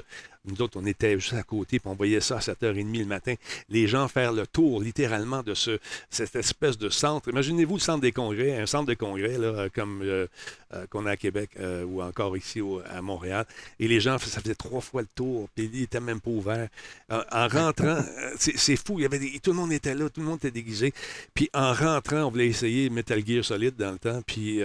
Nous 0.45 0.59
autres, 0.61 0.79
on 0.81 0.85
était 0.87 1.19
juste 1.19 1.33
à 1.33 1.43
côté, 1.43 1.77
puis 1.79 1.87
on 1.87 1.93
voyait 1.93 2.19
ça 2.19 2.37
à 2.37 2.39
7h30 2.39 2.97
le 2.99 3.05
matin. 3.05 3.35
Les 3.69 3.87
gens 3.87 4.07
faire 4.07 4.33
le 4.33 4.47
tour, 4.47 4.81
littéralement, 4.81 5.43
de 5.43 5.53
ce, 5.53 5.77
cette 6.09 6.35
espèce 6.35 6.79
de 6.79 6.89
centre. 6.89 7.29
Imaginez-vous 7.29 7.75
le 7.75 7.79
centre 7.79 8.01
des 8.01 8.11
congrès, 8.11 8.57
un 8.59 8.65
centre 8.65 8.87
de 8.87 8.95
congrès, 8.95 9.37
là, 9.37 9.69
comme 9.69 10.01
euh, 10.01 10.25
euh, 10.73 10.87
qu'on 10.89 11.05
a 11.05 11.11
à 11.11 11.17
Québec 11.17 11.51
euh, 11.59 11.83
ou 11.83 12.01
encore 12.01 12.35
ici 12.37 12.59
au- 12.59 12.81
à 12.89 13.03
Montréal. 13.03 13.45
Et 13.79 13.87
les 13.87 13.99
gens, 13.99 14.17
ça 14.17 14.41
faisait 14.41 14.55
trois 14.55 14.81
fois 14.81 15.03
le 15.03 15.07
tour, 15.13 15.47
puis 15.55 15.69
il 15.71 15.81
n'était 15.81 15.99
même 15.99 16.19
pas 16.19 16.31
ouvert. 16.31 16.69
En, 17.11 17.21
en 17.31 17.47
rentrant, 17.47 17.99
c'est 18.39 18.57
c'est 18.57 18.77
fou, 18.77 18.97
il 18.97 19.03
y 19.03 19.05
avait 19.05 19.19
des- 19.19 19.39
tout 19.41 19.51
le 19.51 19.57
monde 19.57 19.71
était 19.71 19.93
là, 19.93 20.09
tout 20.09 20.21
le 20.21 20.25
monde 20.25 20.37
était 20.37 20.49
déguisé. 20.49 20.91
Puis 21.35 21.49
en 21.53 21.71
rentrant, 21.73 22.23
on 22.23 22.31
voulait 22.31 22.47
essayer 22.47 22.89
Metal 22.89 23.23
Gear 23.23 23.45
Solid 23.45 23.75
dans 23.75 23.91
le 23.91 23.99
temps. 23.99 24.21
Puis 24.25 24.61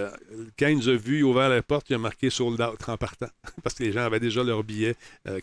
quand 0.59 0.69
il 0.69 0.79
nous 0.79 0.89
a 0.89 0.93
a 0.95 1.23
ouvert 1.23 1.49
la 1.51 1.63
porte, 1.63 1.91
il 1.91 1.95
a 1.95 1.99
marqué 1.99 2.31
sold 2.31 2.61
out 2.63 2.79
en 2.89 2.97
partant. 2.97 3.29
Parce 3.63 3.75
que 3.75 3.85
les 3.85 3.93
gens 3.93 4.05
avaient 4.05 4.21
déjà 4.21 4.43
leur 4.43 4.65
billet 4.65 4.95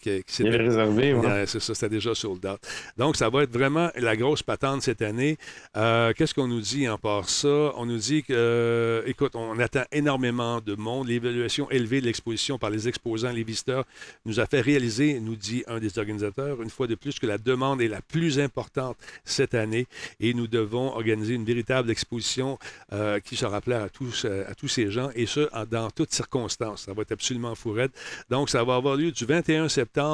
qui 0.02 0.23
Il 0.28 0.34
s'était 0.34 0.58
réservé, 0.58 1.16
c'est 1.46 1.60
ça, 1.60 1.74
c'était 1.74 1.90
déjà 1.90 2.16
sold 2.16 2.46
out. 2.46 2.60
Donc, 2.98 3.16
ça 3.16 3.30
va 3.30 3.44
être 3.44 3.52
vraiment 3.52 3.90
la 3.96 4.16
grosse 4.16 4.44
patente 4.44 4.82
cette 4.82 5.02
année. 5.02 5.38
Euh, 5.76 6.14
Qu'est-ce 6.16 6.34
qu'on 6.34 6.48
nous 6.48 6.62
dit 6.62 6.88
en 6.88 6.98
part 6.98 7.30
ça? 7.30 7.74
On 7.76 7.86
nous 7.86 7.98
dit 7.98 8.24
que, 8.24 8.34
euh, 8.34 9.02
écoute, 9.06 9.36
on 9.36 9.60
attend 9.60 9.84
énormément 9.92 10.62
de 10.62 10.76
monde. 10.76 11.08
L'évaluation 11.08 11.70
élevée 11.70 12.02
de 12.02 12.06
l'exposition 12.06 12.58
par 12.58 12.70
les 12.70 12.88
exposants, 12.88 13.32
les 13.32 13.44
visiteurs, 13.44 13.86
nous 14.26 14.40
a 14.40 14.46
fait 14.46 14.62
réaliser, 14.62 15.20
nous 15.20 15.36
dit 15.36 15.64
un 15.68 15.80
des 15.80 15.98
organisateurs, 15.98 16.62
une 16.62 16.70
fois 16.70 16.88
de 16.88 16.96
plus, 16.96 17.20
que 17.20 17.28
la 17.28 17.38
demande 17.38 17.82
est 17.82 17.88
la 17.88 18.02
plus 18.02 18.40
importante 18.40 18.98
cette 19.26 19.54
année 19.54 19.88
et 20.20 20.34
nous 20.34 20.48
devons 20.48 20.96
organiser 20.96 21.34
une 21.34 21.46
véritable 21.46 21.92
exposition 21.92 22.58
euh, 22.94 23.20
qui 23.20 23.36
sera 23.36 23.62
plaire 23.62 23.84
à 23.84 23.90
tous, 23.90 24.26
à 24.26 24.56
tous 24.56 24.68
ces 24.68 24.90
gens 24.92 25.10
et 25.16 25.26
ce, 25.26 25.50
dans 25.66 25.90
toutes 25.90 26.14
circonstances. 26.14 26.84
Ça 26.84 26.94
va 26.94 27.02
être 27.02 27.12
absolument 27.12 27.56
fou 27.56 27.72
raide. 27.72 27.92
Donc, 28.30 28.50
ça 28.50 28.64
va 28.64 28.76
avoir 28.76 28.96
lieu 28.96 29.12
du 29.12 29.26
21 29.26 29.70
septembre 29.70 30.13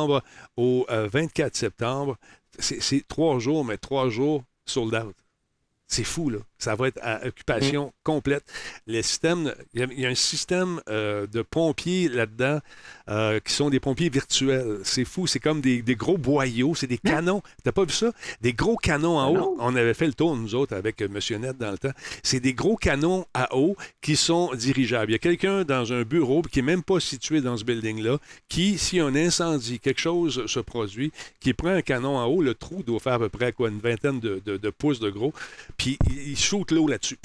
au 0.57 0.85
euh, 0.89 1.07
24 1.11 1.55
septembre. 1.55 2.17
C'est 2.57 2.81
c'est 2.81 3.07
trois 3.07 3.39
jours, 3.39 3.63
mais 3.65 3.77
trois 3.77 4.09
jours 4.09 4.43
sold 4.65 4.93
out. 4.95 5.15
C'est 5.87 6.03
fou, 6.03 6.29
là. 6.29 6.39
Ça 6.59 6.75
va 6.75 6.89
être 6.89 6.99
à 7.01 7.25
occupation 7.25 7.93
complète. 8.03 8.43
Les 8.85 9.01
systèmes, 9.01 9.53
il 9.73 9.79
y 9.79 9.83
a, 9.83 9.87
il 9.91 9.99
y 10.01 10.05
a 10.05 10.09
un 10.09 10.15
système 10.15 10.81
euh, 10.89 11.25
de 11.25 11.41
pompiers 11.41 12.09
là-dedans 12.09 12.59
euh, 13.09 13.39
qui 13.39 13.53
sont 13.53 13.69
des 13.69 13.79
pompiers 13.79 14.09
virtuels. 14.09 14.79
C'est 14.83 15.05
fou. 15.05 15.25
C'est 15.25 15.39
comme 15.39 15.61
des, 15.61 15.81
des 15.81 15.95
gros 15.95 16.17
boyaux. 16.17 16.75
C'est 16.75 16.85
des 16.87 16.97
canons. 16.97 17.41
T'as 17.63 17.71
pas 17.71 17.85
vu 17.85 17.93
ça? 17.93 18.11
Des 18.41 18.53
gros 18.53 18.75
canons 18.75 19.17
en 19.17 19.33
haut. 19.35 19.55
On 19.59 19.75
avait 19.75 19.93
fait 19.93 20.07
le 20.07 20.13
tour, 20.13 20.35
nous 20.35 20.53
autres, 20.53 20.75
avec 20.75 21.01
euh, 21.01 21.07
M. 21.07 21.41
Net 21.41 21.57
dans 21.57 21.71
le 21.71 21.77
temps. 21.77 21.93
C'est 22.23 22.39
des 22.41 22.53
gros 22.53 22.75
canons 22.75 23.25
à 23.33 23.55
eau 23.55 23.75
qui 24.01 24.15
sont 24.15 24.53
dirigeables. 24.53 25.11
Il 25.11 25.13
y 25.13 25.15
a 25.15 25.19
quelqu'un 25.19 25.63
dans 25.63 25.93
un 25.93 26.03
bureau 26.03 26.41
qui 26.41 26.59
n'est 26.59 26.65
même 26.65 26.83
pas 26.83 26.99
situé 26.99 27.41
dans 27.41 27.55
ce 27.57 27.63
building-là 27.63 28.17
qui, 28.49 28.77
si 28.77 28.99
un 28.99 29.15
incendie, 29.15 29.79
quelque 29.79 30.01
chose 30.01 30.45
se 30.45 30.59
produit, 30.59 31.11
qui 31.39 31.53
prend 31.53 31.69
un 31.69 31.81
canon 31.81 32.17
en 32.17 32.25
haut, 32.25 32.41
le 32.41 32.53
trou 32.53 32.83
doit 32.83 32.99
faire 32.99 33.13
à 33.13 33.19
peu 33.19 33.29
près 33.29 33.53
quoi, 33.53 33.69
une 33.69 33.79
vingtaine 33.79 34.19
de, 34.19 34.41
de- 34.45 34.57
de 34.57 34.69
pouces 34.69 34.99
de 34.99 35.09
gros, 35.09 35.33
puis 35.77 35.97
il 36.09 36.37
shoot 36.49 36.71
l'eau 36.71 36.87
là-dessus. 36.87 37.17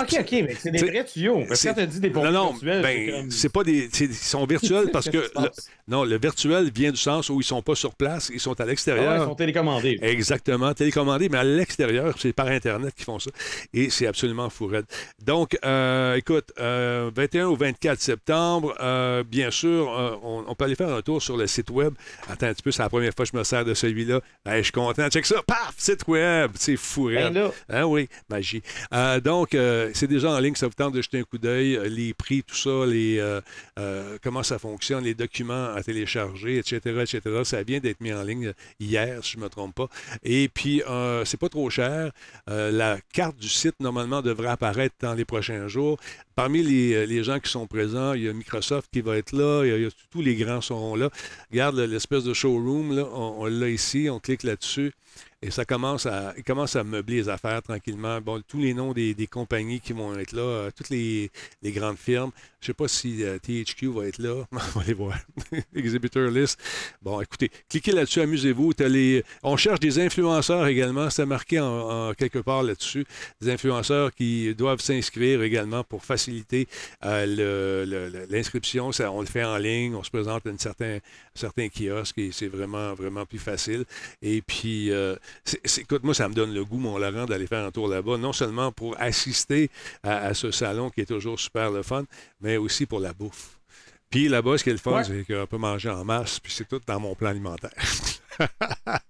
Ok, 0.00 0.16
ok, 0.20 0.32
mais 0.32 0.56
c'est 0.58 0.70
des 0.70 0.78
vrais 0.78 1.04
tuyaux. 1.04 1.44
Quand 1.48 1.74
t'as 1.74 1.86
dit 1.86 1.98
des 1.98 2.10
pompiers 2.10 2.30
non, 2.30 2.44
non, 2.44 2.50
virtuels, 2.52 2.82
c'est 2.84 3.06
ben, 3.06 3.10
comme- 3.10 3.30
c'est 3.32 3.48
pas 3.48 3.64
des. 3.64 3.90
Ils 4.00 4.14
sont 4.14 4.46
virtuels 4.46 4.90
parce 4.92 5.08
que. 5.10 5.18
Le-? 5.18 5.50
Non, 5.90 6.04
le 6.04 6.18
virtuel 6.18 6.70
vient 6.74 6.90
du 6.90 6.96
sens 6.96 7.28
où 7.28 7.40
ils 7.40 7.44
sont 7.44 7.62
pas 7.62 7.74
sur 7.74 7.94
place, 7.94 8.30
ils 8.32 8.40
sont 8.40 8.52
à 8.52 8.56
Ah 8.60 8.64
ouais, 8.64 8.70
l'extérieur. 8.70 9.22
ils 9.22 9.28
sont 9.28 9.34
télécommandés. 9.34 9.98
Exactement, 10.02 10.72
télécommandé, 10.72 11.28
mais 11.28 11.38
à 11.38 11.44
l'extérieur, 11.44 12.14
c'est 12.18 12.32
par 12.32 12.46
Internet 12.46 12.94
qu'ils 12.94 13.04
font 13.04 13.18
ça. 13.18 13.30
Et 13.74 13.90
c'est 13.90 14.06
absolument 14.06 14.48
fou 14.50 14.66
raide. 14.66 14.86
Donc, 15.22 15.58
euh, 15.64 16.14
écoute, 16.14 16.52
euh, 16.58 17.10
21 17.14 17.48
au 17.48 17.56
24 17.56 18.00
septembre, 18.00 18.74
euh, 18.80 19.22
bien 19.24 19.50
sûr, 19.50 19.90
euh, 19.92 20.16
on, 20.22 20.44
on 20.46 20.54
peut 20.54 20.64
aller 20.64 20.74
faire 20.76 20.94
un 20.94 21.02
tour 21.02 21.20
sur 21.22 21.36
le 21.36 21.46
site 21.46 21.70
web. 21.70 21.94
Attends 22.28 22.46
un 22.46 22.54
petit 22.54 22.62
peu, 22.62 22.70
c'est 22.70 22.82
la 22.82 22.88
première 22.88 23.12
fois 23.14 23.24
que 23.26 23.30
je 23.32 23.36
me 23.36 23.44
sers 23.44 23.64
de 23.64 23.74
celui-là. 23.74 24.20
Hey, 24.46 24.58
je 24.58 24.62
suis 24.64 24.72
content. 24.72 25.08
Check 25.08 25.26
ça. 25.26 25.42
Paf! 25.46 25.74
Site 25.76 26.06
web. 26.06 26.52
C'est 26.54 26.76
fou 26.76 27.04
raide. 27.04 27.32
Ben 27.34 27.50
Ah 27.68 27.86
oui, 27.86 28.08
magie. 28.28 28.62
Euh, 28.94 29.20
donc, 29.20 29.54
euh, 29.54 29.90
c'est 29.94 30.06
déjà 30.06 30.30
en 30.30 30.38
ligne, 30.38 30.54
ça 30.54 30.66
vous 30.66 30.74
tente 30.74 30.94
de 30.94 31.02
jeter 31.02 31.18
un 31.18 31.22
coup 31.24 31.38
d'œil, 31.38 31.76
euh, 31.76 31.88
les 31.88 32.14
prix, 32.14 32.42
tout 32.42 32.54
ça, 32.56 32.86
les, 32.86 33.18
euh, 33.18 33.40
euh, 33.78 34.18
comment 34.22 34.42
ça 34.42 34.58
fonctionne, 34.58 35.04
les 35.04 35.14
documents 35.14 35.74
à 35.80 35.82
télécharger, 35.82 36.58
etc., 36.58 36.78
etc. 37.02 37.20
Ça 37.44 37.62
vient 37.62 37.80
d'être 37.80 38.00
mis 38.00 38.12
en 38.12 38.22
ligne 38.22 38.48
euh, 38.48 38.52
hier, 38.78 39.24
si 39.24 39.32
je 39.32 39.38
ne 39.38 39.42
me 39.44 39.48
trompe 39.48 39.74
pas. 39.74 39.88
Et 40.22 40.48
puis, 40.48 40.82
euh, 40.88 41.24
c'est 41.24 41.36
pas 41.40 41.48
trop 41.48 41.68
cher. 41.70 42.12
Euh, 42.48 42.70
la 42.70 42.98
carte 43.12 43.36
du 43.38 43.48
site, 43.48 43.74
normalement, 43.80 44.22
devrait 44.22 44.48
apparaître 44.48 44.94
dans 45.00 45.14
les 45.14 45.24
prochains 45.24 45.68
jours. 45.68 45.98
Parmi 46.36 46.62
les, 46.62 46.94
euh, 46.94 47.04
les 47.06 47.24
gens 47.24 47.40
qui 47.40 47.50
sont 47.50 47.66
présents, 47.66 48.12
il 48.14 48.22
y 48.22 48.28
a 48.28 48.32
Microsoft 48.32 48.88
qui 48.92 49.00
va 49.00 49.16
être 49.18 49.32
là, 49.32 49.64
tous 50.10 50.22
les 50.22 50.36
grands 50.36 50.60
seront 50.60 50.94
là. 50.94 51.10
Regarde 51.50 51.76
le- 51.76 51.86
l'espèce 51.86 52.24
de 52.24 52.32
showroom, 52.34 52.96
là, 52.96 53.04
on 53.12 53.46
l'a 53.46 53.68
ici, 53.68 54.08
on 54.10 54.20
clique 54.20 54.42
là-dessus. 54.44 54.92
Et 55.42 55.50
ça 55.50 55.64
commence 55.64 56.04
à, 56.04 56.34
commence 56.46 56.76
à 56.76 56.84
meubler 56.84 57.16
les 57.16 57.28
affaires 57.30 57.62
tranquillement. 57.62 58.20
Bon, 58.20 58.42
tous 58.46 58.58
les 58.58 58.74
noms 58.74 58.92
des, 58.92 59.14
des 59.14 59.26
compagnies 59.26 59.80
qui 59.80 59.94
vont 59.94 60.14
être 60.18 60.32
là, 60.32 60.42
euh, 60.42 60.70
toutes 60.76 60.90
les, 60.90 61.30
les 61.62 61.72
grandes 61.72 61.96
firmes. 61.96 62.30
Je 62.60 62.66
sais 62.66 62.74
pas 62.74 62.88
si 62.88 63.24
euh, 63.24 63.38
THQ 63.38 63.86
va 63.88 64.06
être 64.06 64.18
là. 64.18 64.44
On 64.52 64.56
va 64.56 64.82
aller 64.82 64.92
voir. 64.92 65.16
Exhibitor 65.74 66.28
list. 66.28 66.60
Bon, 67.00 67.22
écoutez, 67.22 67.50
cliquez 67.70 67.92
là-dessus, 67.92 68.20
amusez-vous. 68.20 68.72
Les- 68.80 69.24
On 69.42 69.56
cherche 69.56 69.80
des 69.80 69.98
influenceurs 69.98 70.66
également. 70.66 71.08
C'est 71.08 71.24
marqué 71.24 71.58
en, 71.58 72.12
quelque 72.12 72.40
part 72.40 72.62
là-dessus. 72.62 73.06
Des 73.40 73.50
influenceurs 73.50 74.12
qui 74.14 74.54
doivent 74.54 74.82
s'inscrire 74.82 75.42
également 75.42 75.84
pour 75.84 76.04
faciliter 76.04 76.68
euh, 77.02 78.26
l'inscription. 78.28 78.90
On 79.10 79.20
le 79.20 79.26
fait 79.26 79.44
en 79.44 79.56
ligne. 79.56 79.94
On 79.94 80.02
se 80.02 80.10
présente 80.10 80.46
à 80.46 80.50
un 80.50 80.58
certain, 80.58 81.68
kiosque 81.70 82.18
et 82.18 82.30
c'est 82.30 82.48
vraiment, 82.48 82.92
vraiment 82.92 83.24
plus 83.24 83.38
facile. 83.38 83.86
Et 84.20 84.42
puis, 84.42 84.90
écoute, 85.78 86.02
moi, 86.02 86.14
ça 86.14 86.28
me 86.28 86.34
donne 86.34 86.52
le 86.52 86.64
goût, 86.64 86.78
mon 86.78 86.98
Laurent, 86.98 87.26
d'aller 87.26 87.46
faire 87.46 87.64
un 87.64 87.70
tour 87.70 87.88
là-bas, 87.88 88.16
non 88.16 88.32
seulement 88.32 88.72
pour 88.72 89.00
assister 89.00 89.70
à, 90.02 90.18
à 90.18 90.34
ce 90.34 90.50
salon 90.50 90.90
qui 90.90 91.02
est 91.02 91.06
toujours 91.06 91.38
super 91.38 91.70
le 91.70 91.82
fun, 91.82 92.04
mais 92.40 92.56
aussi 92.56 92.86
pour 92.86 93.00
la 93.00 93.12
bouffe. 93.12 93.59
Puis 94.10 94.28
là-bas, 94.28 94.58
ce 94.58 94.64
qui 94.64 94.70
est 94.70 94.74
le 94.74 94.78
fun, 94.78 94.96
Ouais. 94.96 95.04
c'est 95.04 95.24
qu'on 95.24 95.46
peut 95.46 95.56
manger 95.56 95.88
en 95.88 96.04
masse, 96.04 96.40
puis 96.40 96.52
c'est 96.52 96.66
tout 96.68 96.80
dans 96.84 96.98
mon 96.98 97.14
plan 97.14 97.28
alimentaire. 97.30 97.70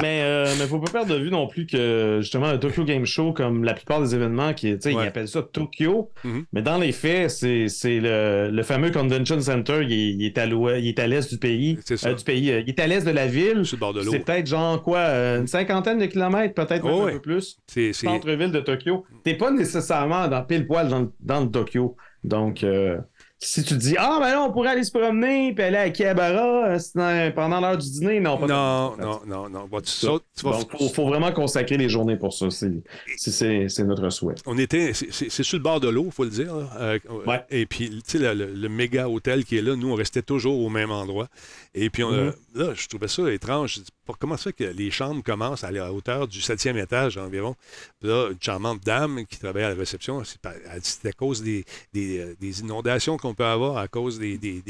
Mais 0.00 0.20
il 0.54 0.60
ne 0.60 0.66
faut 0.66 0.78
pas 0.78 0.90
perdre 0.92 1.12
de 1.12 1.20
vue 1.20 1.30
non 1.30 1.48
plus 1.48 1.66
que 1.66 2.18
justement 2.20 2.52
le 2.52 2.60
Tokyo 2.60 2.84
Game 2.84 3.04
Show, 3.04 3.32
comme 3.32 3.64
la 3.64 3.74
plupart 3.74 4.00
des 4.00 4.14
événements, 4.14 4.54
qui, 4.54 4.72
Ouais. 4.74 4.78
ils 4.84 4.98
appellent 5.00 5.26
ça 5.26 5.42
Tokyo, 5.42 6.10
Mhm. 6.22 6.44
mais 6.52 6.62
dans 6.62 6.78
les 6.78 6.92
faits, 6.92 7.30
c'est 7.30 7.66
c'est 7.68 7.98
le, 7.98 8.48
le 8.52 8.62
fameux 8.62 8.92
Convention 8.92 9.40
Center, 9.40 9.80
il 9.82 9.92
est, 9.92 10.10
il 10.10 10.24
est 10.24 10.38
à 10.38 10.46
l'ouest, 10.46 10.80
il 10.84 10.88
est 10.88 10.98
à 11.00 11.08
l'est 11.08 11.28
du 11.32 11.38
pays. 11.38 11.78
Euh, 11.90 12.14
du 12.14 12.24
pays. 12.24 12.52
euh, 12.52 12.60
il 12.60 12.68
est 12.68 12.78
à 12.80 12.86
l'est 12.86 13.04
de 13.04 13.10
la 13.10 13.26
ville. 13.26 13.62
C'est 13.64 13.76
peut-être 14.24 14.46
genre 14.46 14.80
quoi, 14.84 14.98
euh, 14.98 15.40
une 15.40 15.48
cinquantaine 15.48 15.98
de 15.98 16.06
kilomètres, 16.06 16.54
peut-être 16.54 16.84
Oh, 16.84 17.00
un 17.02 17.04
ouais. 17.06 17.12
peu 17.14 17.20
plus. 17.20 17.58
Centre-ville 17.92 18.52
de 18.52 18.60
Tokyo. 18.60 19.04
T'es 19.24 19.34
pas 19.34 19.50
nécessairement 19.50 20.28
dans 20.28 20.44
pile 20.44 20.66
poil 20.68 20.88
dans, 20.88 21.00
le- 21.00 21.12
dans 21.18 21.40
le 21.40 21.50
Tokyo. 21.50 21.96
Donc, 22.22 22.62
euh, 22.62 22.98
si 23.40 23.62
tu 23.62 23.74
dis, 23.76 23.94
ah, 23.98 24.18
ben 24.20 24.30
là, 24.32 24.42
on 24.42 24.52
pourrait 24.52 24.70
aller 24.70 24.82
se 24.84 24.90
promener, 24.90 25.52
puis 25.54 25.64
aller 25.64 25.76
à 25.76 25.82
Akihabara 25.82 26.66
euh, 26.74 26.78
dans- 26.94 27.32
pendant 27.34 27.60
l'heure 27.60 27.78
du 27.78 27.88
dîner, 27.90 28.18
non, 28.20 28.36
pas 28.36 28.46
Non, 28.48 28.96
non, 28.96 29.20
non, 29.26 29.48
non. 29.48 29.66
Bon, 29.70 29.80
tu 29.80 29.90
sautes, 29.90 30.24
tu 30.36 30.44
vas- 30.44 30.58
Donc, 30.58 30.70
faut, 30.76 30.88
faut 30.88 31.06
vraiment 31.06 31.30
consacrer 31.32 31.76
les 31.76 31.88
journées 31.88 32.16
pour 32.16 32.32
ça. 32.32 32.48
C'est 32.50 33.84
notre 33.84 34.10
souhait. 34.10 34.34
On 34.46 34.58
était, 34.58 34.92
c'est- 34.92 35.30
sur 35.42 35.56
le 35.58 35.62
bord 35.62 35.80
de 35.80 35.88
l'eau, 35.88 36.04
il 36.06 36.12
faut 36.12 36.24
le 36.24 36.30
dire. 36.30 36.52
Euh, 36.78 36.98
Ouais. 37.26 37.44
Et 37.50 37.66
puis, 37.66 37.90
tu 37.90 38.00
sais, 38.06 38.18
le, 38.18 38.34
le- 38.34 38.52
le 38.54 38.68
méga 38.68 39.08
hôtel 39.08 39.44
qui 39.44 39.56
est 39.56 39.62
là, 39.62 39.76
nous, 39.76 39.90
on 39.90 39.94
restait 39.94 40.22
toujours 40.22 40.58
au 40.60 40.68
même 40.68 40.90
endroit. 40.90 41.28
Et 41.74 41.90
puis, 41.90 42.02
on 42.02 42.10
Mhm. 42.10 42.32
là, 42.54 42.72
je 42.74 42.88
trouvais 42.88 43.08
ça 43.08 43.30
étrange. 43.32 43.80
Comment 44.18 44.36
ça 44.36 44.52
que 44.52 44.64
les 44.64 44.90
chambres 44.90 45.22
commencent 45.22 45.64
à 45.64 45.70
la 45.70 45.92
hauteur 45.92 46.28
du 46.28 46.40
septième 46.40 46.78
étage 46.78 47.18
environ? 47.18 47.56
Puis 48.00 48.08
là, 48.08 48.30
une 48.30 48.40
charmante 48.40 48.82
dame 48.84 49.26
qui 49.26 49.38
travaillait 49.38 49.66
à 49.66 49.70
la 49.70 49.74
réception, 49.74 50.22
c'est 50.24 51.08
à 51.08 51.12
cause 51.12 51.42
euh, 51.46 52.34
des 52.40 52.60
inondations 52.60 53.16
qu'on 53.16 53.34
peut 53.34 53.44
avoir, 53.44 53.76
à 53.76 53.88
cause 53.88 54.18
des, 54.18 54.38
des- 54.38 54.62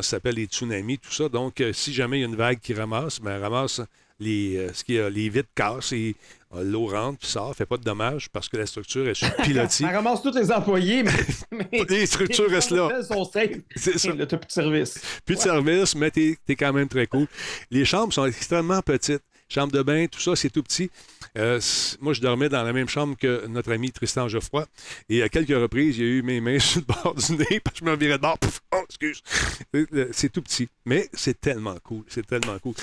s'appelle, 0.00 0.34
les 0.34 0.46
tsunamis, 0.46 0.98
tout 0.98 1.12
ça. 1.12 1.28
Donc, 1.28 1.60
euh, 1.60 1.72
si 1.72 1.92
jamais 1.92 2.18
il 2.18 2.20
y 2.22 2.24
a 2.24 2.26
une 2.26 2.36
vague 2.36 2.58
qui 2.58 2.74
ramasse, 2.74 3.20
ben, 3.20 3.36
elle 3.36 3.42
ramasse 3.42 3.80
les, 4.18 4.56
euh, 4.56 4.72
ce 4.72 4.84
qui 4.84 4.94
les 4.94 5.28
vitres 5.28 5.48
cassent 5.54 5.92
et 5.92 6.16
euh, 6.54 6.62
l'eau 6.62 6.86
rentre 6.86 7.18
puis 7.18 7.28
sort, 7.28 7.54
fait 7.54 7.66
pas 7.66 7.76
de 7.76 7.82
dommages 7.82 8.28
parce 8.30 8.48
que 8.48 8.56
la 8.56 8.66
structure 8.66 9.06
est 9.08 9.14
sur 9.14 9.34
pilotis. 9.36 9.82
Ça 9.82 9.90
ramasse 9.90 10.22
tous 10.22 10.34
les 10.34 10.50
employés, 10.50 11.02
mais, 11.02 11.12
mais 11.70 11.84
Les 11.88 12.06
structures 12.06 12.50
restent 12.50 12.70
là. 12.70 13.02
Sont 13.02 13.24
safe. 13.24 13.50
C'est 13.74 13.98
ça. 13.98 14.12
Là, 14.12 14.26
plus 14.26 14.38
de 14.38 14.52
service. 14.52 15.00
Plus 15.24 15.36
de 15.36 15.40
service, 15.40 15.94
mais 15.94 16.10
t'es 16.10 16.36
es 16.48 16.56
quand 16.56 16.72
même 16.72 16.88
très 16.88 17.06
cool. 17.06 17.26
Les 17.70 17.84
chambres 17.84 18.12
sont 18.12 18.26
extrêmement 18.26 18.80
petites. 18.82 19.22
Chambre 19.48 19.72
de 19.72 19.82
bain, 19.82 20.06
tout 20.06 20.20
ça, 20.20 20.34
c'est 20.34 20.50
tout 20.50 20.62
petit. 20.62 20.90
Euh, 21.38 21.60
moi, 22.00 22.12
je 22.14 22.20
dormais 22.20 22.48
dans 22.48 22.62
la 22.64 22.72
même 22.72 22.88
chambre 22.88 23.16
que 23.16 23.46
notre 23.46 23.72
ami 23.72 23.92
Tristan 23.92 24.26
Geoffroy. 24.28 24.66
Et 25.08 25.22
à 25.22 25.28
quelques 25.28 25.50
reprises, 25.56 25.98
il 25.98 26.04
y 26.04 26.06
a 26.08 26.10
eu 26.10 26.22
mes 26.22 26.40
mains 26.40 26.58
sur 26.60 26.80
le 26.80 26.86
bord 26.92 27.14
du 27.14 27.32
nez, 27.32 27.60
parce 27.60 27.78
je 27.78 27.84
me 27.84 27.94
virais 27.96 28.16
de 28.16 28.22
bord. 28.22 28.38
Pouf! 28.38 28.60
oh, 28.74 28.82
excuse. 28.88 29.22
C'est- 29.72 30.12
C'est 30.12 30.32
tout 30.32 30.42
petit. 30.42 30.68
Mais 30.84 31.08
c'est 31.12 31.40
tellement 31.40 31.76
cool. 31.84 32.02
C'est 32.08 32.26
tellement 32.26 32.58
cool. 32.58 32.74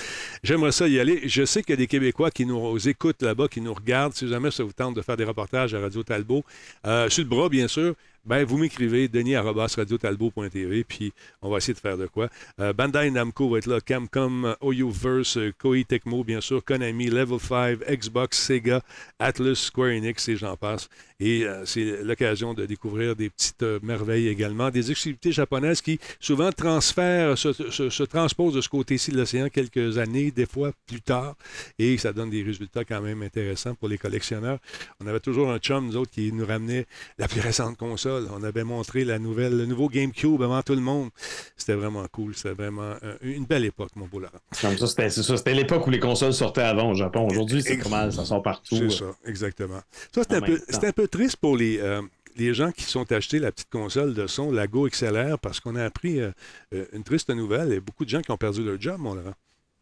J'aimerais 0.42 0.72
ça 0.72 0.88
y 0.88 0.98
aller. 0.98 1.28
Je 1.28 1.44
sais 1.44 1.62
qu'il 1.62 1.72
y 1.72 1.74
a 1.74 1.76
des 1.76 1.86
Québécois 1.86 2.30
qui 2.30 2.46
nous 2.46 2.88
écoutent 2.88 3.22
là-bas, 3.22 3.48
qui 3.48 3.60
nous 3.60 3.74
regardent. 3.74 4.14
Si 4.14 4.26
jamais 4.28 4.50
ça 4.50 4.64
vous 4.64 4.72
tente 4.72 4.94
de 4.96 5.02
faire 5.02 5.16
des 5.16 5.24
reportages 5.24 5.74
à 5.74 5.80
Radio 5.80 6.02
Talbot, 6.02 6.44
euh, 6.86 7.10
sur 7.10 7.24
le 7.24 7.28
bras, 7.28 7.48
bien 7.48 7.68
sûr, 7.68 7.94
ben, 8.26 8.44
vous 8.44 8.56
m'écrivez, 8.58 9.08
denis.radiotalbot.tv, 9.08 10.84
puis 10.84 11.12
on 11.42 11.50
va 11.50 11.58
essayer 11.58 11.74
de 11.74 11.78
faire 11.78 11.98
de 11.98 12.06
quoi. 12.06 12.28
Euh, 12.60 12.72
Bandai 12.72 13.10
Namco 13.10 13.48
va 13.50 13.58
être 13.58 13.66
là, 13.66 13.80
Camcom, 13.80 14.56
OUverse, 14.60 15.38
Koei 15.58 15.84
Tecmo, 15.84 16.24
bien 16.24 16.40
sûr, 16.40 16.64
Konami, 16.64 17.06
Level 17.10 17.38
5, 17.40 17.78
Xbox, 17.90 18.38
Sega, 18.38 18.82
Atlus, 19.18 19.56
Square 19.56 19.90
Enix 19.90 20.28
et 20.28 20.36
j'en 20.36 20.56
passe. 20.56 20.88
Et 21.20 21.44
euh, 21.44 21.64
c'est 21.64 22.02
l'occasion 22.02 22.54
de 22.54 22.66
découvrir 22.66 23.14
des 23.14 23.30
petites 23.30 23.62
euh, 23.62 23.78
merveilles 23.82 24.28
également, 24.28 24.70
des 24.70 24.90
exclusivités 24.90 25.30
japonaises 25.32 25.80
qui 25.80 25.98
souvent 26.18 26.50
transfèrent, 26.50 27.38
se, 27.38 27.52
se- 27.52 27.88
se 27.88 28.02
transposent 28.02 28.54
de 28.54 28.60
ce 28.60 28.68
côté-ci 28.68 29.10
de 29.12 29.16
l'océan 29.18 29.48
quelques 29.48 29.98
années, 29.98 30.30
des 30.32 30.46
fois 30.46 30.72
plus 30.86 31.00
tard, 31.00 31.36
et 31.78 31.96
ça 31.98 32.12
donne 32.12 32.30
des 32.30 32.42
résultats 32.42 32.84
quand 32.84 33.00
même 33.00 33.22
intéressants 33.22 33.74
pour 33.74 33.88
les 33.88 33.98
collectionneurs. 33.98 34.58
On 35.00 35.06
avait 35.06 35.20
toujours 35.20 35.50
un 35.50 35.58
chum, 35.58 35.86
nous 35.86 35.96
autres, 35.96 36.10
qui 36.10 36.32
nous 36.32 36.44
ramenait 36.46 36.86
la 37.18 37.28
plus 37.28 37.40
récente 37.40 37.76
console. 37.76 38.13
On 38.32 38.42
avait 38.42 38.64
montré 38.64 39.04
la 39.04 39.18
nouvelle, 39.18 39.56
le 39.56 39.66
nouveau 39.66 39.88
GameCube 39.88 40.42
avant 40.42 40.62
tout 40.62 40.74
le 40.74 40.80
monde. 40.80 41.10
C'était 41.56 41.74
vraiment 41.74 42.04
cool. 42.10 42.34
C'était 42.34 42.54
vraiment 42.54 42.94
euh, 43.02 43.16
une 43.22 43.44
belle 43.44 43.64
époque, 43.64 43.90
mon 43.96 44.06
beau 44.06 44.20
Laurent. 44.20 44.32
Comme 44.60 44.76
ça, 44.76 44.86
c'était 44.86 45.10
c'est 45.10 45.22
ça. 45.22 45.36
C'était 45.36 45.54
l'époque 45.54 45.86
où 45.86 45.90
les 45.90 46.00
consoles 46.00 46.34
sortaient 46.34 46.62
avant 46.62 46.90
au 46.90 46.94
Japon. 46.94 47.26
Aujourd'hui, 47.30 47.62
c'est 47.62 47.88
mal, 47.88 48.12
ça 48.12 48.24
sort 48.24 48.42
partout. 48.42 48.76
C'est 48.76 48.90
ça, 48.90 49.06
exactement. 49.26 49.80
Ça, 50.12 50.22
un, 50.30 50.40
peu, 50.40 50.60
un 51.02 51.06
triste 51.06 51.36
pour 51.36 51.56
les, 51.56 51.78
euh, 51.78 52.02
les 52.36 52.54
gens 52.54 52.72
qui 52.72 52.84
sont 52.84 53.10
achetés 53.12 53.38
la 53.38 53.52
petite 53.52 53.70
console 53.70 54.14
de 54.14 54.26
son, 54.26 54.50
la 54.50 54.66
Go 54.66 54.88
XLR, 54.88 55.38
parce 55.38 55.60
qu'on 55.60 55.76
a 55.76 55.84
appris 55.84 56.20
euh, 56.20 56.30
euh, 56.74 56.84
une 56.92 57.04
triste 57.04 57.30
nouvelle 57.30 57.72
et 57.72 57.80
beaucoup 57.80 58.04
de 58.04 58.10
gens 58.10 58.20
qui 58.20 58.30
ont 58.30 58.36
perdu 58.36 58.64
leur 58.64 58.80
job, 58.80 58.96
mon 58.98 59.14
Laurent. 59.14 59.34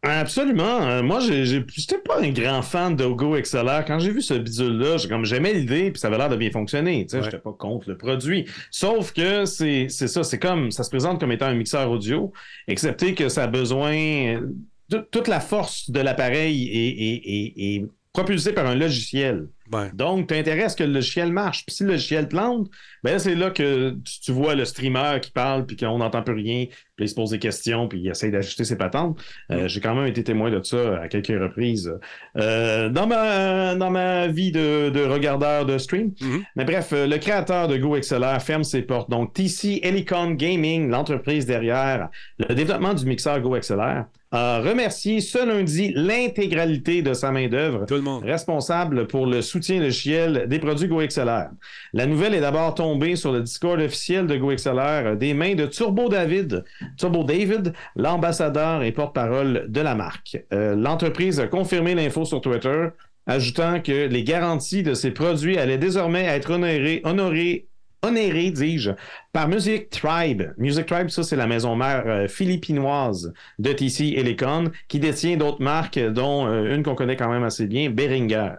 Absolument. 0.05 0.81
Euh, 0.81 1.01
moi, 1.01 1.19
j'étais 1.21 1.97
pas 1.97 2.21
un 2.21 2.29
grand 2.31 2.61
fan 2.61 2.95
de 2.95 3.05
Go 3.05 3.37
XLR. 3.39 3.85
Quand 3.87 3.99
j'ai 3.99 4.11
vu 4.11 4.21
ce 4.21 4.33
bidule-là, 4.33 4.97
j'ai 4.97 5.07
comme 5.07 5.23
j'aimais 5.23 5.53
l'idée, 5.53 5.91
puis 5.91 5.99
ça 5.99 6.07
avait 6.07 6.17
l'air 6.17 6.29
de 6.29 6.35
bien 6.35 6.51
fonctionner. 6.51 7.05
Tu 7.05 7.11
sais, 7.11 7.17
Ouais. 7.19 7.23
j'étais 7.23 7.37
pas 7.37 7.53
contre 7.53 7.89
le 7.89 7.97
produit. 7.97 8.45
Sauf 8.69 9.13
que 9.13 9.45
c'est, 9.45 9.87
c'est 9.89 10.09
ça, 10.09 10.23
c'est 10.25 10.39
comme 10.39 10.71
ça 10.71 10.83
se 10.83 10.89
présente 10.89 11.21
comme 11.21 11.31
étant 11.31 11.45
un 11.45 11.53
mixeur 11.55 11.89
audio, 11.89 12.33
excepté 12.67 13.13
que 13.15 13.29
ça 13.29 13.43
a 13.43 13.47
besoin 13.47 14.41
de- 14.89 15.07
toute 15.09 15.29
la 15.29 15.39
force 15.39 15.89
de 15.89 16.01
l'appareil 16.01 16.67
est, 16.67 16.89
est- 16.89 17.21
est- 17.25 17.75
est 17.77 17.85
propulsée 18.11 18.51
par 18.51 18.65
un 18.67 18.75
logiciel. 18.75 19.47
Ben, 19.73 19.91
Donc, 19.93 20.29
ce 20.29 20.75
que 20.75 20.83
le 20.83 20.93
logiciel 20.93 21.31
marche. 21.31 21.65
Puis 21.65 21.75
si 21.75 21.83
le 21.83 21.91
logiciel 21.91 22.27
plante, 22.27 22.67
ben 23.03 23.19
c'est 23.19 23.35
là 23.35 23.49
que 23.49 23.91
tu, 24.05 24.19
tu 24.21 24.31
vois 24.31 24.55
le 24.55 24.65
streamer 24.65 25.19
qui 25.21 25.31
parle, 25.31 25.65
puis 25.65 25.75
qu'on 25.75 25.97
n'entend 25.97 26.23
plus 26.23 26.35
rien, 26.35 26.65
puis 26.95 27.05
il 27.05 27.09
se 27.09 27.15
pose 27.15 27.31
des 27.31 27.39
questions, 27.39 27.87
puis 27.87 27.99
il 27.99 28.07
essaie 28.07 28.29
d'ajuster 28.29 28.63
ses 28.63 28.77
patentes. 28.77 29.19
Euh, 29.51 29.67
J'ai 29.67 29.81
quand 29.81 29.95
même 29.95 30.07
été 30.07 30.23
témoin 30.23 30.51
de 30.51 30.61
ça 30.63 30.99
à 31.01 31.07
quelques 31.07 31.27
reprises 31.27 31.91
euh, 32.37 32.89
dans, 32.89 33.07
ma, 33.07 33.75
dans 33.75 33.89
ma 33.89 34.27
vie 34.27 34.51
de, 34.51 34.89
de 34.89 35.03
regardeur 35.03 35.65
de 35.65 35.77
stream. 35.77 36.13
Mhm. 36.21 36.43
Mais 36.55 36.65
bref, 36.65 36.89
euh, 36.93 37.07
le 37.07 37.17
créateur 37.17 37.67
de 37.67 37.77
Go 37.77 37.97
XLR 37.99 38.41
ferme 38.41 38.63
ses 38.63 38.83
portes. 38.83 39.09
Donc, 39.09 39.33
TC 39.33 39.79
Helicon 39.83 40.31
Gaming, 40.31 40.89
l'entreprise 40.89 41.45
derrière 41.45 42.09
le 42.37 42.53
développement 42.53 42.93
du 42.93 43.05
mixeur 43.05 43.41
Go 43.41 43.57
XLR, 43.57 44.05
a 44.33 44.61
remercié 44.61 45.21
ce 45.21 45.45
lundi 45.45 45.93
l'intégralité 45.95 47.03
de 47.03 47.13
sa 47.13 47.31
main-d'œuvre 47.31 47.85
responsable 48.23 49.05
pour 49.05 49.27
le 49.27 49.41
soutien 49.43 49.62
logiciel 49.71 50.45
des 50.47 50.59
produits 50.59 50.87
GoXLR. 50.87 51.49
La 51.93 52.05
nouvelle 52.05 52.33
est 52.33 52.41
d'abord 52.41 52.75
tombée 52.75 53.15
sur 53.15 53.31
le 53.31 53.41
Discord 53.41 53.79
officiel 53.79 54.27
de 54.27 54.35
GoXLR 54.35 54.79
euh, 54.79 55.15
des 55.15 55.33
mains 55.33 55.55
de 55.55 55.65
Turbo 55.65 56.09
David, 56.09 56.63
Turbo 56.97 57.23
David, 57.23 57.73
l'ambassadeur 57.95 58.83
et 58.83 58.91
porte-parole 58.91 59.65
de 59.69 59.81
la 59.81 59.95
marque. 59.95 60.37
Euh, 60.53 60.75
L'entreprise 60.75 61.39
a 61.39 61.47
confirmé 61.47 61.95
l'info 61.95 62.25
sur 62.25 62.41
Twitter, 62.41 62.87
ajoutant 63.25 63.79
que 63.81 64.07
les 64.07 64.23
garanties 64.23 64.83
de 64.83 64.93
ses 64.93 65.11
produits 65.11 65.57
allaient 65.57 65.77
désormais 65.77 66.23
être 66.23 66.51
honorées, 66.51 67.01
honorées 67.03 67.67
onéré, 68.05 68.51
dis-je, 68.51 68.91
par 69.31 69.47
Music 69.47 69.89
Tribe. 69.89 70.43
Music 70.57 70.85
Tribe, 70.85 71.07
ça, 71.07 71.23
c'est 71.23 71.37
la 71.37 71.47
maison 71.47 71.75
mère 71.75 72.03
euh, 72.05 72.27
philippinoise 72.27 73.33
de 73.59 73.71
TC 73.71 74.15
Helicon, 74.17 74.71
qui 74.89 74.99
détient 74.99 75.37
d'autres 75.37 75.61
marques, 75.61 75.97
dont 75.97 76.45
une 76.65 76.83
qu'on 76.83 76.95
connaît 76.95 77.15
quand 77.15 77.31
même 77.31 77.45
assez 77.45 77.65
bien, 77.65 77.89
Behringer. 77.89 78.55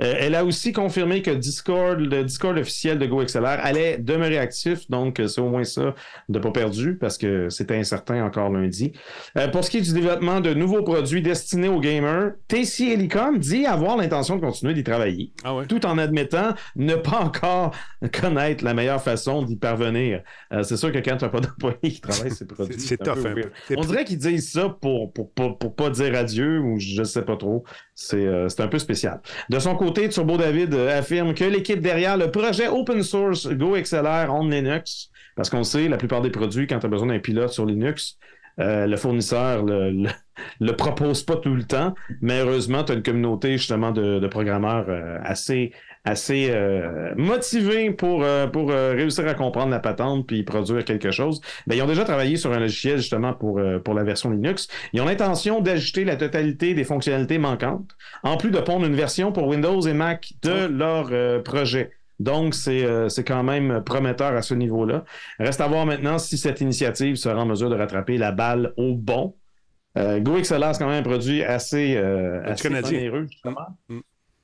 Euh, 0.00 0.14
elle 0.18 0.34
a 0.34 0.44
aussi 0.44 0.72
confirmé 0.72 1.22
que 1.22 1.30
Discord, 1.30 2.00
le 2.00 2.24
Discord 2.24 2.56
officiel 2.58 2.98
de 2.98 3.06
GoXLR 3.06 3.44
allait 3.62 3.98
demeurer 3.98 4.38
actif, 4.38 4.88
donc 4.90 5.20
c'est 5.26 5.40
au 5.40 5.48
moins 5.48 5.64
ça 5.64 5.94
de 6.28 6.38
pas 6.38 6.50
perdu 6.50 6.96
parce 6.96 7.18
que 7.18 7.48
c'était 7.50 7.76
incertain 7.76 8.24
encore 8.24 8.50
lundi. 8.50 8.92
Euh, 9.36 9.48
pour 9.48 9.64
ce 9.64 9.70
qui 9.70 9.78
est 9.78 9.82
du 9.82 9.92
développement 9.92 10.40
de 10.40 10.54
nouveaux 10.54 10.82
produits 10.82 11.20
destinés 11.22 11.68
aux 11.68 11.80
gamers, 11.80 12.32
TC 12.48 12.92
Helicom 12.92 13.38
dit 13.38 13.66
avoir 13.66 13.96
l'intention 13.96 14.36
de 14.36 14.40
continuer 14.40 14.72
d'y 14.74 14.84
travailler, 14.84 15.32
Ah 15.44 15.54
ouais? 15.54 15.66
tout 15.66 15.84
en 15.84 15.98
admettant 15.98 16.54
ne 16.76 16.94
pas 16.94 17.18
encore 17.20 17.72
connaître 18.18 18.64
la 18.64 18.72
meilleure 18.74 19.02
façon 19.02 19.42
d'y 19.42 19.56
parvenir. 19.56 20.22
Euh, 20.52 20.62
c'est 20.62 20.76
sûr 20.76 20.90
que 20.92 20.98
quand 20.98 21.16
tu 21.18 21.24
n'as 21.24 21.30
pas 21.30 21.40
d'employé 21.40 21.78
qui 21.82 22.00
travaille 22.00 22.30
ces 22.30 22.46
produits, 22.46 22.80
C'est- 22.80 22.96
tough 23.02 23.22
peu. 23.34 23.42
C'est 23.68 23.78
On 23.78 23.82
dirait 23.82 24.04
qu'ils 24.04 24.18
disent 24.18 24.52
ça 24.52 24.68
pour, 24.80 25.12
pour, 25.12 25.30
pour, 25.32 25.58
pour 25.58 25.74
pas 25.74 25.90
dire 25.90 26.14
adieu 26.14 26.58
ou 26.60 26.78
je 26.78 27.02
sais 27.02 27.22
pas 27.22 27.36
trop. 27.36 27.64
C'est 27.94 28.26
c'est 28.48 28.62
un 28.62 28.68
peu 28.68 28.78
spécial. 28.78 29.20
De 29.50 29.58
son 29.58 29.74
côté, 29.76 29.89
Turbo 29.92 30.36
David 30.36 30.74
euh, 30.74 30.98
affirme 30.98 31.34
que 31.34 31.44
l'équipe 31.44 31.80
derrière 31.80 32.16
le 32.16 32.30
projet 32.30 32.68
open 32.68 33.02
source 33.02 33.46
GoXLR 33.48 34.28
on 34.30 34.48
Linux, 34.48 35.10
parce 35.36 35.50
qu'on 35.50 35.64
sait, 35.64 35.88
la 35.88 35.96
plupart 35.96 36.20
des 36.22 36.30
produits, 36.30 36.66
quand 36.66 36.78
tu 36.78 36.86
as 36.86 36.88
besoin 36.88 37.08
d'un 37.08 37.18
pilote 37.18 37.50
sur 37.50 37.66
Linux, 37.66 38.18
euh, 38.58 38.86
le 38.86 38.96
fournisseur 38.96 39.64
le, 39.64 40.06
le, 40.60 40.72
propose 40.76 41.22
pas 41.22 41.36
tout 41.36 41.54
le 41.54 41.64
temps, 41.64 41.94
mais 42.20 42.40
heureusement, 42.40 42.84
tu 42.84 42.92
as 42.92 42.94
une 42.96 43.02
communauté 43.02 43.56
justement 43.56 43.90
de, 43.92 44.18
de 44.18 44.26
programmeurs 44.26 44.86
euh, 44.88 45.18
assez, 45.22 45.72
assez 46.04 46.48
euh, 46.50 47.14
motivés 47.16 47.90
pour, 47.90 48.22
euh, 48.22 48.46
pour 48.46 48.70
euh, 48.70 48.94
réussir 48.94 49.26
à 49.28 49.34
comprendre 49.34 49.70
la 49.70 49.80
patente 49.80 50.26
puis 50.26 50.42
produire 50.42 50.84
quelque 50.84 51.10
chose. 51.10 51.40
Ben, 51.66 51.76
ils 51.76 51.82
ont 51.82 51.86
déjà 51.86 52.04
travaillé 52.04 52.36
sur 52.36 52.52
un 52.52 52.58
logiciel 52.58 52.98
justement 52.98 53.34
pour, 53.34 53.60
pour 53.84 53.94
la 53.94 54.04
version 54.04 54.30
Linux. 54.30 54.68
Ils 54.92 55.00
ont 55.00 55.06
l'intention 55.06 55.60
d'ajouter 55.60 56.04
la 56.04 56.16
totalité 56.16 56.74
des 56.74 56.84
fonctionnalités 56.84 57.38
manquantes, 57.38 57.90
en 58.22 58.36
plus 58.36 58.50
de 58.50 58.60
pondre 58.60 58.86
une 58.86 58.96
version 58.96 59.32
pour 59.32 59.46
Windows 59.46 59.80
et 59.80 59.92
Mac 59.94 60.32
de 60.42 60.66
leur 60.66 61.42
projet. 61.42 61.90
Donc, 62.20 62.54
c'est 62.54 62.84
euh, 62.84 63.08
quand 63.26 63.42
même 63.42 63.82
prometteur 63.82 64.36
à 64.36 64.42
ce 64.42 64.52
niveau-là. 64.52 65.04
Reste 65.38 65.62
à 65.62 65.66
voir 65.66 65.86
maintenant 65.86 66.18
si 66.18 66.36
cette 66.36 66.60
initiative 66.60 67.16
sera 67.16 67.40
en 67.40 67.46
mesure 67.46 67.70
de 67.70 67.76
rattraper 67.76 68.18
la 68.18 68.30
balle 68.30 68.74
au 68.76 68.94
bon. 68.94 69.34
Euh, 69.96 70.20
GoXLR, 70.20 70.74
c'est 70.74 70.78
quand 70.78 70.88
même 70.88 71.00
un 71.00 71.02
produit 71.02 71.42
assez, 71.42 71.96
euh, 71.96 72.42
assez 72.44 72.68
Canadien. 72.68 72.98
onéreux, 72.98 73.26
justement. 73.30 73.66
Mm. 73.88 74.00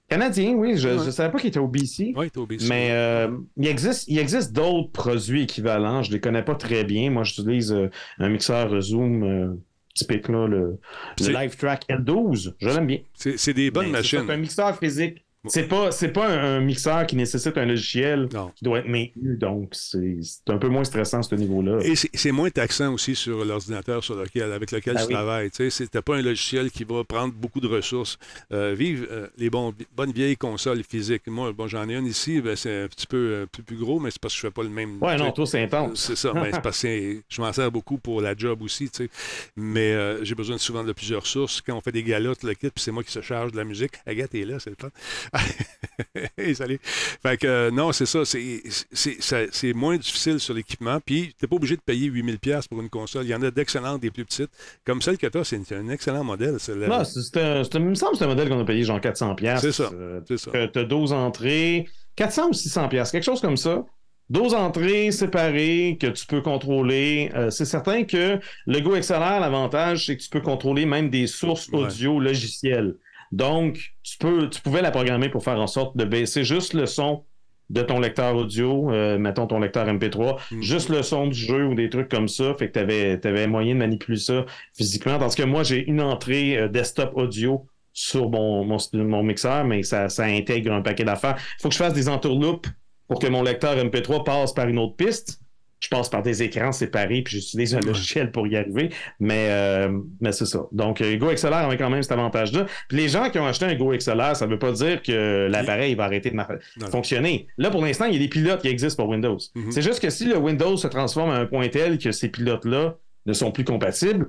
Canadien, 0.09 0.55
oui. 0.55 0.77
Je 0.77 0.89
ne 0.89 0.99
Ouais. 0.99 1.11
savais 1.11 1.33
pas 1.33 1.39
qu'il 1.39 1.49
était 1.49 1.59
au 1.59 1.67
BC. 1.69 2.13
Oui, 2.17 2.31
t'es 2.31 2.39
obéi. 2.39 2.59
Mais 2.69 2.89
euh, 2.93 3.29
il 3.57 3.67
existe, 3.67 4.07
il 4.09 4.19
existe 4.19 4.53
d'autres 4.53 4.93
produits 4.93 5.43
équivalents. 5.43 6.03
Je 6.03 6.13
les 6.13 6.21
connais 6.21 6.43
pas 6.45 6.55
très 6.55 6.85
bien. 6.85 7.11
Moi, 7.11 7.25
j'utilise 7.25 7.73
euh, 7.73 7.91
un 8.19 8.29
mixeur 8.29 8.81
Zoom 8.81 9.25
euh, 9.25 9.55
typique, 9.95 10.29
là, 10.29 10.47
le, 10.47 10.79
le 11.21 11.29
Live 11.33 11.57
Track 11.57 11.85
L12. 11.89 12.55
Je 12.59 12.69
l'aime 12.69 12.87
bien. 12.87 12.99
C'est 13.15 13.53
des 13.55 13.71
bonnes 13.73 13.87
Mais 13.87 13.93
machines. 13.93 14.23
C'est 14.27 14.33
un 14.33 14.37
mixeur 14.37 14.79
physique. 14.79 15.25
C'est 15.49 15.69
pas, 15.69 15.91
c'est 15.91 16.09
pas 16.09 16.29
un, 16.29 16.61
mixeur 16.61 17.07
qui 17.07 17.17
nécessite 17.17 17.57
un 17.59 17.67
logiciel 17.67 18.29
Non. 18.33 18.51
qui 18.55 18.65
doit 18.65 18.81
être 18.81 18.89
maintenu. 18.89 19.37
Donc, 19.37 19.71
c'est 19.73 20.19
un 20.49 20.59
peu 20.59 20.69
moins 20.69 20.85
stressant 20.85 21.21
à 21.21 21.23
ce 21.23 21.35
niveau-là. 21.35 21.79
Et 21.83 21.95
c'est 21.95 22.33
moins 22.33 22.51
taxant 22.51 22.93
aussi 22.93 23.15
sur 23.15 23.45
l'ordinateur 23.45 24.03
sur 24.03 24.17
lequel, 24.17 24.53
avec 24.53 24.71
lequel 24.71 24.97
tu 24.97 25.05
oui. 25.07 25.15
travailles. 25.15 25.51
Tu 25.51 25.57
sais, 25.57 25.71
c'était 25.71 26.03
pas 26.03 26.17
un 26.17 26.23
logiciel 26.23 26.71
qui 26.71 26.85
va 26.85 27.05
prendre 27.05 27.35
beaucoup 27.35 27.61
de 27.61 27.69
ressources. 27.69 28.19
Euh, 28.53 28.75
vive 28.77 29.07
euh, 29.11 29.29
les 29.39 29.51
bons, 29.51 29.75
bonnes 29.97 30.13
vieilles 30.13 30.37
consoles 30.37 30.83
physiques. 30.83 31.27
Moi, 31.27 31.53
bon, 31.53 31.67
j'en 31.69 31.89
ai 31.89 31.95
une 31.95 32.07
ici, 32.07 32.41
ben, 32.41 32.57
c'est 32.57 32.85
un 32.85 32.89
petit 32.89 33.07
peu 33.07 33.17
euh, 33.17 33.47
plus, 33.47 33.63
plus 33.63 33.77
gros, 33.77 34.01
mais 34.01 34.11
c'est 34.11 34.21
parce 34.21 34.35
que 34.35 34.41
je 34.41 34.47
fais 34.47 34.53
pas 34.53 34.63
le 34.63 34.69
même. 34.69 35.03
Ouais, 35.03 35.17
non, 35.17 35.33
toi, 35.33 35.47
c'est 35.47 35.63
intense. 35.63 36.01
C'est 36.01 36.17
ça. 36.17 36.33
Ben, 36.33 36.51
c'est 36.53 36.63
parce 36.63 36.83
que 36.83 37.21
je 37.29 37.41
m'en 37.41 37.53
sers 37.53 37.71
beaucoup 37.71 37.99
pour 37.99 38.21
la 38.21 38.35
job 38.37 38.63
aussi, 38.63 38.89
tu 38.91 39.05
sais. 39.05 39.11
Mais 39.57 40.25
j'ai 40.25 40.35
besoin 40.35 40.59
souvent 40.59 40.85
de 40.85 40.93
plusieurs 40.93 41.27
sources. 41.27 41.61
Quand 41.61 41.77
on 41.77 41.81
fait 41.81 41.93
des 41.93 42.03
galottes, 42.03 42.43
le 42.43 42.55
kit, 42.55 42.71
puis 42.71 42.83
c'est 42.83 42.93
moi 42.93 43.03
qui 43.03 43.13
se 43.13 43.21
charge 43.21 43.53
de 43.53 43.57
la 43.57 43.65
musique. 43.65 43.93
Agathe 44.07 44.35
est 44.35 44.45
là, 44.45 44.59
c'est 44.59 44.71
le 44.71 44.77
fun. 44.79 44.91
salut. 46.55 46.79
Fait 46.83 47.37
que 47.37 47.47
euh, 47.47 47.71
non, 47.71 47.93
c'est 47.93 48.07
ça. 48.07 48.25
C'est, 48.25 49.73
moins 49.75 49.97
difficile 49.97 50.41
sur 50.41 50.55
l'équipement. 50.55 50.99
Puis, 51.05 51.29
tu 51.39 51.45
n'es 51.45 51.49
pas 51.49 51.57
obligé 51.57 51.77
de 51.77 51.81
payer 51.81 52.11
8000$ 52.11 52.69
pour 52.69 52.81
une 52.81 52.89
console. 52.89 53.25
Il 53.25 53.31
y 53.31 53.35
en 53.35 53.43
a 53.43 53.51
d'excellentes, 53.51 54.01
des 54.01 54.11
plus 54.11 54.25
petites. 54.25 54.51
Comme 54.85 55.03
celle 55.03 55.19
que 55.19 55.27
tu 55.27 55.39
as, 55.39 55.45
c'est, 55.45 55.73
un 55.73 55.89
excellent 55.89 56.25
modèle. 56.25 56.57
Non, 56.89 57.05
c'est 57.05 57.37
un, 57.37 57.63
il 57.63 57.81
me 57.81 57.95
semble 57.95 58.13
que 58.13 58.19
c'est 58.19 58.25
un 58.25 58.29
modèle 58.29 58.49
qu'on 58.49 58.61
a 58.61 58.65
payé 58.65 58.83
genre 58.83 59.01
400 59.01 59.35
pièces. 59.35 59.61
C'est 59.61 59.73
ça, 59.73 59.91
ça. 60.37 60.69
Tu 60.69 60.79
as 60.79 60.85
12 60.85 61.13
entrées, 61.13 61.87
400 62.17 62.49
ou 62.51 62.53
600 62.53 62.89
pièces, 62.89 63.11
quelque 63.11 63.25
chose 63.25 63.41
comme 63.41 63.57
ça. 63.57 63.85
12 64.31 64.55
entrées 64.55 65.13
séparées 65.13 65.99
que 66.01 66.09
tu 66.09 66.27
peux 66.27 66.41
contrôler. 66.41 67.31
Euh, 67.35 67.51
c'est 67.51 67.65
certain 67.65 68.05
que 68.05 68.41
le 68.67 68.81
Go 68.81 68.99
XLR, 68.99 69.41
l'avantage, 69.41 70.07
c'est 70.07 70.17
que 70.17 70.23
tu 70.23 70.29
peux 70.29 70.41
contrôler 70.41 70.85
même 70.85 71.11
des 71.11 71.27
sources 71.27 71.69
Ouais. 71.69 71.85
audio 71.85 72.19
logicielles. 72.19 72.97
Donc, 73.33 73.93
tu, 74.03 74.19
peux, 74.19 74.49
tu 74.51 74.61
pouvais 74.61 74.83
la 74.83 74.91
programmer 74.91 75.29
pour 75.29 75.43
faire 75.43 75.61
en 75.61 75.67
sorte 75.67 75.97
de 75.97 76.05
baisser 76.05 76.45
juste 76.45 76.75
le 76.75 76.87
son 76.87 77.25
de 77.69 77.83
ton 77.83 77.99
lecteur 77.99 78.37
audio, 78.37 78.93
euh, 78.93 79.19
mettons 79.19 79.49
ton 79.49 79.59
lecteur 79.59 79.89
MP3, 79.89 80.37
Mm. 80.53 80.63
juste 80.63 80.89
le 80.89 81.03
son 81.03 81.27
du 81.27 81.35
jeu 81.39 81.67
ou 81.67 81.75
des 81.75 81.91
trucs 81.91 82.09
comme 82.09 82.29
ça, 82.29 82.55
fait 82.57 82.71
que 82.71 82.79
tu 83.19 83.29
avais, 83.29 83.47
moyen 83.49 83.75
de 83.75 83.81
manipuler 83.81 84.19
ça 84.19 84.47
physiquement. 84.77 85.19
Tandis 85.19 85.35
que 85.35 85.43
moi, 85.43 85.65
j'ai 85.65 85.85
une 85.89 86.01
entrée 86.01 86.57
euh, 86.57 86.69
desktop 86.69 87.11
audio 87.17 87.67
sur 87.93 88.31
mon, 88.31 88.65
mon, 88.65 88.77
mon 88.93 89.23
mixeur, 89.25 89.65
mais 89.65 89.83
ça, 89.83 90.09
ça 90.09 90.25
intègre 90.25 90.73
un 90.73 90.83
paquet 90.83 91.03
d'affaires. 91.03 91.37
Il 91.59 91.63
faut 91.63 91.69
que 91.69 91.75
je 91.75 91.79
fasse 91.79 91.95
des 91.95 92.09
entourloupes 92.09 92.69
pour 93.09 93.19
que 93.19 93.27
mon 93.27 93.43
lecteur 93.43 93.77
MP3 93.77 94.23
passe 94.25 94.53
par 94.53 94.69
une 94.69 94.79
autre 94.79 94.95
piste. 94.97 95.41
Je 95.79 95.89
passe 95.89 96.09
par 96.09 96.23
des 96.23 96.43
écrans 96.43 96.73
séparés, 96.73 97.21
puis 97.23 97.39
j'utilise 97.39 97.75
un 97.75 97.81
logiciel 97.81 98.31
pour 98.33 98.47
y 98.47 98.57
arriver. 98.57 98.89
Mais, 99.21 99.49
euh, 99.51 99.99
mais 100.23 100.33
c'est 100.33 100.47
ça. 100.47 100.61
Donc, 100.73 101.01
euh, 101.03 101.17
Go 101.19 101.31
XLR 101.33 101.53
avait 101.55 101.77
quand 101.77 101.91
même 101.91 102.03
cet 102.03 102.13
avantage-là. 102.13 102.65
Puis 102.89 102.97
les 102.97 103.09
gens 103.09 103.29
qui 103.29 103.39
ont 103.39 103.47
acheté 103.47 103.67
un 103.67 103.75
Go 103.75 103.93
XLR, 103.95 104.35
ça 104.35 104.47
ne 104.47 104.53
veut 104.53 104.59
pas 104.59 104.73
dire 104.73 105.03
que 105.03 105.49
l'appareil 105.51 105.95
va 105.95 106.05
arrêter 106.05 106.31
de 106.31 106.37
Non. 106.37 106.45
fonctionner. 106.91 107.47
Là, 107.59 107.71
pour 107.71 107.85
l'instant, 107.85 108.07
il 108.07 108.15
y 108.15 108.17
a 108.17 108.21
des 108.21 108.29
pilotes 108.29 108.63
qui 108.63 108.69
existent 108.69 109.03
pour 109.03 109.13
Windows. 109.13 109.37
Mhm. 109.55 109.71
C'est 109.71 109.83
juste 109.83 110.01
que 110.01 110.09
si 110.11 110.25
le 110.27 110.39
Windows 110.39 110.77
se 110.79 110.89
transforme 110.89 111.31
à 111.31 111.37
un 111.37 111.47
point 111.47 111.69
tel 111.69 111.99
que 111.99 112.11
ces 112.11 112.29
pilotes-là 112.31 112.97
ne 113.27 113.33
sont 113.35 113.53
plus 113.53 113.65
compatibles, 113.65 114.27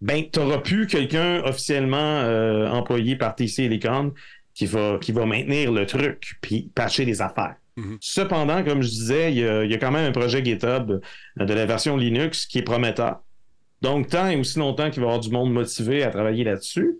ben, 0.00 0.24
tu 0.32 0.40
n'auras 0.40 0.58
plus 0.58 0.86
quelqu'un 0.86 1.42
officiellement 1.44 1.96
euh, 2.22 2.66
employé 2.68 3.16
par 3.16 3.34
TC 3.34 3.64
Helicon 3.64 4.12
qui 4.54 4.66
va, 4.66 4.98
qui 5.00 5.12
va 5.12 5.26
maintenir 5.26 5.70
le 5.70 5.86
truc 5.86 6.36
puis 6.40 6.70
patcher 6.74 7.04
les 7.04 7.22
affaires. 7.22 7.54
Mhm. 7.78 7.96
Cependant, 8.00 8.64
comme 8.64 8.82
je 8.82 8.88
disais, 8.88 9.30
il 9.32 9.38
y, 9.38 9.44
a, 9.46 9.64
il 9.64 9.70
y 9.70 9.74
a 9.74 9.78
quand 9.78 9.90
même 9.92 10.06
un 10.08 10.12
projet 10.12 10.44
GitHub 10.44 10.90
euh, 11.40 11.44
de 11.44 11.54
la 11.54 11.64
version 11.66 11.96
Linux 11.96 12.46
qui 12.46 12.58
est 12.58 12.62
prometteur. 12.62 13.20
Donc, 13.82 14.08
tant 14.08 14.28
et 14.28 14.36
aussi 14.36 14.58
longtemps 14.58 14.90
qu'il 14.90 15.00
va 15.00 15.06
y 15.06 15.08
avoir 15.10 15.20
du 15.20 15.30
monde 15.30 15.52
motivé 15.52 16.02
à 16.02 16.10
travailler 16.10 16.42
là-dessus, 16.44 16.96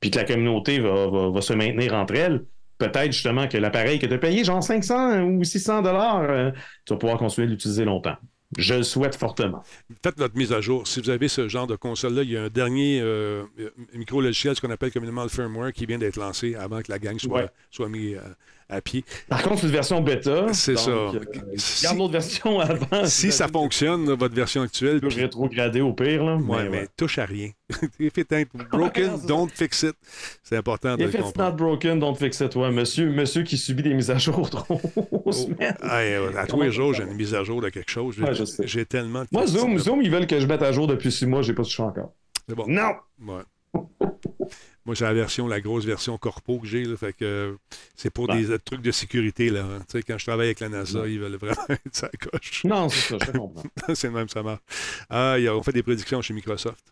puis 0.00 0.10
que 0.10 0.18
la 0.18 0.24
communauté 0.24 0.78
va, 0.80 1.06
va- 1.08 1.30
va 1.30 1.40
se 1.40 1.54
maintenir 1.54 1.94
entre 1.94 2.14
elles, 2.14 2.44
peut-être 2.76 3.12
justement 3.12 3.48
que 3.48 3.56
l'appareil 3.56 3.98
que 3.98 4.06
tu 4.06 4.12
as 4.12 4.18
payé 4.18 4.44
genre 4.44 4.62
500 4.62 5.22
ou 5.22 5.42
600 5.42 5.82
dollars, 5.82 6.20
euh, 6.28 6.50
tu 6.84 6.92
vas 6.92 6.98
pouvoir 6.98 7.18
continuer 7.18 7.46
de 7.46 7.52
l'utiliser 7.52 7.84
longtemps. 7.86 8.16
Je 8.56 8.74
le 8.74 8.82
souhaite 8.82 9.16
fortement. 9.16 9.62
Faites 10.02 10.18
notre 10.18 10.36
mise 10.36 10.52
à 10.52 10.60
jour. 10.60 10.86
Si 10.86 11.00
vous 11.00 11.10
avez 11.10 11.28
ce 11.28 11.48
genre 11.48 11.66
de 11.66 11.76
console-là, 11.76 12.22
il 12.22 12.30
y 12.30 12.36
a 12.36 12.44
un 12.44 12.48
dernier 12.48 13.00
euh, 13.02 13.44
micro-logiciel, 13.94 14.54
ce 14.56 14.60
qu'on 14.60 14.70
appelle 14.70 14.90
communément 14.92 15.22
le 15.22 15.28
firmware, 15.28 15.72
qui 15.72 15.86
vient 15.86 15.98
d'être 15.98 16.16
lancé 16.16 16.54
avant 16.54 16.80
que 16.80 16.90
la 16.90 16.98
gang 16.98 17.18
soit, 17.18 17.42
Ouais. 17.42 17.48
soit 17.70 17.88
mis 17.88 18.14
euh, 18.14 18.20
à 18.70 18.80
pied. 18.80 19.04
Par 19.28 19.42
contre, 19.42 19.60
c'est 19.60 19.66
une 19.66 19.72
version 19.72 20.00
bêta. 20.02 20.52
C'est 20.52 20.76
ça. 20.76 20.90
euh, 20.90 21.20
Si- 21.56 21.84
Garde 21.84 21.98
l'autre 21.98 22.12
version 22.12 22.60
avant. 22.60 23.06
Si 23.06 23.32
ça 23.32 23.48
fonctionne, 23.48 24.04
votre 24.14 24.34
version 24.34 24.62
actuelle, 24.62 25.00
peut 25.00 25.08
rétrograder 25.08 25.80
au 25.80 25.92
pire. 25.94 26.22
Là, 26.24 26.36
Ouais, 26.36 26.64
mais, 26.64 26.68
mais 26.68 26.78
ouais. 26.80 26.88
touche 26.96 27.18
à 27.18 27.24
rien. 27.24 27.50
If 28.00 28.16
it 28.18 28.32
ain't 28.32 28.48
broken, 28.70 29.20
don't 29.26 29.48
fix 29.52 29.82
it. 29.82 29.94
C'est 30.42 30.56
important 30.56 30.96
de 30.96 31.02
If 31.04 31.12
le 31.12 31.14
it's 31.14 31.18
not 31.18 31.24
comprendre. 31.26 31.56
broken, 31.56 31.98
don't 31.98 32.14
fix 32.14 32.40
it. 32.40 32.54
Ouais, 32.56 32.70
monsieur, 32.70 33.10
monsieur 33.10 33.42
qui 33.42 33.56
subit 33.56 33.82
des 33.82 33.94
mises 33.94 34.10
à 34.10 34.18
jour 34.18 34.48
trop 34.50 34.80
aux 35.24 35.32
semaines. 35.32 35.76
Hey, 35.82 36.14
euh, 36.14 36.30
à 36.36 36.46
tous 36.46 36.60
les 36.60 36.70
jours, 36.70 36.92
j'ai 36.94 37.04
une 37.04 37.14
mise 37.14 37.34
à 37.34 37.44
jour 37.44 37.60
de 37.62 37.68
quelque 37.70 37.90
chose. 37.90 38.16
J'ai 38.64 38.78
Ouais, 38.80 38.84
tellement 38.84 39.24
Moi, 39.32 39.46
Zoom, 39.46 39.78
Zoom, 39.78 40.02
ils 40.02 40.10
veulent 40.10 40.26
que 40.26 40.38
je 40.40 40.46
mette 40.46 40.62
à 40.62 40.72
jour 40.72 40.86
depuis 40.86 41.10
six 41.12 41.26
mois, 41.26 41.42
j'ai 41.42 41.54
pas 41.54 41.62
touché 41.62 41.82
encore. 41.82 42.12
C'est 42.48 42.54
bon. 42.54 42.64
Non! 42.68 42.92
Ouais. 43.26 43.42
Moi, 44.88 44.96
c'est 44.96 45.04
la 45.04 45.12
version, 45.12 45.46
la 45.46 45.60
grosse 45.60 45.84
version 45.84 46.16
corpo 46.16 46.58
que 46.58 46.66
j'ai. 46.66 46.84
Fait 46.96 47.12
que 47.12 47.24
euh, 47.24 47.52
c'est 47.94 48.08
pour 48.10 48.26
Ouais. 48.28 48.38
des 48.38 48.50
euh, 48.50 48.58
trucs 48.58 48.80
de 48.80 48.90
sécurité. 48.90 49.50
Là, 49.50 49.60
hein. 49.64 49.78
Tu 49.80 49.98
sais, 49.98 50.02
Quand 50.02 50.16
je 50.16 50.24
travaille 50.24 50.46
avec 50.46 50.60
la 50.60 50.70
NASA, 50.70 51.06
ils 51.06 51.20
veulent 51.20 51.36
vraiment 51.36 51.62
être 51.68 51.80
sa 51.94 52.08
coche. 52.08 52.64
Non, 52.64 52.88
c'est 52.88 53.18
ça, 53.18 53.26
je 53.26 53.32
comprends. 53.38 53.62
c'est 53.94 54.06
le 54.06 54.14
même, 54.14 54.28
ça 54.30 54.42
marche. 54.42 54.62
Ah, 55.10 55.36
on 55.52 55.62
fait 55.62 55.72
des 55.72 55.82
prédictions 55.82 56.22
chez 56.22 56.32
Microsoft. 56.32 56.82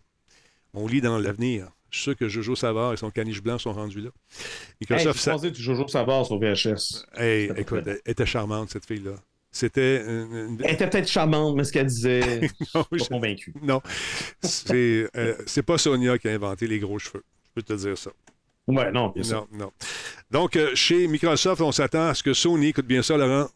On 0.74 0.86
lit 0.86 1.00
dans 1.00 1.18
l'avenir. 1.18 1.68
Je 1.90 1.96
suis 1.96 2.02
sûr 2.10 2.16
que 2.16 2.28
Jojo 2.28 2.54
Savard 2.54 2.92
et 2.92 2.98
son 2.98 3.10
caniche 3.10 3.42
blanc 3.42 3.58
sont 3.58 3.72
rendus 3.72 4.00
là. 4.02 4.10
hey, 4.10 4.76
Microsoft, 4.82 5.18
je 5.18 5.22
ça- 5.22 5.50
tu 5.50 5.62
Jojo 5.62 5.88
Savard 5.88 6.26
sur 6.26 6.38
VHS. 6.38 7.06
Hey, 7.14 7.50
écoute, 7.56 7.84
elle 7.86 8.00
était 8.04 8.26
charmante, 8.26 8.68
cette 8.70 8.84
fille-là. 8.84 9.12
C'était 9.50 10.02
une- 10.04 10.58
Elle 10.62 10.74
était 10.74 10.90
peut-être 10.90 11.08
charmante, 11.08 11.56
mais 11.56 11.64
ce 11.64 11.72
qu'elle 11.72 11.86
disait, 11.86 12.20
je 12.60 12.64
suis 12.66 12.66
Non, 12.74 12.84
pas 12.84 12.96
je- 12.98 13.04
convaincu. 13.04 13.54
Non, 13.62 13.80
c'est 14.42 15.08
euh, 15.16 15.34
c'est 15.46 15.62
pas 15.62 15.78
Sonia 15.78 16.18
qui 16.18 16.28
a 16.28 16.32
inventé 16.32 16.66
les 16.66 16.78
gros 16.78 16.98
cheveux. 16.98 17.22
Je 17.56 17.62
peux 17.62 17.74
te 17.74 17.80
dire 17.80 17.96
ça. 17.96 18.10
Ouais, 18.66 18.90
non, 18.92 19.08
bien 19.10 19.22
sûr. 19.22 19.46
Non, 19.52 19.58
non. 19.66 19.72
Donc, 20.30 20.56
euh, 20.56 20.74
chez 20.74 21.06
Microsoft, 21.08 21.62
on 21.62 21.72
s'attend 21.72 22.08
à 22.08 22.14
ce 22.14 22.22
que 22.22 22.34
Sony, 22.34 22.68
écoute 22.68 22.86
bien 22.86 23.02
ça, 23.02 23.16
Laurent, 23.16 23.48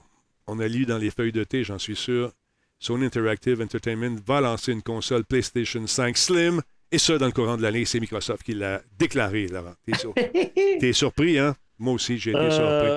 on 0.47 0.59
a 0.61 0.69
lu 0.69 0.87
dans 0.87 0.99
les 0.99 1.11
feuilles 1.11 1.33
de 1.33 1.45
thé, 1.45 1.65
j'en 1.65 1.79
suis 1.79 1.97
sûr, 1.97 2.33
Sony 2.79 3.07
Interactive 3.07 3.61
Entertainment 3.61 4.17
va 4.27 4.41
lancer 4.41 4.73
une 4.73 4.83
console 4.83 5.25
PlayStation 5.25 5.87
5 5.87 6.17
Slim, 6.17 6.63
et 6.93 6.99
ça 6.99 7.19
dans 7.19 7.27
le 7.27 7.33
courant 7.33 7.57
de 7.57 7.63
l'année. 7.63 7.85
C'est 7.85 8.01
Microsoft 8.01 8.43
qui 8.43 8.55
l'a 8.55 8.81
déclaré, 8.99 9.49
Laurent. 9.49 9.75
T'es, 9.85 9.97
sur- 9.99 10.15
t'es 10.81 10.93
surpris, 10.93 11.39
hein? 11.39 11.55
Moi 11.81 11.95
aussi, 11.95 12.19
j'ai 12.19 12.31
été 12.31 12.39
Euh, 12.39 12.51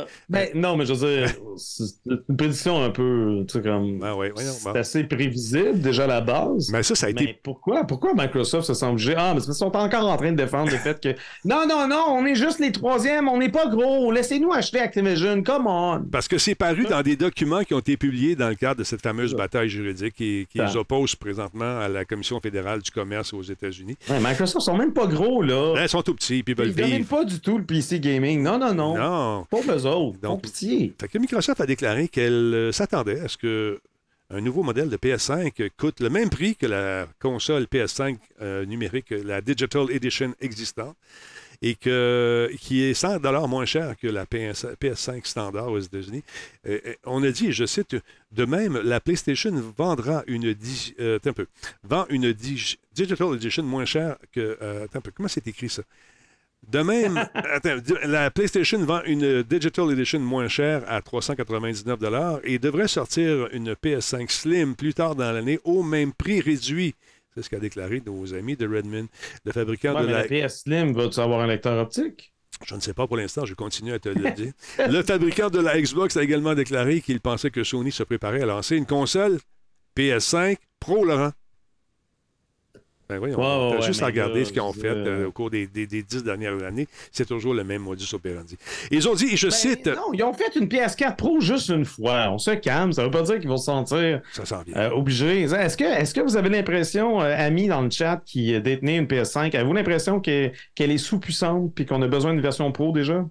surpris. 0.04 0.14
ben, 0.30 0.50
non, 0.56 0.76
mais 0.76 0.86
je 0.86 0.94
veux 0.94 1.08
dire, 1.08 1.30
c'est 1.58 1.86
une 2.06 2.36
prédiction 2.38 2.84
un 2.84 2.90
peu, 2.90 3.46
tu 3.48 3.54
sais, 3.54 3.62
comme. 3.64 4.00
Ah 4.04 4.16
ouais, 4.16 4.30
voyons, 4.32 4.52
c'est 4.52 4.66
bon. 4.72 4.76
assez 4.78 5.04
prévisible 5.06 5.80
déjà 5.80 6.04
à 6.04 6.08
la 6.08 6.22
base. 6.22 6.70
Mais 6.72 6.84
ça, 6.84 6.94
ça 6.96 7.08
a 7.08 7.10
été 7.10 7.24
Mais 7.26 7.40
pourquoi, 7.42 7.86
pourquoi 7.86 8.14
Microsoft 8.14 8.68
se 8.68 8.74
sent 8.74 8.86
obligé? 8.86 9.14
Ah, 9.18 9.34
mais 9.34 9.42
qu'ils 9.42 9.54
sont 9.54 9.76
encore 9.76 10.08
en 10.10 10.18
train 10.18 10.32
de 10.32 10.38
défendre 10.38 10.70
le 10.72 10.78
fait 10.78 11.00
que 11.02 11.16
non, 11.46 11.66
non, 11.68 11.88
non, 11.88 12.04
on 12.10 12.26
est 12.26 12.36
juste 12.36 12.60
les 12.60 12.72
troisièmes, 12.72 13.28
on 13.30 13.38
n'est 13.38 13.50
pas 13.50 13.68
gros, 13.68 14.12
laissez-nous 14.12 14.52
acheter 14.52 14.80
Activision, 14.80 15.42
come 15.44 15.68
on! 15.68 16.02
Parce 16.12 16.28
que 16.28 16.38
c'est 16.38 16.56
paru 16.56 16.84
dans 16.84 17.02
des 17.02 17.16
documents 17.16 17.64
qui 17.64 17.74
ont 17.74 17.80
été 17.80 17.96
publiés 17.98 18.36
dans 18.36 18.50
le 18.50 18.56
cadre 18.56 18.80
de 18.80 18.84
cette 18.84 19.02
fameuse 19.02 19.34
bataille 19.34 19.70
juridique 19.70 20.16
qui, 20.16 20.46
qui 20.52 20.60
les 20.60 20.76
oppose 20.76 21.16
présentement 21.16 21.80
à 21.80 21.88
la 21.88 22.04
Commission 22.06 22.40
fédérale 22.42 22.82
du 22.82 22.92
commerce 22.92 23.34
aux 23.34 23.42
États-Unis. 23.44 23.96
Ouais, 24.10 24.20
Microsoft 24.20 24.66
sont 24.66 24.78
même 24.78 24.94
pas 24.94 25.08
gros, 25.08 25.42
là. 25.42 25.76
Là, 25.76 25.84
ils 25.84 25.90
sont 25.90 26.02
tout 26.02 26.14
petits, 26.16 26.44
puis 26.44 26.54
ils 26.58 26.74
veulent 26.74 26.90
Ils 26.90 27.06
pas 27.06 27.24
du 27.24 27.40
tout 27.40 27.58
le 27.58 27.64
PC 27.64 28.00
gaming. 28.00 28.42
Non, 28.42 28.58
non, 28.60 28.73
non. 28.74 28.98
Non. 28.98 29.46
Pour 29.50 29.64
eux 29.70 29.86
autres. 29.86 30.20
Donc- 30.20 30.42
pitié. 30.44 30.94
Fait 31.00 31.08
que 31.08 31.18
Microsoft 31.18 31.62
a 31.62 31.66
déclaré 31.66 32.08
qu'elle 32.08 32.54
euh, 32.54 32.72
s'attendait 32.72 33.20
à 33.20 33.28
ce 33.28 33.38
que 33.38 33.80
un 34.30 34.42
nouveau 34.42 34.64
modèle 34.64 34.90
de 34.90 34.98
PS5 34.98 35.70
coûte 35.78 36.00
le 36.00 36.10
même 36.10 36.30
prix 36.30 36.56
que 36.56 36.66
la 36.66 37.08
console 37.20 37.64
PS5 37.66 38.18
euh, 38.42 38.66
numérique, 38.66 39.12
la 39.12 39.42
Digital 39.42 39.92
Edition 39.92 40.34
existante, 40.42 40.96
et 41.62 41.76
que, 41.76 42.50
qui 42.60 42.82
est 42.84 42.94
100 42.96 43.20
moins 43.48 43.66
cher 43.66 43.96
que 43.96 44.08
la 44.08 44.26
PS, 44.26 44.66
PS5 44.82 45.26
standard 45.26 45.68
aux 45.72 45.80
États-Unis. 45.80 46.24
Euh, 46.68 46.80
on 47.06 47.24
a 47.24 47.30
dit, 47.32 47.52
je 47.52 47.66
cite, 47.66 47.96
de 48.32 48.46
même, 48.46 48.78
la 48.84 49.00
PlayStation 49.00 49.52
vendra 49.78 50.24
une, 50.28 50.56
euh, 51.00 51.20
un 51.24 51.34
peu, 51.34 51.46
vend 51.84 52.06
une 52.10 52.34
dig- 52.34 52.78
Digital 52.94 53.36
Edition 53.36 53.64
moins 53.64 53.86
chère 53.86 54.18
que... 54.32 54.58
attends 54.84 54.98
un 55.00 55.02
peu, 55.02 55.12
comment 55.12 55.30
c'est 55.30 55.48
écrit 55.48 55.70
ça? 55.70 55.84
De 56.72 56.80
même, 56.82 57.18
attends, 57.34 57.76
la 58.06 58.32
PlayStation 58.32 58.80
vend 58.86 59.02
une 59.06 59.44
Digital 59.44 59.92
Edition 59.92 60.20
moins 60.20 60.48
chère 60.48 60.84
à 60.88 61.02
399 61.02 62.00
et 62.44 62.60
devrait 62.60 62.88
sortir 62.88 63.48
une 63.52 63.74
PS5 63.74 64.32
Slim 64.32 64.76
plus 64.76 64.94
tard 64.94 65.16
dans 65.16 65.32
l'année 65.32 65.60
au 65.64 65.84
même 65.84 66.14
prix 66.14 66.40
réduit. 66.40 66.96
C'est 67.36 67.44
ce 67.44 67.50
qu'a 67.50 67.60
déclaré 67.60 68.02
nos 68.06 68.34
amis 68.34 68.56
de 68.56 68.68
Redmond, 68.68 69.08
le 69.44 69.52
fabricant 69.52 69.96
Ouais, 69.96 70.02
de 70.02 70.08
mais 70.08 70.14
la... 70.14 70.28
la 70.28 70.48
PS 70.48 70.62
Slim, 70.64 70.94
va-tu 70.94 71.20
avoir 71.20 71.42
un 71.42 71.48
lecteur 71.48 71.82
optique? 71.82 72.34
Je 72.66 72.76
ne 72.76 72.80
sais 72.80 72.94
pas 72.94 73.08
pour 73.08 73.18
l'instant, 73.18 73.46
je 73.46 73.56
continue 73.56 73.94
à 73.94 74.00
te 74.00 74.10
le 74.10 74.32
dire. 74.36 74.54
Le 74.78 75.02
fabricant 75.02 75.50
de 75.50 75.60
la 75.60 75.80
Xbox 75.82 76.16
a 76.18 76.24
également 76.24 76.54
déclaré 76.54 77.02
qu'il 77.02 77.20
pensait 77.20 77.50
que 77.50 77.64
Sony 77.64 77.92
se 77.92 78.04
préparait 78.04 78.42
à 78.42 78.46
lancer 78.46 78.78
une 78.78 78.86
console 78.86 79.40
PS5 79.98 80.58
Pro, 80.80 81.04
Laurent. 81.06 81.32
Ben 83.20 83.38
ouais, 83.38 83.72
t'as 83.72 83.76
ouais, 83.76 83.82
juste 83.82 84.02
à 84.04 84.08
regarder 84.08 84.40
là, 84.40 84.46
ce 84.46 84.52
qu'ils 84.52 84.62
ont 84.62 84.74
je- 84.74 84.80
fait 84.80 84.88
euh, 84.88 85.28
au 85.28 85.32
cours 85.32 85.50
des, 85.50 85.68
des- 85.68 85.88
des 85.88 86.04
dix 86.04 86.24
dernières 86.24 86.62
années. 86.64 86.88
C'est 87.12 87.26
toujours 87.28 87.54
le 87.54 87.64
même 87.64 87.82
modus 87.82 88.14
operandi. 88.14 88.58
Ils 88.92 89.08
ont 89.08 89.14
dit, 89.16 89.26
et 89.34 89.38
je 89.38 89.48
Ben, 89.48 89.52
cite, 89.52 89.88
Non, 89.88 90.14
ils 90.14 90.24
ont 90.24 90.34
fait 90.34 90.56
une 90.56 90.68
PS4 90.68 91.16
Pro 91.16 91.40
juste 91.40 91.70
une 91.70 91.86
fois. 91.86 92.30
On 92.32 92.38
se 92.38 92.52
calme. 92.52 92.94
Ça 92.94 93.04
veut 93.04 93.12
pas 93.12 93.22
dire 93.24 93.40
qu'ils 93.40 93.50
vont 93.50 93.58
se 93.58 93.66
sentir 93.66 94.22
ça 94.32 94.64
euh, 94.76 94.90
obligés. 94.92 95.44
Est-ce 95.44 96.14
que, 96.14 96.22
vous 96.22 96.38
avez 96.38 96.50
l'impression, 96.50 97.22
euh, 97.22 97.36
amis 97.38 97.68
dans 97.68 97.82
le 97.82 97.90
chat 97.90 98.22
qui 98.26 98.60
détenez 98.62 98.98
une 98.98 99.08
PS5, 99.08 99.54
avez-vous 99.56 99.74
l'impression 99.74 100.20
que- 100.20 100.52
qu'elle 100.76 100.92
est 100.92 100.98
sous-puissante 100.98 101.74
puis 101.76 101.86
qu'on 101.86 102.02
a 102.02 102.08
besoin 102.08 102.34
d'une 102.34 102.42
version 102.42 102.72
Pro 102.72 102.92
déjà? 102.92 103.26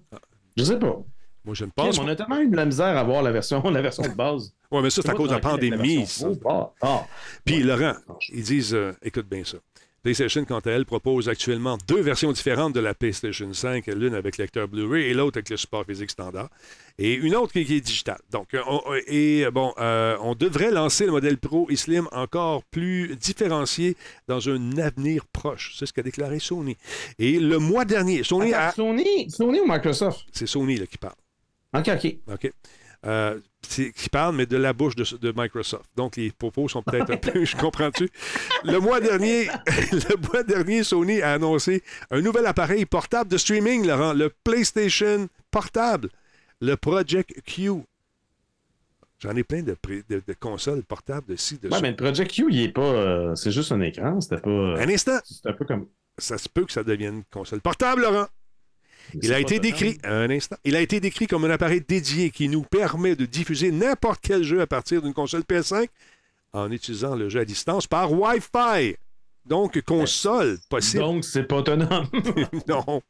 Je 0.57 0.63
sais 0.63 0.77
pas. 0.79 0.97
Moi, 1.45 1.55
je 1.55 1.65
ne 1.65 1.71
pense 1.75 1.99
on 1.99 2.05
pas. 2.05 2.11
a 2.11 2.15
tellement 2.15 2.39
eu 2.39 2.47
de 2.47 2.55
la 2.55 2.63
misère 2.65 2.85
à 2.95 2.99
avoir 3.01 3.21
la 3.21 3.31
version, 3.31 3.61
la 3.69 3.81
version 3.81 4.03
de 4.03 4.15
base. 4.15 4.53
Ouais, 4.71 4.81
mais 4.81 4.89
ça, 4.89 5.01
c'est 5.03 5.09
à 5.09 5.13
cause 5.13 5.27
de 5.29 5.33
la 5.33 5.39
pandémie. 5.41 6.05
Ah, 6.45 6.69
ah. 6.81 7.05
Puis, 7.43 7.57
Ouais. 7.57 7.63
Laurent, 7.63 7.93
ils 8.31 8.43
disent, 8.43 8.73
euh, 8.73 8.93
écoute 9.03 9.27
bien 9.29 9.43
ça. 9.43 9.57
PlayStation, 10.03 10.43
quant 10.43 10.59
à 10.59 10.71
elle, 10.71 10.85
propose 10.85 11.29
actuellement 11.29 11.77
deux 11.87 12.01
versions 12.01 12.33
différentes 12.33 12.73
de 12.73 12.81
la 12.81 12.93
PlayStation 12.93 13.53
5, 13.53 13.87
l'une 13.87 14.13
avec 14.15 14.37
lecteur 14.37 14.67
Blu-ray 14.67 15.05
et 15.05 15.13
l'autre 15.13 15.37
avec 15.37 15.49
le 15.49 15.55
support 15.55 15.85
physique 15.85 16.11
standard, 16.11 16.49
et 16.97 17.13
une 17.13 17.35
autre 17.35 17.53
qui, 17.53 17.63
qui 17.63 17.77
est 17.77 17.81
digitale. 17.81 18.19
Donc, 18.29 18.53
euh, 18.53 18.61
on, 18.67 18.81
et 19.07 19.45
euh, 19.45 19.51
bon, 19.51 19.73
euh, 19.79 20.17
on 20.19 20.35
devrait 20.35 20.71
lancer 20.71 21.05
le 21.05 21.11
modèle 21.11 21.37
Pro 21.37 21.67
et 21.69 21.77
Slim 21.77 22.09
encore 22.11 22.65
plus 22.65 23.15
différencié 23.15 23.95
dans 24.27 24.49
un 24.49 24.77
avenir 24.77 25.25
proche. 25.25 25.75
C'est 25.79 25.85
ce 25.85 25.93
qu'a 25.93 26.03
déclaré 26.03 26.39
Sony. 26.39 26.75
Et 27.17 27.39
le 27.39 27.57
mois 27.57 27.85
dernier, 27.85 28.23
Sony 28.23 28.53
Attends, 28.53 28.67
a... 28.67 28.71
Sony, 28.73 29.31
Sony 29.31 29.61
ou 29.61 29.65
Microsoft? 29.65 30.25
C'est 30.33 30.47
Sony 30.47 30.75
là, 30.75 30.85
qui 30.85 30.97
parle. 30.97 31.15
OK, 31.73 31.87
OK. 31.87 32.17
OK? 32.33 32.51
Euh, 33.05 33.39
qui 33.69 34.09
parle, 34.11 34.35
mais 34.35 34.45
de 34.45 34.55
la 34.57 34.71
bouche 34.71 34.95
de, 34.95 35.03
de 35.17 35.33
Microsoft. 35.35 35.85
Donc, 35.95 36.15
les 36.17 36.31
propos 36.31 36.67
sont 36.69 36.83
peut-être 36.83 37.09
un 37.11 37.17
peu. 37.31 37.43
Je 37.43 37.55
comprends-tu? 37.57 38.09
Le 38.65 38.77
mois 38.79 38.99
dernier, 39.01 39.47
le 39.91 40.27
mois 40.31 40.43
dernier, 40.43 40.83
Sony 40.83 41.21
a 41.21 41.33
annoncé 41.33 41.81
un 42.11 42.21
nouvel 42.21 42.45
appareil 42.45 42.85
portable 42.85 43.29
de 43.31 43.37
streaming, 43.37 43.85
Laurent, 43.87 44.13
le 44.13 44.29
PlayStation 44.43 45.27
portable, 45.49 46.09
le 46.61 46.75
Project 46.75 47.41
Q. 47.45 47.71
J'en 49.19 49.35
ai 49.35 49.43
plein 49.43 49.63
de, 49.63 49.73
pré- 49.73 50.03
de- 50.09 50.21
de 50.25 50.33
consoles 50.33 50.83
portables 50.83 51.27
de 51.27 51.35
ci, 51.37 51.57
de 51.57 51.69
Ouais, 51.69 51.81
mais 51.81 51.91
le 51.91 51.95
Project 51.95 52.31
Q, 52.31 52.45
il 52.51 52.61
est 52.61 52.69
pas. 52.73 52.81
euh, 52.81 53.35
c'est 53.35 53.51
juste 53.51 53.71
un 53.71 53.79
écran. 53.81 54.19
C'était 54.21 54.37
pas. 54.41 54.49
euh, 54.49 54.75
Un 54.77 54.89
instant, 54.89 55.19
C'est 55.23 55.47
un 55.49 55.53
peu 55.53 55.65
comme. 55.65 55.87
ça 56.17 56.37
se 56.37 56.49
peut 56.49 56.65
que 56.65 56.71
ça 56.73 56.83
devienne 56.83 57.15
une 57.15 57.23
console 57.25 57.61
portable, 57.61 58.01
Laurent. 58.01 58.27
Il 59.21 59.33
a 59.33 59.39
été 59.39 59.59
décrit, 59.59 59.97
un 60.03 60.29
instant, 60.29 60.55
il 60.63 60.75
a 60.75 60.81
été 60.81 60.99
décrit 60.99 61.27
comme 61.27 61.45
un 61.45 61.49
appareil 61.49 61.83
dédié 61.87 62.29
qui 62.29 62.49
nous 62.49 62.63
permet 62.63 63.15
de 63.15 63.25
diffuser 63.25 63.71
n'importe 63.71 64.19
quel 64.21 64.43
jeu 64.43 64.61
à 64.61 64.67
partir 64.67 65.01
d'une 65.01 65.13
console 65.13 65.41
PS5 65.41 65.87
en 66.53 66.71
utilisant 66.71 67.15
le 67.15 67.29
jeu 67.29 67.39
à 67.39 67.45
distance 67.45 67.87
par 67.87 68.11
Wi-Fi. 68.11 68.95
Donc, 69.45 69.81
console 69.81 70.57
possible. 70.69 71.03
Donc, 71.03 71.25
c'est 71.25 71.43
pas 71.43 71.57
autonome. 71.57 72.07
non. 72.67 73.01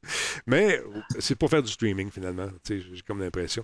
Mais 0.48 0.82
c'est 1.20 1.36
pour 1.36 1.50
faire 1.50 1.62
du 1.62 1.72
streaming, 1.72 2.10
finalement. 2.10 2.48
J'ai 2.68 2.82
comme 3.06 3.20
l'impression. 3.20 3.64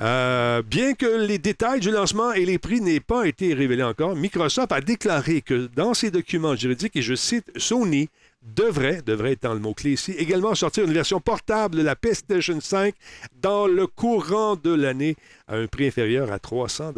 Euh, 0.00 0.62
bien 0.62 0.94
que 0.94 1.26
les 1.26 1.38
détails 1.38 1.80
du 1.80 1.90
lancement 1.90 2.32
et 2.32 2.46
les 2.46 2.58
prix 2.58 2.80
n'aient 2.80 3.00
pas 3.00 3.26
été 3.26 3.52
révélés 3.52 3.82
encore, 3.82 4.16
Microsoft 4.16 4.72
a 4.72 4.80
déclaré 4.80 5.42
que 5.42 5.68
dans 5.76 5.92
ses 5.92 6.10
documents 6.10 6.56
juridiques, 6.56 6.96
et 6.96 7.02
je 7.02 7.14
cite, 7.14 7.46
Sony 7.56 8.08
devrait, 8.42 9.02
devrait 9.02 9.32
étant 9.32 9.54
le 9.54 9.60
mot-clé 9.60 9.92
ici, 9.92 10.12
également 10.12 10.54
sortir 10.54 10.84
une 10.84 10.92
version 10.92 11.20
portable 11.20 11.76
de 11.76 11.82
la 11.82 11.96
PlayStation 11.96 12.60
5 12.60 12.94
dans 13.34 13.66
le 13.66 13.86
courant 13.86 14.56
de 14.56 14.72
l'année 14.72 15.16
à 15.46 15.56
un 15.56 15.66
prix 15.66 15.86
inférieur 15.88 16.32
à 16.32 16.38
300 16.38 16.92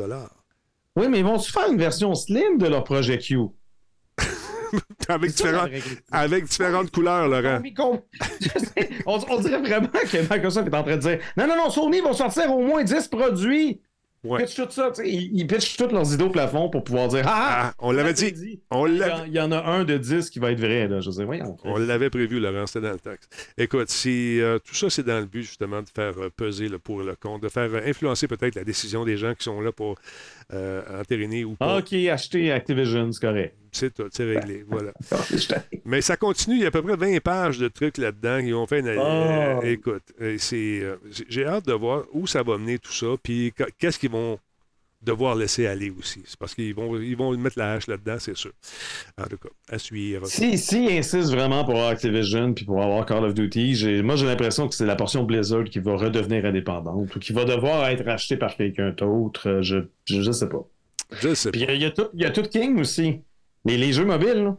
oui, 0.97 1.09
mais 1.09 1.21
ils 1.21 1.25
vont-tu 1.25 1.53
faire 1.53 1.71
une 1.71 1.79
version 1.79 2.15
slim 2.15 2.59
de 2.59 2.67
leur 2.67 2.83
Project 2.85 3.25
Q? 3.25 3.39
avec, 5.09 5.31
différents- 5.31 5.69
avec 6.11 6.45
différentes 6.45 6.91
couleurs, 6.91 7.29
Laurent. 7.29 7.61
On 9.07 9.41
dirait 9.41 9.61
vraiment 9.61 9.89
que 9.89 10.35
Microsoft 10.35 10.69
est 10.69 10.75
en 10.75 10.83
train 10.83 10.97
de 10.97 11.01
dire 11.01 11.19
Non, 11.37 11.47
non, 11.47 11.57
non, 11.57 11.71
Sony 11.71 12.01
va 12.01 12.13
sortir 12.13 12.53
au 12.55 12.61
moins 12.61 12.83
10 12.83 13.09
produits. 13.09 13.81
Ouais. 14.23 14.45
Pitch 14.45 14.55
tout 14.55 14.67
ça, 14.71 14.93
ils, 15.03 15.31
ils 15.39 15.47
pitchent 15.47 15.79
tous 15.79 15.89
leurs 15.89 16.13
idées 16.13 16.25
au 16.25 16.29
plafond 16.31 16.69
pour 16.69 16.85
pouvoir 16.85 17.09
dire 17.09 17.25
Ah, 17.27 17.69
Ah, 17.71 17.75
on 17.79 17.91
l'avait 17.91 18.15
c'est 18.15 18.33
dit. 18.33 18.61
On 18.71 18.87
Il 18.87 18.97
y, 18.97 18.99
l'avait 18.99 19.13
en, 19.13 19.25
il 19.25 19.33
y 19.33 19.41
en 19.41 19.51
a 19.51 19.63
un 19.65 19.85
de 19.85 19.97
10 19.97 20.29
qui 20.29 20.39
va 20.39 20.53
être 20.53 20.61
vrai. 20.61 20.89
Là. 20.89 21.01
Je 21.01 21.11
sais, 21.11 21.25
voyons. 21.25 21.57
On 21.65 21.79
l'avait 21.79 22.11
prévu, 22.11 22.39
Laurent, 22.39 22.67
c'était 22.67 22.87
dans 22.87 22.93
le 22.93 22.99
texte. 22.99 23.53
Écoute, 23.57 23.89
si, 23.89 24.39
euh, 24.41 24.59
tout 24.59 24.75
ça, 24.75 24.91
c'est 24.91 25.05
dans 25.05 25.21
le 25.21 25.25
but, 25.25 25.43
justement, 25.43 25.81
de 25.81 25.89
faire 25.89 26.19
euh, 26.19 26.29
peser 26.37 26.69
le 26.69 26.79
pour 26.79 27.01
et 27.01 27.07
le 27.07 27.17
contre, 27.17 27.41
de 27.41 27.49
faire 27.49 27.71
euh, 27.73 27.81
influencer 27.87 28.29
peut-être 28.29 28.57
la 28.57 28.65
décision 28.65 29.07
des 29.07 29.17
gens 29.17 29.35
qui 29.35 29.45
sont 29.45 29.61
là 29.63 29.73
pour 29.73 29.97
euh, 30.53 31.45
ou 31.47 31.55
pas. 31.57 31.79
Ok, 31.79 31.93
acheter 31.93 32.51
Activision, 32.53 33.11
c'est 33.13 33.21
correct. 33.21 33.55
C'est 33.73 33.95
tout, 33.95 34.09
c'est 34.11 34.25
réglé, 34.25 34.65
voilà. 34.69 34.93
T'en- 35.09 35.17
Mais 35.85 36.01
ça 36.01 36.17
continue, 36.17 36.57
il 36.57 36.63
y 36.63 36.65
a 36.65 36.69
à 36.69 36.71
peu 36.73 36.83
près 36.83 36.97
20 36.97 37.21
pages 37.21 37.59
de 37.59 37.69
trucs 37.69 37.99
là-dedans 37.99 38.41
qui 38.43 38.53
ont 38.53 38.67
fait 38.67 38.81
une... 38.81 38.97
Oh. 38.99 39.61
écoute, 39.65 40.03
euh, 40.21 40.37
c'est, 40.39 40.81
euh, 40.83 40.97
j'ai- 41.29 41.47
hâte 41.47 41.67
de 41.67 41.73
voir 41.73 42.05
où 42.13 42.27
ça 42.27 42.43
va 42.43 42.59
mener 42.59 42.79
tout 42.79 42.93
ça, 42.93 43.07
puis 43.23 43.53
qu- 43.57 43.65
qu'est-ce 43.79 43.99
qu'ils 43.99 44.11
vont 44.11 44.39
devoir 45.03 45.35
laisser 45.35 45.67
aller 45.67 45.91
aussi. 45.91 46.23
C'est 46.27 46.39
parce 46.39 46.55
qu'ils 46.55 46.75
vont, 46.75 46.99
ils 47.01 47.17
vont 47.17 47.37
mettre 47.39 47.59
la 47.59 47.73
hache 47.75 47.87
là-dedans, 47.87 48.17
c'est 48.19 48.37
sûr. 48.37 48.53
En 49.19 49.25
tout 49.25 49.39
cas, 49.39 49.49
à 49.71 49.79
suivre. 49.79 50.27
Si, 50.27 50.59
si 50.59 50.85
ils 50.85 50.99
insistent 50.99 51.33
vraiment 51.33 51.65
pour 51.65 51.75
avoir 51.75 51.89
Activision 51.91 52.53
puis 52.53 52.65
pour 52.65 52.83
avoir 52.83 53.07
Call 53.07 53.25
of 53.25 53.35
Duty, 53.35 53.75
j'ai- 53.75 54.03
moi 54.03 54.17
j'ai 54.17 54.27
l'impression 54.27 54.69
que 54.69 54.75
c'est 54.75 54.87
la 54.87 54.97
portion 54.97 55.25
Blizzard 55.25 55.65
qui 55.65 55.79
va 55.79 55.97
redevenir 55.97 56.45
indépendante 56.45 57.15
ou 57.17 57.19
qui 57.19 57.33
va 57.33 57.45
devoir 57.45 57.89
être 57.89 58.05
rachetée 58.05 58.37
par 58.37 58.57
quelqu'un 58.57 58.91
d'autre. 58.91 59.49
Euh, 59.49 59.63
Je, 59.63 59.79
je, 60.05 60.21
je 60.23 60.33
sais 60.33 60.49
pas. 60.49 60.67
Je 61.23 61.35
sais 61.35 61.51
Puis 61.51 61.65
pas. 61.67 61.73
il 61.73 61.81
y, 61.81 61.85
a- 61.85 61.87
il 61.87 61.87
y 61.87 61.87
a 61.87 61.91
tout, 61.91 62.09
il 62.15 62.21
y 62.21 62.25
a 62.25 62.31
tout 62.31 62.43
King 62.43 62.79
aussi. 62.81 63.21
Les, 63.65 63.77
les 63.79 63.93
jeux 63.93 64.05
mobiles, 64.05 64.45
là. 64.45 64.57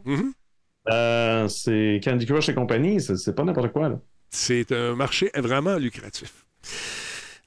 Euh, 0.90 1.46
c'est 1.48 2.00
Candy 2.02 2.26
Crush 2.26 2.48
et 2.48 2.54
compagnie, 2.54 3.00
c'est 3.00 3.16
c'est 3.16 3.34
pas 3.34 3.44
n'importe 3.44 3.72
quoi. 3.72 3.88
Là. 3.88 4.00
C'est 4.30 4.72
un 4.72 4.96
marché 4.96 5.30
vraiment 5.36 5.76
lucratif. 5.76 6.44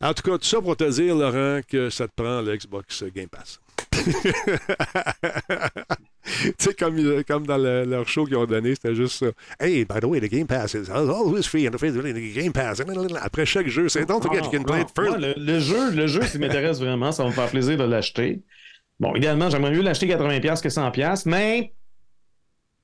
En 0.01 0.13
tout 0.13 0.23
cas, 0.23 0.38
tout 0.38 0.45
ça 0.45 0.61
pour 0.61 0.76
te 0.77 0.89
dire, 0.89 1.15
Laurent, 1.15 1.61
que 1.67 1.89
ça 1.89 2.07
te 2.07 2.13
prend 2.15 2.41
le 2.41 2.55
Xbox 2.57 3.03
Game 3.13 3.30
Pass. 3.30 3.59
tu 6.26 6.53
sais, 6.57 6.73
comme, 6.73 6.97
euh, 6.99 7.23
comme 7.27 7.45
dans 7.45 7.57
le- 7.57 7.85
leur 7.85 8.07
show 8.07 8.26
qu'ils 8.26 8.35
ont 8.35 8.45
donné, 8.45 8.76
c'était 8.76 8.95
juste 8.95 9.19
ça. 9.23 9.27
Hey, 9.59 9.85
by 9.85 9.99
the 10.01 10.05
way, 10.05 10.19
the 10.19 10.30
Game 10.30 10.47
Pass 10.47 10.73
is 10.73 10.89
always 10.91 11.43
free 11.43 11.67
and 11.67 11.72
the 11.72 12.34
Game 12.35 12.51
Pass. 12.51 12.81
Après 13.22 13.45
chaque 13.45 13.67
jeu, 13.67 13.88
c'est 13.89 14.05
don't 14.05 14.22
forget 14.22 14.39
you 14.43 14.49
can 14.51 14.63
play 14.63 14.81
it 14.81 14.89
first. 14.95 15.17
le, 15.17 15.34
le 15.38 15.59
jeu, 15.59 15.91
le 15.91 16.07
jeu, 16.07 16.22
s'il 16.23 16.39
m'intéresse 16.41 16.80
vraiment, 16.80 17.11
ça 17.11 17.23
va 17.23 17.30
me 17.30 17.34
faire 17.34 17.49
plaisir 17.49 17.77
de 17.77 17.84
l'acheter. 17.84 18.41
Bon, 18.99 19.15
idéalement, 19.15 19.49
j'aimerais 19.49 19.72
mieux 19.72 19.81
l'acheter 19.81 20.07
80$ 20.07 20.61
que 20.61 20.69
100$, 20.69 21.23
mais 21.30 21.73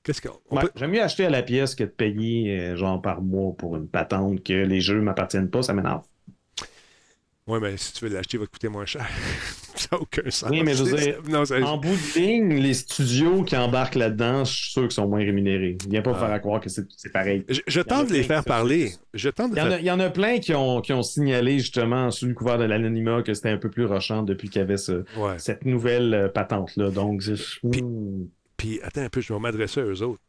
Qu'est-ce 0.04 0.22
qu'on 0.22 0.40
on 0.50 0.56
ouais, 0.56 0.64
peut- 0.64 0.72
j'aime 0.76 0.92
mieux 0.92 1.02
acheter 1.04 1.26
à 1.26 1.30
la 1.30 1.44
pièce 1.44 1.76
que 1.76 1.84
de 1.84 1.90
payer 1.90 2.60
euh, 2.60 2.76
genre 2.76 3.00
par 3.02 3.22
mois 3.22 3.54
pour 3.56 3.76
une 3.76 3.88
patente 3.88 4.44
que 4.44 4.54
les 4.54 4.82
jeux 4.82 5.00
m'appartiennent 5.00 5.50
pas, 5.52 5.62
ça 5.62 5.74
m'énerve. 5.74 6.02
Oui, 7.52 7.60
mais 7.62 7.76
si 7.78 7.92
tu 7.94 8.06
veux 8.08 8.14
l'acheter, 8.14 8.38
il 8.38 8.40
va 8.40 8.46
te 8.46 8.52
coûter 8.52 8.70
moins 8.70 8.86
cher. 8.86 9.06
ça 9.76 9.90
n'a 9.92 10.02
aucun 10.02 10.30
sens. 10.30 10.50
Oui, 10.50 10.64
mais 10.64 10.74
je 10.74 10.84
veux 10.84 10.98
dire, 10.98 11.18
Non, 11.28 11.44
ça- 11.44 11.62
En 11.64 11.78
bout 11.78 11.90
de 11.90 12.20
ligne, 12.20 12.54
les 12.56 12.74
studios 12.74 13.44
qui 13.44 13.58
embarquent 13.58 13.96
là-dedans, 13.96 14.46
je 14.46 14.54
suis 14.54 14.72
sûr 14.72 14.82
qu'ils 14.84 14.92
sont 14.92 15.08
moins 15.08 15.20
rémunérés. 15.20 15.78
Viens 15.90 16.02
pas 16.02 16.14
Ah. 16.16 16.20
faire 16.20 16.32
à 16.32 16.40
croire 16.40 16.62
que 16.62 16.70
c'est 16.70 16.86
c'est 16.96 17.12
pareil. 17.12 17.44
Je, 17.50 17.60
je 17.68 17.82
tente 17.82 18.08
de 18.08 18.14
les 18.14 18.24
faire 18.24 18.44
parler. 18.46 18.90
font- 18.92 18.98
Je 19.14 19.30
tente 19.30 19.52
de 19.52 19.58
Il 19.58 19.60
y, 19.60 19.62
en 19.62 19.72
a, 19.72 19.80
il 19.80 19.86
y 19.86 19.92
en 19.92 20.00
a 20.00 20.10
plein 20.10 20.40
qui 20.40 20.54
ont, 20.54 20.82
qui 20.82 20.94
ont 20.94 21.04
signalé 21.04 21.60
justement 21.60 22.10
sous 22.12 22.26
le 22.28 22.34
couvert 22.34 22.58
de 22.58 22.64
l'anonymat 22.64 23.22
que 23.24 23.34
c'était 23.34 23.50
un 23.50 23.58
peu 23.58 23.70
plus 23.70 23.86
rochant 23.86 24.24
depuis 24.24 24.50
qu'il 24.50 24.60
y 24.60 24.64
avait 24.64 24.78
ce- 24.78 25.04
Ouais. 25.18 25.38
cette 25.38 25.66
nouvelle 25.66 26.14
euh, 26.14 26.30
patente-là. 26.30 26.90
Donc, 26.92 27.22
je- 27.22 27.34
Puis-. 27.70 27.84
Puis, 28.58 28.80
attends 28.84 29.02
un 29.02 29.10
peu, 29.10 29.20
je 29.22 29.34
vais 29.34 29.40
m'adresser 29.40 29.80
à 29.82 29.84
eux 29.84 30.02
autres. 30.04 30.22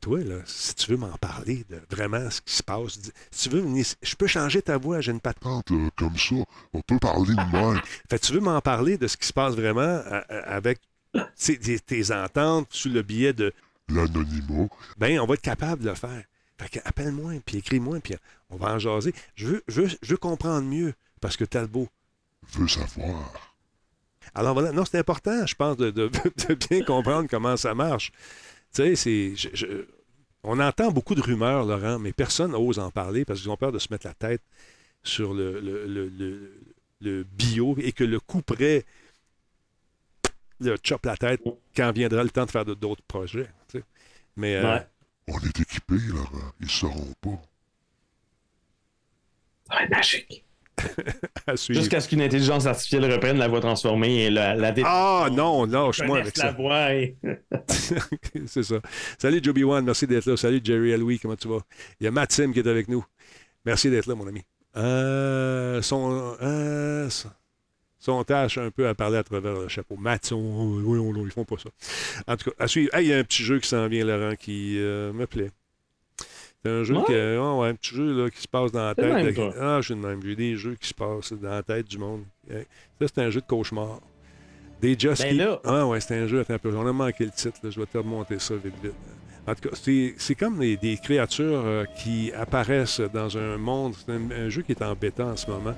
Toi, 0.00 0.20
là, 0.20 0.36
si 0.46 0.74
tu 0.76 0.90
veux 0.92 0.96
m'en 0.96 1.12
parler 1.18 1.64
de 1.68 1.78
vraiment 1.90 2.30
ce 2.30 2.40
qui 2.40 2.54
se 2.54 2.62
passe, 2.62 2.98
dis- 2.98 3.12
si 3.30 3.48
tu 3.50 3.54
veux, 3.56 3.60
venir- 3.60 3.84
je 4.00 4.14
peux 4.16 4.26
changer 4.26 4.62
ta 4.62 4.78
voix, 4.78 5.00
j'ai 5.02 5.12
une 5.12 5.20
patente. 5.20 5.70
Euh, 5.72 5.90
comme 5.96 6.16
ça, 6.16 6.36
on 6.72 6.80
peut 6.80 6.98
parler 6.98 7.34
de 7.34 7.52
même. 7.52 7.80
Fait 8.10 8.18
tu 8.18 8.32
veux 8.32 8.40
m'en 8.40 8.60
parler 8.62 8.96
de 8.96 9.06
ce 9.06 9.16
qui 9.18 9.26
se 9.26 9.32
passe 9.34 9.54
vraiment 9.54 9.80
à- 10.06 10.24
à- 10.28 10.54
avec 10.56 10.80
tes, 11.36 11.78
tes 11.80 12.12
ententes 12.14 12.68
sous 12.70 12.88
le 12.88 13.02
biais 13.02 13.32
de 13.34 13.52
L'anonymat, 13.88 14.68
ben 14.98 15.18
on 15.18 15.26
va 15.26 15.34
être 15.34 15.42
capable 15.42 15.82
de 15.82 15.88
le 15.88 15.96
faire. 15.96 16.22
Fait 16.58 16.68
que 16.68 16.78
appelle-moi, 16.84 17.32
puis 17.44 17.58
écris-moi, 17.58 17.98
puis 18.00 18.14
on 18.48 18.56
va 18.56 18.74
en 18.74 18.78
jaser. 18.78 19.12
Je 19.34 19.46
veux, 19.48 19.64
je 19.66 19.80
veux, 19.82 19.88
je 20.00 20.10
veux 20.12 20.16
comprendre 20.16 20.62
mieux 20.66 20.94
parce 21.20 21.36
que 21.36 21.44
Talbot. 21.44 21.88
veut 22.54 22.68
savoir. 22.68 23.32
Alors 24.34 24.54
voilà, 24.54 24.70
non, 24.70 24.84
c'est 24.84 24.98
important, 24.98 25.44
je 25.44 25.54
pense, 25.56 25.76
de, 25.76 25.90
de- 25.90 26.08
de 26.48 26.54
bien 26.68 26.84
comprendre 26.84 27.28
comment 27.28 27.56
ça 27.56 27.74
marche. 27.74 28.12
Tu 28.74 28.82
sais, 28.82 28.96
c'est. 28.96 29.36
je- 29.36 29.48
je- 29.54 29.86
on 30.42 30.58
entend 30.60 30.90
beaucoup 30.90 31.14
de 31.14 31.20
rumeurs, 31.20 31.64
Laurent, 31.66 31.98
mais 31.98 32.12
personne 32.12 32.52
n'ose 32.52 32.78
en 32.78 32.90
parler 32.90 33.24
parce 33.24 33.40
qu'ils 33.40 33.50
ont 33.50 33.56
peur 33.56 33.72
de 33.72 33.78
se 33.78 33.88
mettre 33.90 34.06
la 34.06 34.14
tête 34.14 34.42
sur 35.02 35.34
le, 35.34 35.60
le, 35.60 35.86
le- 35.86 36.08
le- 36.08 36.60
le 37.00 37.24
bio 37.24 37.74
et 37.78 37.92
que 37.92 38.04
le 38.04 38.20
coup 38.20 38.42
près 38.42 38.84
le 40.60 40.76
chop 40.82 41.04
la 41.06 41.16
tête 41.16 41.40
quand 41.74 41.90
viendra 41.92 42.22
le 42.22 42.30
temps 42.30 42.44
de 42.46 42.50
faire 42.50 42.64
de- 42.64 42.74
d'autres 42.74 43.02
projets. 43.02 43.48
tu 43.68 43.78
sais. 43.78 43.84
Mais 44.36 44.56
euh, 44.56 44.74
Ouais. 44.76 44.86
On 45.28 45.38
est 45.40 45.60
équipés, 45.60 45.94
Laurent. 46.08 46.52
Ils 46.60 46.70
sauront 46.70 47.14
pas. 47.20 47.40
Ça 49.68 49.74
va 49.76 49.82
être 49.84 49.90
magique. 49.90 50.44
Jusqu'à 51.68 52.00
ce 52.00 52.08
qu'une 52.08 52.22
intelligence 52.22 52.66
artificielle 52.66 53.10
reprenne 53.12 53.38
la 53.38 53.48
voix 53.48 53.60
transformée 53.60 54.24
et 54.24 54.30
la, 54.30 54.54
la 54.54 54.72
Ah 54.84 55.28
non, 55.32 55.64
lâche-moi 55.66 56.18
avec 56.18 56.36
la 56.36 56.44
ça. 56.44 56.52
voix 56.52 56.94
et- 56.94 57.16
c'est 58.46 58.62
ça. 58.62 58.76
Salut 59.18 59.40
Joby 59.42 59.64
One, 59.64 59.84
merci 59.84 60.06
d'être 60.06 60.26
là. 60.26 60.36
Salut 60.36 60.60
Jerry 60.62 60.96
Louis, 60.96 61.18
comment 61.18 61.36
tu 61.36 61.48
vas? 61.48 61.58
Il 62.00 62.04
y 62.04 62.06
a 62.06 62.10
Matt 62.10 62.32
Sim 62.32 62.52
qui 62.52 62.60
est 62.60 62.68
avec 62.68 62.88
nous. 62.88 63.04
Merci 63.64 63.90
d'être 63.90 64.06
là, 64.06 64.14
mon 64.14 64.26
ami. 64.26 64.42
Euh, 64.76 65.82
son, 65.82 66.36
euh, 66.42 67.10
son- 67.10 67.30
son 67.98 68.24
tâche 68.24 68.56
un 68.56 68.70
peu 68.70 68.88
à 68.88 68.94
parler 68.94 69.18
à 69.18 69.22
travers 69.24 69.52
le 69.54 69.68
chapeau. 69.68 69.96
Matt, 69.96 70.32
oui, 70.32 70.98
ils 71.24 71.30
font 71.32 71.44
pas 71.44 71.56
ça. 71.58 71.68
En 72.26 72.36
tout 72.36 72.50
cas, 72.50 72.56
à 72.64 72.66
suivre. 72.68 72.94
Hey, 72.94 73.06
il 73.06 73.10
y 73.10 73.12
a 73.12 73.18
un 73.18 73.24
petit 73.24 73.42
jeu 73.42 73.58
qui 73.58 73.68
s'en 73.68 73.86
vient, 73.88 74.04
Laurent, 74.06 74.34
qui 74.36 74.76
euh, 74.78 75.12
me 75.12 75.26
plaît. 75.26 75.50
C'est 76.64 76.70
un 76.70 76.84
jeu 76.84 76.94
Ouais? 76.96 77.04
qui, 77.06 77.14
ah 77.14 77.54
ouais, 77.56 77.68
un 77.68 77.74
petit 77.74 77.94
jeu 77.94 78.22
là, 78.24 78.30
qui 78.30 78.40
se 78.40 78.48
passe 78.48 78.70
dans 78.72 78.84
la 78.86 78.94
tête. 78.94 79.12
même, 79.12 79.26
de- 79.26 79.32
toi. 79.32 79.54
ah, 79.58 79.78
je 79.80 79.86
suis 79.86 79.94
de 79.94 80.00
même. 80.06 80.20
J'ai 80.22 80.36
des 80.36 80.56
jeux 80.56 80.74
qui 80.78 80.88
se 80.88 80.94
passent 80.94 81.32
dans 81.32 81.50
la 81.50 81.62
tête 81.62 81.86
du 81.88 81.96
monde. 81.98 82.24
Ça, 82.48 82.56
c'est 83.00 83.18
un 83.18 83.30
jeu 83.30 83.40
de 83.40 83.46
cauchemar. 83.46 84.00
Des 84.80 84.98
Just 84.98 85.22
Ben 85.22 85.36
là. 85.36 85.60
Ah 85.64 85.86
ouais, 85.86 86.00
c'est 86.00 86.16
un 86.18 86.26
jeu. 86.26 86.40
Attends 86.40 86.54
un 86.54 86.58
peu. 86.58 86.74
On 86.76 86.86
a 86.86 86.92
manqué 86.92 87.24
le 87.24 87.30
titre. 87.30 87.58
là. 87.62 87.70
Je 87.70 87.78
vais 87.80 87.86
te 87.86 87.98
remonter 87.98 88.38
ça 88.38 88.54
vite, 88.56 88.74
vite. 88.82 88.92
En 89.46 89.54
tout 89.54 89.68
cas, 89.70 89.76
c'est 90.16 90.34
comme 90.38 90.58
des, 90.58 90.76
des 90.76 90.96
créatures 90.98 91.62
euh, 91.64 91.84
qui 91.96 92.30
apparaissent 92.32 93.00
dans 93.00 93.36
un 93.38 93.56
monde. 93.56 93.94
C'est 93.96 94.12
un, 94.12 94.30
un 94.30 94.48
jeu 94.48 94.62
qui 94.62 94.72
est 94.72 94.82
en 94.82 94.94
bêta 94.94 95.26
en 95.26 95.36
ce 95.36 95.50
moment. 95.50 95.74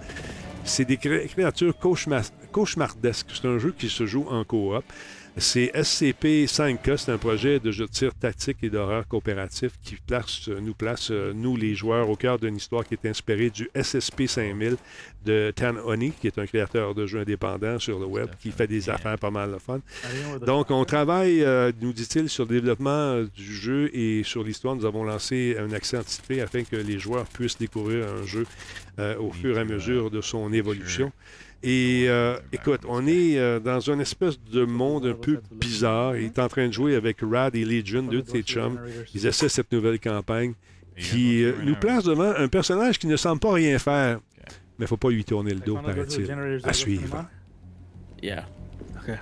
C'est 0.65 0.85
des 0.85 0.97
cré- 0.97 1.27
créatures 1.27 1.75
cauchemar- 1.81 2.31
cauchemardesques. 2.53 3.29
C'est 3.35 3.47
un 3.49 3.59
jeu 3.59 3.73
qui 3.77 3.89
se 3.89 4.05
joue 4.07 4.27
en 4.29 4.45
coop. 4.45 4.85
C'est 5.39 5.73
SCP-5K, 5.75 6.97
c'est 6.99 7.11
un 7.11 7.17
projet 7.17 7.59
de 7.59 7.71
jeu 7.73 7.87
de 7.87 7.91
tir 7.91 8.15
tactique 8.15 8.59
et 8.63 8.69
d'horreur 8.69 9.09
coopératif 9.09 9.73
qui 9.83 9.97
place, 9.97 10.49
euh, 10.49 10.61
nous 10.61 10.75
place, 10.75 11.11
euh, 11.11 11.33
nous 11.35 11.57
les 11.57 11.75
joueurs, 11.75 12.11
au 12.11 12.17
cœur 12.17 12.39
d'une 12.39 12.57
histoire 12.57 12.87
qui 12.87 12.95
est 12.95 13.07
inspirée 13.07 13.49
du 13.49 13.71
SSP-5000 13.75 14.77
de 15.25 15.51
Tan 15.57 15.77
Honey, 15.77 16.13
qui 16.21 16.27
est 16.27 16.39
un 16.39 16.47
créateur 16.47 16.95
de 16.95 17.07
jeux 17.07 17.21
indépendants 17.21 17.79
sur 17.79 17.99
le 17.99 18.05
web, 18.05 18.29
qui 18.41 18.51
fait 18.51 18.67
des 18.67 18.91
affaires 18.91 19.19
pas 19.19 19.31
mal 19.31 19.53
de 19.53 19.59
fun. 19.59 19.81
Donc, 20.45 20.71
on 20.71 20.85
travaille, 20.85 21.43
euh, 21.43 21.73
nous 21.81 21.95
dit-il, 21.95 22.29
sur 22.29 22.45
le 22.45 22.51
développement 22.51 23.23
du 23.23 23.55
jeu 23.55 23.91
et 23.95 24.23
sur 24.25 24.45
l'histoire. 24.45 24.77
Nous 24.77 24.85
avons 24.85 25.05
lancé 25.05 25.57
un 25.59 25.73
accès 25.73 25.97
anticipé 25.97 26.43
afin 26.43 26.63
que 26.65 26.77
les 26.77 26.99
joueurs 26.99 27.25
puissent 27.25 27.59
découvrir 27.59 28.07
un 28.07 28.27
jeu 28.27 28.47
euh, 28.99 29.17
au 29.17 29.33
fur 29.33 29.57
et 29.57 29.61
à 29.61 29.65
mesure 29.65 30.11
de 30.11 30.21
son 30.21 30.53
évolution. 30.53 31.11
Et 31.62 32.06
euh, 32.09 32.39
écoute, 32.52 32.80
on 32.89 33.06
est 33.06 33.39
euh, 33.39 33.60
dans 33.60 33.78
une 33.78 34.01
espèce 34.01 34.40
de 34.40 34.64
monde 34.64 35.06
un 35.06 35.14
peu 35.14 35.40
bizarre. 35.52 36.16
Il 36.16 36.24
est 36.24 36.39
en 36.39 36.48
train 36.48 36.66
de 36.66 36.72
jouer 36.72 36.97
avec 36.97 37.18
Rad 37.22 37.55
et 37.55 37.64
Legion, 37.64 38.02
deux 38.02 38.22
de 38.22 38.28
ses 38.28 38.43
chums. 38.43 38.80
Ils 39.14 39.26
essaient 39.26 39.48
cette 39.48 39.70
nouvelle 39.70 40.01
campagne 40.01 40.55
qui 40.97 41.44
euh, 41.44 41.55
nous 41.62 41.76
place 41.76 42.05
devant 42.05 42.34
un 42.36 42.48
personnage 42.48 42.98
qui 42.98 43.06
ne 43.06 43.16
semble 43.16 43.40
pas 43.40 43.52
rien 43.52 43.78
faire. 43.78 44.18
Mais 44.78 44.86
faut 44.86 44.97
pas 44.97 45.10
lui 45.10 45.24
tourner 45.24 45.55
le 45.55 45.60
dos, 45.60 45.76
paraît-il. 45.76 46.60
À 46.64 46.72
suivre. 46.72 47.26
Yeah. 48.22 48.47
Okay. 49.01 49.18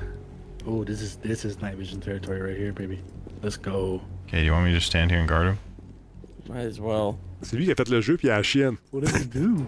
Oh, 0.66 0.84
this 0.84 1.00
is 1.00 1.16
this 1.22 1.44
is 1.44 1.60
night 1.62 1.76
vision 1.76 2.00
territory 2.00 2.40
right 2.40 2.56
here, 2.56 2.72
baby. 2.72 3.00
Let's 3.42 3.56
go. 3.56 4.02
Okay, 4.26 4.40
do 4.40 4.46
you 4.46 4.52
want 4.52 4.64
me 4.64 4.70
to 4.70 4.76
just 4.76 4.88
stand 4.88 5.10
here 5.10 5.20
and 5.20 5.28
guard 5.28 5.46
him? 5.46 5.58
Might 6.48 6.66
as 6.66 6.78
well. 6.78 7.18
C'est 7.42 7.56
lui 7.56 7.64
qui 7.64 7.72
a 7.72 7.74
fait 7.74 7.88
le 7.88 8.00
jeu, 8.00 8.16
puis 8.16 8.28
il 8.28 8.30
a 8.30 8.36
la 8.36 8.42
chienne. 8.42 8.76
What 8.92 9.02
does 9.02 9.22
it 9.22 9.32
do? 9.32 9.64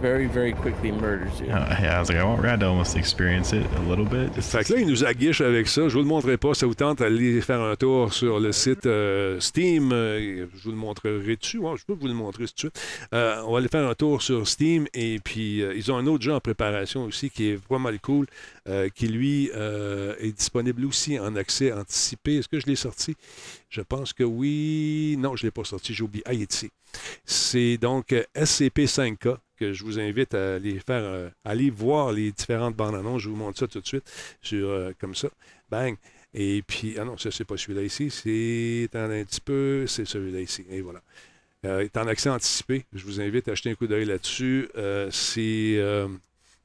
Very, 0.00 0.26
very 0.26 0.52
quickly 0.52 0.92
murders 0.92 1.40
you. 1.40 1.46
Uh, 1.46 1.74
yeah, 1.80 1.96
I 1.96 2.00
was 2.00 2.10
like, 2.10 2.18
I 2.18 2.24
want 2.24 2.42
Rad 2.42 2.60
to 2.60 2.66
almost 2.66 2.96
experience 2.96 3.54
it 3.54 3.64
a 3.76 3.80
little 3.88 4.04
bit. 4.04 4.30
Fait 4.42 4.62
que 4.62 4.74
là, 4.74 4.80
il 4.80 4.86
nous 4.86 5.04
aguiche 5.04 5.40
avec 5.40 5.68
ça. 5.68 5.88
Je 5.88 5.94
vous 5.94 6.00
le 6.00 6.04
montrerai 6.04 6.36
pas. 6.36 6.52
Ça 6.54 6.66
vous 6.66 6.74
tente 6.74 6.98
d'aller 6.98 7.40
faire 7.40 7.60
un 7.60 7.76
tour 7.76 8.12
sur 8.12 8.38
le 8.38 8.52
site 8.52 8.84
euh, 8.84 9.40
Steam. 9.40 9.92
Euh, 9.92 10.46
je 10.54 10.62
vous 10.64 10.70
le 10.70 10.76
montrerai 10.76 11.36
dessus. 11.36 11.58
Ouais, 11.58 11.72
je 11.78 11.84
peux 11.84 11.94
vous 11.94 12.08
le 12.08 12.14
montrer 12.14 12.44
tout 12.46 12.52
de 12.54 12.58
suite. 12.58 12.80
Euh, 13.14 13.42
on 13.46 13.52
va 13.52 13.58
aller 13.58 13.68
faire 13.68 13.88
un 13.88 13.94
tour 13.94 14.20
sur 14.20 14.46
Steam. 14.46 14.86
Et 14.92 15.18
puis, 15.24 15.62
euh, 15.62 15.74
ils 15.74 15.90
ont 15.90 15.96
un 15.96 16.06
autre 16.06 16.22
jeu 16.22 16.34
en 16.34 16.40
préparation 16.40 17.04
aussi 17.04 17.30
qui 17.30 17.50
est 17.50 17.58
vraiment 17.68 17.90
cool, 18.02 18.26
euh, 18.68 18.88
qui 18.94 19.08
lui 19.08 19.50
euh, 19.54 20.14
est 20.20 20.32
disponible 20.32 20.84
aussi 20.84 21.18
en 21.18 21.34
accès 21.36 21.72
anticipé. 21.72 22.36
Est-ce 22.36 22.48
que 22.48 22.60
je 22.60 22.66
l'ai 22.66 22.76
sorti? 22.76 23.16
Je 23.70 23.80
pense 23.80 24.12
que 24.12 24.24
oui. 24.24 25.16
Non, 25.18 25.36
je 25.36 25.44
ne 25.44 25.46
l'ai 25.48 25.52
pas 25.52 25.64
sorti. 25.64 25.94
J'ai 25.94 26.04
oublié. 26.04 26.22
Ah, 26.26 26.34
il 26.34 26.42
est 26.42 26.52
ici. 26.52 26.70
C'est 27.24 27.78
donc 27.78 28.12
euh, 28.12 28.22
SCP-5K 28.36 29.36
que 29.56 29.72
je 29.72 29.84
vous 29.84 29.98
invite 29.98 30.34
à 30.34 30.54
aller 30.56 30.78
faire, 30.78 31.02
euh, 31.02 31.28
aller 31.44 31.70
voir 31.70 32.12
les 32.12 32.32
différentes 32.32 32.76
bandes 32.76 32.94
annonces. 32.94 33.22
Je 33.22 33.28
vous 33.28 33.36
montre 33.36 33.58
ça 33.58 33.66
tout 33.66 33.80
de 33.80 33.86
suite 33.86 34.10
sur 34.42 34.68
euh, 34.68 34.92
comme 35.00 35.14
ça. 35.14 35.28
Bang. 35.70 35.96
Et 36.34 36.62
puis, 36.66 36.96
ah 36.98 37.04
non, 37.04 37.16
ça, 37.16 37.30
c'est 37.30 37.44
pas 37.44 37.56
celui-là 37.56 37.82
ici. 37.82 38.10
C'est 38.10 38.88
un 38.94 39.08
petit 39.24 39.40
peu, 39.40 39.86
c'est 39.86 40.04
celui-là 40.04 40.40
ici. 40.40 40.64
Et 40.70 40.80
voilà. 40.80 41.00
Euh, 41.64 41.80
est 41.80 41.96
en 41.96 42.06
accès 42.06 42.28
anticipé. 42.28 42.84
Je 42.92 43.04
vous 43.04 43.20
invite 43.20 43.48
à 43.48 43.54
jeter 43.54 43.70
un 43.70 43.74
coup 43.74 43.86
d'œil 43.86 44.04
là-dessus. 44.04 44.68
Euh, 44.76 45.08
c'est 45.10 45.80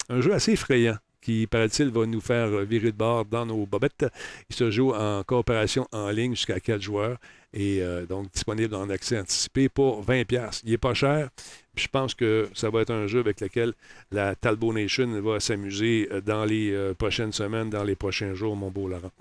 un 0.09 0.22
jeu 0.22 0.34
assez 0.34 0.51
effrayant 0.51 0.97
qui, 1.22 1.47
paraît-il, 1.47 1.89
va 1.89 2.05
nous 2.05 2.19
faire 2.19 2.49
virer 2.65 2.91
de 2.91 2.97
bord 2.97 3.26
dans 3.26 3.45
nos 3.45 3.65
bobettes. 3.65 4.05
Il 4.49 4.55
se 4.55 4.69
joue 4.69 4.93
en 4.93 5.23
coopération 5.23 5.88
en 5.91 6.09
ligne 6.09 6.35
jusqu'à 6.35 6.59
4 6.59 6.81
joueurs 6.81 7.18
et 7.53 7.81
donc 8.09 8.31
disponible 8.31 8.76
en 8.76 8.89
accès 8.89 9.19
anticipé 9.19 9.69
pour 9.69 10.03
20$. 10.03 10.61
Il 10.65 10.72
n'est 10.72 10.77
pas 10.77 10.93
cher. 10.93 11.30
Puis 11.76 11.85
je 11.85 11.89
pense 11.89 12.14
que 12.14 12.49
ça 12.53 12.69
va 12.69 12.81
être 12.81 12.91
un 12.91 13.07
jeu 13.07 13.19
avec 13.19 13.39
lequel 13.39 13.73
la 14.11 14.35
Talbot 14.35 14.73
Nation 14.73 15.07
va 15.22 15.39
s'amuser 15.39 16.10
euh, 16.11 16.19
dans 16.19 16.43
les 16.43 16.72
euh, 16.72 16.93
prochaines 16.93 17.31
semaines, 17.31 17.69
dans 17.69 17.84
les 17.84 17.95
prochains 17.95 18.34
jours, 18.34 18.56
mon 18.56 18.69
beau 18.69 18.88
Laurent. 18.89 19.11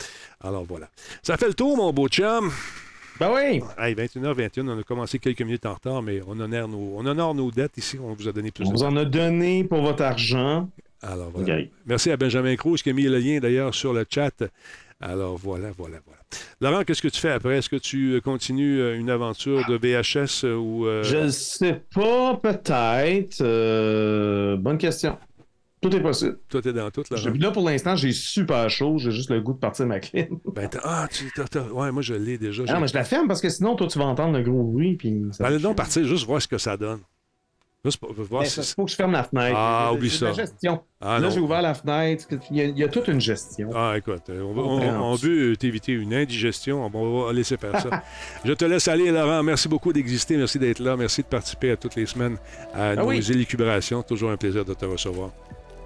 Alors 0.43 0.65
voilà. 0.65 0.89
Ça 1.23 1.37
fait 1.37 1.47
le 1.47 1.55
tour, 1.55 1.77
mon 1.77 1.93
beau 1.93 2.09
chum. 2.09 2.51
Ben 3.21 3.31
oui! 3.35 3.61
Hey, 3.79 3.95
21h21, 3.95 4.69
on 4.69 4.79
a 4.79 4.83
commencé 4.83 5.19
quelques 5.19 5.43
minutes 5.43 5.67
en 5.67 5.75
retard, 5.75 6.03
mais 6.03 6.21
on 6.27 6.41
honore 6.41 6.69
nos, 6.69 6.95
on 6.97 7.07
honore 7.07 7.35
nos 7.35 7.51
dettes 7.51 7.77
ici. 7.77 7.99
On 8.03 8.15
vous 8.15 8.27
a 8.27 8.33
donné 8.33 8.51
plus 8.51 8.65
On 8.65 8.71
de 8.71 8.77
vous 8.77 8.83
en 8.83 8.97
a 8.97 9.05
donné 9.05 9.63
pour 9.63 9.83
votre 9.83 10.03
argent. 10.03 10.69
Alors 11.03 11.31
voilà. 11.31 11.65
Merci 11.87 12.11
à 12.11 12.17
Benjamin 12.17 12.57
Cruz 12.57 12.79
qui 12.83 12.91
a 12.91 12.93
mis 12.93 13.05
le 13.05 13.19
lien 13.19 13.39
d'ailleurs 13.39 13.75
sur 13.75 13.93
le 13.93 14.05
chat. 14.09 14.43
Alors 15.01 15.37
voilà, 15.37 15.71
voilà, 15.77 15.99
voilà. 16.05 16.20
Laurent, 16.61 16.85
qu'est-ce 16.85 17.03
que 17.03 17.09
tu 17.09 17.21
fais 17.21 17.31
après? 17.31 17.59
Est-ce 17.59 17.69
que 17.69 17.77
tu 17.77 18.13
euh, 18.15 18.21
continues 18.21 18.81
euh, 18.81 18.97
une 18.99 19.11
aventure 19.11 19.65
de 19.67 19.77
VHS 19.77 20.45
euh, 20.45 20.57
ou. 20.57 20.87
euh, 20.87 21.03
Je 21.03 21.17
ne 21.17 21.29
sais 21.29 21.83
pas, 21.95 22.37
peut-être. 22.37 23.41
Euh, 23.41 24.57
bonne 24.57 24.79
question. 24.79 25.19
Tout 25.83 25.97
est 25.97 26.01
possible. 26.03 26.39
Toi, 26.51 26.61
t'es 26.61 26.75
dans 26.75 26.91
tout? 26.91 27.03
Je- 27.11 27.31
Là, 27.31 27.51
pour 27.51 27.67
l'instant, 27.67 27.97
j'ai 27.97 28.13
super 28.13 28.69
chaud. 28.69 28.99
J'ai 28.99 29.11
juste 29.13 29.31
le 29.31 29.41
goût 29.41 29.55
de 29.55 29.59
partir 29.59 29.87
ma 29.87 29.99
clim. 29.99 30.39
Ben, 30.55 30.69
t'as- 30.69 30.81
ah, 30.85 31.09
tu. 31.11 31.31
ouais, 31.73 31.91
moi, 31.91 32.03
je 32.03 32.13
l'ai 32.15 32.37
déjà. 32.37 32.65
Ah, 32.69 32.75
non, 32.75 32.81
mais 32.81 32.89
je 32.89 32.95
la 32.95 33.05
ferme 33.05 33.27
parce 33.29 33.41
que 33.41 33.49
sinon, 33.49 33.75
toi, 33.77 33.87
tu 33.87 33.99
vas 33.99 34.05
entendre 34.05 34.37
le 34.37 34.43
gros 34.45 34.63
bruit. 34.63 34.97
Puis 34.97 35.23
ça 35.33 35.47
Allez 35.47 35.59
donc 35.59 35.77
partir, 35.77 36.05
juste 36.07 36.27
voir 36.27 36.43
ce 36.43 36.49
que 36.49 36.59
ça 36.59 36.77
donne. 36.77 37.01
Voir 37.83 38.45
si 38.45 38.51
ça, 38.51 38.75
faut 38.75 38.85
que 38.85 38.91
je 38.91 38.97
ferme 38.97 39.13
la 39.13 39.25
fenêtre. 39.25 39.57
Ah, 39.57 39.91
oublie 39.95 40.09
de 40.11 40.25
la 40.27 40.35
ça. 40.35 40.43
gestion. 40.43 40.83
Ah, 41.01 41.19
là, 41.19 41.31
j'ai 41.31 41.41
ouvert 41.41 41.63
la 41.63 41.73
fenêtre. 41.73 42.27
Il 42.51 42.57
y, 42.59 42.61
a, 42.61 42.65
il 42.65 42.77
y 42.79 42.85
a 42.85 42.89
toute 42.89 43.09
une 43.09 43.23
gestion. 43.23 43.71
Ah, 43.75 43.95
écoute, 43.97 44.25
euh, 44.29 44.43
on, 44.43 45.15
veut 45.15 45.57
t'éviter 45.57 45.93
une 45.93 46.13
indigestion. 46.13 46.85
On 46.85 47.25
va 47.25 47.33
laisser 47.33 47.57
faire 47.57 47.81
ça. 47.81 48.03
Je 48.45 48.53
te 48.53 48.67
laisse 48.67 48.87
aller, 48.87 49.11
Laurent. 49.11 49.43
Merci 49.43 49.67
beaucoup 49.67 49.95
d'exister. 49.95 50.37
Merci 50.37 50.59
d'être 50.59 50.81
là. 50.81 50.95
Merci 50.95 51.23
de 51.23 51.29
participer 51.29 51.71
à 51.71 51.77
toutes 51.79 51.95
les 51.95 52.05
semaines 52.05 52.37
à 52.75 52.95
nos 52.97 53.03
Ah 53.03 53.07
oui. 53.07 53.27
élucubrations. 53.31 54.03
Toujours 54.03 54.31
un 54.31 54.37
plaisir 54.37 54.63
de 54.63 54.75
te 54.75 54.85
recevoir. 54.85 55.31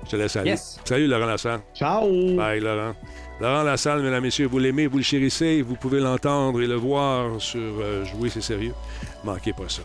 Je 0.05 0.11
te 0.11 0.17
laisse 0.17 0.35
aller. 0.35 0.51
Yes. 0.51 0.81
Salut, 0.85 1.07
Laurent 1.07 1.27
Lassalle. 1.27 1.61
Ciao! 1.77 2.09
Bye, 2.37 2.59
Laurent. 2.61 2.95
Laurent 3.41 3.63
Lassalle, 3.63 4.03
mesdames, 4.03 4.23
messieurs, 4.25 4.47
vous 4.47 4.59
l'aimez, 4.59 4.89
vous 4.89 4.99
le 4.99 5.05
chérissez. 5.05 5.63
Vous 5.63 5.77
pouvez 5.77 6.01
l'entendre 6.01 6.61
et 6.61 6.67
le 6.67 6.75
voir 6.75 7.41
sur 7.41 7.61
euh, 7.61 8.05
Jouer, 8.05 8.31
c'est 8.31 8.43
sérieux. 8.43 8.75
Manquez 9.23 9.53
pas 9.53 9.69
ça. 9.69 9.83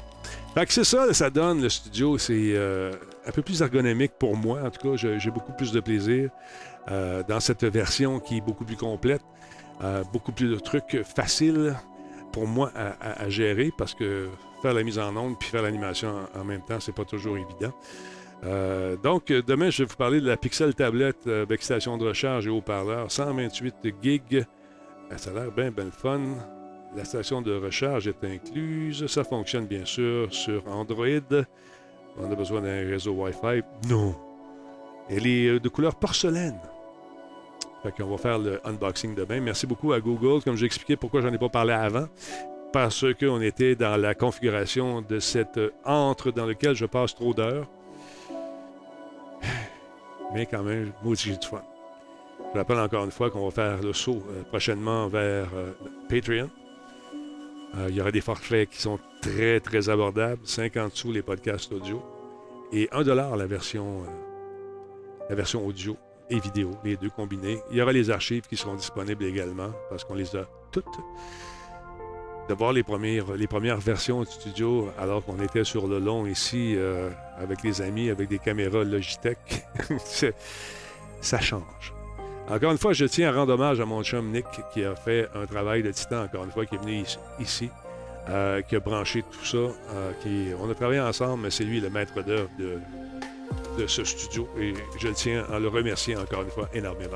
Fait 0.53 0.65
que 0.65 0.73
c'est 0.73 0.83
ça, 0.83 1.13
ça 1.13 1.29
donne 1.29 1.61
le 1.61 1.69
studio. 1.69 2.17
C'est 2.17 2.53
euh, 2.53 2.93
un 3.25 3.31
peu 3.31 3.41
plus 3.41 3.61
ergonomique 3.61 4.13
pour 4.19 4.35
moi. 4.35 4.61
En 4.63 4.69
tout 4.69 4.89
cas, 4.89 4.95
j'ai 4.95 5.31
beaucoup 5.31 5.53
plus 5.53 5.71
de 5.71 5.79
plaisir 5.79 6.29
euh, 6.89 7.23
dans 7.27 7.39
cette 7.39 7.63
version 7.63 8.19
qui 8.19 8.37
est 8.37 8.41
beaucoup 8.41 8.65
plus 8.65 8.75
complète. 8.77 9.21
Euh, 9.81 10.03
beaucoup 10.11 10.31
plus 10.31 10.49
de 10.49 10.59
trucs 10.59 11.03
faciles 11.03 11.75
pour 12.33 12.45
moi 12.47 12.71
à, 12.75 13.29
gérer 13.29 13.71
parce 13.77 13.95
que 13.95 14.27
faire 14.61 14.73
la 14.73 14.83
mise 14.83 14.99
en 14.99 15.15
onde 15.15 15.39
puis 15.39 15.49
faire 15.49 15.63
l'animation 15.63 16.27
en, 16.35 16.43
même 16.43 16.61
temps, 16.61 16.79
c'est 16.79 16.93
pas 16.93 17.05
toujours 17.05 17.37
évident. 17.37 17.73
Donc, 19.03 19.27
demain, 19.27 19.69
je 19.69 19.83
vais 19.83 19.89
vous 19.89 19.95
parler 19.95 20.21
de 20.21 20.27
la 20.27 20.37
Pixel 20.37 20.75
tablette 20.75 21.27
avec 21.27 21.63
station 21.63 21.97
de 21.97 22.07
recharge 22.07 22.47
et 22.47 22.49
haut-parleur, 22.49 23.11
128 23.11 23.75
gigs. 24.01 24.45
Euh, 25.11 25.17
Ça 25.17 25.31
a 25.31 25.33
l'air 25.33 25.51
bien, 25.51 25.71
bien 25.71 25.91
fun. 25.91 26.21
La 26.95 27.05
station 27.05 27.41
de 27.41 27.53
recharge 27.53 28.07
est 28.07 28.23
incluse. 28.23 29.05
Ça 29.07 29.23
fonctionne 29.23 29.67
bien 29.67 29.85
sûr 29.85 30.33
sur 30.33 30.67
Android. 30.67 31.05
On 32.17 32.31
a 32.31 32.35
besoin 32.35 32.61
d'un 32.61 32.87
réseau 32.87 33.11
Wi-Fi. 33.13 33.61
Non. 33.87 34.15
Elle 35.07 35.27
est 35.27 35.47
euh, 35.47 35.59
de 35.59 35.69
couleur 35.69 35.95
porcelaine. 35.95 36.59
Fait 37.83 37.91
qu'on 37.91 38.09
va 38.09 38.17
faire 38.17 38.39
le 38.39 38.59
unboxing 38.67 39.13
demain. 39.13 39.39
Merci 39.39 39.67
beaucoup 39.67 39.93
à 39.93 39.99
Google. 39.99 40.43
Comme 40.43 40.55
j'ai 40.55 40.65
expliqué 40.65 40.95
pourquoi 40.95 41.21
j'en 41.21 41.31
ai 41.31 41.37
pas 41.37 41.49
parlé 41.49 41.73
avant. 41.73 42.07
Parce 42.73 43.05
qu'on 43.19 43.41
était 43.41 43.75
dans 43.75 43.95
la 43.95 44.15
configuration 44.15 45.01
de 45.01 45.19
cette 45.19 45.57
euh, 45.57 45.71
antre 45.85 46.31
dans 46.31 46.47
lequel 46.47 46.75
je 46.75 46.87
passe 46.87 47.13
trop 47.13 47.35
d'heures. 47.35 47.67
Mais 50.33 50.47
quand 50.47 50.63
même, 50.63 50.91
j'ai 51.13 51.37
du 51.37 51.47
fun. 51.47 51.61
Je 52.53 52.57
rappelle 52.57 52.79
encore 52.79 53.05
une 53.05 53.11
fois 53.11 53.29
qu'on 53.29 53.45
va 53.45 53.51
faire 53.51 53.81
le 53.83 53.93
saut 53.93 54.23
euh, 54.31 54.43
prochainement 54.43 55.07
vers 55.07 55.49
Patreon. 56.09 56.49
Euh, 57.77 57.87
il 57.89 57.95
y 57.95 58.01
aura 58.01 58.11
des 58.11 58.21
forfaits 58.21 58.69
qui 58.69 58.81
sont 58.81 58.99
très, 59.21 59.59
très 59.59 59.89
abordables. 59.89 60.41
50 60.43 60.95
sous 60.95 61.11
les 61.11 61.21
podcasts 61.21 61.71
audio. 61.71 62.01
Et 62.71 62.89
1 62.91 63.03
la 63.03 63.47
version, 63.47 64.03
euh, 64.03 65.25
la 65.29 65.35
version 65.35 65.65
audio 65.65 65.97
et 66.29 66.39
vidéo, 66.39 66.71
les 66.83 66.97
deux 66.97 67.09
combinés. 67.09 67.59
Il 67.71 67.77
y 67.77 67.81
aura 67.81 67.91
les 67.91 68.09
archives 68.11 68.43
qui 68.47 68.55
seront 68.55 68.75
disponibles 68.75 69.23
également 69.23 69.71
parce 69.89 70.03
qu'on 70.03 70.15
les 70.15 70.35
a 70.35 70.45
toutes. 70.71 70.85
De 72.47 72.53
voir 72.53 72.73
les 72.73 72.83
premières, 72.83 73.33
les 73.33 73.47
premières 73.47 73.79
versions 73.79 74.21
du 74.21 74.31
studio 74.31 74.89
alors 74.97 75.23
qu'on 75.23 75.39
était 75.39 75.63
sur 75.63 75.87
le 75.87 75.99
long 75.99 76.25
ici 76.25 76.75
euh, 76.75 77.09
avec 77.37 77.63
les 77.63 77.81
amis, 77.81 78.09
avec 78.09 78.27
des 78.27 78.39
caméras 78.39 78.83
Logitech. 78.83 79.65
Ça 81.21 81.39
change. 81.39 81.98
Encore 82.49 82.71
une 82.71 82.79
fois, 82.79 82.93
je 82.93 83.05
tiens 83.05 83.29
à 83.29 83.31
rendre 83.31 83.53
hommage 83.53 83.79
à 83.79 83.85
mon 83.85 84.01
chum 84.03 84.31
Nick 84.31 84.47
qui 84.73 84.83
a 84.83 84.95
fait 84.95 85.29
un 85.35 85.45
travail 85.45 85.83
de 85.83 85.91
titan, 85.91 86.23
encore 86.23 86.45
une 86.45 86.51
fois, 86.51 86.65
qui 86.65 86.73
est 86.75 86.79
venu 86.79 87.03
ici, 87.39 87.69
euh, 88.27 88.63
qui 88.63 88.75
a 88.75 88.79
branché 88.79 89.21
tout 89.21 89.45
ça. 89.45 89.57
euh, 89.57 90.11
qui, 90.23 90.47
on 90.59 90.67
a 90.69 90.73
travaillé 90.73 90.99
ensemble, 90.99 91.43
mais 91.43 91.51
c'est 91.51 91.63
lui 91.63 91.79
le 91.79 91.91
maître 91.91 92.23
d'œuvre 92.23 92.49
de, 92.57 92.79
ce 93.87 94.03
studio 94.03 94.45
et 94.59 94.73
je 94.99 95.07
tiens 95.07 95.45
à 95.53 95.57
le 95.57 95.69
remercier 95.69 96.17
encore 96.17 96.41
une 96.41 96.49
fois 96.49 96.67
énormément. 96.73 97.15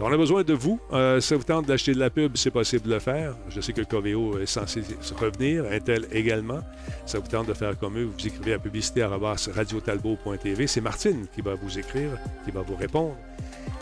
On 0.00 0.10
a 0.10 0.16
besoin 0.16 0.42
de 0.42 0.54
vous. 0.54 0.80
Euh, 0.94 1.20
ça 1.20 1.36
vous 1.36 1.42
tente 1.42 1.66
d'acheter 1.66 1.92
de 1.92 1.98
la 1.98 2.08
pub, 2.08 2.36
c'est 2.36 2.50
possible 2.50 2.86
de 2.86 2.94
le 2.94 3.00
faire. 3.00 3.34
Je 3.50 3.60
sais 3.60 3.74
que 3.74 3.82
Coveo 3.82 4.38
est 4.38 4.46
censé 4.46 4.82
revenir, 5.20 5.66
Intel 5.70 6.08
également. 6.10 6.60
Ça 7.04 7.18
vous 7.18 7.28
tente 7.28 7.48
de 7.48 7.54
faire 7.54 7.78
comme 7.78 7.98
eux, 7.98 8.04
vous 8.04 8.26
écrivez 8.26 8.54
à 8.54 8.58
publicité.radiotalbo.tv. 8.58 10.66
C'est 10.66 10.80
Martine 10.80 11.26
qui 11.34 11.42
va 11.42 11.54
vous 11.54 11.78
écrire, 11.78 12.12
qui 12.46 12.50
va 12.50 12.62
vous 12.62 12.76
répondre. 12.76 13.14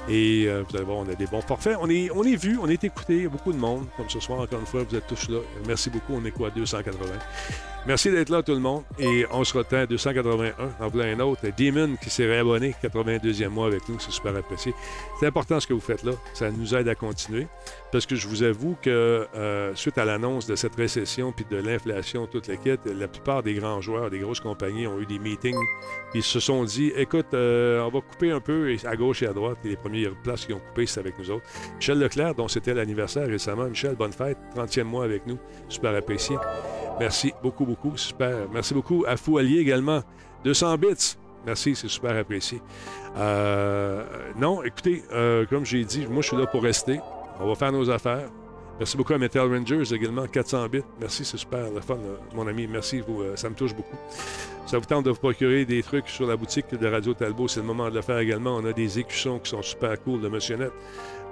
Et 0.09 0.45
euh, 0.47 0.65
vous 0.69 0.77
allez 0.77 0.85
voir, 0.85 0.99
on 0.99 1.09
a 1.09 1.15
des 1.15 1.27
bons 1.27 1.41
forfaits. 1.41 1.77
On 1.81 1.89
est, 1.89 2.11
on 2.11 2.24
est 2.24 2.37
vu, 2.37 2.59
on 2.61 2.69
est 2.69 2.83
écouté. 2.83 3.29
Beaucoup 3.29 3.53
de 3.53 3.59
monde. 3.59 3.87
Comme 3.97 4.09
ce 4.09 4.20
soir, 4.20 4.41
encore 4.41 4.61
une 4.61 4.66
fois, 4.66 4.83
vous 4.89 4.97
êtes 4.97 5.07
tous 5.07 5.29
là. 5.29 5.39
Merci 5.66 5.91
beaucoup. 5.91 6.15
On 6.15 6.24
est 6.24 6.33
quoi, 6.33 6.51
280? 6.51 7.07
Merci 7.85 8.12
d'être 8.12 8.29
là, 8.29 8.45
tout 8.45 8.53
le 8.53 8.61
monde. 8.61 8.85
Et 8.99 9.27
on 9.33 9.43
se 9.43 9.59
retient 9.59 9.81
à 9.81 9.87
281. 9.87 10.55
En 10.81 10.89
voilà 10.89 11.11
un 11.11 11.19
autre. 11.19 11.43
Demon 11.57 11.97
qui 12.01 12.11
s'est 12.11 12.27
réabonné, 12.27 12.77
82e 12.81 13.49
mois 13.49 13.66
avec 13.66 13.89
nous. 13.89 13.99
C'est 13.99 14.12
super 14.12 14.37
apprécié. 14.37 14.73
C'est 15.19 15.27
important 15.27 15.59
ce 15.59 15.66
que 15.66 15.74
vous 15.74 15.81
faites 15.81 16.05
là. 16.05 16.12
Ça 16.33 16.51
nous 16.53 16.77
aide 16.77 16.87
à 16.87 16.95
continuer. 16.95 17.49
Parce 17.91 18.07
que 18.07 18.15
je 18.15 18.29
vous 18.29 18.45
avoue 18.45 18.77
que 18.81 19.27
euh, 19.35 19.74
suite 19.74 19.99
à 19.99 20.05
l'annonce 20.05 20.47
de 20.47 20.55
cette 20.55 20.77
récession 20.77 21.33
puis 21.33 21.45
de 21.51 21.57
l'inflation, 21.57 22.27
toute 22.29 22.47
la 22.47 22.57
quête, 22.57 22.87
la 22.87 23.09
plupart 23.09 23.43
des 23.43 23.55
grands 23.55 23.81
joueurs, 23.81 24.11
des 24.11 24.20
grosses 24.20 24.41
compagnies 24.41 24.87
ont 24.87 25.01
eu 25.01 25.07
des 25.07 25.19
meetings. 25.19 25.59
Ils 26.15 26.23
se 26.23 26.39
sont 26.39 26.62
dit 26.65 26.93
écoute, 26.97 27.35
euh, 27.35 27.83
on 27.83 27.91
va 27.91 28.01
couper 28.01 28.31
un 28.31 28.41
peu 28.41 28.77
à 28.85 28.97
gauche 28.97 29.23
et 29.23 29.27
à 29.27 29.33
droite. 29.33 29.59
Premières 29.93 30.14
places 30.23 30.47
qui 30.47 30.52
ont 30.55 30.59
coupé, 30.59 30.86
c'est 30.86 31.01
avec 31.01 31.19
nous 31.19 31.31
autres. 31.31 31.44
Michel 31.77 31.98
Leclerc, 31.98 32.35
dont 32.35 32.48
c'était 32.48 32.73
l'anniversaire 32.73 33.27
récemment. 33.27 33.64
Michel, 33.64 33.94
bonne 33.94 34.12
fête. 34.12 34.39
30e 34.56 34.85
mois 34.85 35.05
avec 35.05 35.27
nous. 35.27 35.39
Super 35.69 35.94
apprécié. 35.94 36.36
Merci 36.98 37.32
beaucoup, 37.43 37.66
beaucoup. 37.66 37.97
Super. 37.97 38.48
Merci 38.52 38.73
beaucoup 38.74 39.05
à 39.06 39.16
Fou 39.16 39.39
Allier 39.39 39.59
également. 39.59 40.02
200 40.44 40.78
bits. 40.78 41.16
Merci, 41.44 41.74
c'est 41.74 41.89
super 41.89 42.16
apprécié. 42.16 42.62
Euh, 43.16 44.05
non, 44.36 44.62
écoutez, 44.62 45.02
euh, 45.12 45.44
comme 45.47 45.66
j'ai 45.66 45.85
dit, 45.85 46.06
moi, 46.09 46.23
je 46.23 46.28
suis 46.28 46.36
là 46.36 46.47
pour 46.47 46.62
rester. 46.62 47.01
On 47.40 47.48
va 47.48 47.55
faire 47.55 47.73
nos 47.73 47.90
affaires. 47.90 48.31
Merci 48.78 48.97
beaucoup 48.97 49.12
à 49.12 49.19
Metal 49.19 49.47
Rangers 49.47 49.94
également, 49.94 50.27
400 50.27 50.69
bits. 50.69 50.82
Merci, 51.01 51.24
c'est 51.24 51.36
super 51.36 51.70
le 51.70 51.81
fun, 51.81 51.94
euh, 51.94 52.16
mon 52.35 52.47
ami. 52.47 52.66
Merci, 52.66 53.01
vous, 53.01 53.23
euh, 53.23 53.36
ça 53.36 53.49
me 53.49 53.55
touche 53.55 53.74
beaucoup. 53.74 53.97
Ça 54.66 54.78
vous 54.78 54.85
tente 54.85 55.05
de 55.05 55.11
vous 55.11 55.19
procurer 55.19 55.65
des 55.65 55.82
trucs 55.82 56.09
sur 56.09 56.27
la 56.27 56.36
boutique 56.36 56.74
de 56.74 56.86
Radio 56.86 57.15
Talbot, 57.15 57.49
c'est 57.49 57.61
le 57.61 57.66
moment 57.66 57.90
de 57.90 57.94
le 57.94 58.03
faire 58.03 58.19
également. 58.19 58.57
On 58.57 58.65
a 58.65 58.73
des 58.73 58.99
écussons 58.99 59.39
qui 59.39 59.51
sont 59.51 59.62
super 59.62 60.01
cool 60.03 60.20
de 60.20 60.28
Monsieur 60.28 60.57
Net. 60.57 60.73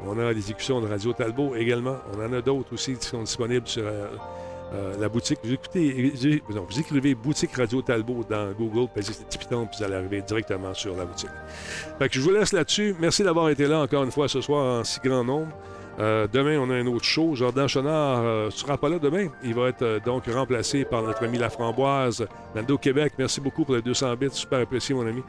On 0.06 0.18
a 0.18 0.32
des 0.32 0.50
écussons 0.50 0.80
de 0.80 0.86
Radio 0.86 1.12
Talbot 1.12 1.54
également. 1.56 1.96
On 2.14 2.24
en 2.24 2.32
a 2.32 2.40
d'autres 2.40 2.72
aussi 2.72 2.94
qui 2.94 3.06
sont 3.06 3.22
disponibles 3.22 3.68
sur 3.68 3.84
euh, 4.72 4.94
la 4.98 5.08
boutique. 5.08 5.40
Vous, 5.42 5.52
écoutez, 5.52 6.12
vous, 6.48 6.80
écrivez 6.80 7.14
boutique 7.14 7.54
Radio 7.56 7.82
Talbot 7.82 8.24
dans 8.28 8.52
Google, 8.52 8.88
puis 8.94 9.04
puis 9.04 9.48
vous 9.50 9.84
allez 9.84 9.94
arriver 9.94 10.22
directement 10.22 10.72
sur 10.74 10.96
la 10.96 11.04
boutique. 11.04 11.30
Je 12.10 12.20
vous 12.20 12.30
laisse 12.30 12.52
là-dessus. 12.52 12.94
Merci 13.00 13.24
d'avoir 13.24 13.50
été 13.50 13.66
là 13.66 13.80
encore 13.80 14.04
une 14.04 14.12
fois 14.12 14.28
ce 14.28 14.40
soir 14.40 14.80
en 14.80 14.84
si 14.84 15.00
grand 15.02 15.24
nombre. 15.24 15.48
Euh, 16.00 16.26
demain, 16.32 16.58
on 16.58 16.70
a 16.70 16.74
un 16.74 16.86
autre 16.86 17.04
show. 17.04 17.34
Jordan 17.34 17.68
Chenard 17.68 18.46
ne 18.46 18.50
sera 18.50 18.78
pas 18.78 18.88
là 18.88 18.98
demain. 18.98 19.28
Il 19.44 19.54
va 19.54 19.68
être 19.68 19.82
euh, 19.82 20.00
donc 20.00 20.24
remplacé 20.26 20.84
par 20.84 21.02
notre 21.02 21.24
ami 21.24 21.36
Laframboise, 21.38 22.26
Nando 22.54 22.78
Québec. 22.78 23.12
Merci 23.18 23.40
beaucoup 23.40 23.64
pour 23.64 23.74
les 23.74 23.82
200 23.82 24.16
bits. 24.16 24.30
Super 24.32 24.60
apprécié, 24.60 24.94
mon 24.94 25.06
ami. 25.06 25.22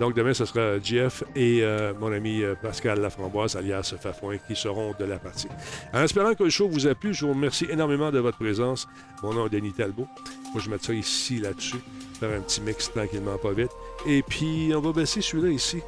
Donc, 0.00 0.14
demain, 0.14 0.34
ce 0.34 0.44
sera 0.44 0.78
Jeff 0.80 1.22
et 1.36 1.60
euh, 1.62 1.92
mon 1.98 2.12
ami 2.12 2.42
euh, 2.42 2.54
Pascal 2.60 3.00
Laframboise, 3.00 3.56
alias 3.56 3.94
Fafouin, 4.00 4.38
qui 4.38 4.56
seront 4.56 4.92
de 4.98 5.04
la 5.04 5.18
partie. 5.18 5.48
En 5.92 6.02
espérant 6.02 6.34
que 6.34 6.44
le 6.44 6.50
show 6.50 6.68
vous 6.68 6.86
a 6.86 6.94
plu, 6.94 7.14
je 7.14 7.24
vous 7.24 7.32
remercie 7.32 7.66
énormément 7.70 8.10
de 8.10 8.18
votre 8.18 8.38
présence. 8.38 8.88
Mon 9.22 9.34
nom 9.34 9.46
est 9.46 9.50
Denis 9.50 9.72
Talbot. 9.72 10.06
Moi, 10.52 10.60
je 10.60 10.64
vais 10.64 10.72
mettre 10.72 10.86
ça 10.86 10.94
ici, 10.94 11.38
là-dessus. 11.38 11.78
Faire 12.18 12.36
un 12.36 12.40
petit 12.40 12.60
mix 12.60 12.90
tranquillement, 12.90 13.38
pas 13.38 13.52
vite. 13.52 13.70
Et 14.06 14.22
puis, 14.22 14.72
on 14.74 14.80
va 14.80 14.92
baisser 14.92 15.20
celui-là 15.20 15.50
ici. 15.50 15.80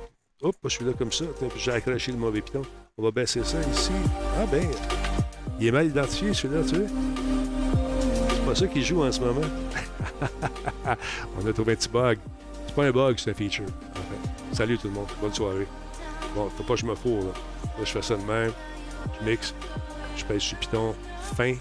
Hop, 0.42 0.54
celui-là 0.68 0.92
comme 0.96 1.12
ça. 1.12 1.24
J'ai 1.56 1.72
accroché 1.72 2.12
le 2.12 2.18
mauvais 2.18 2.42
piton. 2.42 2.62
On 2.98 3.02
va 3.02 3.10
baisser 3.10 3.44
ça 3.44 3.58
ici. 3.74 3.92
Ah 4.38 4.46
ben, 4.50 4.66
il 5.60 5.66
est 5.66 5.70
mal 5.70 5.86
identifié 5.86 6.32
celui-là, 6.32 6.62
tu 6.62 6.76
sais. 6.76 6.86
C'est 8.30 8.46
pas 8.46 8.54
ça 8.54 8.66
qu'il 8.68 8.82
joue 8.82 9.04
en 9.04 9.12
ce 9.12 9.20
moment. 9.20 9.46
On 11.38 11.46
a 11.46 11.52
trouvé 11.52 11.74
un 11.74 11.76
petit 11.76 11.90
bug. 11.90 12.18
C'est 12.66 12.74
pas 12.74 12.86
un 12.86 12.92
bug, 12.92 13.18
c'est 13.18 13.32
un 13.32 13.34
feature. 13.34 13.66
en 13.66 13.96
fait. 13.96 14.56
Salut 14.56 14.78
tout 14.78 14.88
le 14.88 14.94
monde. 14.94 15.08
Bonne 15.20 15.34
soirée. 15.34 15.66
Bon, 16.34 16.48
faut 16.56 16.62
pas 16.62 16.72
que 16.72 16.80
je 16.80 16.86
me 16.86 16.94
fourre, 16.94 17.24
là. 17.24 17.32
Là, 17.64 17.84
je 17.84 17.90
fais 17.90 18.00
ça 18.00 18.16
de 18.16 18.22
même. 18.22 18.52
Je 19.20 19.28
mixe. 19.28 19.54
Je 20.16 20.24
pèse 20.24 20.40
sur 20.40 20.56
piton. 20.56 20.94
Fin. 21.36 21.54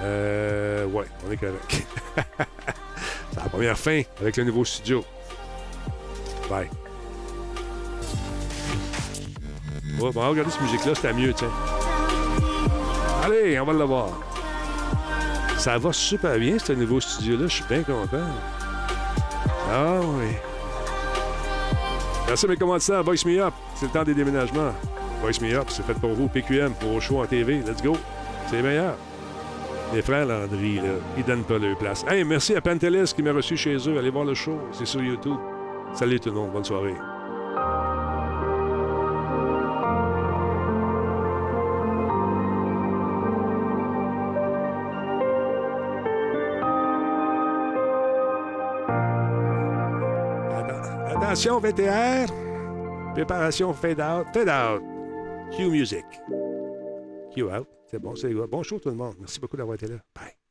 Euh, 0.00 0.86
ouais, 0.86 1.04
on 1.28 1.32
est 1.32 1.36
correct. 1.36 1.86
c'est 3.30 3.42
la 3.42 3.48
première 3.50 3.78
fin 3.78 4.00
avec 4.22 4.38
le 4.38 4.44
nouveau 4.44 4.64
studio. 4.64 5.04
Bye. 6.48 6.70
Bon, 9.92 10.10
regardez 10.10 10.50
cette 10.50 10.62
musique-là, 10.62 10.94
c'était 10.94 11.12
mieux, 11.12 11.32
tiens. 11.32 11.50
Allez, 13.24 13.58
on 13.60 13.64
va 13.64 13.72
le 13.72 13.84
voir. 13.84 14.08
Ça 15.58 15.78
va 15.78 15.92
super 15.92 16.38
bien, 16.38 16.58
ce 16.58 16.72
nouveau 16.72 17.00
studio-là. 17.00 17.46
Je 17.46 17.54
suis 17.54 17.64
bien 17.64 17.82
content. 17.82 18.18
Ah 19.70 20.00
oui. 20.00 20.26
Merci 22.26 22.46
mes 22.48 22.56
commanditaires. 22.56 23.02
Voice 23.04 23.24
Me 23.26 23.40
Up. 23.40 23.54
C'est 23.74 23.86
le 23.86 23.92
temps 23.92 24.02
des 24.02 24.14
déménagements. 24.14 24.72
Voice 25.20 25.40
Me 25.40 25.54
Up, 25.54 25.66
c'est 25.68 25.84
fait 25.84 25.94
pour 25.94 26.14
vous. 26.14 26.28
PQM, 26.28 26.72
pour 26.72 26.94
au 26.94 27.00
show 27.00 27.20
en 27.20 27.26
TV. 27.26 27.58
Let's 27.58 27.82
go. 27.82 27.96
C'est 28.48 28.56
les 28.56 28.62
meilleurs. 28.62 28.96
Les 29.94 30.02
frères 30.02 30.26
Landry, 30.26 30.76
là, 30.76 30.94
ils 31.18 31.24
donnent 31.24 31.44
pas 31.44 31.58
leur 31.58 31.76
place. 31.76 32.04
Hey, 32.08 32.24
merci 32.24 32.56
à 32.56 32.62
Pantelis 32.62 33.12
qui 33.14 33.22
m'a 33.22 33.32
reçu 33.32 33.56
chez 33.56 33.76
eux. 33.88 33.98
Allez 33.98 34.10
voir 34.10 34.24
le 34.24 34.34
show, 34.34 34.58
c'est 34.72 34.86
sur 34.86 35.02
YouTube. 35.02 35.36
Salut 35.92 36.18
tout 36.18 36.30
le 36.30 36.36
monde, 36.36 36.50
bonne 36.50 36.64
soirée. 36.64 36.94
Attention, 51.32 51.60
VTR. 51.60 52.28
Préparation 53.14 53.72
fade 53.72 54.00
out. 54.00 54.26
Fade 54.34 54.50
out. 54.50 54.82
Cue 55.56 55.70
music. 55.70 56.04
Cue 57.32 57.44
out. 57.44 57.66
C'est 57.90 57.98
bon, 57.98 58.14
c'est 58.14 58.34
bon 58.34 58.62
show 58.62 58.78
tout 58.78 58.90
le 58.90 58.96
monde. 58.96 59.14
Merci 59.18 59.40
beaucoup 59.40 59.56
d'avoir 59.56 59.76
été 59.76 59.86
là. 59.86 59.96
Bye. 60.14 60.41